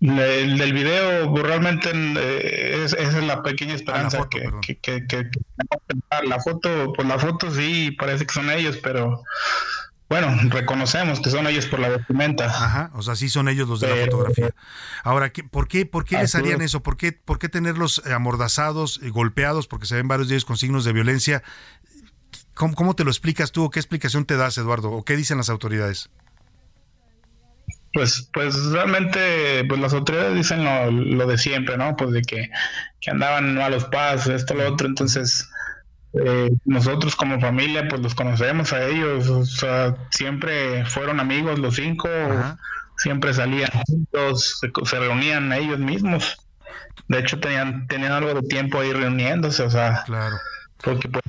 El 0.00 0.56
del 0.56 0.72
video 0.72 1.34
realmente 1.36 1.90
eh, 1.92 2.82
es, 2.84 2.94
esa 2.94 3.18
es 3.18 3.24
la 3.24 3.42
pequeña 3.42 3.74
esperanza 3.74 4.28
que, 4.30 4.50
que, 4.62 4.78
que- 4.80 5.06
que- 5.06 5.30
que 5.30 5.40
pensar. 5.86 6.24
la 6.26 6.40
foto, 6.40 6.92
pues 6.94 7.06
la 7.06 7.18
foto 7.18 7.50
sí 7.54 7.90
parece 7.98 8.24
que 8.26 8.32
son 8.32 8.48
ellos, 8.50 8.78
pero 8.82 9.22
bueno, 10.08 10.34
reconocemos 10.48 11.20
que 11.20 11.28
son 11.30 11.46
ellos 11.46 11.66
por 11.66 11.80
la 11.80 11.88
vestimenta. 11.90 12.46
Ajá, 12.46 12.90
o 12.94 13.02
sea, 13.02 13.14
sí 13.14 13.28
son 13.28 13.48
ellos 13.48 13.68
los 13.68 13.80
de 13.80 13.88
la 13.94 13.96
fotografía. 14.06 14.50
Ahora, 15.04 15.30
¿qué- 15.32 15.44
¿por 15.44 15.68
qué, 15.68 15.84
por 15.84 16.04
qué 16.06 16.16
les 16.18 16.34
harían 16.34 16.60
es. 16.62 16.66
eso? 16.66 16.82
¿Por 16.82 16.96
qué, 16.96 17.12
¿Por 17.12 17.38
qué 17.38 17.48
tenerlos 17.50 18.02
eh, 18.06 18.12
amordazados, 18.14 19.00
eh, 19.02 19.10
golpeados? 19.10 19.66
Porque 19.68 19.86
se 19.86 19.96
ven 19.96 20.08
varios 20.08 20.28
de 20.28 20.34
ellos 20.36 20.44
con 20.46 20.56
signos 20.56 20.84
de 20.84 20.92
violencia. 20.94 21.42
¿Cómo, 22.54 22.74
cómo 22.74 22.94
te 22.96 23.04
lo 23.04 23.10
explicas 23.10 23.52
tú 23.52 23.68
qué 23.70 23.78
explicación 23.80 24.24
te 24.24 24.36
das, 24.36 24.56
Eduardo? 24.58 24.90
¿O 24.90 25.04
qué 25.04 25.14
dicen 25.16 25.36
las 25.36 25.48
autoridades? 25.50 26.10
Pues, 27.92 28.30
pues 28.32 28.54
realmente, 28.66 29.64
pues 29.68 29.80
las 29.80 29.92
autoridades 29.92 30.34
dicen 30.34 30.64
lo, 30.64 30.90
lo 30.90 31.26
de 31.26 31.38
siempre, 31.38 31.76
¿no? 31.76 31.96
Pues 31.96 32.12
de 32.12 32.22
que, 32.22 32.48
que 33.00 33.10
andaban 33.10 33.58
a 33.58 33.68
los 33.68 33.84
pasos, 33.86 34.32
esto, 34.32 34.54
lo 34.54 34.72
otro, 34.72 34.86
entonces 34.86 35.50
eh, 36.12 36.50
nosotros 36.64 37.14
como 37.14 37.40
familia, 37.40 37.86
pues 37.88 38.00
los 38.02 38.14
conocemos 38.14 38.72
a 38.72 38.86
ellos, 38.86 39.28
o 39.28 39.44
sea, 39.44 39.96
siempre 40.10 40.84
fueron 40.84 41.20
amigos 41.20 41.58
los 41.58 41.76
cinco, 41.76 42.08
siempre 42.96 43.32
salían 43.32 43.70
juntos, 43.86 44.58
se, 44.60 44.70
se 44.84 44.98
reunían 44.98 45.52
ellos 45.52 45.78
mismos, 45.78 46.36
de 47.08 47.18
hecho 47.18 47.38
tenían, 47.38 47.86
tenían 47.86 48.12
algo 48.12 48.34
de 48.34 48.42
tiempo 48.42 48.80
ahí 48.80 48.92
reuniéndose, 48.92 49.62
o 49.62 49.70
sea, 49.70 50.02
claro. 50.04 50.36
porque 50.82 51.08
pues 51.08 51.22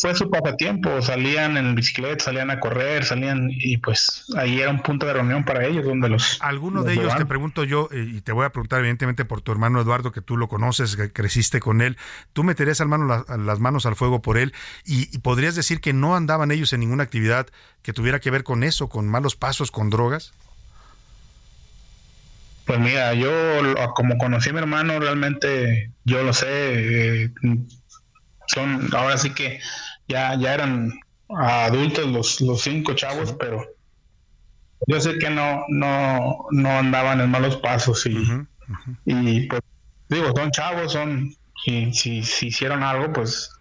fue 0.00 0.14
su 0.14 0.28
pasatiempo, 0.28 1.00
salían 1.00 1.56
en 1.56 1.74
bicicleta, 1.74 2.24
salían 2.24 2.50
a 2.50 2.58
correr, 2.58 3.04
salían 3.04 3.48
y 3.50 3.76
pues 3.76 4.24
ahí 4.36 4.60
era 4.60 4.70
un 4.70 4.82
punto 4.82 5.06
de 5.06 5.12
reunión 5.14 5.44
para 5.44 5.64
ellos 5.64 5.84
donde 5.84 6.08
los... 6.08 6.38
¿Alguno 6.42 6.78
los 6.80 6.86
de 6.86 6.94
ellos, 6.94 7.16
te 7.16 7.24
pregunto 7.24 7.64
yo, 7.64 7.88
eh, 7.92 8.04
y 8.16 8.20
te 8.20 8.32
voy 8.32 8.44
a 8.46 8.50
preguntar 8.50 8.80
evidentemente 8.80 9.24
por 9.24 9.42
tu 9.42 9.52
hermano 9.52 9.80
Eduardo, 9.80 10.12
que 10.12 10.20
tú 10.20 10.36
lo 10.36 10.48
conoces, 10.48 10.96
que 10.96 11.12
creciste 11.12 11.60
con 11.60 11.80
él, 11.82 11.96
tú 12.32 12.42
meterías 12.44 12.80
al 12.80 12.88
mano 12.88 13.06
la- 13.06 13.36
las 13.36 13.60
manos 13.60 13.86
al 13.86 13.96
fuego 13.96 14.20
por 14.20 14.38
él 14.38 14.52
y, 14.84 15.14
y 15.14 15.18
podrías 15.18 15.54
decir 15.54 15.80
que 15.80 15.92
no 15.92 16.16
andaban 16.16 16.50
ellos 16.50 16.72
en 16.72 16.80
ninguna 16.80 17.04
actividad 17.04 17.46
que 17.82 17.92
tuviera 17.92 18.18
que 18.20 18.30
ver 18.30 18.42
con 18.44 18.64
eso, 18.64 18.88
con 18.88 19.08
malos 19.08 19.36
pasos, 19.36 19.70
con 19.70 19.88
drogas? 19.88 20.32
Pues 22.66 22.78
mira, 22.78 23.14
yo 23.14 23.30
como 23.94 24.16
conocí 24.18 24.50
a 24.50 24.52
mi 24.52 24.58
hermano, 24.58 24.98
realmente 25.00 25.90
yo 26.04 26.22
lo 26.22 26.32
sé, 26.32 26.46
eh, 27.24 27.30
son, 28.54 28.88
ahora 28.94 29.16
sí 29.18 29.30
que 29.30 29.60
ya, 30.08 30.34
ya 30.38 30.54
eran 30.54 30.92
adultos 31.28 32.06
los, 32.06 32.40
los 32.40 32.62
cinco 32.62 32.94
chavos, 32.94 33.34
pero 33.38 33.64
yo 34.86 35.00
sé 35.00 35.18
que 35.18 35.30
no, 35.30 35.64
no, 35.68 36.46
no 36.50 36.70
andaban 36.70 37.20
en 37.20 37.30
malos 37.30 37.56
pasos 37.56 38.06
y, 38.06 38.26
y 39.04 39.46
pues 39.46 39.62
digo, 40.08 40.32
son 40.34 40.50
chavos, 40.50 40.92
son, 40.92 41.34
si, 41.64 41.92
si, 41.92 42.24
si 42.24 42.48
hicieron 42.48 42.82
algo, 42.82 43.12
pues 43.12 43.52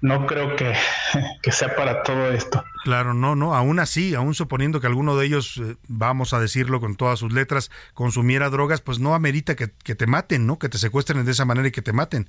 no 0.00 0.26
creo 0.26 0.54
que, 0.56 0.74
que 1.42 1.52
sea 1.52 1.74
para 1.74 2.02
todo 2.02 2.30
esto. 2.30 2.62
Claro, 2.84 3.14
no, 3.14 3.34
no, 3.34 3.54
aún 3.54 3.78
así, 3.78 4.14
aún 4.14 4.34
suponiendo 4.34 4.80
que 4.80 4.86
alguno 4.86 5.16
de 5.16 5.26
ellos, 5.26 5.60
eh, 5.62 5.76
vamos 5.88 6.32
a 6.34 6.40
decirlo 6.40 6.80
con 6.80 6.96
todas 6.96 7.18
sus 7.18 7.32
letras, 7.32 7.70
consumiera 7.94 8.50
drogas, 8.50 8.80
pues 8.80 8.98
no 8.98 9.14
amerita 9.14 9.56
que, 9.56 9.70
que 9.82 9.94
te 9.94 10.06
maten, 10.06 10.46
¿no? 10.46 10.58
Que 10.58 10.68
te 10.68 10.78
secuestren 10.78 11.24
de 11.24 11.32
esa 11.32 11.44
manera 11.44 11.68
y 11.68 11.72
que 11.72 11.82
te 11.82 11.92
maten. 11.92 12.28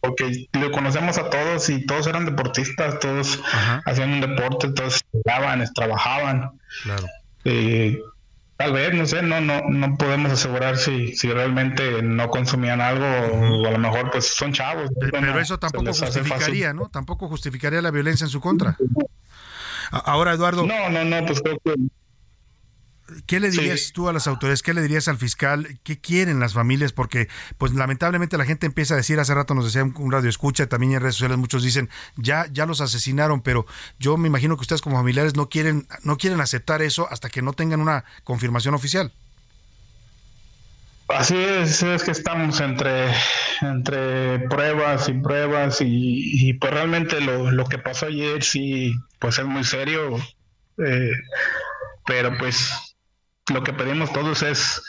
Porque 0.00 0.46
lo 0.52 0.70
conocemos 0.70 1.18
a 1.18 1.30
todos 1.30 1.68
y 1.70 1.86
todos 1.86 2.06
eran 2.06 2.26
deportistas, 2.26 2.98
todos 3.00 3.40
hacían 3.86 4.12
un 4.12 4.20
deporte, 4.20 4.70
todos 4.72 4.96
estudiaban, 4.96 5.64
trabajaban. 5.74 6.50
Claro. 6.82 7.06
Eh, 7.44 7.98
tal 8.56 8.72
vez, 8.72 8.94
no 8.94 9.06
sé, 9.06 9.22
no, 9.22 9.40
no, 9.40 9.62
no 9.68 9.96
podemos 9.96 10.32
asegurar 10.32 10.76
si, 10.76 11.14
si 11.16 11.32
realmente 11.32 12.02
no 12.02 12.28
consumían 12.28 12.80
algo 12.80 13.04
o 13.04 13.66
a 13.66 13.70
lo 13.70 13.78
mejor 13.78 14.10
pues 14.10 14.26
son 14.28 14.52
chavos. 14.52 14.90
Pero 15.00 15.40
eso 15.40 15.58
tampoco 15.58 15.92
justificaría, 15.92 16.72
¿no? 16.72 16.88
Tampoco 16.88 17.28
justificaría 17.28 17.82
la 17.82 17.90
violencia 17.90 18.24
en 18.24 18.30
su 18.30 18.40
contra. 18.40 18.76
Ahora, 19.90 20.32
Eduardo. 20.32 20.66
No, 20.66 20.88
no, 20.88 21.04
no, 21.04 21.26
pues 21.26 21.42
creo 21.42 21.58
que. 21.64 21.74
¿Qué 23.26 23.40
le 23.40 23.50
dirías 23.50 23.92
tú 23.92 24.08
a 24.08 24.12
las 24.12 24.26
autoridades? 24.26 24.62
¿Qué 24.62 24.74
le 24.74 24.82
dirías 24.82 25.08
al 25.08 25.18
fiscal? 25.18 25.78
¿Qué 25.82 26.00
quieren 26.00 26.40
las 26.40 26.54
familias? 26.54 26.92
Porque, 26.92 27.28
pues, 27.58 27.72
lamentablemente 27.72 28.38
la 28.38 28.44
gente 28.44 28.66
empieza 28.66 28.94
a 28.94 28.96
decir, 28.96 29.18
hace 29.20 29.34
rato 29.34 29.54
nos 29.54 29.64
decía 29.64 29.84
un, 29.84 29.94
un 29.96 30.12
radio 30.12 30.30
escucha, 30.30 30.66
también 30.68 30.92
en 30.92 31.00
redes 31.00 31.16
sociales 31.16 31.38
muchos 31.38 31.62
dicen, 31.62 31.90
ya, 32.16 32.46
ya 32.52 32.66
los 32.66 32.80
asesinaron, 32.80 33.42
pero 33.42 33.66
yo 33.98 34.16
me 34.16 34.28
imagino 34.28 34.56
que 34.56 34.62
ustedes 34.62 34.82
como 34.82 34.96
familiares 34.96 35.36
no 35.36 35.48
quieren, 35.48 35.86
no 36.04 36.16
quieren 36.16 36.40
aceptar 36.40 36.82
eso 36.82 37.08
hasta 37.10 37.28
que 37.28 37.42
no 37.42 37.52
tengan 37.52 37.80
una 37.80 38.04
confirmación 38.24 38.74
oficial. 38.74 39.12
Así 41.08 41.36
es, 41.36 41.82
es 41.82 42.04
que 42.04 42.12
estamos 42.12 42.60
entre, 42.60 43.12
entre 43.60 44.38
pruebas 44.48 45.08
y 45.08 45.12
pruebas 45.12 45.80
y, 45.82 46.48
y, 46.48 46.54
pues 46.54 46.72
realmente 46.72 47.20
lo, 47.20 47.50
lo 47.50 47.66
que 47.66 47.78
pasó 47.78 48.06
ayer 48.06 48.42
sí, 48.42 48.94
pues 49.18 49.38
es 49.38 49.44
muy 49.44 49.64
serio, 49.64 50.16
eh, 50.78 51.12
pero 52.06 52.36
pues 52.38 52.91
lo 53.50 53.62
que 53.62 53.72
pedimos 53.72 54.12
todos 54.12 54.42
es, 54.42 54.82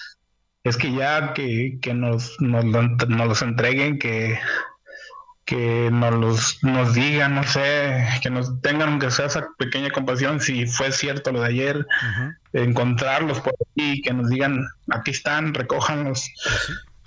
es 0.64 0.78
que 0.78 0.94
ya 0.94 1.34
que, 1.34 1.78
que 1.82 1.94
nos, 1.94 2.36
nos, 2.40 2.66
lo- 2.66 2.84
nos 2.84 3.28
los 3.28 3.42
entreguen, 3.42 4.00
que, 4.00 4.40
que 5.46 5.90
nos 5.92 6.14
los 6.14 6.64
nos 6.64 6.94
digan, 6.94 7.36
no 7.36 7.44
sé, 7.44 8.06
que 8.22 8.30
nos 8.30 8.62
tengan 8.62 8.90
aunque 8.90 9.12
sea 9.12 9.26
esa 9.26 9.46
pequeña 9.58 9.90
compasión 9.90 10.40
si 10.40 10.66
fue 10.68 10.92
cierto 10.92 11.32
lo 11.32 11.42
de 11.42 11.48
ayer, 11.48 11.86
encontrarlos 12.54 13.42
por 13.42 13.54
aquí, 13.72 14.02
que 14.02 14.14
nos 14.14 14.30
digan, 14.30 14.66
aquí 14.92 15.12
están, 15.12 15.54
recójanlos. 15.54 16.30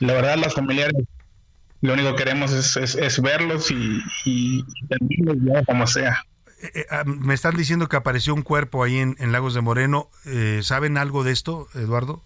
La 0.00 0.12
verdad, 0.14 0.36
las 0.36 0.54
familiares, 0.54 1.04
lo 1.80 1.94
único 1.94 2.10
que 2.14 2.24
queremos 2.24 2.52
es, 2.52 2.76
es, 2.76 2.94
es 2.96 3.22
verlos 3.22 3.70
y, 3.70 3.74
y, 4.26 4.58
y 4.66 4.86
tenerlos 4.88 5.36
ya 5.42 5.64
como 5.64 5.86
sea. 5.86 6.22
Eh, 6.62 6.86
eh, 6.90 7.04
me 7.04 7.34
están 7.34 7.56
diciendo 7.56 7.88
que 7.88 7.96
apareció 7.96 8.34
un 8.34 8.42
cuerpo 8.42 8.82
ahí 8.82 8.98
en, 8.98 9.16
en 9.18 9.32
Lagos 9.32 9.54
de 9.54 9.60
Moreno. 9.60 10.08
Eh, 10.24 10.60
¿Saben 10.62 10.96
algo 10.98 11.24
de 11.24 11.32
esto, 11.32 11.68
Eduardo? 11.74 12.22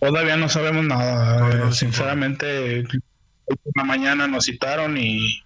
Todavía 0.00 0.36
no 0.36 0.48
sabemos 0.48 0.84
nada. 0.84 1.68
eh, 1.68 1.72
sinceramente, 1.72 2.84
la 3.74 3.84
mañana 3.84 4.28
nos 4.28 4.44
citaron 4.44 4.96
y 4.96 5.42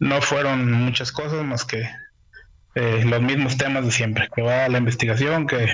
no 0.00 0.20
fueron 0.20 0.72
muchas 0.72 1.12
cosas 1.12 1.44
más 1.44 1.64
que 1.64 1.88
eh, 2.74 3.04
los 3.04 3.22
mismos 3.22 3.58
temas 3.58 3.84
de 3.84 3.92
siempre, 3.92 4.28
que 4.34 4.42
va 4.42 4.64
a 4.64 4.68
la 4.68 4.78
investigación, 4.78 5.46
que 5.46 5.72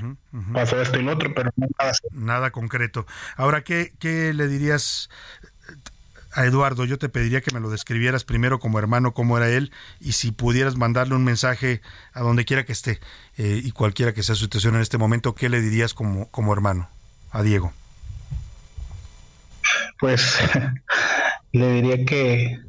pasó 0.52 0.82
esto 0.82 0.98
y 0.98 1.02
lo 1.04 1.12
otro, 1.12 1.32
pero 1.32 1.50
no 1.56 1.68
nada. 1.78 1.92
Nada 2.12 2.50
concreto. 2.50 3.06
Ahora, 3.36 3.62
¿qué, 3.62 3.92
qué 3.98 4.34
le 4.34 4.48
dirías? 4.48 5.08
A 6.32 6.44
Eduardo, 6.44 6.84
yo 6.84 6.98
te 6.98 7.08
pediría 7.08 7.40
que 7.40 7.52
me 7.52 7.60
lo 7.60 7.70
describieras 7.70 8.24
primero 8.24 8.58
como 8.58 8.78
hermano, 8.78 9.14
cómo 9.14 9.36
era 9.36 9.48
él, 9.48 9.72
y 10.00 10.12
si 10.12 10.30
pudieras 10.30 10.76
mandarle 10.76 11.14
un 11.14 11.24
mensaje 11.24 11.80
a 12.12 12.20
donde 12.20 12.44
quiera 12.44 12.64
que 12.64 12.72
esté 12.72 13.00
eh, 13.36 13.60
y 13.62 13.70
cualquiera 13.72 14.12
que 14.12 14.22
sea 14.22 14.34
su 14.34 14.44
situación 14.44 14.74
en 14.74 14.82
este 14.82 14.98
momento, 14.98 15.34
¿qué 15.34 15.48
le 15.48 15.60
dirías 15.60 15.94
como, 15.94 16.30
como 16.30 16.52
hermano 16.52 16.88
a 17.30 17.42
Diego? 17.42 17.72
Pues 19.98 20.38
le 21.52 21.72
diría 21.72 22.04
que, 22.04 22.60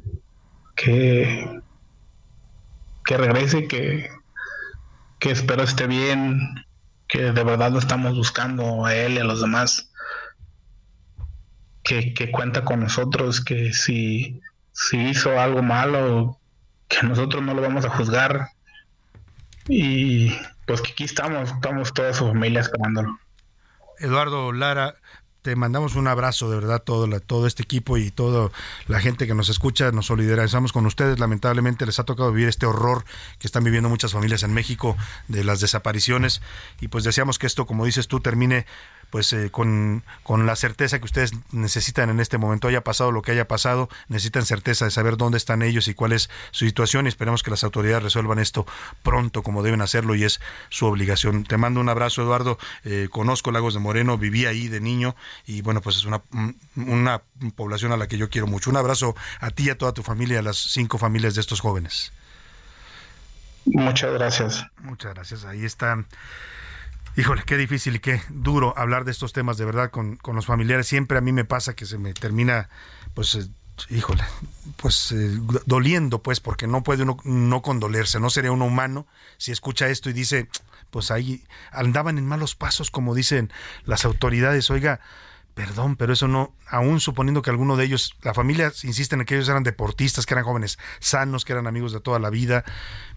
que, 0.74 1.60
que 3.04 3.16
regrese, 3.16 3.68
que, 3.68 4.10
que 5.18 5.30
espero 5.30 5.62
esté 5.62 5.86
bien, 5.86 6.64
que 7.08 7.32
de 7.32 7.44
verdad 7.44 7.72
lo 7.72 7.78
estamos 7.78 8.16
buscando 8.16 8.86
a 8.86 8.94
él 8.94 9.14
y 9.14 9.18
a 9.18 9.24
los 9.24 9.40
demás 9.40 9.89
que, 12.14 12.30
cuenta 12.30 12.64
con 12.64 12.80
nosotros, 12.80 13.40
que 13.40 13.72
si, 13.72 14.40
si 14.72 14.98
hizo 15.08 15.38
algo 15.40 15.62
malo, 15.62 16.38
que 16.88 17.06
nosotros 17.06 17.42
no 17.42 17.54
lo 17.54 17.62
vamos 17.62 17.84
a 17.84 17.90
juzgar. 17.90 18.50
Y 19.68 20.32
pues 20.66 20.82
que 20.82 20.92
aquí 20.92 21.04
estamos, 21.04 21.50
estamos 21.50 21.92
toda 21.92 22.12
su 22.14 22.26
familia 22.26 22.60
esperándolo. 22.60 23.18
Eduardo 23.98 24.52
Lara, 24.52 24.94
te 25.42 25.56
mandamos 25.56 25.94
un 25.96 26.06
abrazo, 26.06 26.50
de 26.50 26.56
verdad, 26.56 26.82
todo, 26.82 27.08
todo 27.20 27.46
este 27.46 27.62
equipo 27.62 27.96
y 27.96 28.10
toda 28.10 28.50
la 28.86 29.00
gente 29.00 29.26
que 29.26 29.34
nos 29.34 29.48
escucha, 29.48 29.90
nos 29.90 30.06
solidarizamos 30.06 30.72
con 30.72 30.86
ustedes. 30.86 31.18
Lamentablemente 31.18 31.86
les 31.86 31.98
ha 31.98 32.04
tocado 32.04 32.30
vivir 32.32 32.48
este 32.48 32.66
horror 32.66 33.04
que 33.38 33.46
están 33.46 33.64
viviendo 33.64 33.88
muchas 33.88 34.12
familias 34.12 34.42
en 34.42 34.52
México 34.52 34.96
de 35.28 35.44
las 35.44 35.60
desapariciones 35.60 36.40
y 36.80 36.88
pues 36.88 37.04
deseamos 37.04 37.38
que 37.38 37.46
esto, 37.46 37.66
como 37.66 37.84
dices 37.84 38.06
tú, 38.06 38.20
termine 38.20 38.66
pues 39.10 39.32
eh, 39.32 39.50
con, 39.50 40.02
con, 40.22 40.46
la 40.46 40.56
certeza 40.56 40.98
que 40.98 41.04
ustedes 41.04 41.32
necesitan 41.52 42.10
en 42.10 42.20
este 42.20 42.38
momento, 42.38 42.68
haya 42.68 42.82
pasado 42.82 43.12
lo 43.12 43.22
que 43.22 43.32
haya 43.32 43.46
pasado, 43.46 43.88
necesitan 44.08 44.46
certeza 44.46 44.84
de 44.84 44.90
saber 44.90 45.16
dónde 45.16 45.38
están 45.38 45.62
ellos 45.62 45.88
y 45.88 45.94
cuál 45.94 46.12
es 46.12 46.30
su 46.50 46.64
situación 46.64 47.06
y 47.06 47.08
esperamos 47.08 47.42
que 47.42 47.50
las 47.50 47.64
autoridades 47.64 48.02
resuelvan 48.02 48.38
esto 48.38 48.66
pronto 49.02 49.42
como 49.42 49.62
deben 49.62 49.82
hacerlo 49.82 50.14
y 50.14 50.24
es 50.24 50.40
su 50.68 50.86
obligación. 50.86 51.44
Te 51.44 51.56
mando 51.56 51.80
un 51.80 51.88
abrazo 51.88 52.22
Eduardo, 52.22 52.58
eh, 52.84 53.08
conozco 53.10 53.52
Lagos 53.52 53.74
de 53.74 53.80
Moreno, 53.80 54.18
viví 54.18 54.46
ahí 54.46 54.68
de 54.68 54.80
niño 54.80 55.16
y 55.46 55.62
bueno 55.62 55.80
pues 55.80 55.96
es 55.96 56.04
una, 56.04 56.22
una 56.76 57.22
población 57.56 57.92
a 57.92 57.96
la 57.96 58.06
que 58.06 58.18
yo 58.18 58.30
quiero 58.30 58.46
mucho. 58.46 58.70
Un 58.70 58.76
abrazo 58.76 59.14
a 59.40 59.50
ti 59.50 59.64
y 59.64 59.70
a 59.70 59.78
toda 59.78 59.92
tu 59.92 60.02
familia, 60.02 60.38
a 60.38 60.42
las 60.42 60.56
cinco 60.56 60.98
familias 60.98 61.34
de 61.34 61.40
estos 61.40 61.60
jóvenes. 61.60 62.12
Muchas 63.66 64.12
gracias. 64.12 64.66
Muchas 64.78 65.14
gracias. 65.14 65.44
Ahí 65.44 65.64
están. 65.64 66.06
Híjole, 67.16 67.42
qué 67.44 67.56
difícil 67.56 67.96
y 67.96 67.98
qué 67.98 68.22
duro 68.28 68.72
hablar 68.76 69.04
de 69.04 69.10
estos 69.10 69.32
temas 69.32 69.56
de 69.56 69.64
verdad 69.64 69.90
con, 69.90 70.18
los 70.32 70.46
familiares. 70.46 70.86
Siempre 70.86 71.18
a 71.18 71.20
mí 71.20 71.32
me 71.32 71.44
pasa 71.44 71.74
que 71.74 71.84
se 71.84 71.98
me 71.98 72.14
termina, 72.14 72.68
pues, 73.14 73.34
eh, 73.34 73.48
híjole, 73.90 74.22
pues 74.76 75.10
eh, 75.10 75.38
doliendo, 75.66 76.22
pues, 76.22 76.38
porque 76.38 76.68
no 76.68 76.84
puede 76.84 77.02
uno 77.02 77.16
no 77.24 77.62
condolerse. 77.62 78.20
No 78.20 78.30
sería 78.30 78.52
uno 78.52 78.66
humano 78.66 79.06
si 79.38 79.50
escucha 79.50 79.88
esto 79.88 80.08
y 80.08 80.12
dice, 80.12 80.48
pues 80.90 81.10
ahí 81.10 81.44
andaban 81.72 82.16
en 82.16 82.26
malos 82.26 82.54
pasos, 82.54 82.92
como 82.92 83.14
dicen 83.14 83.52
las 83.84 84.04
autoridades. 84.04 84.70
Oiga, 84.70 85.00
perdón, 85.54 85.96
pero 85.96 86.12
eso 86.12 86.28
no, 86.28 86.54
aún 86.68 87.00
suponiendo 87.00 87.42
que 87.42 87.50
alguno 87.50 87.76
de 87.76 87.86
ellos, 87.86 88.14
la 88.22 88.34
familia 88.34 88.72
insiste 88.84 89.16
en 89.16 89.24
que 89.24 89.34
ellos 89.34 89.48
eran 89.48 89.64
deportistas, 89.64 90.26
que 90.26 90.34
eran 90.34 90.44
jóvenes 90.44 90.78
sanos, 91.00 91.44
que 91.44 91.54
eran 91.54 91.66
amigos 91.66 91.92
de 91.92 92.00
toda 92.00 92.20
la 92.20 92.30
vida, 92.30 92.64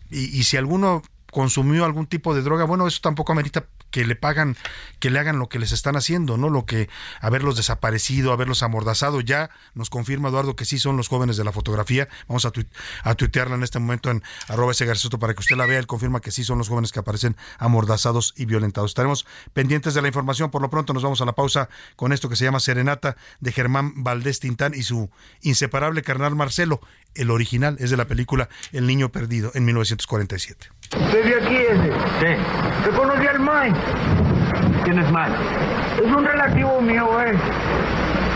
y 0.10 0.44
si 0.44 0.58
alguno 0.58 1.02
consumió 1.34 1.84
algún 1.84 2.08
tipo 2.08 2.34
de 2.34 2.42
droga, 2.42 2.64
bueno, 2.64 2.88
eso 2.88 3.00
tampoco 3.02 3.34
amerita 3.34 3.66
que 3.92 4.06
le 4.06 4.16
pagan, 4.16 4.58
que 5.00 5.10
le 5.12 5.20
hagan 5.20 5.38
lo 5.38 5.50
que 5.50 5.60
les 5.60 5.72
están 5.72 5.96
haciendo, 5.96 6.38
¿no? 6.38 6.50
Lo 6.50 6.66
que 6.66 6.90
haberlos 7.22 7.58
desaparecido, 7.58 8.32
haberlos 8.32 8.64
amordazado, 8.64 9.22
ya 9.22 9.52
nos 9.76 9.90
confirma 9.90 10.30
Eduardo 10.30 10.56
que 10.56 10.66
sí 10.66 10.80
son 10.80 10.98
los 10.98 11.10
jóvenes 11.10 11.38
de 11.38 11.44
la 11.44 11.52
fotografía. 11.52 12.08
Vamos 12.28 12.46
a, 12.46 12.52
a 13.04 13.16
tuitearla 13.16 13.56
en 13.56 13.64
este 13.64 13.80
momento 13.80 14.10
en 14.10 14.24
arroba 14.48 14.72
ese 14.72 14.88
para 15.20 15.34
que 15.34 15.42
usted 15.42 15.56
la 15.56 15.66
vea. 15.66 15.80
Él 15.80 15.88
confirma 15.88 16.22
que 16.22 16.32
sí 16.32 16.44
son 16.44 16.58
los 16.58 16.70
jóvenes 16.70 16.92
que 16.92 17.00
aparecen 17.00 17.36
amordazados 17.58 18.34
y 18.38 18.46
violentados. 18.46 18.92
Estaremos 18.92 19.26
pendientes 19.54 19.94
de 19.94 20.02
la 20.02 20.08
información. 20.08 20.50
Por 20.50 20.62
lo 20.62 20.70
pronto 20.70 20.94
nos 20.94 21.04
vamos 21.04 21.22
a 21.22 21.26
la 21.26 21.34
pausa 21.34 21.70
con 21.96 22.14
esto 22.14 22.30
que 22.30 22.36
se 22.36 22.46
llama 22.46 22.60
Serenata 22.60 23.16
de 23.40 23.52
Germán 23.52 24.04
Valdés 24.04 24.40
Tintán 24.40 24.74
y 24.74 24.84
su 24.84 25.10
inseparable 25.42 26.02
carnal 26.02 26.36
Marcelo. 26.36 26.82
El 27.16 27.30
original 27.30 27.78
es 27.80 27.92
de 27.92 27.98
la 27.98 28.08
película 28.08 28.50
El 28.72 28.88
Niño 28.88 29.12
Perdido 29.12 29.52
en 29.54 29.66
1947. 29.66 30.70
¿Usted 31.00 31.44
aquí 31.44 31.56
ese? 31.56 31.92
Sí. 32.20 32.42
¿Te 32.84 32.90
conocía 32.92 33.32
al 33.32 33.40
Mike? 33.40 33.80
¿Quién 34.84 35.00
es 35.00 35.12
Mike? 35.12 35.32
Es 36.04 36.12
un 36.12 36.26
relativo 36.26 36.82
mío, 36.82 37.08
güey. 37.12 37.34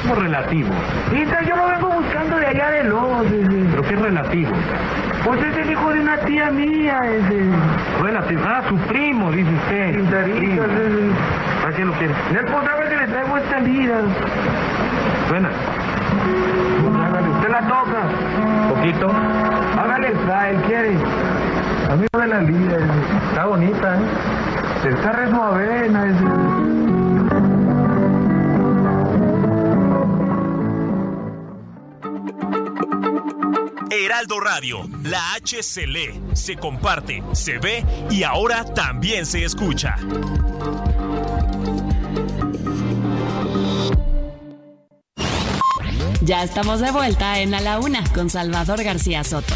¿Cómo 0.04 0.16
relativo? 0.16 0.70
Sí, 1.12 1.26
yo 1.48 1.56
lo 1.56 1.68
vengo 1.68 1.90
buscando 1.90 2.38
de 2.38 2.46
allá 2.48 2.72
de 2.72 2.84
Lobos, 2.86 3.26
ese. 3.28 3.66
¿Pero 3.72 3.82
qué 3.84 3.96
relativo? 3.96 4.52
Pues 5.26 5.44
es 5.44 5.58
el 5.58 5.72
hijo 5.72 5.90
de 5.92 6.00
una 6.00 6.18
tía 6.20 6.50
mía, 6.50 7.02
ese. 7.06 7.44
Relativo. 8.02 8.42
Ah, 8.46 8.62
su 8.70 8.78
primo, 8.88 9.32
dice 9.32 9.50
usted. 9.54 9.96
Pintaritas, 9.96 10.70
ese. 10.72 11.12
¿Para 11.62 11.76
qué 11.76 11.86
lo 11.86 11.94
quiere? 11.94 12.14
Es 12.14 12.52
pues 12.52 12.66
sabe 12.66 12.90
que 12.90 12.96
le 12.96 13.08
traigo 13.08 13.38
esta 13.38 13.60
lira. 13.60 13.96
Buena. 15.30 15.50
Hágale, 17.06 17.30
usted 17.30 17.50
la 17.50 17.62
toca. 17.62 18.02
¿Poquito? 18.70 19.12
Hágale, 19.78 20.08
él 20.08 20.62
quiere. 20.68 20.98
Amigo 21.89 22.19
de 22.19 22.27
la 22.27 22.41
lira, 22.41 22.77
está 23.30 23.45
bonita, 23.45 23.95
¿eh? 23.95 24.89
Está 24.89 25.11
re 25.14 25.30
suavena, 25.30 26.05
Heraldo 33.89 34.39
Radio, 34.41 34.89
la 35.03 35.34
H 35.35 35.64
se 35.64 35.88
lee, 35.88 36.22
se 36.34 36.57
comparte, 36.57 37.23
se 37.31 37.57
ve 37.57 37.85
y 38.09 38.23
ahora 38.23 38.65
también 38.65 39.26
se 39.26 39.45
escucha. 39.45 39.95
Ya 46.22 46.43
estamos 46.43 46.81
de 46.81 46.91
vuelta 46.91 47.39
en 47.39 47.53
A 47.53 47.61
la 47.61 47.80
Una 47.80 48.03
con 48.14 48.30
Salvador 48.30 48.84
García 48.84 49.23
Soto. 49.23 49.55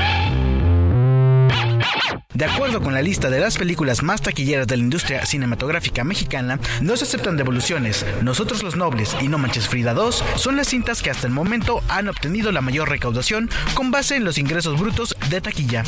De 2.33 2.45
acuerdo 2.45 2.81
con 2.81 2.93
la 2.93 3.01
lista 3.01 3.29
de 3.29 3.39
las 3.39 3.57
películas 3.57 4.03
más 4.03 4.21
taquilleras 4.21 4.67
de 4.67 4.77
la 4.77 4.83
industria 4.83 5.25
cinematográfica 5.25 6.03
mexicana, 6.03 6.59
no 6.81 6.95
se 6.95 7.03
aceptan 7.03 7.37
devoluciones. 7.37 8.05
Nosotros 8.21 8.63
los 8.63 8.75
Nobles 8.75 9.15
y 9.21 9.27
No 9.27 9.37
Manches 9.37 9.67
Frida 9.67 9.93
2 9.93 10.23
son 10.35 10.55
las 10.55 10.67
cintas 10.67 11.01
que 11.01 11.09
hasta 11.09 11.27
el 11.27 11.33
momento 11.33 11.81
han 11.89 12.07
obtenido 12.07 12.51
la 12.51 12.61
mayor 12.61 12.89
recaudación 12.89 13.49
con 13.73 13.91
base 13.91 14.15
en 14.15 14.23
los 14.23 14.37
ingresos 14.37 14.79
brutos 14.79 15.15
de 15.29 15.41
taquilla. 15.41 15.83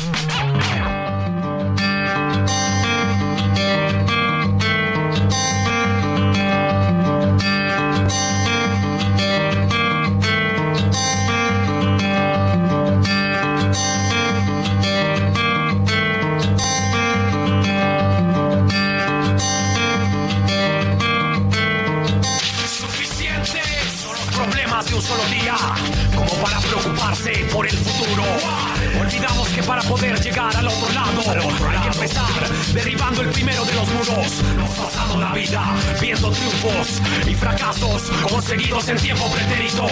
Poder 29.88 30.20
llegar 30.20 30.56
al 30.56 30.66
otro 30.66 30.92
lado, 30.92 31.22
hay 31.68 31.78
que 31.78 31.88
empezar 31.88 32.24
derribando 32.72 33.22
el 33.22 33.28
primero 33.28 33.64
de 33.64 33.74
los 33.74 33.88
muros. 33.88 34.42
Nos 34.56 34.70
pasamos 34.70 35.20
la 35.20 35.32
vida 35.32 35.62
viendo 36.00 36.30
triunfos 36.30 37.00
y 37.26 37.34
fracasos 37.34 38.02
conseguidos 38.28 38.88
en 38.88 38.96
tiempo 38.98 39.30
pretérito. 39.30 39.86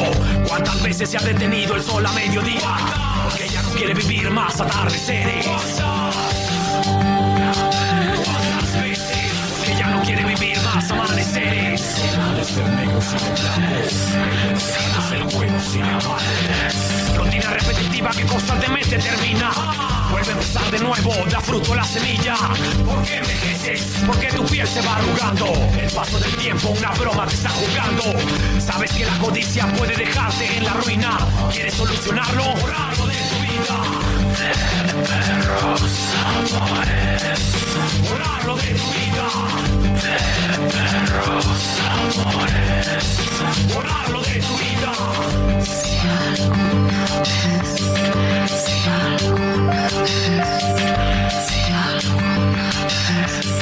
¿Cuántas 0.48 0.82
veces 0.82 1.10
se 1.10 1.18
ha 1.18 1.20
detenido 1.20 1.76
el 1.76 1.82
sol 1.82 2.04
a 2.04 2.12
mediodía? 2.12 2.76
Porque 3.24 3.44
ella 3.44 3.62
no 3.62 3.70
quiere 3.70 3.94
vivir 3.94 4.30
más 4.30 4.60
atardeceres. 4.60 5.46
¿Cuántas 8.24 8.82
veces? 8.82 9.32
Porque 9.56 9.72
ella 9.72 9.86
no 9.88 10.02
quiere 10.02 10.24
vivir 10.24 10.58
más 10.62 10.90
amaneceres. 10.90 11.71
De 12.02 12.44
ser 12.44 12.68
negros 12.68 13.04
y 13.04 13.16
blancos, 13.16 13.92
de 14.92 15.08
ser 15.08 15.36
buenos 15.36 15.76
y 15.76 17.16
Rutina 17.16 17.50
repetitiva 17.50 18.10
que 18.10 18.24
constantemente 18.24 18.98
termina. 18.98 19.50
Vuelve 20.10 20.30
a 20.30 20.32
empezar 20.32 20.70
de 20.72 20.78
nuevo, 20.80 21.14
da 21.30 21.40
fruto 21.40 21.74
la 21.76 21.84
semilla. 21.84 22.34
¿Por 22.84 23.02
qué 23.04 23.18
envejeces? 23.18 24.02
Porque 24.04 24.26
tu 24.28 24.44
piel 24.46 24.66
se 24.66 24.80
va 24.80 24.96
arrugando. 24.96 25.46
El 25.80 25.90
paso 25.92 26.18
del 26.18 26.34
tiempo, 26.36 26.70
una 26.70 26.90
broma 26.90 27.26
te 27.26 27.34
está 27.34 27.50
jugando. 27.50 28.02
Sabes 28.60 28.90
que 28.92 29.06
la 29.06 29.18
codicia 29.18 29.66
puede 29.74 29.96
dejarte 29.96 30.56
en 30.56 30.64
la 30.64 30.72
ruina. 30.72 31.18
¿Quieres 31.52 31.74
solucionarlo? 31.74 32.42
Borrarlo 32.56 33.06
de 33.06 33.14
tu 33.14 33.36
vida. 33.46 33.78
Perros 35.06 35.82
amores. 36.56 37.40
Borrarlo 38.10 38.56
de 38.56 38.74
tu 38.74 38.90
vida. 38.90 39.81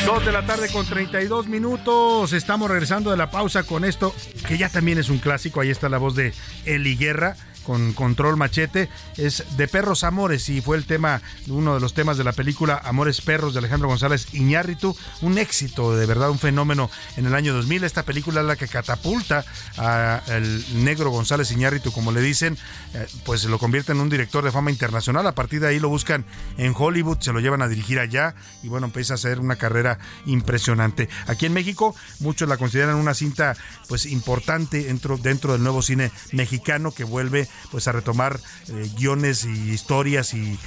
Dos 0.07 0.25
de 0.25 0.33
la 0.33 0.47
tarde 0.47 0.69
con 0.73 0.87
32 0.87 1.47
minutos. 1.47 2.33
Estamos 2.33 2.71
regresando 2.71 3.11
de 3.11 3.19
la 3.19 3.31
pausa 3.31 3.65
con 3.65 3.85
esto, 3.85 4.15
que 4.49 4.57
ya 4.57 4.71
también 4.71 4.99
es 4.99 5.11
un 5.11 5.19
clásico. 5.19 5.61
Ahí 5.61 5.69
está 5.69 5.91
la 5.91 5.99
voz 5.99 6.15
de 6.15 6.33
Eli 6.65 6.97
Guerra 6.97 7.37
con 7.65 7.93
Control 7.93 8.37
Machete. 8.37 8.89
Es 9.17 9.45
de 9.57 9.69
Perros 9.69 10.05
Amores 10.05 10.49
y 10.49 10.61
fue 10.61 10.77
el 10.77 10.87
tema, 10.87 11.23
uno 11.49 11.75
de 11.75 11.81
los 11.81 11.95
temas 11.95 12.17
de 12.17 12.25
la 12.25 12.33
película 12.33 12.81
Amores 12.85 13.21
Perros 13.21 13.55
de 13.55 13.59
Alejandro 13.59 13.89
González 13.89 14.33
Iñárritu. 14.33 14.97
Un 15.21 15.39
éxito, 15.39 15.97
de 15.97 16.07
verdad, 16.07 16.31
un 16.31 16.39
fenómeno 16.39 16.91
en 17.17 17.27
el 17.27 17.35
año 17.35 17.53
2000. 17.55 17.85
Esta 17.85 18.03
película 18.03 18.41
es 18.41 18.47
la 18.47 18.57
que 18.57 18.69
catapulta 18.69 19.45
al 19.77 20.85
negro 20.85 21.11
González 21.11 21.51
Iñárritu, 21.51 21.93
como 21.93 22.13
le 22.13 22.21
dicen, 22.21 22.57
eh, 22.95 23.07
pues 23.25 23.45
lo 23.45 23.59
convierte 23.59 23.93
en 23.93 24.01
un 24.01 24.09
director 24.09 24.45
de 24.45 24.53
fama 24.53 24.71
internacional. 24.71 25.27
A 25.27 25.35
partir 25.35 25.61
de 25.61 25.69
ahí 25.69 25.79
lo 25.79 25.89
buscan 25.89 26.25
en 26.59 26.75
Hollywood, 26.77 27.19
se 27.21 27.33
lo 27.33 27.41
llevan 27.41 27.63
a 27.63 27.69
dirigir 27.69 27.99
allá 27.99 28.35
y 28.63 28.69
bueno, 28.69 28.87
empieza 28.87 29.15
a 29.15 29.17
hacer 29.17 29.41
una 29.41 29.57
carrera 29.57 29.99
impresionante. 30.27 31.09
Aquí 31.27 31.47
en 31.47 31.53
México, 31.53 31.95
muchos 32.19 32.49
la 32.49 32.57
consideran 32.57 32.97
una 32.97 33.15
cinta 33.15 33.57
pues 33.89 34.07
importante 34.07 34.85
dentro, 34.85 35.19
dentro 35.19 35.53
del 35.53 35.63
nuevo 35.63 35.83
cine 35.83 36.11
mexicano 36.33 36.93
que 36.93 37.05
vuelve 37.05 37.49
pues 37.71 37.89
a 37.89 37.93
retomar 37.93 38.41
eh, 38.69 38.91
guiones 38.97 39.45
y 39.45 39.71
historias 39.71 40.35
y, 40.35 40.59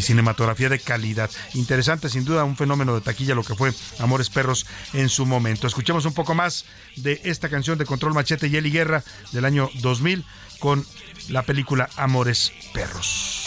cinematografía 0.00 0.68
de 0.68 0.78
calidad. 0.78 1.30
Interesante, 1.54 2.08
sin 2.08 2.24
duda, 2.24 2.44
un 2.44 2.56
fenómeno 2.56 2.94
de 2.94 3.00
taquilla 3.00 3.34
lo 3.34 3.44
que 3.44 3.54
fue 3.54 3.72
Amores 3.98 4.28
Perros 4.30 4.66
en 4.92 5.08
su 5.08 5.24
momento. 5.26 5.66
Escuchemos 5.66 6.04
un 6.04 6.12
poco 6.12 6.34
más 6.34 6.64
de 6.96 7.20
esta 7.24 7.48
canción 7.48 7.78
de 7.78 7.86
Control 7.86 8.14
Machete 8.14 8.48
y 8.48 8.56
Eli 8.56 8.70
Guerra 8.70 9.02
del 9.32 9.44
año 9.44 9.70
2000 9.80 10.24
con 10.58 10.84
la 11.28 11.42
película 11.42 11.88
Amores 11.96 12.52
Perros. 12.72 13.46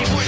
Y 0.00 0.27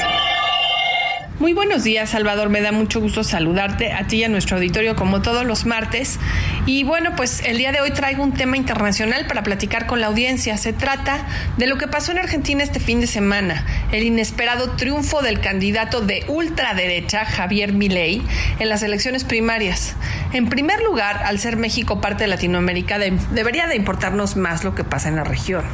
Muy 1.41 1.53
buenos 1.53 1.83
días, 1.83 2.11
Salvador. 2.11 2.49
Me 2.49 2.61
da 2.61 2.71
mucho 2.71 3.01
gusto 3.01 3.23
saludarte 3.23 3.93
a 3.93 4.05
ti 4.05 4.17
y 4.17 4.23
a 4.25 4.29
nuestro 4.29 4.57
auditorio 4.57 4.95
como 4.95 5.23
todos 5.23 5.43
los 5.43 5.65
martes. 5.65 6.19
Y 6.67 6.83
bueno, 6.83 7.13
pues 7.17 7.41
el 7.43 7.57
día 7.57 7.71
de 7.71 7.81
hoy 7.81 7.89
traigo 7.89 8.21
un 8.21 8.33
tema 8.33 8.57
internacional 8.57 9.25
para 9.25 9.41
platicar 9.41 9.87
con 9.87 9.99
la 10.01 10.05
audiencia. 10.05 10.55
Se 10.57 10.71
trata 10.71 11.25
de 11.57 11.65
lo 11.65 11.79
que 11.79 11.87
pasó 11.87 12.11
en 12.11 12.19
Argentina 12.19 12.61
este 12.61 12.79
fin 12.79 13.01
de 13.01 13.07
semana, 13.07 13.65
el 13.91 14.03
inesperado 14.03 14.73
triunfo 14.75 15.23
del 15.23 15.39
candidato 15.39 16.01
de 16.01 16.23
ultraderecha 16.27 17.25
Javier 17.25 17.73
Milei 17.73 18.21
en 18.59 18.69
las 18.69 18.83
elecciones 18.83 19.23
primarias. 19.23 19.95
En 20.33 20.47
primer 20.47 20.83
lugar, 20.83 21.23
al 21.25 21.39
ser 21.39 21.57
México 21.57 22.01
parte 22.01 22.25
de 22.25 22.27
Latinoamérica, 22.27 22.99
de- 22.99 23.17
debería 23.31 23.65
de 23.65 23.75
importarnos 23.75 24.35
más 24.35 24.63
lo 24.63 24.75
que 24.75 24.83
pasa 24.83 25.09
en 25.09 25.15
la 25.15 25.23
región. 25.23 25.65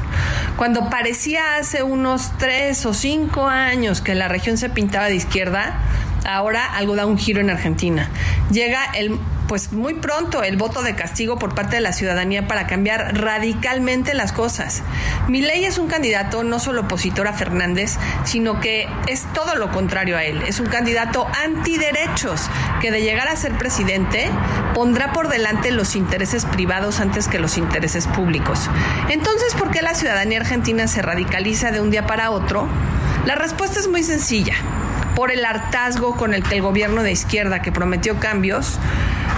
Cuando 0.55 0.89
parecía 0.89 1.57
hace 1.57 1.83
unos 1.83 2.31
tres 2.37 2.85
o 2.85 2.93
cinco 2.93 3.47
años 3.49 3.99
que 3.99 4.15
la 4.15 4.29
región 4.29 4.57
se 4.57 4.69
pintaba 4.69 5.07
de 5.07 5.15
izquierda, 5.15 5.56
ahora 6.25 6.65
algo 6.75 6.95
da 6.95 7.05
un 7.05 7.17
giro 7.17 7.41
en 7.41 7.49
Argentina. 7.49 8.09
Llega 8.51 8.83
el 8.93 9.19
pues 9.47 9.71
muy 9.71 9.93
pronto 9.93 10.43
el 10.43 10.57
voto 10.57 10.83
de 10.83 10.93
castigo 10.93 11.39
por 11.39 11.55
parte 11.55 11.77
de 11.77 11.81
la 11.81 11.93
ciudadanía 11.93 12.47
para 12.47 12.67
cambiar 12.67 13.17
radicalmente 13.17 14.13
las 14.13 14.33
cosas. 14.33 14.83
Milei 15.27 15.65
es 15.65 15.77
un 15.77 15.87
candidato 15.87 16.43
no 16.43 16.59
solo 16.59 16.81
opositor 16.81 17.27
a 17.27 17.33
Fernández, 17.33 17.97
sino 18.25 18.59
que 18.59 18.87
es 19.07 19.25
todo 19.33 19.55
lo 19.55 19.71
contrario 19.71 20.17
a 20.17 20.23
él. 20.23 20.41
Es 20.45 20.59
un 20.59 20.67
candidato 20.67 21.27
antiderechos 21.45 22.49
que 22.81 22.91
de 22.91 23.01
llegar 23.01 23.29
a 23.29 23.35
ser 23.35 23.53
presidente 23.57 24.29
pondrá 24.73 25.13
por 25.13 25.29
delante 25.29 25.71
los 25.71 25.95
intereses 25.95 26.45
privados 26.45 26.99
antes 26.99 27.27
que 27.27 27.39
los 27.39 27.57
intereses 27.57 28.05
públicos. 28.07 28.69
Entonces, 29.09 29.53
¿por 29.55 29.71
qué 29.71 29.81
la 29.81 29.95
ciudadanía 29.95 30.39
argentina 30.39 30.87
se 30.87 31.01
radicaliza 31.01 31.71
de 31.71 31.79
un 31.79 31.89
día 31.89 32.05
para 32.05 32.31
otro? 32.31 32.67
La 33.25 33.35
respuesta 33.35 33.79
es 33.79 33.87
muy 33.87 34.03
sencilla 34.03 34.55
por 35.17 35.31
el 35.31 35.43
hartazgo 35.45 36.15
con 36.15 36.35
el 36.35 36.43
que 36.43 36.57
el 36.57 36.61
gobierno 36.61 37.01
de 37.01 37.11
izquierda 37.11 37.63
que 37.63 37.71
prometió 37.71 38.19
cambios, 38.19 38.77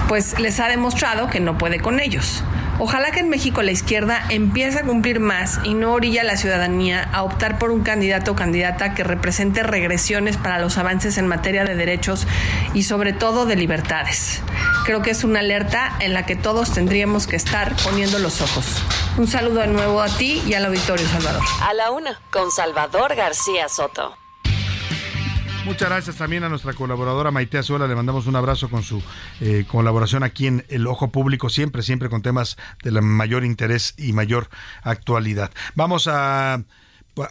pues 0.08 0.38
les 0.38 0.60
ha 0.60 0.68
demostrado 0.68 1.30
que 1.30 1.40
no 1.40 1.56
puede 1.56 1.80
con 1.80 2.00
ellos. 2.00 2.44
Ojalá 2.78 3.12
que 3.12 3.20
en 3.20 3.30
México 3.30 3.62
la 3.62 3.70
izquierda 3.70 4.22
empiece 4.28 4.80
a 4.80 4.82
cumplir 4.82 5.20
más 5.20 5.58
y 5.64 5.72
no 5.72 5.94
orilla 5.94 6.20
a 6.20 6.24
la 6.24 6.36
ciudadanía 6.36 7.08
a 7.14 7.22
optar 7.22 7.58
por 7.58 7.70
un 7.70 7.82
candidato 7.82 8.32
o 8.32 8.36
candidata 8.36 8.92
que 8.92 9.04
represente 9.04 9.62
regresiones 9.62 10.36
para 10.36 10.58
los 10.58 10.76
avances 10.76 11.16
en 11.16 11.26
materia 11.26 11.64
de 11.64 11.74
derechos 11.74 12.26
y 12.74 12.82
sobre 12.82 13.14
todo 13.14 13.46
de 13.46 13.56
libertades. 13.56 14.42
Creo 14.84 15.00
que 15.00 15.12
es 15.12 15.24
una 15.24 15.40
alerta 15.40 15.96
en 16.00 16.12
la 16.12 16.26
que 16.26 16.36
todos 16.36 16.74
tendríamos 16.74 17.26
que 17.26 17.36
estar 17.36 17.74
poniendo 17.84 18.18
los 18.18 18.42
ojos. 18.42 18.66
Un 19.16 19.28
saludo 19.28 19.60
de 19.60 19.68
nuevo 19.68 20.02
a 20.02 20.08
ti 20.08 20.42
y 20.46 20.52
al 20.52 20.66
auditorio, 20.66 21.08
Salvador. 21.08 21.42
A 21.62 21.72
la 21.72 21.90
una, 21.90 22.20
con 22.30 22.50
Salvador 22.50 23.14
García 23.14 23.66
Soto. 23.70 24.19
Muchas 25.64 25.90
gracias 25.90 26.16
también 26.16 26.42
a 26.42 26.48
nuestra 26.48 26.72
colaboradora 26.72 27.30
Maite 27.30 27.58
Azuela. 27.58 27.86
Le 27.86 27.94
mandamos 27.94 28.26
un 28.26 28.34
abrazo 28.34 28.70
con 28.70 28.82
su 28.82 29.02
eh, 29.40 29.64
colaboración 29.68 30.22
aquí 30.22 30.46
en 30.46 30.64
El 30.68 30.86
Ojo 30.86 31.10
Público, 31.10 31.48
siempre, 31.50 31.82
siempre 31.82 32.08
con 32.08 32.22
temas 32.22 32.56
de 32.82 32.90
mayor 33.00 33.44
interés 33.44 33.94
y 33.96 34.12
mayor 34.12 34.48
actualidad. 34.82 35.50
Vamos 35.74 36.08
a, 36.08 36.64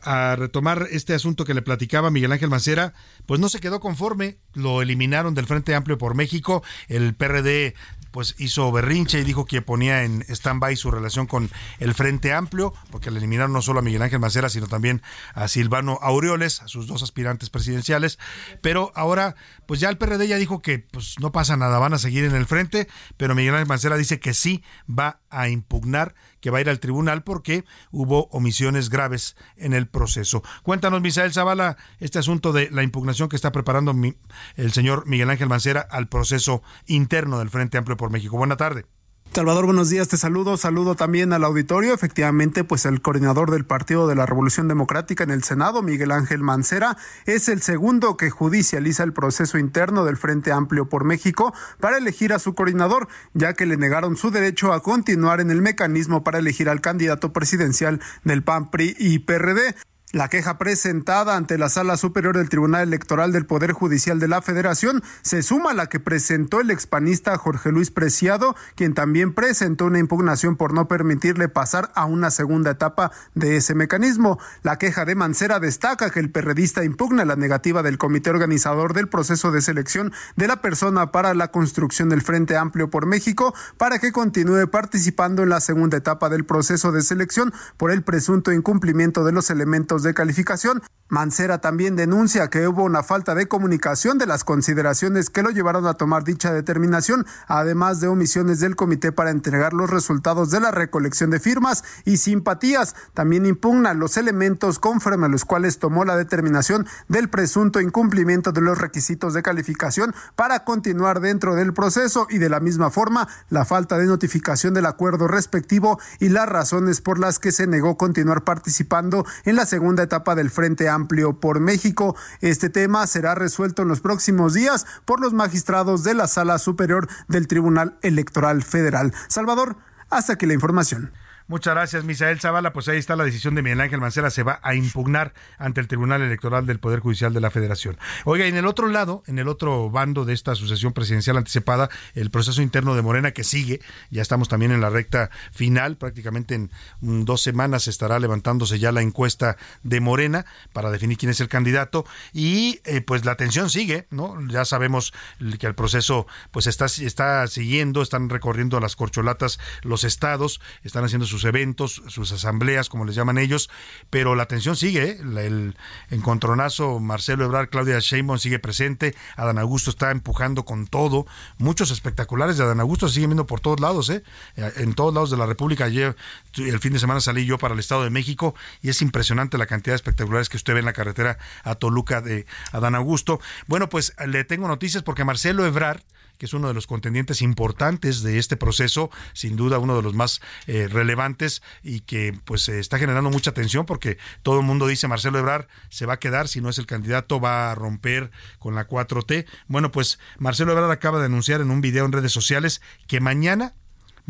a 0.03 0.35
retomar 0.37 0.87
este 0.91 1.13
asunto 1.15 1.43
que 1.43 1.53
le 1.53 1.63
platicaba 1.63 2.11
Miguel 2.11 2.31
Ángel 2.31 2.49
Mancera. 2.49 2.93
Pues 3.25 3.39
no 3.39 3.49
se 3.49 3.59
quedó 3.59 3.79
conforme, 3.79 4.37
lo 4.53 4.81
eliminaron 4.81 5.33
del 5.33 5.47
Frente 5.47 5.73
Amplio 5.73 5.97
por 5.97 6.15
México. 6.15 6.63
El 6.87 7.15
PRD 7.15 7.73
pues 8.19 8.35
hizo 8.37 8.69
berrinche 8.69 9.21
y 9.21 9.23
dijo 9.23 9.45
que 9.45 9.61
ponía 9.61 10.03
en 10.03 10.25
stand-by 10.27 10.75
su 10.75 10.91
relación 10.91 11.25
con 11.25 11.49
el 11.79 11.93
Frente 11.93 12.33
Amplio, 12.33 12.73
porque 12.91 13.11
le 13.11 13.19
eliminaron 13.19 13.53
no 13.53 13.61
solo 13.61 13.79
a 13.79 13.81
Miguel 13.81 14.01
Ángel 14.01 14.19
Mancera, 14.19 14.49
sino 14.49 14.67
también 14.67 15.01
a 15.33 15.47
Silvano 15.47 15.97
Aureoles, 16.01 16.61
a 16.61 16.67
sus 16.67 16.85
dos 16.85 17.01
aspirantes 17.01 17.49
presidenciales. 17.49 18.19
Pero 18.59 18.91
ahora, 18.93 19.37
pues 19.67 19.79
ya 19.79 19.87
el 19.87 19.97
PRD 19.97 20.27
ya 20.27 20.35
dijo 20.35 20.61
que 20.61 20.79
pues 20.79 21.15
no 21.21 21.31
pasa 21.31 21.55
nada, 21.55 21.79
van 21.79 21.93
a 21.93 21.97
seguir 21.97 22.25
en 22.25 22.35
el 22.35 22.45
frente, 22.45 22.89
pero 23.15 23.35
Miguel 23.35 23.53
Ángel 23.53 23.69
Mancera 23.69 23.95
dice 23.95 24.19
que 24.19 24.33
sí 24.33 24.65
va 24.89 25.21
a 25.29 25.47
impugnar, 25.47 26.13
que 26.41 26.49
va 26.49 26.59
a 26.59 26.61
ir 26.61 26.69
al 26.69 26.79
tribunal 26.79 27.23
porque 27.23 27.65
hubo 27.91 28.27
omisiones 28.31 28.89
graves 28.89 29.35
en 29.57 29.73
el 29.73 29.87
proceso. 29.87 30.43
Cuéntanos, 30.63 31.01
Misael 31.01 31.33
Zavala, 31.33 31.77
este 31.99 32.19
asunto 32.19 32.53
de 32.53 32.69
la 32.71 32.83
impugnación 32.83 33.29
que 33.29 33.35
está 33.35 33.51
preparando 33.51 33.93
mi- 33.93 34.15
el 34.55 34.71
señor 34.73 35.05
Miguel 35.07 35.29
Ángel 35.29 35.49
Mancera 35.49 35.81
al 35.89 36.07
proceso 36.07 36.61
interno 36.85 37.39
del 37.39 37.49
Frente 37.49 37.77
Amplio 37.77 37.97
por 37.97 38.11
México. 38.11 38.37
Buena 38.37 38.57
tarde. 38.57 38.85
Salvador, 39.31 39.65
buenos 39.65 39.91
días, 39.91 40.07
te 40.07 40.17
saludo, 40.17 40.57
saludo 40.57 40.95
también 40.95 41.33
al 41.33 41.43
auditorio. 41.43 41.93
Efectivamente, 41.93 42.63
pues 42.63 42.85
el 42.85 42.99
coordinador 42.99 43.51
del 43.51 43.63
Partido 43.63 44.07
de 44.07 44.15
la 44.15 44.25
Revolución 44.25 44.67
Democrática 44.67 45.23
en 45.23 45.29
el 45.29 45.43
Senado, 45.43 45.83
Miguel 45.83 46.11
Ángel 46.11 46.41
Mancera, 46.41 46.97
es 47.27 47.47
el 47.47 47.61
segundo 47.61 48.17
que 48.17 48.31
judicializa 48.31 49.03
el 49.03 49.13
proceso 49.13 49.59
interno 49.59 50.03
del 50.03 50.17
Frente 50.17 50.51
Amplio 50.51 50.89
por 50.89 51.03
México 51.03 51.53
para 51.79 51.99
elegir 51.99 52.33
a 52.33 52.39
su 52.39 52.55
coordinador, 52.55 53.07
ya 53.35 53.53
que 53.53 53.67
le 53.67 53.77
negaron 53.77 54.17
su 54.17 54.31
derecho 54.31 54.73
a 54.73 54.81
continuar 54.81 55.41
en 55.41 55.51
el 55.51 55.61
mecanismo 55.61 56.23
para 56.23 56.39
elegir 56.39 56.67
al 56.67 56.81
candidato 56.81 57.31
presidencial 57.31 58.01
del 58.23 58.41
PAN, 58.41 58.71
PRI 58.71 58.95
y 58.97 59.19
PRD. 59.19 59.75
La 60.11 60.27
queja 60.27 60.57
presentada 60.57 61.37
ante 61.37 61.59
la 61.59 61.69
Sala 61.69 61.95
Superior 61.95 62.35
del 62.35 62.49
Tribunal 62.49 62.81
Electoral 62.81 63.31
del 63.31 63.45
Poder 63.45 63.73
Judicial 63.73 64.19
de 64.19 64.27
la 64.27 64.41
Federación 64.41 65.03
se 65.21 65.43
suma 65.43 65.69
a 65.69 65.73
la 65.75 65.85
que 65.85 65.99
presentó 65.99 66.61
el 66.61 66.71
expanista 66.71 67.37
Jorge 67.37 67.71
Luis 67.71 67.91
Preciado, 67.91 68.55
quien 68.73 68.95
también 68.95 69.35
presentó 69.35 69.85
una 69.85 69.99
impugnación 69.99 70.55
por 70.55 70.73
no 70.73 70.87
permitirle 70.87 71.47
pasar 71.47 71.91
a 71.93 72.05
una 72.05 72.31
segunda 72.31 72.71
etapa 72.71 73.11
de 73.35 73.57
ese 73.57 73.75
mecanismo. 73.75 74.39
La 74.63 74.79
queja 74.79 75.05
de 75.05 75.13
Mancera 75.13 75.59
destaca 75.59 76.09
que 76.09 76.19
el 76.19 76.31
perredista 76.31 76.83
impugna 76.83 77.23
la 77.23 77.35
negativa 77.35 77.83
del 77.83 77.99
comité 77.99 78.31
organizador 78.31 78.95
del 78.95 79.09
proceso 79.09 79.51
de 79.51 79.61
selección 79.61 80.11
de 80.35 80.47
la 80.47 80.59
persona 80.59 81.11
para 81.11 81.35
la 81.35 81.51
construcción 81.51 82.09
del 82.09 82.23
Frente 82.23 82.57
Amplio 82.57 82.89
por 82.89 83.05
México 83.05 83.53
para 83.77 83.99
que 83.99 84.11
continúe 84.11 84.71
participando 84.71 85.43
en 85.43 85.49
la 85.49 85.59
segunda 85.59 85.97
etapa 85.97 86.29
del 86.29 86.45
proceso 86.45 86.91
de 86.91 87.03
selección 87.03 87.53
por 87.77 87.91
el 87.91 88.01
presunto 88.01 88.51
incumplimiento 88.51 89.23
de 89.23 89.33
los 89.33 89.51
elementos 89.51 89.98
de 90.03 90.13
calificación. 90.13 90.81
Mancera 91.11 91.59
también 91.59 91.95
denuncia 91.95 92.51
que 92.51 92.67
hubo 92.67 92.83
una 92.83 93.01
falta 93.01 93.33
de 93.33 93.47
comunicación 93.47 94.19
de 94.19 94.27
las 94.27 94.43
consideraciones 94.43 95.31
que 95.31 95.41
lo 95.41 95.49
llevaron 95.49 95.87
a 95.87 95.95
tomar 95.95 96.23
dicha 96.23 96.53
determinación, 96.53 97.25
además 97.47 97.99
de 97.99 98.07
omisiones 98.07 98.59
del 98.59 98.75
comité 98.75 99.11
para 99.11 99.31
entregar 99.31 99.73
los 99.73 99.89
resultados 99.89 100.51
de 100.51 100.59
la 100.59 100.69
recolección 100.69 101.31
de 101.31 101.39
firmas 101.39 101.83
y 102.05 102.17
simpatías. 102.17 102.95
También 103.15 103.47
impugna 103.47 103.95
los 103.95 104.17
elementos 104.17 104.77
conforme 104.77 105.25
a 105.25 105.29
los 105.29 105.45
cuales 105.45 105.79
tomó 105.79 106.05
la 106.05 106.15
determinación 106.15 106.85
del 107.07 107.27
presunto 107.27 107.81
incumplimiento 107.81 108.51
de 108.51 108.61
los 108.61 108.77
requisitos 108.77 109.33
de 109.33 109.41
calificación 109.41 110.13
para 110.35 110.63
continuar 110.63 111.21
dentro 111.21 111.55
del 111.55 111.73
proceso 111.73 112.27
y 112.29 112.37
de 112.37 112.49
la 112.49 112.59
misma 112.59 112.91
forma 112.91 113.27
la 113.49 113.65
falta 113.65 113.97
de 113.97 114.05
notificación 114.05 114.75
del 114.75 114.85
acuerdo 114.85 115.27
respectivo 115.27 115.99
y 116.19 116.29
las 116.29 116.47
razones 116.47 117.01
por 117.01 117.17
las 117.17 117.39
que 117.39 117.51
se 117.51 117.65
negó 117.65 117.97
continuar 117.97 118.43
participando 118.43 119.25
en 119.43 119.55
la 119.55 119.65
segunda 119.65 119.88
etapa 119.97 120.35
del 120.35 120.49
Frente 120.49 120.89
Amplio 120.89 121.39
por 121.39 121.59
México. 121.59 122.15
Este 122.41 122.69
tema 122.69 123.07
será 123.07 123.33
resuelto 123.33 123.81
en 123.81 123.87
los 123.87 124.01
próximos 124.01 124.53
días 124.53 124.85
por 125.05 125.19
los 125.19 125.33
magistrados 125.33 126.03
de 126.03 126.13
la 126.13 126.27
Sala 126.27 126.59
Superior 126.59 127.07
del 127.27 127.47
Tribunal 127.47 127.97
Electoral 128.01 128.61
Federal. 128.63 129.13
Salvador, 129.27 129.77
hasta 130.09 130.33
aquí 130.33 130.45
la 130.45 130.53
información. 130.53 131.11
Muchas 131.49 131.73
gracias, 131.73 132.03
Misael 132.03 132.39
Zavala. 132.39 132.73
Pues 132.73 132.87
ahí 132.89 132.99
está 132.99 133.15
la 133.15 133.23
decisión 133.23 133.55
de 133.55 133.63
Miguel 133.63 133.81
Ángel 133.81 133.99
Mancera. 133.99 134.29
Se 134.29 134.43
va 134.43 134.59
a 134.61 134.75
impugnar 134.75 135.33
ante 135.57 135.81
el 135.81 135.87
Tribunal 135.87 136.21
Electoral 136.21 136.67
del 136.67 136.79
Poder 136.79 136.99
Judicial 136.99 137.33
de 137.33 137.41
la 137.41 137.49
Federación. 137.49 137.97
Oiga, 138.25 138.45
en 138.45 138.55
el 138.55 138.67
otro 138.67 138.87
lado, 138.87 139.23
en 139.25 139.39
el 139.39 139.47
otro 139.47 139.89
bando 139.89 140.25
de 140.25 140.33
esta 140.33 140.53
sucesión 140.53 140.93
presidencial 140.93 141.37
anticipada, 141.37 141.89
el 142.13 142.29
proceso 142.29 142.61
interno 142.61 142.93
de 142.93 143.01
Morena 143.01 143.31
que 143.31 143.43
sigue. 143.43 143.81
Ya 144.11 144.21
estamos 144.21 144.47
también 144.47 144.71
en 144.71 144.79
la 144.79 144.91
recta 144.91 145.31
final. 145.51 145.97
Prácticamente 145.97 146.53
en 146.53 146.69
dos 147.01 147.41
semanas 147.41 147.87
estará 147.87 148.19
levantándose 148.19 148.77
ya 148.77 148.91
la 148.91 149.01
encuesta 149.01 149.57
de 149.81 150.01
Morena 150.01 150.45
para 150.71 150.91
definir 150.91 151.17
quién 151.17 151.31
es 151.31 151.39
el 151.39 151.47
candidato. 151.47 152.05
Y 152.31 152.79
eh, 152.85 153.01
pues 153.01 153.25
la 153.25 153.37
tensión 153.37 153.71
sigue, 153.71 154.05
¿no? 154.11 154.37
Ya 154.49 154.65
sabemos 154.65 155.13
que 155.59 155.65
el 155.65 155.73
proceso 155.73 156.27
pues 156.51 156.67
está, 156.67 156.85
está 156.85 157.47
siguiendo, 157.47 158.03
están 158.03 158.29
recorriendo 158.29 158.79
las 158.79 158.95
corcholatas 158.95 159.59
los 159.81 160.03
estados, 160.03 160.61
están 160.83 161.03
haciendo 161.03 161.25
sus 161.25 161.38
eventos, 161.45 162.01
sus 162.07 162.31
asambleas, 162.31 162.89
como 162.89 163.05
les 163.05 163.15
llaman 163.15 163.37
ellos, 163.37 163.69
pero 164.09 164.35
la 164.35 164.45
tensión 164.45 164.75
sigue, 164.75 165.03
¿eh? 165.03 165.17
el 165.19 165.75
encontronazo 166.09 166.99
Marcelo 166.99 167.45
Ebrard, 167.45 167.69
Claudia 167.69 167.99
Sheinbaum 167.99 168.39
sigue 168.39 168.59
presente, 168.59 169.15
Adán 169.35 169.57
Augusto 169.57 169.89
está 169.89 170.11
empujando 170.11 170.65
con 170.65 170.87
todo, 170.87 171.25
muchos 171.57 171.91
espectaculares 171.91 172.57
de 172.57 172.63
Adán 172.63 172.79
Augusto 172.79 173.07
se 173.07 173.15
siguen 173.15 173.31
viendo 173.31 173.45
por 173.45 173.59
todos 173.59 173.79
lados, 173.79 174.09
¿eh? 174.09 174.23
en 174.55 174.93
todos 174.93 175.13
lados 175.13 175.31
de 175.31 175.37
la 175.37 175.45
República. 175.45 175.85
Ayer, 175.85 176.15
el 176.57 176.79
fin 176.79 176.93
de 176.93 176.99
semana 176.99 177.19
salí 177.21 177.45
yo 177.45 177.57
para 177.57 177.73
el 177.73 177.79
Estado 177.79 178.03
de 178.03 178.09
México 178.09 178.55
y 178.81 178.89
es 178.89 179.01
impresionante 179.01 179.57
la 179.57 179.65
cantidad 179.65 179.93
de 179.93 179.97
espectaculares 179.97 180.49
que 180.49 180.57
usted 180.57 180.73
ve 180.73 180.79
en 180.79 180.85
la 180.85 180.93
carretera 180.93 181.37
a 181.63 181.75
Toluca 181.75 182.21
de 182.21 182.45
Adán 182.71 182.95
Augusto. 182.95 183.39
Bueno, 183.67 183.89
pues 183.89 184.13
le 184.27 184.43
tengo 184.43 184.67
noticias 184.67 185.03
porque 185.03 185.25
Marcelo 185.25 185.65
Ebrard 185.65 186.01
que 186.39 186.45
es 186.45 186.53
uno 186.53 186.69
de 186.69 186.73
los 186.73 186.87
contendientes 186.87 187.41
importantes 187.41 188.23
de 188.23 188.39
este 188.39 188.55
proceso, 188.55 189.11
sin 189.33 189.57
duda 189.57 189.77
uno 189.77 189.95
de 189.95 190.01
los 190.01 190.15
más 190.15 190.41
eh, 190.67 190.87
relevantes 190.87 191.61
y 191.83 191.99
que 191.99 192.33
pues 192.45 192.69
está 192.69 192.97
generando 192.97 193.29
mucha 193.29 193.51
atención 193.51 193.85
porque 193.85 194.17
todo 194.41 194.61
el 194.61 194.65
mundo 194.65 194.87
dice 194.87 195.09
Marcelo 195.09 195.37
Ebrard 195.37 195.67
se 195.89 196.05
va 196.05 196.13
a 196.13 196.19
quedar, 196.19 196.47
si 196.47 196.61
no 196.61 196.69
es 196.69 196.77
el 196.77 196.85
candidato 196.85 197.41
va 197.41 197.71
a 197.71 197.75
romper 197.75 198.31
con 198.57 198.73
la 198.73 198.87
4T. 198.87 199.45
Bueno, 199.67 199.91
pues 199.91 200.17
Marcelo 200.37 200.71
Ebrard 200.71 200.91
acaba 200.91 201.19
de 201.19 201.25
anunciar 201.25 201.59
en 201.59 201.71
un 201.71 201.81
video 201.81 202.05
en 202.05 202.13
redes 202.13 202.31
sociales 202.31 202.81
que 203.07 203.19
mañana 203.19 203.75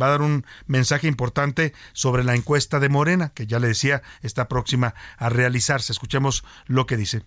va 0.02 0.08
a 0.08 0.12
dar 0.12 0.22
un 0.24 0.46
mensaje 0.66 1.08
importante 1.08 1.74
sobre 1.94 2.24
la 2.24 2.34
encuesta 2.34 2.80
de 2.80 2.90
Morena, 2.90 3.30
que 3.30 3.46
ya 3.46 3.60
le 3.60 3.68
decía, 3.68 4.02
está 4.24 4.48
próxima 4.48 4.96
a 5.18 5.30
realizarse. 5.30 5.92
Escuchemos 5.92 6.44
lo 6.66 6.88
que 6.88 6.98
dice. 6.98 7.24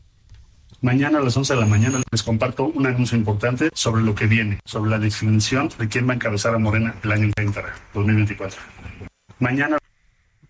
Mañana 0.83 1.19
a 1.19 1.23
las 1.23 1.37
11 1.37 1.55
de 1.55 1.61
la 1.61 1.67
mañana 1.67 2.03
les 2.11 2.25
comparto 2.25 2.65
un 2.65 2.85
anuncio 2.89 3.17
importante 3.17 3.71
sobre 3.73 4.03
lo 4.03 4.17
que 4.17 4.27
viene, 4.27 4.59
sobre 4.65 4.91
la 4.91 4.99
definición 4.99 5.71
de 5.79 5.89
quién 5.89 6.09
va 6.09 6.13
a 6.13 6.17
encabezar 6.17 6.57
a 6.57 6.59
Morena 6.59 6.97
el 7.05 7.13
año 7.13 7.31
30, 7.37 7.63
2024. 7.95 8.61
Mañana 9.39 9.79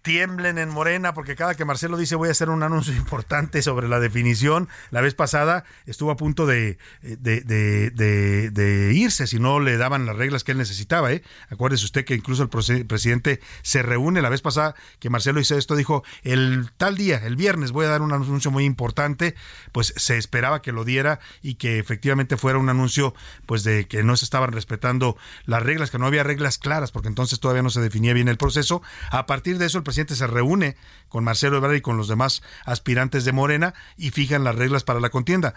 tiemblen 0.02 0.58
en 0.58 0.68
Morena, 0.68 1.14
porque 1.14 1.36
cada 1.36 1.54
que 1.54 1.64
Marcelo 1.64 1.96
dice 1.96 2.16
voy 2.16 2.28
a 2.28 2.32
hacer 2.32 2.50
un 2.50 2.62
anuncio 2.62 2.94
importante 2.96 3.62
sobre 3.62 3.88
la 3.88 4.00
definición, 4.00 4.68
la 4.90 5.00
vez 5.00 5.14
pasada 5.14 5.64
estuvo 5.86 6.10
a 6.10 6.16
punto 6.16 6.46
de, 6.46 6.78
de, 7.02 8.92
irse 8.94 9.26
si 9.26 9.38
no 9.38 9.60
le 9.60 9.76
daban 9.76 10.06
las 10.06 10.16
reglas 10.16 10.44
que 10.44 10.52
él 10.52 10.58
necesitaba. 10.58 11.12
¿eh? 11.12 11.22
Acuérdese 11.50 11.84
usted 11.84 12.04
que 12.04 12.14
incluso 12.14 12.42
el 12.42 12.48
presidente 12.86 13.40
se 13.62 13.82
reúne 13.82 14.22
la 14.22 14.28
vez 14.28 14.42
pasada 14.42 14.74
que 14.98 15.10
Marcelo 15.10 15.40
hizo 15.40 15.56
esto, 15.56 15.76
dijo 15.76 16.04
el 16.22 16.70
tal 16.76 16.96
día, 16.96 17.18
el 17.24 17.36
viernes, 17.36 17.72
voy 17.72 17.86
a 17.86 17.88
dar 17.88 18.02
un 18.02 18.12
anuncio 18.12 18.50
muy 18.50 18.64
importante, 18.64 19.34
pues 19.70 19.94
se 19.96 20.18
esperaba 20.18 20.62
que 20.62 20.72
lo 20.72 20.84
diera 20.84 21.20
y 21.42 21.54
que 21.54 21.78
efectivamente 21.78 22.36
fuera 22.36 22.58
un 22.58 22.68
anuncio 22.68 23.14
pues 23.46 23.64
de 23.64 23.86
que 23.86 24.02
no 24.02 24.16
se 24.16 24.24
estaban 24.24 24.52
respetando 24.52 25.16
las 25.46 25.62
reglas, 25.62 25.90
que 25.90 25.98
no 25.98 26.06
había 26.06 26.22
reglas 26.22 26.58
claras, 26.58 26.90
porque 26.90 27.08
entonces 27.08 27.40
todavía 27.40 27.62
no 27.62 27.70
se 27.70 27.80
definía 27.80 28.12
bien 28.12 28.28
el 28.28 28.36
proceso. 28.36 28.82
A 29.10 29.26
partir 29.26 29.58
de 29.58 29.66
eso 29.66 29.78
el 29.78 29.84
presidente 29.92 30.16
se 30.16 30.26
reúne 30.26 30.76
con 31.10 31.22
Marcelo 31.22 31.58
Ebrard 31.58 31.74
y 31.74 31.82
con 31.82 31.98
los 31.98 32.08
demás 32.08 32.42
aspirantes 32.64 33.26
de 33.26 33.32
Morena 33.32 33.74
y 33.98 34.10
fijan 34.10 34.42
las 34.42 34.56
reglas 34.56 34.84
para 34.84 35.00
la 35.00 35.10
contienda. 35.10 35.52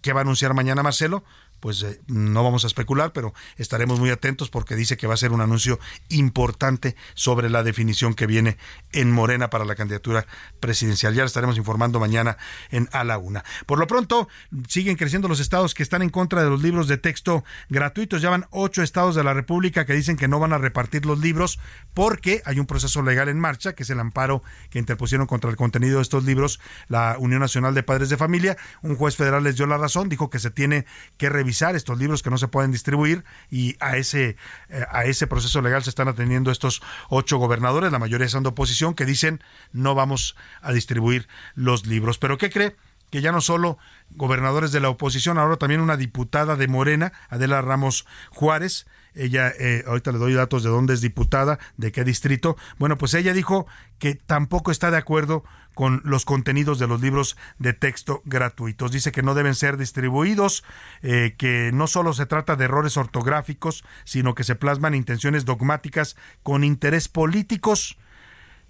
¿Qué 0.00 0.14
va 0.14 0.20
a 0.20 0.22
anunciar 0.22 0.54
mañana 0.54 0.82
Marcelo? 0.82 1.22
Pues 1.60 1.82
eh, 1.82 2.00
no 2.06 2.42
vamos 2.42 2.64
a 2.64 2.66
especular, 2.66 3.12
pero 3.12 3.34
estaremos 3.56 3.98
muy 4.00 4.10
atentos 4.10 4.50
porque 4.50 4.76
dice 4.76 4.96
que 4.96 5.06
va 5.06 5.14
a 5.14 5.18
ser 5.18 5.32
un 5.32 5.40
anuncio 5.40 5.78
importante 6.08 6.96
sobre 7.14 7.50
la 7.50 7.62
definición 7.62 8.14
que 8.14 8.26
viene 8.26 8.56
en 8.92 9.10
Morena 9.10 9.50
para 9.50 9.64
la 9.64 9.74
candidatura 9.74 10.26
presidencial. 10.60 11.14
Ya 11.14 11.24
estaremos 11.24 11.58
informando 11.58 12.00
mañana 12.00 12.36
en 12.70 12.88
A 12.92 13.04
la 13.04 13.18
Una. 13.18 13.44
Por 13.66 13.78
lo 13.78 13.86
pronto, 13.86 14.28
siguen 14.68 14.96
creciendo 14.96 15.28
los 15.28 15.40
estados 15.40 15.74
que 15.74 15.82
están 15.82 16.02
en 16.02 16.10
contra 16.10 16.42
de 16.42 16.50
los 16.50 16.62
libros 16.62 16.88
de 16.88 16.98
texto 16.98 17.44
gratuitos. 17.68 18.22
Ya 18.22 18.30
van 18.30 18.46
ocho 18.50 18.82
estados 18.82 19.14
de 19.14 19.24
la 19.24 19.34
República 19.34 19.84
que 19.84 19.94
dicen 19.94 20.16
que 20.16 20.28
no 20.28 20.38
van 20.38 20.52
a 20.52 20.58
repartir 20.58 21.06
los 21.06 21.18
libros 21.18 21.58
porque 21.94 22.42
hay 22.44 22.58
un 22.60 22.66
proceso 22.66 23.02
legal 23.02 23.28
en 23.28 23.40
marcha, 23.40 23.74
que 23.74 23.82
es 23.82 23.90
el 23.90 24.00
amparo 24.00 24.42
que 24.70 24.78
interpusieron 24.78 25.26
contra 25.26 25.50
el 25.50 25.56
contenido 25.56 25.96
de 25.96 26.02
estos 26.02 26.24
libros 26.24 26.60
la 26.88 27.16
Unión 27.18 27.40
Nacional 27.40 27.74
de 27.74 27.82
Padres 27.82 28.08
de 28.08 28.16
Familia. 28.16 28.56
Un 28.82 28.96
juez 28.96 29.16
federal 29.16 29.44
les 29.44 29.56
dio 29.56 29.66
la 29.66 29.78
razón, 29.78 30.08
dijo 30.08 30.30
que 30.30 30.38
se 30.38 30.50
tiene 30.50 30.86
que 31.16 31.28
revisar 31.28 31.47
estos 31.76 31.98
libros 31.98 32.22
que 32.22 32.30
no 32.30 32.38
se 32.38 32.48
pueden 32.48 32.72
distribuir 32.72 33.24
y 33.50 33.76
a 33.80 33.96
ese, 33.96 34.36
eh, 34.68 34.84
a 34.90 35.04
ese 35.04 35.26
proceso 35.26 35.62
legal 35.62 35.82
se 35.82 35.90
están 35.90 36.08
atendiendo 36.08 36.50
estos 36.50 36.82
ocho 37.08 37.38
gobernadores, 37.38 37.92
la 37.92 37.98
mayoría 37.98 38.28
son 38.28 38.42
de 38.42 38.50
oposición, 38.50 38.94
que 38.94 39.04
dicen 39.04 39.42
no 39.72 39.94
vamos 39.94 40.36
a 40.60 40.72
distribuir 40.72 41.28
los 41.54 41.86
libros. 41.86 42.18
Pero 42.18 42.38
¿qué 42.38 42.50
cree? 42.50 42.76
que 43.10 43.22
ya 43.22 43.32
no 43.32 43.40
solo 43.40 43.78
gobernadores 44.10 44.72
de 44.72 44.80
la 44.80 44.90
oposición, 44.90 45.38
ahora 45.38 45.56
también 45.56 45.80
una 45.80 45.96
diputada 45.96 46.56
de 46.56 46.68
Morena, 46.68 47.12
Adela 47.28 47.62
Ramos 47.62 48.06
Juárez, 48.30 48.86
ella, 49.14 49.52
eh, 49.58 49.84
ahorita 49.86 50.12
le 50.12 50.18
doy 50.18 50.34
datos 50.34 50.62
de 50.62 50.70
dónde 50.70 50.94
es 50.94 51.00
diputada, 51.00 51.58
de 51.76 51.92
qué 51.92 52.04
distrito. 52.04 52.56
Bueno, 52.78 52.98
pues 52.98 53.14
ella 53.14 53.32
dijo 53.32 53.66
que 53.98 54.14
tampoco 54.14 54.70
está 54.70 54.90
de 54.90 54.96
acuerdo 54.96 55.44
con 55.74 56.02
los 56.04 56.24
contenidos 56.24 56.78
de 56.78 56.86
los 56.86 57.00
libros 57.00 57.36
de 57.58 57.72
texto 57.72 58.22
gratuitos. 58.24 58.92
Dice 58.92 59.12
que 59.12 59.22
no 59.22 59.34
deben 59.34 59.54
ser 59.54 59.76
distribuidos, 59.76 60.64
eh, 61.02 61.34
que 61.38 61.70
no 61.72 61.86
solo 61.86 62.12
se 62.12 62.26
trata 62.26 62.56
de 62.56 62.64
errores 62.64 62.96
ortográficos, 62.96 63.84
sino 64.04 64.34
que 64.34 64.44
se 64.44 64.56
plasman 64.56 64.94
intenciones 64.94 65.44
dogmáticas 65.44 66.16
con 66.42 66.64
interés 66.64 67.08
políticos, 67.08 67.96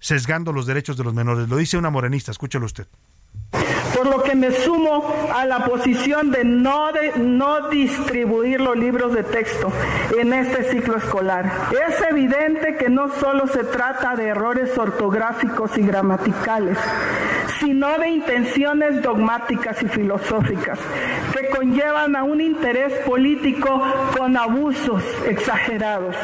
sesgando 0.01 0.53
los 0.53 0.67
derechos 0.67 0.97
de 0.97 1.05
los 1.05 1.15
menores. 1.15 1.49
Lo 1.49 1.57
dice 1.57 1.79
una 1.79 1.91
morenista, 1.91 2.31
escúchelo 2.31 2.67
usted 2.67 2.89
por 3.99 4.07
lo 4.07 4.23
que 4.23 4.37
me 4.37 4.53
sumo 4.53 5.13
a 5.35 5.45
la 5.45 5.65
posición 5.65 6.31
de 6.31 6.45
no, 6.45 6.91
no 7.17 7.69
distribuir 7.69 8.61
los 8.61 8.77
libros 8.77 9.13
de 9.13 9.25
texto 9.25 9.73
en 10.17 10.33
este 10.33 10.63
ciclo 10.71 10.99
escolar. 10.99 11.51
Es 11.73 12.01
evidente 12.09 12.77
que 12.77 12.89
no 12.89 13.09
solo 13.19 13.49
se 13.49 13.65
trata 13.65 14.15
de 14.15 14.29
errores 14.29 14.79
ortográficos 14.79 15.77
y 15.79 15.83
gramaticales, 15.83 16.79
sino 17.59 17.99
de 17.99 18.11
intenciones 18.11 19.03
dogmáticas 19.03 19.83
y 19.83 19.89
filosóficas 19.89 20.79
que 21.33 21.49
conllevan 21.49 22.15
a 22.15 22.23
un 22.23 22.41
interés 22.41 22.93
político 23.05 23.83
con 24.17 24.37
abusos 24.37 25.03
exagerados. 25.27 26.15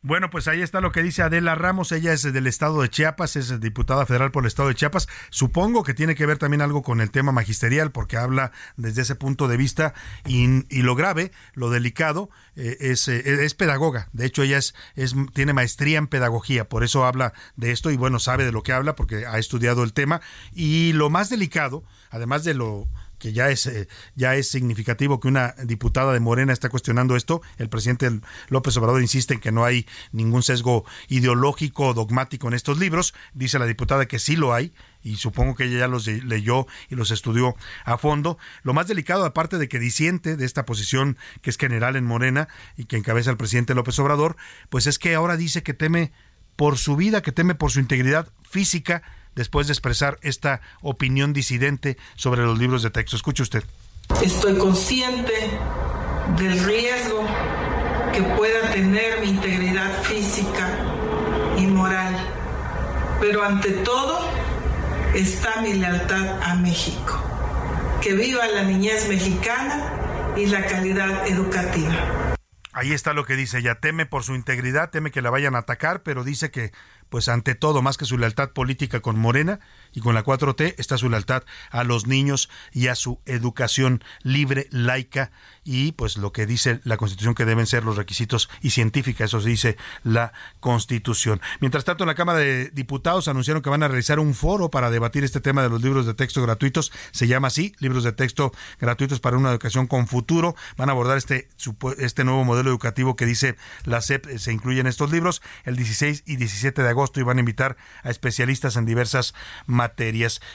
Bueno, 0.00 0.30
pues 0.30 0.46
ahí 0.46 0.62
está 0.62 0.80
lo 0.80 0.92
que 0.92 1.02
dice 1.02 1.22
Adela 1.22 1.56
Ramos. 1.56 1.90
Ella 1.90 2.12
es 2.12 2.22
del 2.22 2.46
estado 2.46 2.80
de 2.82 2.88
Chiapas, 2.88 3.34
es 3.34 3.58
diputada 3.58 4.06
federal 4.06 4.30
por 4.30 4.44
el 4.44 4.46
estado 4.46 4.68
de 4.68 4.76
Chiapas. 4.76 5.08
Supongo 5.30 5.82
que 5.82 5.92
tiene 5.92 6.14
que 6.14 6.24
ver 6.24 6.38
también 6.38 6.62
algo 6.62 6.82
con 6.84 7.00
el 7.00 7.10
tema 7.10 7.32
magisterial, 7.32 7.90
porque 7.90 8.16
habla 8.16 8.52
desde 8.76 9.02
ese 9.02 9.16
punto 9.16 9.48
de 9.48 9.56
vista 9.56 9.94
y, 10.24 10.62
lo 10.82 10.94
grave, 10.94 11.32
lo 11.54 11.68
delicado, 11.68 12.30
eh, 12.54 12.76
es, 12.78 13.08
eh, 13.08 13.44
es, 13.44 13.54
pedagoga. 13.54 14.08
De 14.12 14.24
hecho, 14.24 14.44
ella 14.44 14.58
es, 14.58 14.76
es, 14.94 15.16
tiene 15.34 15.52
maestría 15.52 15.98
en 15.98 16.06
pedagogía, 16.06 16.68
por 16.68 16.84
eso 16.84 17.04
habla 17.04 17.32
de 17.56 17.72
esto 17.72 17.90
y 17.90 17.96
bueno, 17.96 18.20
sabe 18.20 18.44
de 18.44 18.52
lo 18.52 18.62
que 18.62 18.72
habla 18.72 18.94
porque 18.94 19.26
ha 19.26 19.38
estudiado 19.38 19.82
el 19.82 19.94
tema. 19.94 20.20
Y 20.52 20.92
lo 20.92 21.10
más 21.10 21.28
delicado, 21.28 21.82
además 22.10 22.44
de 22.44 22.54
lo 22.54 22.86
que 23.18 23.32
ya 23.32 23.50
es, 23.50 23.66
eh, 23.66 23.88
ya 24.14 24.34
es 24.34 24.48
significativo 24.48 25.20
que 25.20 25.28
una 25.28 25.54
diputada 25.64 26.12
de 26.12 26.20
Morena 26.20 26.52
está 26.52 26.68
cuestionando 26.68 27.16
esto. 27.16 27.42
El 27.56 27.68
presidente 27.68 28.20
López 28.48 28.76
Obrador 28.76 29.02
insiste 29.02 29.34
en 29.34 29.40
que 29.40 29.52
no 29.52 29.64
hay 29.64 29.86
ningún 30.12 30.42
sesgo 30.42 30.84
ideológico 31.08 31.88
o 31.88 31.94
dogmático 31.94 32.48
en 32.48 32.54
estos 32.54 32.78
libros. 32.78 33.14
Dice 33.34 33.58
la 33.58 33.66
diputada 33.66 34.06
que 34.06 34.18
sí 34.18 34.36
lo 34.36 34.54
hay 34.54 34.72
y 35.02 35.16
supongo 35.16 35.54
que 35.54 35.64
ella 35.64 35.80
ya 35.80 35.88
los 35.88 36.06
leyó 36.06 36.66
y 36.88 36.94
los 36.94 37.10
estudió 37.10 37.56
a 37.84 37.98
fondo. 37.98 38.38
Lo 38.62 38.74
más 38.74 38.86
delicado, 38.86 39.24
aparte 39.24 39.58
de 39.58 39.68
que 39.68 39.78
disiente 39.78 40.36
de 40.36 40.44
esta 40.44 40.64
posición 40.64 41.16
que 41.42 41.50
es 41.50 41.56
general 41.56 41.96
en 41.96 42.04
Morena 42.04 42.48
y 42.76 42.84
que 42.84 42.96
encabeza 42.96 43.30
el 43.30 43.36
presidente 43.36 43.74
López 43.74 43.98
Obrador, 43.98 44.36
pues 44.68 44.86
es 44.86 44.98
que 44.98 45.14
ahora 45.14 45.36
dice 45.36 45.62
que 45.62 45.74
teme 45.74 46.12
por 46.56 46.76
su 46.76 46.96
vida, 46.96 47.22
que 47.22 47.32
teme 47.32 47.54
por 47.54 47.70
su 47.70 47.80
integridad 47.80 48.28
física 48.42 49.02
después 49.38 49.68
de 49.68 49.72
expresar 49.72 50.18
esta 50.20 50.60
opinión 50.82 51.32
disidente 51.32 51.96
sobre 52.16 52.42
los 52.42 52.58
libros 52.58 52.82
de 52.82 52.90
texto. 52.90 53.16
Escuche 53.16 53.44
usted. 53.44 53.64
Estoy 54.20 54.58
consciente 54.58 55.32
del 56.36 56.58
riesgo 56.64 57.24
que 58.12 58.22
pueda 58.36 58.72
tener 58.72 59.20
mi 59.20 59.28
integridad 59.28 60.02
física 60.02 60.68
y 61.56 61.66
moral, 61.66 62.16
pero 63.20 63.44
ante 63.44 63.70
todo 63.70 64.18
está 65.14 65.62
mi 65.62 65.74
lealtad 65.74 66.42
a 66.42 66.56
México. 66.56 67.22
Que 68.02 68.14
viva 68.14 68.44
la 68.48 68.64
niñez 68.64 69.08
mexicana 69.08 70.34
y 70.36 70.46
la 70.46 70.66
calidad 70.66 71.28
educativa. 71.28 72.34
Ahí 72.72 72.92
está 72.92 73.12
lo 73.12 73.24
que 73.24 73.34
dice 73.34 73.58
ella, 73.58 73.76
teme 73.76 74.06
por 74.06 74.22
su 74.22 74.36
integridad, 74.36 74.90
teme 74.90 75.10
que 75.10 75.20
la 75.20 75.30
vayan 75.30 75.56
a 75.56 75.58
atacar, 75.58 76.04
pero 76.04 76.22
dice 76.22 76.52
que 76.52 76.70
pues 77.08 77.28
ante 77.28 77.54
todo, 77.54 77.82
más 77.82 77.96
que 77.96 78.04
su 78.04 78.18
lealtad 78.18 78.50
política 78.50 79.00
con 79.00 79.18
Morena 79.18 79.60
y 79.92 80.00
con 80.00 80.14
la 80.14 80.24
4T, 80.24 80.74
está 80.78 80.98
su 80.98 81.08
lealtad 81.08 81.44
a 81.70 81.84
los 81.84 82.06
niños 82.06 82.48
y 82.72 82.88
a 82.88 82.94
su 82.94 83.20
educación 83.26 84.02
libre, 84.22 84.68
laica 84.70 85.30
y 85.64 85.92
pues 85.92 86.16
lo 86.16 86.32
que 86.32 86.46
dice 86.46 86.80
la 86.84 86.96
Constitución 86.96 87.34
que 87.34 87.44
deben 87.44 87.66
ser 87.66 87.84
los 87.84 87.96
requisitos 87.96 88.48
y 88.62 88.70
científica, 88.70 89.24
eso 89.24 89.38
dice 89.40 89.76
la 90.02 90.32
Constitución. 90.60 91.42
Mientras 91.60 91.84
tanto, 91.84 92.04
en 92.04 92.08
la 92.08 92.14
Cámara 92.14 92.38
de 92.38 92.70
Diputados 92.70 93.28
anunciaron 93.28 93.62
que 93.62 93.68
van 93.68 93.82
a 93.82 93.88
realizar 93.88 94.18
un 94.18 94.32
foro 94.34 94.70
para 94.70 94.90
debatir 94.90 95.24
este 95.24 95.40
tema 95.40 95.62
de 95.62 95.68
los 95.68 95.82
libros 95.82 96.06
de 96.06 96.14
texto 96.14 96.40
gratuitos, 96.40 96.90
se 97.10 97.26
llama 97.26 97.48
así, 97.48 97.74
libros 97.80 98.04
de 98.04 98.12
texto 98.12 98.52
gratuitos 98.80 99.20
para 99.20 99.36
una 99.36 99.50
educación 99.50 99.86
con 99.86 100.06
futuro, 100.06 100.56
van 100.78 100.88
a 100.88 100.92
abordar 100.92 101.18
este, 101.18 101.48
este 101.98 102.24
nuevo 102.24 102.44
modelo 102.44 102.70
educativo 102.70 103.14
que 103.14 103.26
dice 103.26 103.56
la 103.84 104.00
SEP 104.00 104.26
eh, 104.26 104.38
se 104.38 104.52
incluye 104.52 104.80
en 104.80 104.86
estos 104.86 105.10
libros 105.10 105.42
el 105.64 105.76
16 105.76 106.22
y 106.26 106.36
17 106.36 106.82
de 106.82 106.88
agosto 106.88 107.20
y 107.20 107.24
van 107.24 107.36
a 107.36 107.40
invitar 107.40 107.76
a 108.02 108.10
especialistas 108.10 108.76
en 108.76 108.86
diversas. 108.86 109.34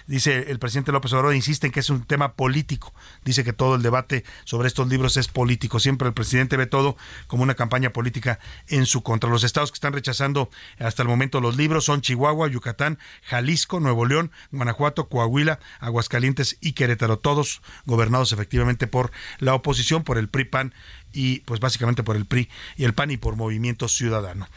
Dice 0.08 0.52
el 0.52 0.60
presidente 0.60 0.92
López 0.92 1.14
Obrador, 1.14 1.36
insiste 1.36 1.68
en 1.68 1.74
que 1.74 1.80
es 1.80 1.90
un 1.90 2.04
tema 2.04 2.34
político, 2.34 2.94
dice 3.24 3.44
que 3.44 3.54
todo 3.54 3.76
el 3.76 3.82
debate 3.82 4.24
sobre 4.44 4.68
estos 4.68 4.88
libros 4.88 5.18
es 5.18 5.28
político. 5.28 5.80
Siempre 5.80 6.08
el 6.08 6.14
presidente 6.14 6.58
ve 6.58 6.66
todo 6.66 6.98
como 7.28 7.44
una 7.44 7.56
campaña 7.56 7.92
política 7.92 8.40
en 8.68 8.86
su 8.86 9.04
contra. 9.04 9.30
Los 9.30 9.44
estados 9.44 9.72
que 9.72 9.76
están 9.76 9.94
rechazando 9.94 10.50
hasta 10.80 11.02
el 11.02 11.08
momento 11.08 11.42
los 11.42 11.58
libros 11.58 11.86
son 11.86 12.02
Chihuahua, 12.02 12.48
Yucatán, 12.48 13.00
Jalisco, 13.24 13.80
Nuevo 13.80 14.06
León, 14.06 14.32
Guanajuato, 14.52 15.08
Coahuila, 15.10 15.60
Aguascalientes 15.80 16.58
y 16.62 16.74
Querétaro. 16.74 17.20
Todos 17.20 17.62
gobernados 17.86 18.32
efectivamente 18.32 18.88
por 18.88 19.12
la 19.40 19.54
oposición, 19.54 20.04
por 20.04 20.18
el 20.18 20.30
PRI-PAN 20.30 20.74
y 21.14 21.40
pues 21.42 21.60
básicamente 21.60 22.04
por 22.04 22.16
el 22.16 22.26
PRI 22.26 22.50
y 22.76 22.84
el 22.84 22.94
PAN 22.94 23.12
y 23.12 23.18
por 23.18 23.36
Movimiento 23.36 23.88
Ciudadano. 23.88 24.48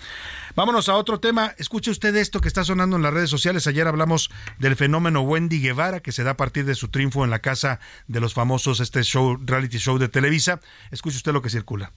Vámonos 0.54 0.88
a 0.88 0.94
otro 0.94 1.20
tema. 1.20 1.54
Escuche 1.58 1.90
usted 1.90 2.16
esto 2.16 2.40
que 2.40 2.48
está 2.48 2.64
sonando 2.64 2.96
en 2.96 3.02
las 3.02 3.12
redes 3.12 3.30
sociales. 3.30 3.66
Ayer 3.66 3.86
hablamos 3.86 4.30
del 4.58 4.74
fenómeno 4.74 5.20
Wendy 5.20 5.60
Guevara 5.60 6.00
que 6.00 6.12
se 6.12 6.24
da 6.24 6.32
a 6.32 6.36
partir 6.36 6.64
de 6.64 6.74
su 6.74 6.88
triunfo 6.88 7.24
en 7.24 7.30
la 7.30 7.40
casa 7.40 7.78
de 8.08 8.20
los 8.20 8.34
famosos, 8.34 8.80
este 8.80 9.02
show, 9.02 9.38
reality 9.44 9.78
show 9.78 9.98
de 9.98 10.08
Televisa. 10.08 10.60
Escuche 10.90 11.18
usted 11.18 11.32
lo 11.32 11.42
que 11.42 11.50
circula. 11.50 11.92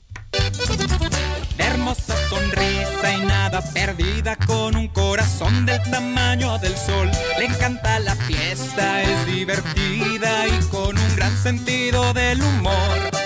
Hermosa 1.57 2.15
sonrisa 2.29 3.17
y 3.17 3.25
nada 3.25 3.61
perdida 3.73 4.35
con 4.35 4.75
un 4.75 4.87
corazón 4.89 5.65
del 5.65 5.81
tamaño 5.89 6.57
del 6.59 6.75
sol. 6.75 7.09
Le 7.37 7.45
encanta 7.45 7.99
la 7.99 8.15
fiesta, 8.15 9.03
es 9.03 9.25
divertida 9.25 10.47
y 10.47 10.59
con 10.69 10.97
un 10.97 11.15
gran 11.15 11.35
sentido 11.37 12.13
del 12.13 12.41
humor 12.41 13.18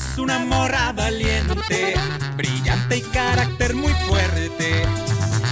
es 0.00 0.18
una 0.18 0.38
morra 0.38 0.92
valiente, 0.92 1.94
brillante 2.36 2.96
y 2.98 3.02
carácter 3.02 3.74
muy 3.74 3.92
fuerte. 4.08 4.84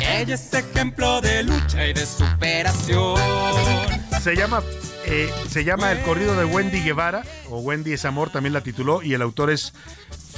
Ella 0.01 0.35
es 0.35 0.53
ejemplo 0.55 1.21
de 1.21 1.43
lucha 1.43 1.87
y 1.87 1.93
de 1.93 2.07
superación. 2.07 3.21
Se 4.23 4.35
llama 4.35 4.63
eh, 5.05 5.33
se 5.49 5.65
llama 5.65 5.93
El 5.93 6.01
corrido 6.01 6.37
de 6.37 6.45
Wendy 6.45 6.81
Guevara, 6.81 7.23
o 7.49 7.61
Wendy 7.61 7.93
es 7.93 8.05
amor, 8.05 8.31
también 8.31 8.53
la 8.53 8.61
tituló, 8.61 9.03
y 9.03 9.15
el 9.15 9.23
autor 9.23 9.51
es 9.51 9.73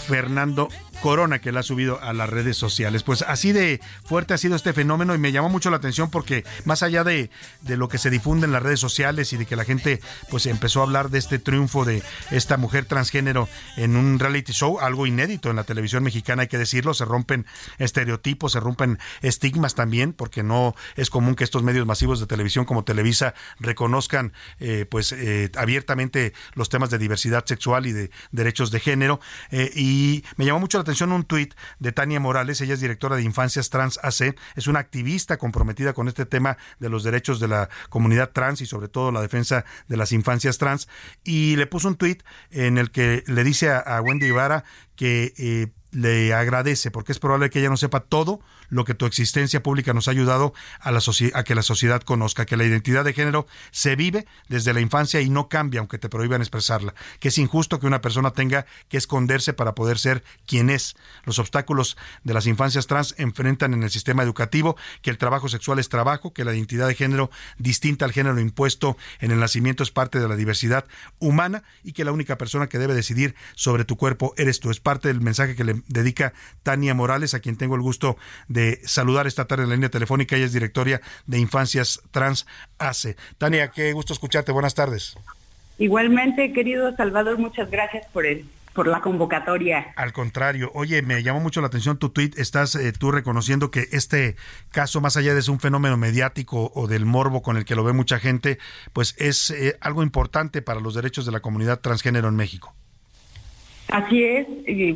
Fernando 0.00 0.68
Corona 1.02 1.40
que 1.40 1.52
la 1.52 1.60
ha 1.60 1.62
subido 1.62 2.00
a 2.02 2.12
las 2.12 2.28
redes 2.28 2.56
sociales. 2.56 3.02
Pues 3.02 3.22
así 3.22 3.52
de 3.52 3.80
fuerte 4.04 4.34
ha 4.34 4.38
sido 4.38 4.54
este 4.54 4.72
fenómeno 4.72 5.14
y 5.14 5.18
me 5.18 5.32
llamó 5.32 5.48
mucho 5.48 5.70
la 5.70 5.78
atención 5.78 6.10
porque 6.10 6.44
más 6.64 6.82
allá 6.82 7.04
de, 7.04 7.30
de, 7.62 7.76
lo 7.76 7.88
que 7.88 7.98
se 7.98 8.10
difunde 8.10 8.46
en 8.46 8.52
las 8.52 8.62
redes 8.62 8.80
sociales 8.80 9.32
y 9.32 9.38
de 9.38 9.46
que 9.46 9.56
la 9.56 9.64
gente 9.64 10.00
pues 10.28 10.46
empezó 10.46 10.80
a 10.80 10.84
hablar 10.84 11.10
de 11.10 11.18
este 11.18 11.38
triunfo 11.38 11.84
de 11.84 12.02
esta 12.30 12.56
mujer 12.56 12.84
transgénero 12.84 13.48
en 13.76 13.96
un 13.96 14.18
reality 14.18 14.52
show, 14.52 14.78
algo 14.78 15.06
inédito 15.06 15.48
en 15.48 15.56
la 15.56 15.64
televisión 15.64 16.02
mexicana, 16.02 16.42
hay 16.42 16.48
que 16.48 16.58
decirlo, 16.58 16.92
se 16.92 17.04
rompen 17.04 17.46
estereotipos, 17.78 18.52
se 18.52 18.60
rompen 18.60 18.98
estigmas 19.22 19.74
también, 19.74 20.12
porque 20.12 20.42
no 20.42 20.74
es 20.96 21.10
común 21.10 21.34
que 21.34 21.44
estos 21.44 21.62
medios 21.62 21.86
masivos 21.86 22.20
de 22.20 22.26
televisión 22.26 22.64
como 22.64 22.84
Televisa 22.84 23.34
reconozcan 23.58 24.32
eh, 24.58 24.86
pues 24.88 25.12
eh, 25.12 25.50
abiertamente 25.56 26.32
los 26.54 26.68
temas 26.68 26.90
de 26.90 26.98
diversidad 26.98 27.44
sexual 27.46 27.86
y 27.86 27.92
de 27.92 28.10
derechos 28.32 28.70
de 28.70 28.80
género. 28.80 29.20
Eh, 29.50 29.70
y 29.74 29.89
me 30.36 30.44
llamó 30.44 30.60
mucho 30.60 30.78
la 30.78 30.82
atención 30.82 31.12
un 31.12 31.24
tuit 31.24 31.54
de 31.78 31.92
Tania 31.92 32.20
Morales, 32.20 32.60
ella 32.60 32.74
es 32.74 32.80
directora 32.80 33.16
de 33.16 33.22
Infancias 33.22 33.70
Trans 33.70 33.98
AC, 34.02 34.36
es 34.56 34.66
una 34.66 34.78
activista 34.78 35.36
comprometida 35.36 35.92
con 35.92 36.08
este 36.08 36.26
tema 36.26 36.56
de 36.78 36.88
los 36.88 37.04
derechos 37.04 37.40
de 37.40 37.48
la 37.48 37.68
comunidad 37.88 38.30
trans 38.30 38.60
y 38.60 38.66
sobre 38.66 38.88
todo 38.88 39.12
la 39.12 39.20
defensa 39.20 39.64
de 39.88 39.96
las 39.96 40.12
infancias 40.12 40.58
trans, 40.58 40.88
y 41.24 41.56
le 41.56 41.66
puso 41.66 41.88
un 41.88 41.96
tuit 41.96 42.22
en 42.50 42.78
el 42.78 42.90
que 42.90 43.24
le 43.26 43.44
dice 43.44 43.70
a, 43.70 44.00
Wendy 44.00 44.26
Ibarra 44.26 44.64
que 44.96 45.34
eh, 45.36 45.72
le 45.92 46.34
agradece, 46.34 46.90
porque 46.90 47.12
es 47.12 47.18
probable 47.18 47.50
que 47.50 47.60
ella 47.60 47.68
no 47.68 47.76
sepa 47.76 48.00
todo 48.00 48.40
lo 48.70 48.84
que 48.84 48.94
tu 48.94 49.06
existencia 49.06 49.62
pública 49.62 49.92
nos 49.92 50.08
ha 50.08 50.12
ayudado 50.12 50.54
a, 50.80 50.90
la 50.90 51.00
a 51.34 51.44
que 51.44 51.54
la 51.54 51.62
sociedad 51.62 52.02
conozca, 52.02 52.46
que 52.46 52.56
la 52.56 52.64
identidad 52.64 53.04
de 53.04 53.12
género 53.12 53.46
se 53.70 53.96
vive 53.96 54.26
desde 54.48 54.72
la 54.72 54.80
infancia 54.80 55.20
y 55.20 55.28
no 55.28 55.48
cambia 55.48 55.80
aunque 55.80 55.98
te 55.98 56.08
prohíban 56.08 56.40
expresarla, 56.40 56.94
que 57.18 57.28
es 57.28 57.38
injusto 57.38 57.78
que 57.80 57.86
una 57.86 58.00
persona 58.00 58.30
tenga 58.30 58.66
que 58.88 58.96
esconderse 58.96 59.52
para 59.52 59.74
poder 59.74 59.98
ser 59.98 60.24
quien 60.46 60.70
es. 60.70 60.96
Los 61.24 61.38
obstáculos 61.38 61.96
de 62.24 62.34
las 62.34 62.46
infancias 62.46 62.86
trans 62.86 63.14
enfrentan 63.18 63.74
en 63.74 63.82
el 63.82 63.90
sistema 63.90 64.22
educativo, 64.22 64.76
que 65.02 65.10
el 65.10 65.18
trabajo 65.18 65.48
sexual 65.48 65.78
es 65.78 65.88
trabajo, 65.88 66.32
que 66.32 66.44
la 66.44 66.54
identidad 66.54 66.88
de 66.88 66.94
género 66.94 67.30
distinta 67.58 68.04
al 68.04 68.12
género 68.12 68.40
impuesto 68.40 68.96
en 69.18 69.30
el 69.30 69.40
nacimiento 69.40 69.82
es 69.82 69.90
parte 69.90 70.18
de 70.18 70.28
la 70.28 70.36
diversidad 70.36 70.84
humana 71.18 71.62
y 71.82 71.92
que 71.92 72.04
la 72.04 72.12
única 72.12 72.38
persona 72.38 72.68
que 72.68 72.78
debe 72.78 72.94
decidir 72.94 73.34
sobre 73.54 73.84
tu 73.84 73.96
cuerpo 73.96 74.34
eres 74.36 74.60
tú. 74.60 74.70
Es 74.70 74.80
parte 74.80 75.08
del 75.08 75.20
mensaje 75.20 75.54
que 75.54 75.64
le 75.64 75.82
dedica 75.88 76.32
Tania 76.62 76.94
Morales, 76.94 77.34
a 77.34 77.40
quien 77.40 77.56
tengo 77.56 77.74
el 77.74 77.80
gusto 77.80 78.16
de 78.48 78.59
saludar 78.84 79.26
esta 79.26 79.46
tarde 79.46 79.64
en 79.64 79.70
la 79.70 79.74
línea 79.76 79.90
telefónica. 79.90 80.36
Ella 80.36 80.46
es 80.46 80.52
directora 80.52 81.00
de 81.26 81.38
Infancias 81.38 82.00
Trans 82.10 82.46
ACE. 82.78 83.16
Tania, 83.38 83.68
qué 83.68 83.92
gusto 83.92 84.12
escucharte. 84.12 84.52
Buenas 84.52 84.74
tardes. 84.74 85.16
Igualmente, 85.78 86.52
querido 86.52 86.94
Salvador, 86.96 87.38
muchas 87.38 87.70
gracias 87.70 88.06
por 88.12 88.26
el 88.26 88.44
por 88.72 88.86
la 88.86 89.00
convocatoria. 89.00 89.92
Al 89.96 90.12
contrario, 90.12 90.70
oye, 90.74 91.02
me 91.02 91.22
llamó 91.22 91.40
mucho 91.40 91.60
la 91.60 91.66
atención 91.66 91.98
tu 91.98 92.10
tweet. 92.10 92.30
Estás 92.36 92.74
eh, 92.76 92.92
tú 92.92 93.10
reconociendo 93.10 93.70
que 93.70 93.88
este 93.92 94.36
caso, 94.70 95.00
más 95.00 95.16
allá 95.16 95.34
de 95.34 95.42
ser 95.42 95.52
un 95.52 95.60
fenómeno 95.60 95.96
mediático 95.96 96.70
o 96.74 96.86
del 96.86 97.04
morbo 97.04 97.42
con 97.42 97.56
el 97.56 97.64
que 97.64 97.74
lo 97.74 97.84
ve 97.84 97.92
mucha 97.92 98.18
gente, 98.18 98.58
pues 98.92 99.14
es 99.18 99.50
eh, 99.50 99.76
algo 99.80 100.02
importante 100.02 100.62
para 100.62 100.80
los 100.80 100.94
derechos 100.94 101.26
de 101.26 101.32
la 101.32 101.40
comunidad 101.40 101.80
transgénero 101.80 102.28
en 102.28 102.36
México. 102.36 102.74
Así 103.90 104.24
es, 104.24 104.46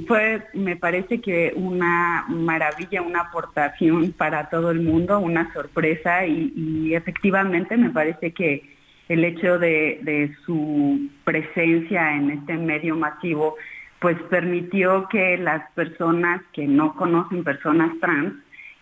fue, 0.07 0.43
me 0.53 0.77
parece 0.77 1.21
que 1.21 1.53
una 1.57 2.27
maravilla, 2.29 3.03
una 3.03 3.23
aportación 3.23 4.13
para 4.13 4.49
todo 4.51 4.71
el 4.71 4.81
mundo, 4.81 5.19
una 5.19 5.53
sorpresa 5.53 6.27
y, 6.27 6.95
efectivamente 6.95 7.77
me 7.77 7.91
parece 7.91 8.33
que 8.33 8.63
el 9.09 9.25
hecho 9.25 9.59
de, 9.59 10.33
su 10.47 11.09
presencia 11.25 12.15
en 12.15 12.31
este 12.31 12.57
medio 12.57 12.97
masivo 12.97 13.57
pues 13.99 14.17
permitió 14.31 15.09
que 15.09 15.39
las 15.39 15.71
personas 15.73 16.43
que 16.53 16.67
no 16.67 16.95
conocen 16.95 17.43
personas 17.43 17.91
trans 18.01 18.35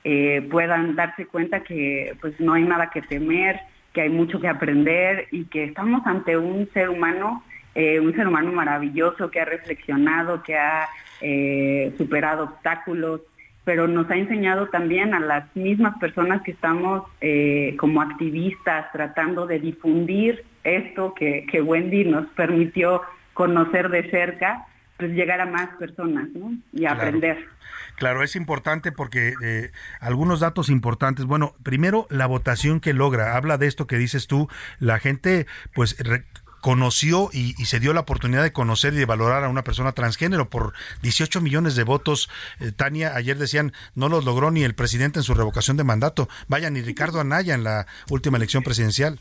eh, 0.04 0.46
puedan 0.50 0.94
darse 0.96 1.26
cuenta 1.26 1.62
que 1.62 2.16
pues 2.20 2.38
no 2.40 2.54
hay 2.54 2.64
nada 2.64 2.90
que 2.90 3.02
temer, 3.02 3.60
que 3.92 4.02
hay 4.02 4.10
mucho 4.10 4.40
que 4.40 4.48
aprender 4.48 5.28
y 5.30 5.44
que 5.44 5.64
estamos 5.64 6.04
ante 6.06 6.36
un 6.36 6.68
ser 6.74 6.90
humano, 6.90 7.44
eh, 7.74 8.00
un 8.00 8.14
ser 8.14 8.26
humano 8.26 8.52
maravilloso 8.52 9.30
que 9.30 9.40
ha 9.40 9.44
reflexionado, 9.44 10.42
que 10.42 10.56
ha 10.56 10.88
eh, 11.20 11.92
superado 11.98 12.44
obstáculos, 12.44 13.20
pero 13.64 13.86
nos 13.86 14.10
ha 14.10 14.16
enseñado 14.16 14.68
también 14.68 15.14
a 15.14 15.20
las 15.20 15.54
mismas 15.54 15.96
personas 15.98 16.42
que 16.42 16.50
estamos 16.50 17.04
como 17.78 18.02
activistas 18.02 18.90
tratando 18.92 19.46
de 19.46 19.60
difundir 19.60 20.44
esto 20.64 21.14
que, 21.14 21.46
que 21.50 21.62
Wendy 21.62 22.04
nos 22.04 22.26
permitió 22.30 23.02
conocer 23.34 23.88
de 23.88 24.10
cerca, 24.10 24.66
pues 24.96 25.12
llegar 25.12 25.40
a 25.40 25.46
más 25.46 25.68
personas 25.78 26.28
¿no? 26.34 26.52
y 26.72 26.86
aprender. 26.86 27.48
Claro, 27.96 28.22
es 28.22 28.36
importante 28.36 28.92
porque 28.92 29.34
eh, 29.42 29.70
algunos 30.00 30.40
datos 30.40 30.70
importantes. 30.70 31.24
Bueno, 31.26 31.54
primero 31.62 32.06
la 32.10 32.26
votación 32.26 32.80
que 32.80 32.92
logra. 32.94 33.36
Habla 33.36 33.58
de 33.58 33.66
esto 33.66 33.86
que 33.86 33.98
dices 33.98 34.26
tú. 34.26 34.48
La 34.78 34.98
gente, 34.98 35.46
pues, 35.74 35.96
conoció 36.62 37.28
y, 37.32 37.52
se 37.66 37.80
dio 37.80 37.92
la 37.92 38.00
oportunidad 38.00 38.42
de 38.42 38.52
conocer 38.52 38.94
y 38.94 38.96
de 38.96 39.04
valorar 39.04 39.44
a 39.44 39.48
una 39.48 39.64
persona 39.64 39.92
transgénero 39.92 40.48
por 40.48 40.72
18 41.02 41.40
millones 41.42 41.74
de 41.74 41.82
votos. 41.82 42.30
Eh, 42.60 42.70
Tania, 42.70 43.14
ayer 43.16 43.36
decían, 43.36 43.72
no 43.96 44.08
los 44.08 44.24
logró 44.24 44.50
ni 44.50 44.62
el 44.62 44.74
presidente 44.74 45.18
en 45.18 45.24
su 45.24 45.34
revocación 45.34 45.76
de 45.76 45.84
mandato. 45.84 46.28
Vaya, 46.48 46.70
ni 46.70 46.80
Ricardo 46.80 47.20
Anaya 47.20 47.54
en 47.54 47.64
la 47.64 47.86
última 48.08 48.38
elección 48.38 48.62
presidencial. 48.62 49.18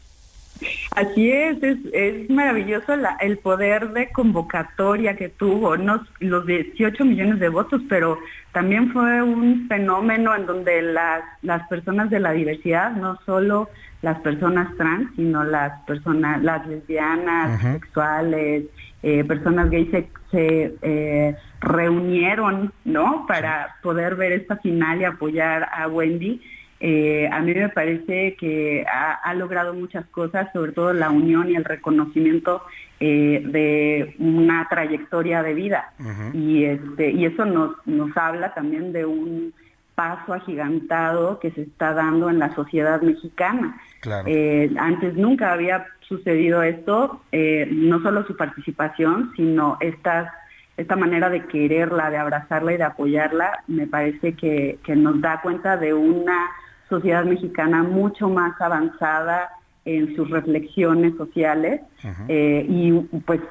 Así 0.91 1.31
es, 1.31 1.57
es, 1.63 2.29
maravilloso 2.29 2.93
el 3.21 3.37
poder 3.39 3.89
de 3.93 4.11
convocatoria 4.11 5.15
que 5.15 5.29
tuvo, 5.29 5.77
no, 5.77 6.05
los 6.19 6.45
18 6.45 7.03
millones 7.05 7.39
de 7.39 7.49
votos, 7.49 7.81
pero 7.89 8.19
también 8.51 8.91
fue 8.91 9.23
un 9.23 9.67
fenómeno 9.67 10.35
en 10.35 10.45
donde 10.45 10.83
las, 10.83 11.23
las 11.41 11.67
personas 11.69 12.11
de 12.11 12.19
la 12.19 12.33
diversidad, 12.33 12.91
no 12.91 13.19
solo 13.25 13.69
las 14.01 14.19
personas 14.19 14.75
trans, 14.77 15.09
sino 15.15 15.43
las 15.43 15.81
personas, 15.81 16.41
las 16.41 16.65
lesbianas, 16.67 17.61
sexuales, 17.61 18.65
eh, 19.03 19.23
personas 19.23 19.69
gays 19.69 19.89
se, 20.31 20.75
eh, 20.81 21.35
reunieron, 21.59 22.73
¿no? 22.85 23.25
Para 23.27 23.75
poder 23.83 24.15
ver 24.15 24.31
esta 24.31 24.57
final 24.57 25.01
y 25.01 25.05
apoyar 25.05 25.69
a 25.71 25.87
Wendy. 25.87 26.41
Eh, 26.83 27.29
a 27.31 27.41
mí 27.41 27.53
me 27.53 27.69
parece 27.69 28.35
que 28.39 28.83
ha, 28.91 29.33
logrado 29.35 29.75
muchas 29.75 30.05
cosas, 30.07 30.51
sobre 30.51 30.71
todo 30.71 30.93
la 30.93 31.11
unión 31.11 31.47
y 31.49 31.55
el 31.55 31.63
reconocimiento 31.63 32.63
eh, 32.99 33.43
de 33.45 34.15
una 34.17 34.67
trayectoria 34.67 35.43
de 35.43 35.53
vida. 35.53 35.93
y, 36.33 36.63
este, 36.63 37.11
y 37.11 37.25
eso 37.25 37.45
nos, 37.45 37.75
nos 37.85 38.17
habla 38.17 38.55
también 38.55 38.93
de 38.93 39.05
un 39.05 39.53
paso 39.93 40.33
agigantado 40.33 41.39
que 41.39 41.51
se 41.51 41.61
está 41.61 41.93
dando 41.93 42.31
en 42.31 42.39
la 42.39 42.55
sociedad 42.55 42.99
mexicana. 43.01 43.79
Eh, 44.25 44.71
antes 44.77 45.15
nunca 45.15 45.51
había 45.51 45.85
sucedido 46.01 46.63
esto, 46.63 47.21
no 47.31 48.01
solo 48.01 48.25
su 48.25 48.35
participación, 48.35 49.31
sino 49.35 49.77
estas 49.79 50.31
esta 50.77 50.95
manera 50.95 51.29
de 51.29 51.45
quererla, 51.45 52.09
de 52.09 52.17
abrazarla 52.17 52.73
y 52.73 52.77
de 52.77 52.83
apoyarla, 52.83 53.63
me 53.67 53.87
parece 53.87 54.33
que, 54.33 54.79
que 54.83 54.95
nos 54.95 55.21
da 55.21 55.41
cuenta 55.41 55.77
de 55.77 55.93
una 55.93 56.49
sociedad 56.89 57.23
mexicana 57.23 57.83
mucho 57.83 58.29
más 58.29 58.59
avanzada 58.59 59.49
en 59.85 60.15
sus 60.15 60.29
reflexiones 60.29 61.15
sociales 61.17 61.81
eh, 62.27 62.65
y 62.69 62.91
pues 63.25 63.41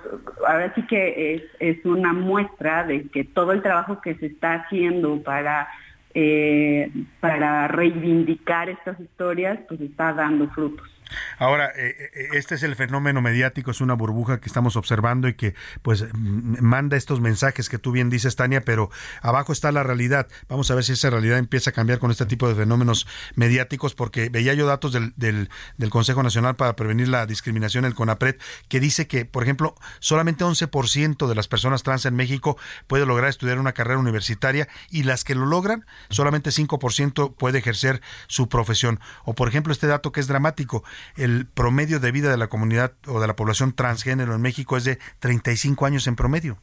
ahora 0.47 0.73
sí 0.75 0.87
que 0.87 1.35
es, 1.35 1.43
es, 1.59 1.85
una 1.85 2.13
muestra 2.13 2.85
de 2.85 3.09
que 3.09 3.25
todo 3.25 3.51
el 3.53 3.63
trabajo 3.63 4.01
que 4.01 4.15
se 4.15 4.27
está 4.27 4.55
haciendo 4.55 5.21
para 5.23 5.67
eh, 6.15 6.91
para 7.21 7.69
reivindicar 7.69 8.69
estas 8.69 8.99
historias 9.01 9.61
pues 9.69 9.81
está 9.81 10.13
dando 10.13 10.49
frutos. 10.51 10.90
Ahora, 11.39 11.73
eh, 11.77 12.11
eh, 12.15 12.29
este 12.33 12.55
es 12.55 12.63
el 12.63 12.77
fenómeno 12.77 13.21
mediático, 13.21 13.71
es 13.71 13.81
una 13.81 13.95
burbuja 13.95 14.41
que 14.41 14.47
estamos 14.47 14.77
observando 14.77 15.29
y 15.29 15.35
que 15.35 15.55
pues 15.83 16.07
manda 16.15 16.97
estos 16.97 17.21
mensajes 17.21 17.69
que 17.69 17.79
tú 17.79 17.93
bien 17.93 18.11
dices, 18.11 18.37
Tania, 18.37 18.61
pero 18.63 18.91
abajo 19.23 19.53
está 19.53 19.73
la 19.73 19.83
realidad. 19.83 20.29
Vamos 20.49 20.71
a 20.71 20.75
ver 20.75 20.85
si 20.85 20.93
esa 20.93 21.11
realidad 21.11 21.39
empieza 21.39 21.71
a 21.71 21.73
cambiar 21.73 21.99
con 21.99 22.11
este 22.11 22.27
tipo 22.27 22.49
de 22.49 22.55
fenómenos 22.55 23.07
mediáticos, 23.35 23.95
porque 23.95 24.29
veía 24.29 24.55
yo 24.55 24.67
datos 24.67 24.93
del, 24.93 25.15
del, 25.17 25.49
Consejo 25.91 26.23
Nacional 26.23 26.55
para 26.55 26.77
Prevenir 26.77 27.09
la 27.09 27.27
Discriminación, 27.27 27.85
el 27.85 27.95
CONAPRED, 27.95 28.37
que 28.69 28.79
dice 28.79 29.09
que, 29.09 29.25
por 29.25 29.43
ejemplo, 29.43 29.75
solamente 29.99 30.45
11% 30.45 31.27
de 31.27 31.35
las 31.35 31.49
personas 31.49 31.83
trans 31.83 32.07
en 32.07 32.15
México 32.15 32.57
puede 32.87 33.07
lograr 33.07 33.29
estudiar 33.29 33.59
una 33.59 33.73
carrera 33.73 33.99
universitaria 33.99 34.69
y 34.89 35.03
las 35.03 35.25
que 35.25 35.35
lo 35.35 35.47
logran, 35.47 35.85
solamente 36.11 36.51
5% 36.51 37.35
puede 37.35 37.59
ejercer 37.59 38.01
su 38.29 38.49
profesión. 38.49 39.01
O, 39.25 39.35
por 39.35 39.49
ejemplo, 39.49 39.73
este 39.73 39.87
dato 39.87 40.13
que 40.13 40.21
es 40.21 40.29
dramático, 40.29 40.85
el 41.17 41.47
promedio 41.47 42.01
de 42.01 42.13
vida 42.13 42.31
de 42.31 42.37
la 42.37 42.49
comunidad 42.49 42.93
o 43.07 43.21
de 43.21 43.27
la 43.27 43.37
población 43.37 43.73
transgénero 43.73 44.35
en 44.35 44.41
México 44.41 44.77
es 44.77 44.85
de 44.85 44.99
35 45.21 45.87
años 45.87 46.07
en 46.07 46.17
promedio. 46.17 46.59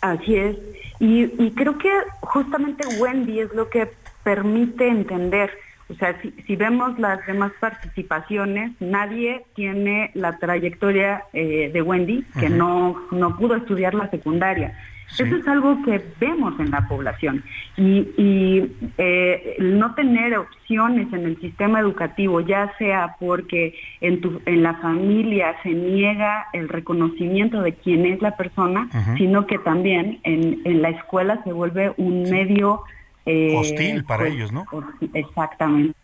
Así 0.00 0.36
es. 0.36 0.56
Y, 0.98 1.50
creo 1.52 1.78
que 1.78 1.90
justamente 2.20 2.86
Wendy 2.98 3.40
es 3.40 3.52
lo 3.54 3.68
que 3.68 3.88
permite 4.22 4.88
entender. 4.88 5.50
O 5.88 5.94
sea, 5.94 6.16
si, 6.46 6.56
vemos 6.56 6.98
las 6.98 7.24
demás 7.26 7.52
participaciones, 7.60 8.72
nadie 8.80 9.44
tiene 9.54 10.10
la 10.14 10.38
trayectoria 10.38 11.24
eh, 11.32 11.70
de 11.72 11.82
Wendy, 11.82 12.24
que 12.38 12.48
no, 12.48 13.08
no 13.10 13.36
pudo 13.36 13.56
estudiar 13.56 13.94
la 13.94 14.10
secundaria. 14.10 14.78
Eso 15.18 15.36
es 15.36 15.46
algo 15.46 15.82
que 15.84 16.02
vemos 16.20 16.58
en 16.58 16.70
la 16.70 16.88
población. 16.88 17.44
Y, 17.76 18.70
eh, 18.98 19.56
no 19.58 19.94
tener 19.94 20.36
opciones 20.38 21.12
en 21.12 21.26
el 21.26 21.40
sistema 21.40 21.80
educativo, 21.80 22.40
ya 22.40 22.72
sea 22.78 23.16
porque 23.20 23.74
en, 24.00 24.20
tu, 24.20 24.40
en 24.46 24.62
la 24.62 24.74
familia 24.74 25.54
se 25.62 25.70
niega 25.70 26.46
el 26.52 26.68
reconocimiento 26.68 27.62
de 27.62 27.74
quién 27.74 28.06
es 28.06 28.22
la 28.22 28.36
persona, 28.36 28.88
sino 29.16 29.46
que 29.46 29.58
también 29.58 30.20
en, 30.24 30.60
en, 30.64 30.82
la 30.82 30.90
escuela 30.90 31.42
se 31.44 31.52
vuelve 31.52 31.92
un 31.96 32.22
medio... 32.30 32.82
Eh, 33.26 33.54
Hostil 33.56 34.04
para 34.04 34.24
pues, 34.24 34.34
ellos, 34.34 34.52
¿no? 34.52 34.66
Exactamente. 35.14 35.94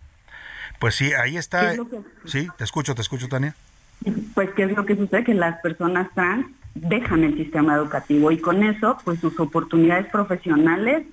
Pues 0.79 0.95
sí, 0.95 1.13
ahí 1.13 1.37
está. 1.37 1.75
Sí, 2.25 2.49
te 2.57 2.65
escucho, 2.65 2.95
te 2.95 3.03
escucho, 3.03 3.29
Tania. 3.29 3.55
Pues, 4.35 4.51
¿qué 4.51 4.65
es 4.65 4.77
lo 4.77 4.87
que 4.87 4.95
sucede? 4.95 5.25
Que 5.25 5.35
las 5.35 5.61
personas 5.61 6.09
trans 6.15 6.47
dejan 6.75 7.25
el 7.25 7.37
sistema 7.37 7.75
educativo 7.75 8.31
y 8.31 8.39
con 8.39 8.63
eso 8.63 8.99
pues 9.05 9.21
sus 9.21 9.39
oportunidades 9.41 10.07
profesionales 10.07 11.07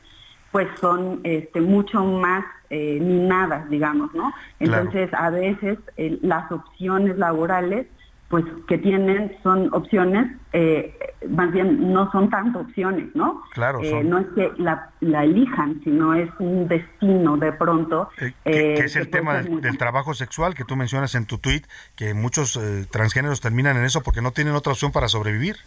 pues 0.51 0.67
son 0.79 1.19
este, 1.23 1.59
mucho 1.59 2.03
más 2.03 2.45
eh, 2.69 2.99
minadas, 3.01 3.69
digamos, 3.69 4.13
¿no? 4.13 4.31
Entonces 4.59 5.13
a 5.13 5.29
veces 5.29 5.77
eh, 5.97 6.17
las 6.21 6.49
opciones 6.51 7.17
laborales 7.17 7.87
pues 8.29 8.43
que 8.67 8.77
tienen 8.79 9.37
son 9.43 9.69
opciones, 9.71 10.31
eh, 10.51 10.97
más 11.29 11.51
bien 11.51 11.93
no 11.93 12.11
son 12.11 12.29
tanto 12.29 12.59
opciones, 12.59 13.15
¿no? 13.15 13.43
Claro. 13.53 13.81
Eh, 13.83 14.03
no 14.03 14.17
es 14.17 14.27
que 14.35 14.51
la, 14.57 14.89
elijan, 15.01 15.79
sino 15.83 16.15
es 16.15 16.29
un 16.39 16.67
destino 16.67 17.37
de 17.37 17.53
pronto. 17.53 18.09
Eh, 18.19 18.33
que, 18.43 18.85
es 18.85 18.95
el 18.95 19.09
tema 19.09 19.41
del, 19.43 19.77
trabajo 19.77 20.13
sexual 20.13 20.55
que 20.55 20.63
tú 20.63 20.75
mencionas 20.75 21.13
en 21.13 21.25
tu 21.25 21.37
tweet, 21.37 21.61
que 21.95 22.13
muchos 22.13 22.59
transgéneros 22.89 23.41
terminan 23.41 23.77
en 23.77 23.85
eso 23.85 24.01
porque 24.01 24.21
no 24.21 24.31
tienen 24.31 24.55
otra 24.55 24.73
opción 24.73 24.91
para 24.91 25.07
sobrevivir. 25.07 25.57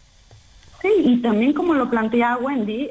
Sí, 0.82 0.92
y 0.96 1.22
también 1.22 1.52
como 1.54 1.74
lo 1.74 1.88
plantea 1.88 2.38
Wendy, 2.38 2.90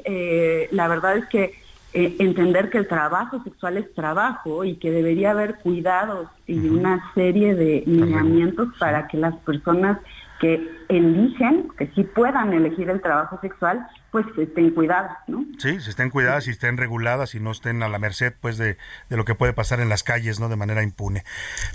la 0.72 0.88
verdad 0.88 1.18
es 1.18 1.26
que 1.26 1.67
eh, 1.94 2.16
entender 2.18 2.68
que 2.68 2.78
el 2.78 2.86
trabajo 2.86 3.42
sexual 3.44 3.78
es 3.78 3.94
trabajo 3.94 4.64
y 4.64 4.76
que 4.76 4.90
debería 4.90 5.30
haber 5.30 5.56
cuidados 5.56 6.28
y 6.46 6.58
una 6.68 7.12
serie 7.14 7.54
de 7.54 7.82
lineamientos 7.86 8.68
para 8.78 9.08
que 9.08 9.16
las 9.16 9.34
personas 9.36 9.98
que 10.40 10.78
eligen, 10.88 11.68
que 11.76 11.88
sí 11.94 12.04
puedan 12.04 12.52
elegir 12.52 12.88
el 12.90 13.00
trabajo 13.00 13.38
sexual, 13.40 13.86
pues 14.10 14.24
estén 14.38 14.70
cuidadas, 14.70 15.18
¿no? 15.26 15.44
Sí, 15.58 15.80
se 15.80 15.90
estén 15.90 16.08
cuidadas 16.08 16.46
y 16.46 16.50
estén 16.50 16.78
reguladas 16.78 17.34
y 17.34 17.40
no 17.40 17.50
estén 17.50 17.82
a 17.82 17.88
la 17.88 17.98
merced, 17.98 18.32
pues, 18.40 18.56
de, 18.56 18.78
lo 19.10 19.24
que 19.24 19.34
puede 19.34 19.52
pasar 19.52 19.80
en 19.80 19.88
las 19.88 20.02
calles, 20.02 20.40
¿no? 20.40 20.48
De 20.48 20.56
manera 20.56 20.82
impune. 20.82 21.24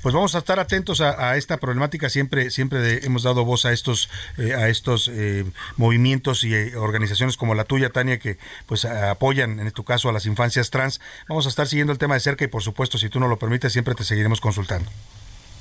Pues 0.01 0.15
vamos 0.15 0.33
a 0.33 0.39
estar 0.39 0.59
atentos 0.59 1.01
a, 1.01 1.37
esta 1.37 1.57
problemática. 1.57 2.09
Siempre, 2.09 2.49
siempre 2.49 3.05
hemos 3.05 3.23
dado 3.23 3.45
voz 3.45 3.65
a 3.65 3.71
estos, 3.71 4.09
eh, 4.37 4.55
a 4.55 4.67
estos 4.69 5.09
eh, 5.13 5.45
movimientos 5.77 6.43
y 6.43 6.55
eh, 6.55 6.75
organizaciones 6.75 7.37
como 7.37 7.53
la 7.53 7.65
tuya, 7.65 7.89
Tania, 7.89 8.17
que 8.17 8.37
pues 8.65 8.85
apoyan, 8.85 9.59
en 9.59 9.71
tu 9.71 9.83
caso, 9.83 10.09
a 10.09 10.13
las 10.13 10.25
infancias 10.25 10.71
trans. 10.71 11.01
Vamos 11.27 11.45
a 11.45 11.49
estar 11.49 11.67
siguiendo 11.67 11.93
el 11.93 11.99
tema 11.99 12.15
de 12.15 12.21
cerca 12.21 12.45
y, 12.45 12.47
por 12.47 12.63
supuesto, 12.63 12.97
si 12.97 13.09
tú 13.09 13.19
no 13.19 13.27
lo 13.27 13.37
permites, 13.37 13.73
siempre 13.73 13.93
te 13.93 14.03
seguiremos 14.03 14.41
consultando. 14.41 14.89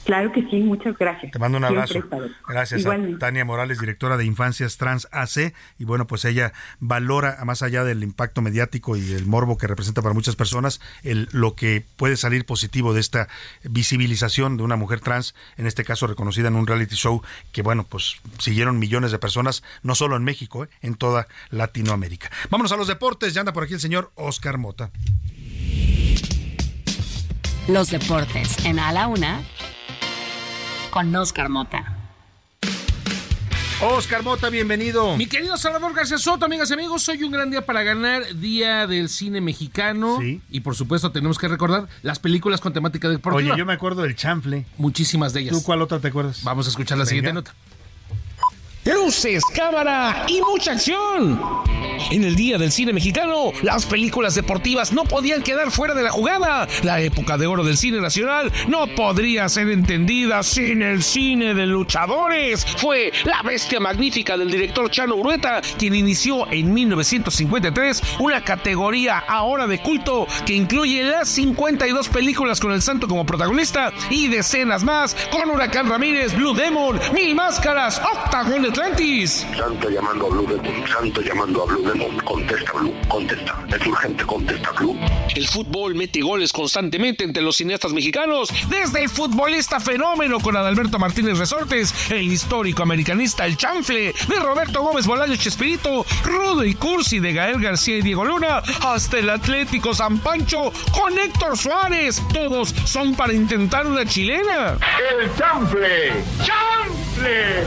Claro 0.04 0.32
que 0.32 0.42
sí, 0.48 0.56
muchas 0.60 0.96
gracias. 0.98 1.32
Te 1.32 1.38
mando 1.38 1.58
un 1.58 1.64
abrazo. 1.64 1.92
Siempre. 1.92 2.18
Gracias 2.48 2.80
Igualmente. 2.80 3.16
a 3.16 3.18
Tania 3.18 3.44
Morales, 3.44 3.78
directora 3.78 4.16
de 4.16 4.24
Infancias 4.24 4.76
Trans 4.76 5.08
AC. 5.12 5.54
Y 5.78 5.84
bueno, 5.84 6.06
pues 6.06 6.24
ella 6.24 6.52
valora, 6.80 7.38
más 7.44 7.62
allá 7.62 7.84
del 7.84 8.02
impacto 8.02 8.42
mediático 8.42 8.96
y 8.96 9.12
el 9.12 9.26
morbo 9.26 9.58
que 9.58 9.66
representa 9.66 10.02
para 10.02 10.14
muchas 10.14 10.34
personas, 10.34 10.80
el, 11.02 11.28
lo 11.32 11.54
que 11.54 11.84
puede 11.96 12.16
salir 12.16 12.44
positivo 12.44 12.94
de 12.94 13.00
esta 13.00 13.28
visibilización 13.62 14.56
de 14.56 14.64
una 14.64 14.76
mujer 14.76 15.00
trans, 15.00 15.34
en 15.56 15.66
este 15.66 15.84
caso 15.84 16.06
reconocida 16.06 16.48
en 16.48 16.56
un 16.56 16.66
reality 16.66 16.96
show 16.96 17.22
que, 17.52 17.62
bueno, 17.62 17.84
pues 17.88 18.16
siguieron 18.38 18.78
millones 18.78 19.12
de 19.12 19.18
personas, 19.18 19.62
no 19.82 19.94
solo 19.94 20.16
en 20.16 20.24
México, 20.24 20.64
eh, 20.64 20.68
en 20.82 20.94
toda 20.94 21.28
Latinoamérica. 21.50 22.30
Vámonos 22.50 22.72
a 22.72 22.76
los 22.76 22.88
deportes. 22.88 23.34
Ya 23.34 23.40
anda 23.40 23.52
por 23.52 23.64
aquí 23.64 23.74
el 23.74 23.80
señor 23.80 24.10
Oscar 24.16 24.58
Mota. 24.58 24.90
Los 27.68 27.90
deportes 27.90 28.64
en 28.64 28.80
A 28.80 28.90
la 28.90 29.06
Una 29.06 29.40
con 30.92 31.16
Oscar 31.16 31.48
Mota. 31.48 31.96
Oscar 33.80 34.22
Mota, 34.22 34.50
bienvenido. 34.50 35.16
Mi 35.16 35.24
querido 35.24 35.56
Salvador 35.56 35.94
García 35.94 36.18
Soto, 36.18 36.44
amigas 36.44 36.68
y 36.70 36.74
amigos, 36.74 37.08
hoy 37.08 37.24
un 37.24 37.32
gran 37.32 37.50
día 37.50 37.64
para 37.64 37.82
ganar, 37.82 38.22
Día 38.36 38.86
del 38.86 39.08
Cine 39.08 39.40
Mexicano. 39.40 40.18
Y 40.50 40.60
por 40.60 40.76
supuesto 40.76 41.10
tenemos 41.10 41.38
que 41.38 41.48
recordar 41.48 41.88
las 42.02 42.18
películas 42.18 42.60
con 42.60 42.74
temática 42.74 43.08
deportiva. 43.08 43.54
Oye, 43.54 43.58
yo 43.58 43.64
me 43.64 43.72
acuerdo 43.72 44.02
del 44.02 44.14
chanfle. 44.14 44.66
Muchísimas 44.76 45.32
de 45.32 45.40
ellas. 45.40 45.54
¿Tú 45.56 45.62
cuál 45.62 45.80
otra 45.80 45.98
te 45.98 46.08
acuerdas? 46.08 46.44
Vamos 46.44 46.66
a 46.66 46.68
escuchar 46.68 46.98
la 46.98 47.04
Venga. 47.04 47.08
siguiente 47.08 47.32
nota. 47.32 47.54
Luces, 48.84 49.44
cámara 49.44 50.24
y 50.26 50.40
mucha 50.40 50.72
acción. 50.72 51.40
En 52.10 52.24
el 52.24 52.34
Día 52.34 52.58
del 52.58 52.72
Cine 52.72 52.92
Mexicano, 52.92 53.52
las 53.62 53.86
películas 53.86 54.34
deportivas 54.34 54.92
no 54.92 55.04
podían 55.04 55.42
quedar 55.42 55.70
fuera 55.70 55.94
de 55.94 56.02
la 56.02 56.10
jugada. 56.10 56.66
La 56.82 57.00
época 57.00 57.38
de 57.38 57.46
oro 57.46 57.62
del 57.62 57.76
cine 57.76 58.00
nacional 58.00 58.52
no 58.66 58.88
podría 58.88 59.48
ser 59.48 59.68
entendida 59.68 60.42
sin 60.42 60.82
el 60.82 61.04
cine 61.04 61.54
de 61.54 61.66
luchadores. 61.66 62.66
Fue 62.78 63.12
La 63.24 63.42
Bestia 63.42 63.78
Magnífica 63.78 64.36
del 64.36 64.50
director 64.50 64.90
Chano 64.90 65.14
Urueta 65.14 65.60
quien 65.78 65.94
inició 65.94 66.50
en 66.50 66.74
1953 66.74 68.02
una 68.18 68.42
categoría 68.42 69.18
ahora 69.18 69.68
de 69.68 69.78
culto 69.80 70.26
que 70.44 70.54
incluye 70.54 71.04
las 71.04 71.28
52 71.28 72.08
películas 72.08 72.58
con 72.58 72.72
el 72.72 72.82
santo 72.82 73.06
como 73.06 73.24
protagonista 73.24 73.92
y 74.10 74.26
decenas 74.26 74.82
más 74.82 75.14
con 75.30 75.48
Huracán 75.48 75.88
Ramírez, 75.88 76.34
Blue 76.34 76.54
Demon, 76.54 76.98
Mil 77.14 77.34
Máscaras, 77.36 78.02
Octagon 78.12 78.71
Atlantis. 78.72 79.46
Santo 79.54 79.90
llamando 79.90 80.26
a 80.26 80.30
Blue 80.30 80.46
Demon, 80.46 80.88
Santo 80.88 81.20
llamando 81.20 81.62
a 81.62 81.66
Blue 81.66 81.82
Demon, 81.82 82.16
contesta 82.20 82.72
Blue, 82.72 82.94
contesta, 83.06 83.66
es 83.68 83.86
urgente, 83.86 84.24
contesta 84.24 84.72
Blue. 84.72 84.98
El 85.34 85.46
fútbol 85.46 85.94
mete 85.94 86.22
goles 86.22 86.54
constantemente 86.54 87.22
entre 87.22 87.42
los 87.42 87.56
cineastas 87.56 87.92
mexicanos, 87.92 88.48
desde 88.70 89.02
el 89.02 89.10
futbolista 89.10 89.78
fenómeno 89.78 90.40
con 90.40 90.56
Adalberto 90.56 90.98
Martínez 90.98 91.36
Resortes, 91.36 91.92
el 92.10 92.32
histórico 92.32 92.82
americanista 92.82 93.44
El 93.44 93.58
Chanfle, 93.58 94.14
de 94.26 94.40
Roberto 94.40 94.82
Gómez 94.82 95.06
Bolaño 95.06 95.36
Chespirito, 95.36 96.06
Rudo 96.24 96.64
y 96.64 96.74
Cursi 96.74 97.18
de 97.18 97.34
Gael 97.34 97.60
García 97.60 97.98
y 97.98 98.02
Diego 98.02 98.24
Luna, 98.24 98.62
hasta 98.80 99.18
el 99.18 99.28
Atlético 99.28 99.92
San 99.92 100.18
Pancho 100.18 100.72
con 100.92 101.18
Héctor 101.18 101.58
Suárez. 101.58 102.22
Todos 102.32 102.74
son 102.86 103.14
para 103.14 103.34
intentar 103.34 103.86
una 103.86 104.06
chilena. 104.06 104.78
El 105.20 105.34
chanfle, 105.36 106.24
chanfle, 106.42 107.64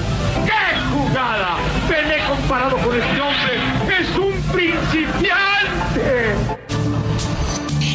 qué 0.55 0.63
jugada. 0.93 1.57
Pelé 1.87 2.17
comparado 2.27 2.75
con 2.77 2.95
este 2.95 3.21
hombre 3.21 3.53
es 3.99 4.09
un 4.17 4.33
principiante. 4.53 6.64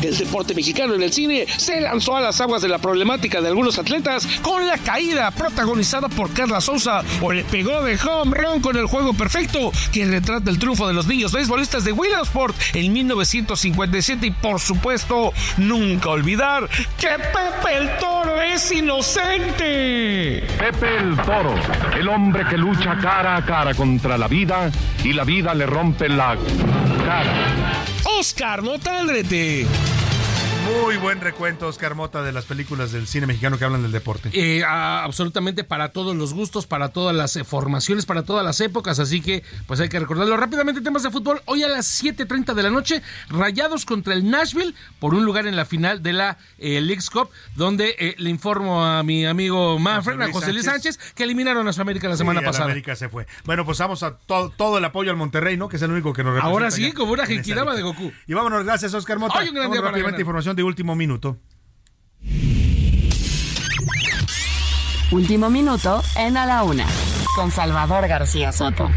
El 0.02 0.16
deporte 0.16 0.54
mexicano 0.54 0.94
en 0.94 1.02
el 1.02 1.12
cine 1.12 1.46
se 1.56 1.80
lanzó 1.80 2.16
a 2.16 2.20
las 2.20 2.40
aguas 2.40 2.62
de 2.62 2.68
la 2.68 2.78
problemática 2.78 3.40
de 3.40 3.48
algunos 3.48 3.78
atletas 3.78 4.26
con 4.42 4.66
la 4.66 4.78
caída 4.78 5.30
protagonizada 5.30 6.08
por 6.08 6.32
Carla 6.32 6.60
Souza 6.60 7.02
o 7.20 7.32
le 7.32 7.44
pegó 7.44 7.82
de 7.82 7.96
home 7.96 8.36
run 8.36 8.60
con 8.60 8.76
el 8.76 8.86
juego 8.86 9.12
perfecto 9.12 9.72
que 9.92 10.06
retrata 10.06 10.50
el 10.50 10.58
triunfo 10.58 10.88
de 10.88 10.94
los 10.94 11.06
niños 11.06 11.32
beisbolistas 11.32 11.84
de 11.84 11.92
Williamsport 11.92 12.56
en 12.74 12.92
1957 12.92 14.26
y 14.26 14.30
por 14.30 14.60
supuesto 14.60 15.32
nunca 15.58 16.10
olvidar 16.10 16.68
que 16.98 17.08
Pepe 17.08 17.76
el 17.76 17.96
Toro 17.98 18.40
es 18.40 18.72
inocente. 18.72 20.44
Pepe 20.58 20.96
el 20.98 21.16
Toro, 21.16 21.54
el 21.98 22.08
hombre 22.08 22.44
que 22.48 22.56
lucha 22.56 22.96
cara 23.00 23.36
a 23.36 23.44
cara 23.44 23.74
contra 23.74 24.16
la 24.16 24.28
vida 24.28 24.70
y 25.04 25.12
la 25.12 25.24
vida 25.24 25.54
le 25.54 25.66
rompe 25.66 26.08
la 26.08 26.36
cara. 26.36 26.89
Oscar 28.04 28.62
Notaldrete. 28.62 29.99
Muy 30.70 30.96
buen 30.96 31.20
recuento, 31.20 31.66
Oscar 31.68 31.94
Mota, 31.94 32.22
de 32.22 32.32
las 32.32 32.44
películas 32.44 32.92
del 32.92 33.06
cine 33.06 33.26
mexicano 33.26 33.58
que 33.58 33.64
hablan 33.64 33.82
del 33.82 33.92
deporte. 33.92 34.30
Eh, 34.32 34.62
a- 34.64 35.02
absolutamente 35.04 35.64
para 35.64 35.90
todos 35.90 36.14
los 36.16 36.34
gustos, 36.34 36.66
para 36.66 36.90
todas 36.90 37.14
las 37.14 37.34
eh, 37.36 37.44
formaciones, 37.44 38.06
para 38.06 38.22
todas 38.24 38.44
las 38.44 38.60
épocas, 38.60 38.98
así 38.98 39.20
que 39.20 39.42
pues 39.66 39.80
hay 39.80 39.88
que 39.88 39.98
recordarlo 39.98 40.36
rápidamente. 40.36 40.80
Temas 40.80 41.02
de 41.02 41.10
fútbol, 41.10 41.42
hoy 41.46 41.62
a 41.62 41.68
las 41.68 42.02
7.30 42.02 42.54
de 42.54 42.62
la 42.62 42.70
noche, 42.70 43.02
Rayados 43.28 43.84
contra 43.84 44.14
el 44.14 44.28
Nashville 44.30 44.74
por 44.98 45.14
un 45.14 45.24
lugar 45.24 45.46
en 45.46 45.56
la 45.56 45.64
final 45.64 46.02
de 46.02 46.12
la 46.12 46.38
eh, 46.58 46.80
Leagues 46.80 47.10
Cup, 47.10 47.30
donde 47.56 47.94
eh, 47.98 48.14
le 48.18 48.30
informo 48.30 48.84
a 48.84 49.02
mi 49.02 49.24
amigo 49.26 49.78
Manfred, 49.78 50.20
a 50.20 50.24
Luis 50.24 50.32
José 50.34 50.52
Luis 50.52 50.64
Sánchez. 50.64 50.96
Sánchez, 50.96 51.14
que 51.14 51.24
eliminaron 51.24 51.66
a 51.68 51.72
su 51.72 51.80
América 51.82 52.08
la 52.08 52.16
semana 52.16 52.40
Sí, 52.40 52.44
a 52.44 52.46
la 52.46 52.50
pasada. 52.52 52.64
América 52.66 52.96
se 52.96 53.08
fue. 53.08 53.26
Bueno, 53.44 53.64
pues 53.64 53.78
vamos 53.78 54.02
a 54.02 54.16
to- 54.16 54.52
todo 54.56 54.78
el 54.78 54.84
apoyo 54.84 55.10
al 55.10 55.16
Monterrey, 55.16 55.56
¿no? 55.56 55.68
Que 55.68 55.76
es 55.76 55.82
el 55.82 55.90
único 55.90 56.12
que 56.12 56.22
nos 56.24 56.34
representa. 56.34 56.52
Ahora 56.52 56.70
sí, 56.70 56.92
como 56.92 57.12
una 57.12 57.26
genkidama 57.26 57.74
de. 57.74 57.82
Goku. 57.82 58.12
Y 58.26 58.34
vámonos, 58.34 58.64
gracias, 58.64 58.92
Oscar 58.94 59.18
Mota. 59.18 59.38
Hoy 59.38 59.48
un 59.48 59.54
gran 59.54 59.70
día 59.70 59.80
para 59.82 60.20
información 60.20 60.56
último 60.62 60.94
minuto. 60.94 61.38
Último 65.12 65.50
minuto 65.50 66.02
en 66.16 66.36
A 66.36 66.46
la 66.46 66.62
Una 66.62 66.86
con 67.34 67.50
Salvador 67.50 68.06
García 68.06 68.52
Soto. 68.52 68.88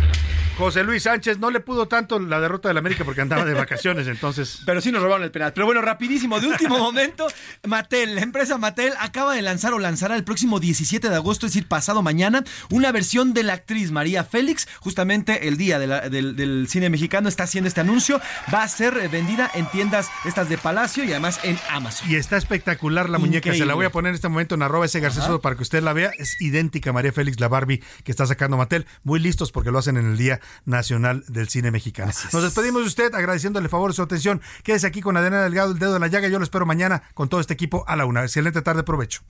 José 0.57 0.83
Luis 0.83 1.03
Sánchez 1.03 1.39
no 1.39 1.49
le 1.49 1.59
pudo 1.59 1.87
tanto 1.87 2.19
la 2.19 2.39
derrota 2.39 2.67
del 2.67 2.77
América 2.77 3.03
porque 3.03 3.21
andaba 3.21 3.43
de 3.43 3.53
vacaciones, 3.53 4.07
entonces. 4.07 4.61
Pero 4.65 4.81
sí 4.81 4.91
nos 4.91 5.01
robaron 5.01 5.23
el 5.23 5.31
penal. 5.31 5.51
Pero 5.53 5.65
bueno, 5.65 5.81
rapidísimo, 5.81 6.39
de 6.39 6.47
último 6.47 6.77
momento, 6.79 7.27
Mattel, 7.65 8.15
la 8.15 8.21
empresa 8.21 8.57
Mattel 8.57 8.93
acaba 8.99 9.33
de 9.33 9.41
lanzar 9.41 9.73
o 9.73 9.79
lanzará 9.79 10.15
el 10.15 10.23
próximo 10.23 10.59
17 10.59 11.09
de 11.09 11.15
agosto, 11.15 11.47
es 11.47 11.53
decir, 11.53 11.67
pasado 11.67 12.01
mañana, 12.03 12.43
una 12.69 12.91
versión 12.91 13.33
de 13.33 13.43
la 13.43 13.53
actriz 13.53 13.91
María 13.91 14.23
Félix. 14.23 14.67
Justamente 14.79 15.47
el 15.47 15.57
día 15.57 15.79
de 15.79 15.87
la- 15.87 16.09
del, 16.09 16.35
del 16.35 16.67
cine 16.69 16.89
mexicano 16.89 17.29
está 17.29 17.43
haciendo 17.43 17.67
este 17.67 17.81
anuncio. 17.81 18.21
Va 18.53 18.63
a 18.63 18.67
ser 18.67 18.97
eh, 18.97 19.07
vendida 19.07 19.49
en 19.55 19.65
tiendas 19.71 20.09
estas 20.25 20.49
de 20.49 20.57
Palacio 20.57 21.03
y 21.03 21.11
además 21.11 21.39
en 21.43 21.57
Amazon. 21.69 22.09
Y 22.09 22.15
está 22.15 22.37
espectacular 22.37 23.09
la 23.09 23.17
muñeca. 23.17 23.53
Se 23.53 23.65
la 23.65 23.73
voy 23.73 23.85
a 23.85 23.89
poner 23.91 24.09
en 24.09 24.15
este 24.15 24.29
momento 24.29 24.55
en 24.55 24.61
arroba 24.61 24.85
ese. 24.85 25.01
Soto 25.11 25.41
para 25.41 25.55
que 25.55 25.63
usted 25.63 25.81
la 25.83 25.93
vea. 25.93 26.11
Es 26.17 26.39
idéntica 26.39 26.91
a 26.91 26.93
María 26.93 27.11
Félix, 27.11 27.39
la 27.39 27.47
Barbie 27.47 27.83
que 28.03 28.11
está 28.11 28.25
sacando 28.25 28.55
Mattel. 28.57 28.85
Muy 29.03 29.19
listos 29.19 29.51
porque 29.51 29.71
lo 29.71 29.79
hacen 29.79 29.97
en 29.97 30.05
el 30.11 30.17
Día 30.17 30.39
Nacional 30.65 31.23
del 31.27 31.49
Cine 31.49 31.71
Mexicano. 31.71 32.11
Nos 32.31 32.43
despedimos 32.43 32.81
de 32.81 32.87
usted 32.87 33.13
agradeciéndole 33.13 33.65
el 33.65 33.69
favor 33.69 33.91
de 33.91 33.95
su 33.95 34.01
atención. 34.01 34.41
Quédese 34.63 34.87
aquí 34.87 35.01
con 35.01 35.17
Adriana 35.17 35.43
Delgado, 35.43 35.71
el 35.71 35.79
dedo 35.79 35.93
de 35.93 35.99
la 35.99 36.07
llaga. 36.07 36.27
Yo 36.27 36.39
lo 36.39 36.43
espero 36.43 36.65
mañana 36.65 37.03
con 37.13 37.29
todo 37.29 37.39
este 37.39 37.53
equipo 37.53 37.83
a 37.87 37.95
la 37.95 38.05
una. 38.05 38.23
Excelente 38.23 38.61
tarde, 38.61 38.83
provecho. 38.83 39.21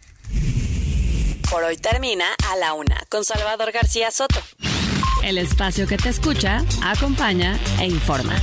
Por 1.49 1.63
hoy 1.63 1.77
termina 1.77 2.25
A 2.51 2.55
la 2.55 2.73
Una 2.73 2.97
con 3.09 3.23
Salvador 3.23 3.71
García 3.71 4.09
Soto. 4.09 4.41
El 5.23 5.37
espacio 5.37 5.87
que 5.87 5.97
te 5.97 6.09
escucha, 6.09 6.63
acompaña 6.83 7.59
e 7.79 7.85
informa. 7.85 8.33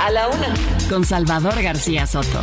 A 0.00 0.10
la 0.10 0.28
Una. 0.28 0.54
Con 0.88 1.04
Salvador 1.04 1.60
García 1.60 2.06
Soto. 2.06 2.42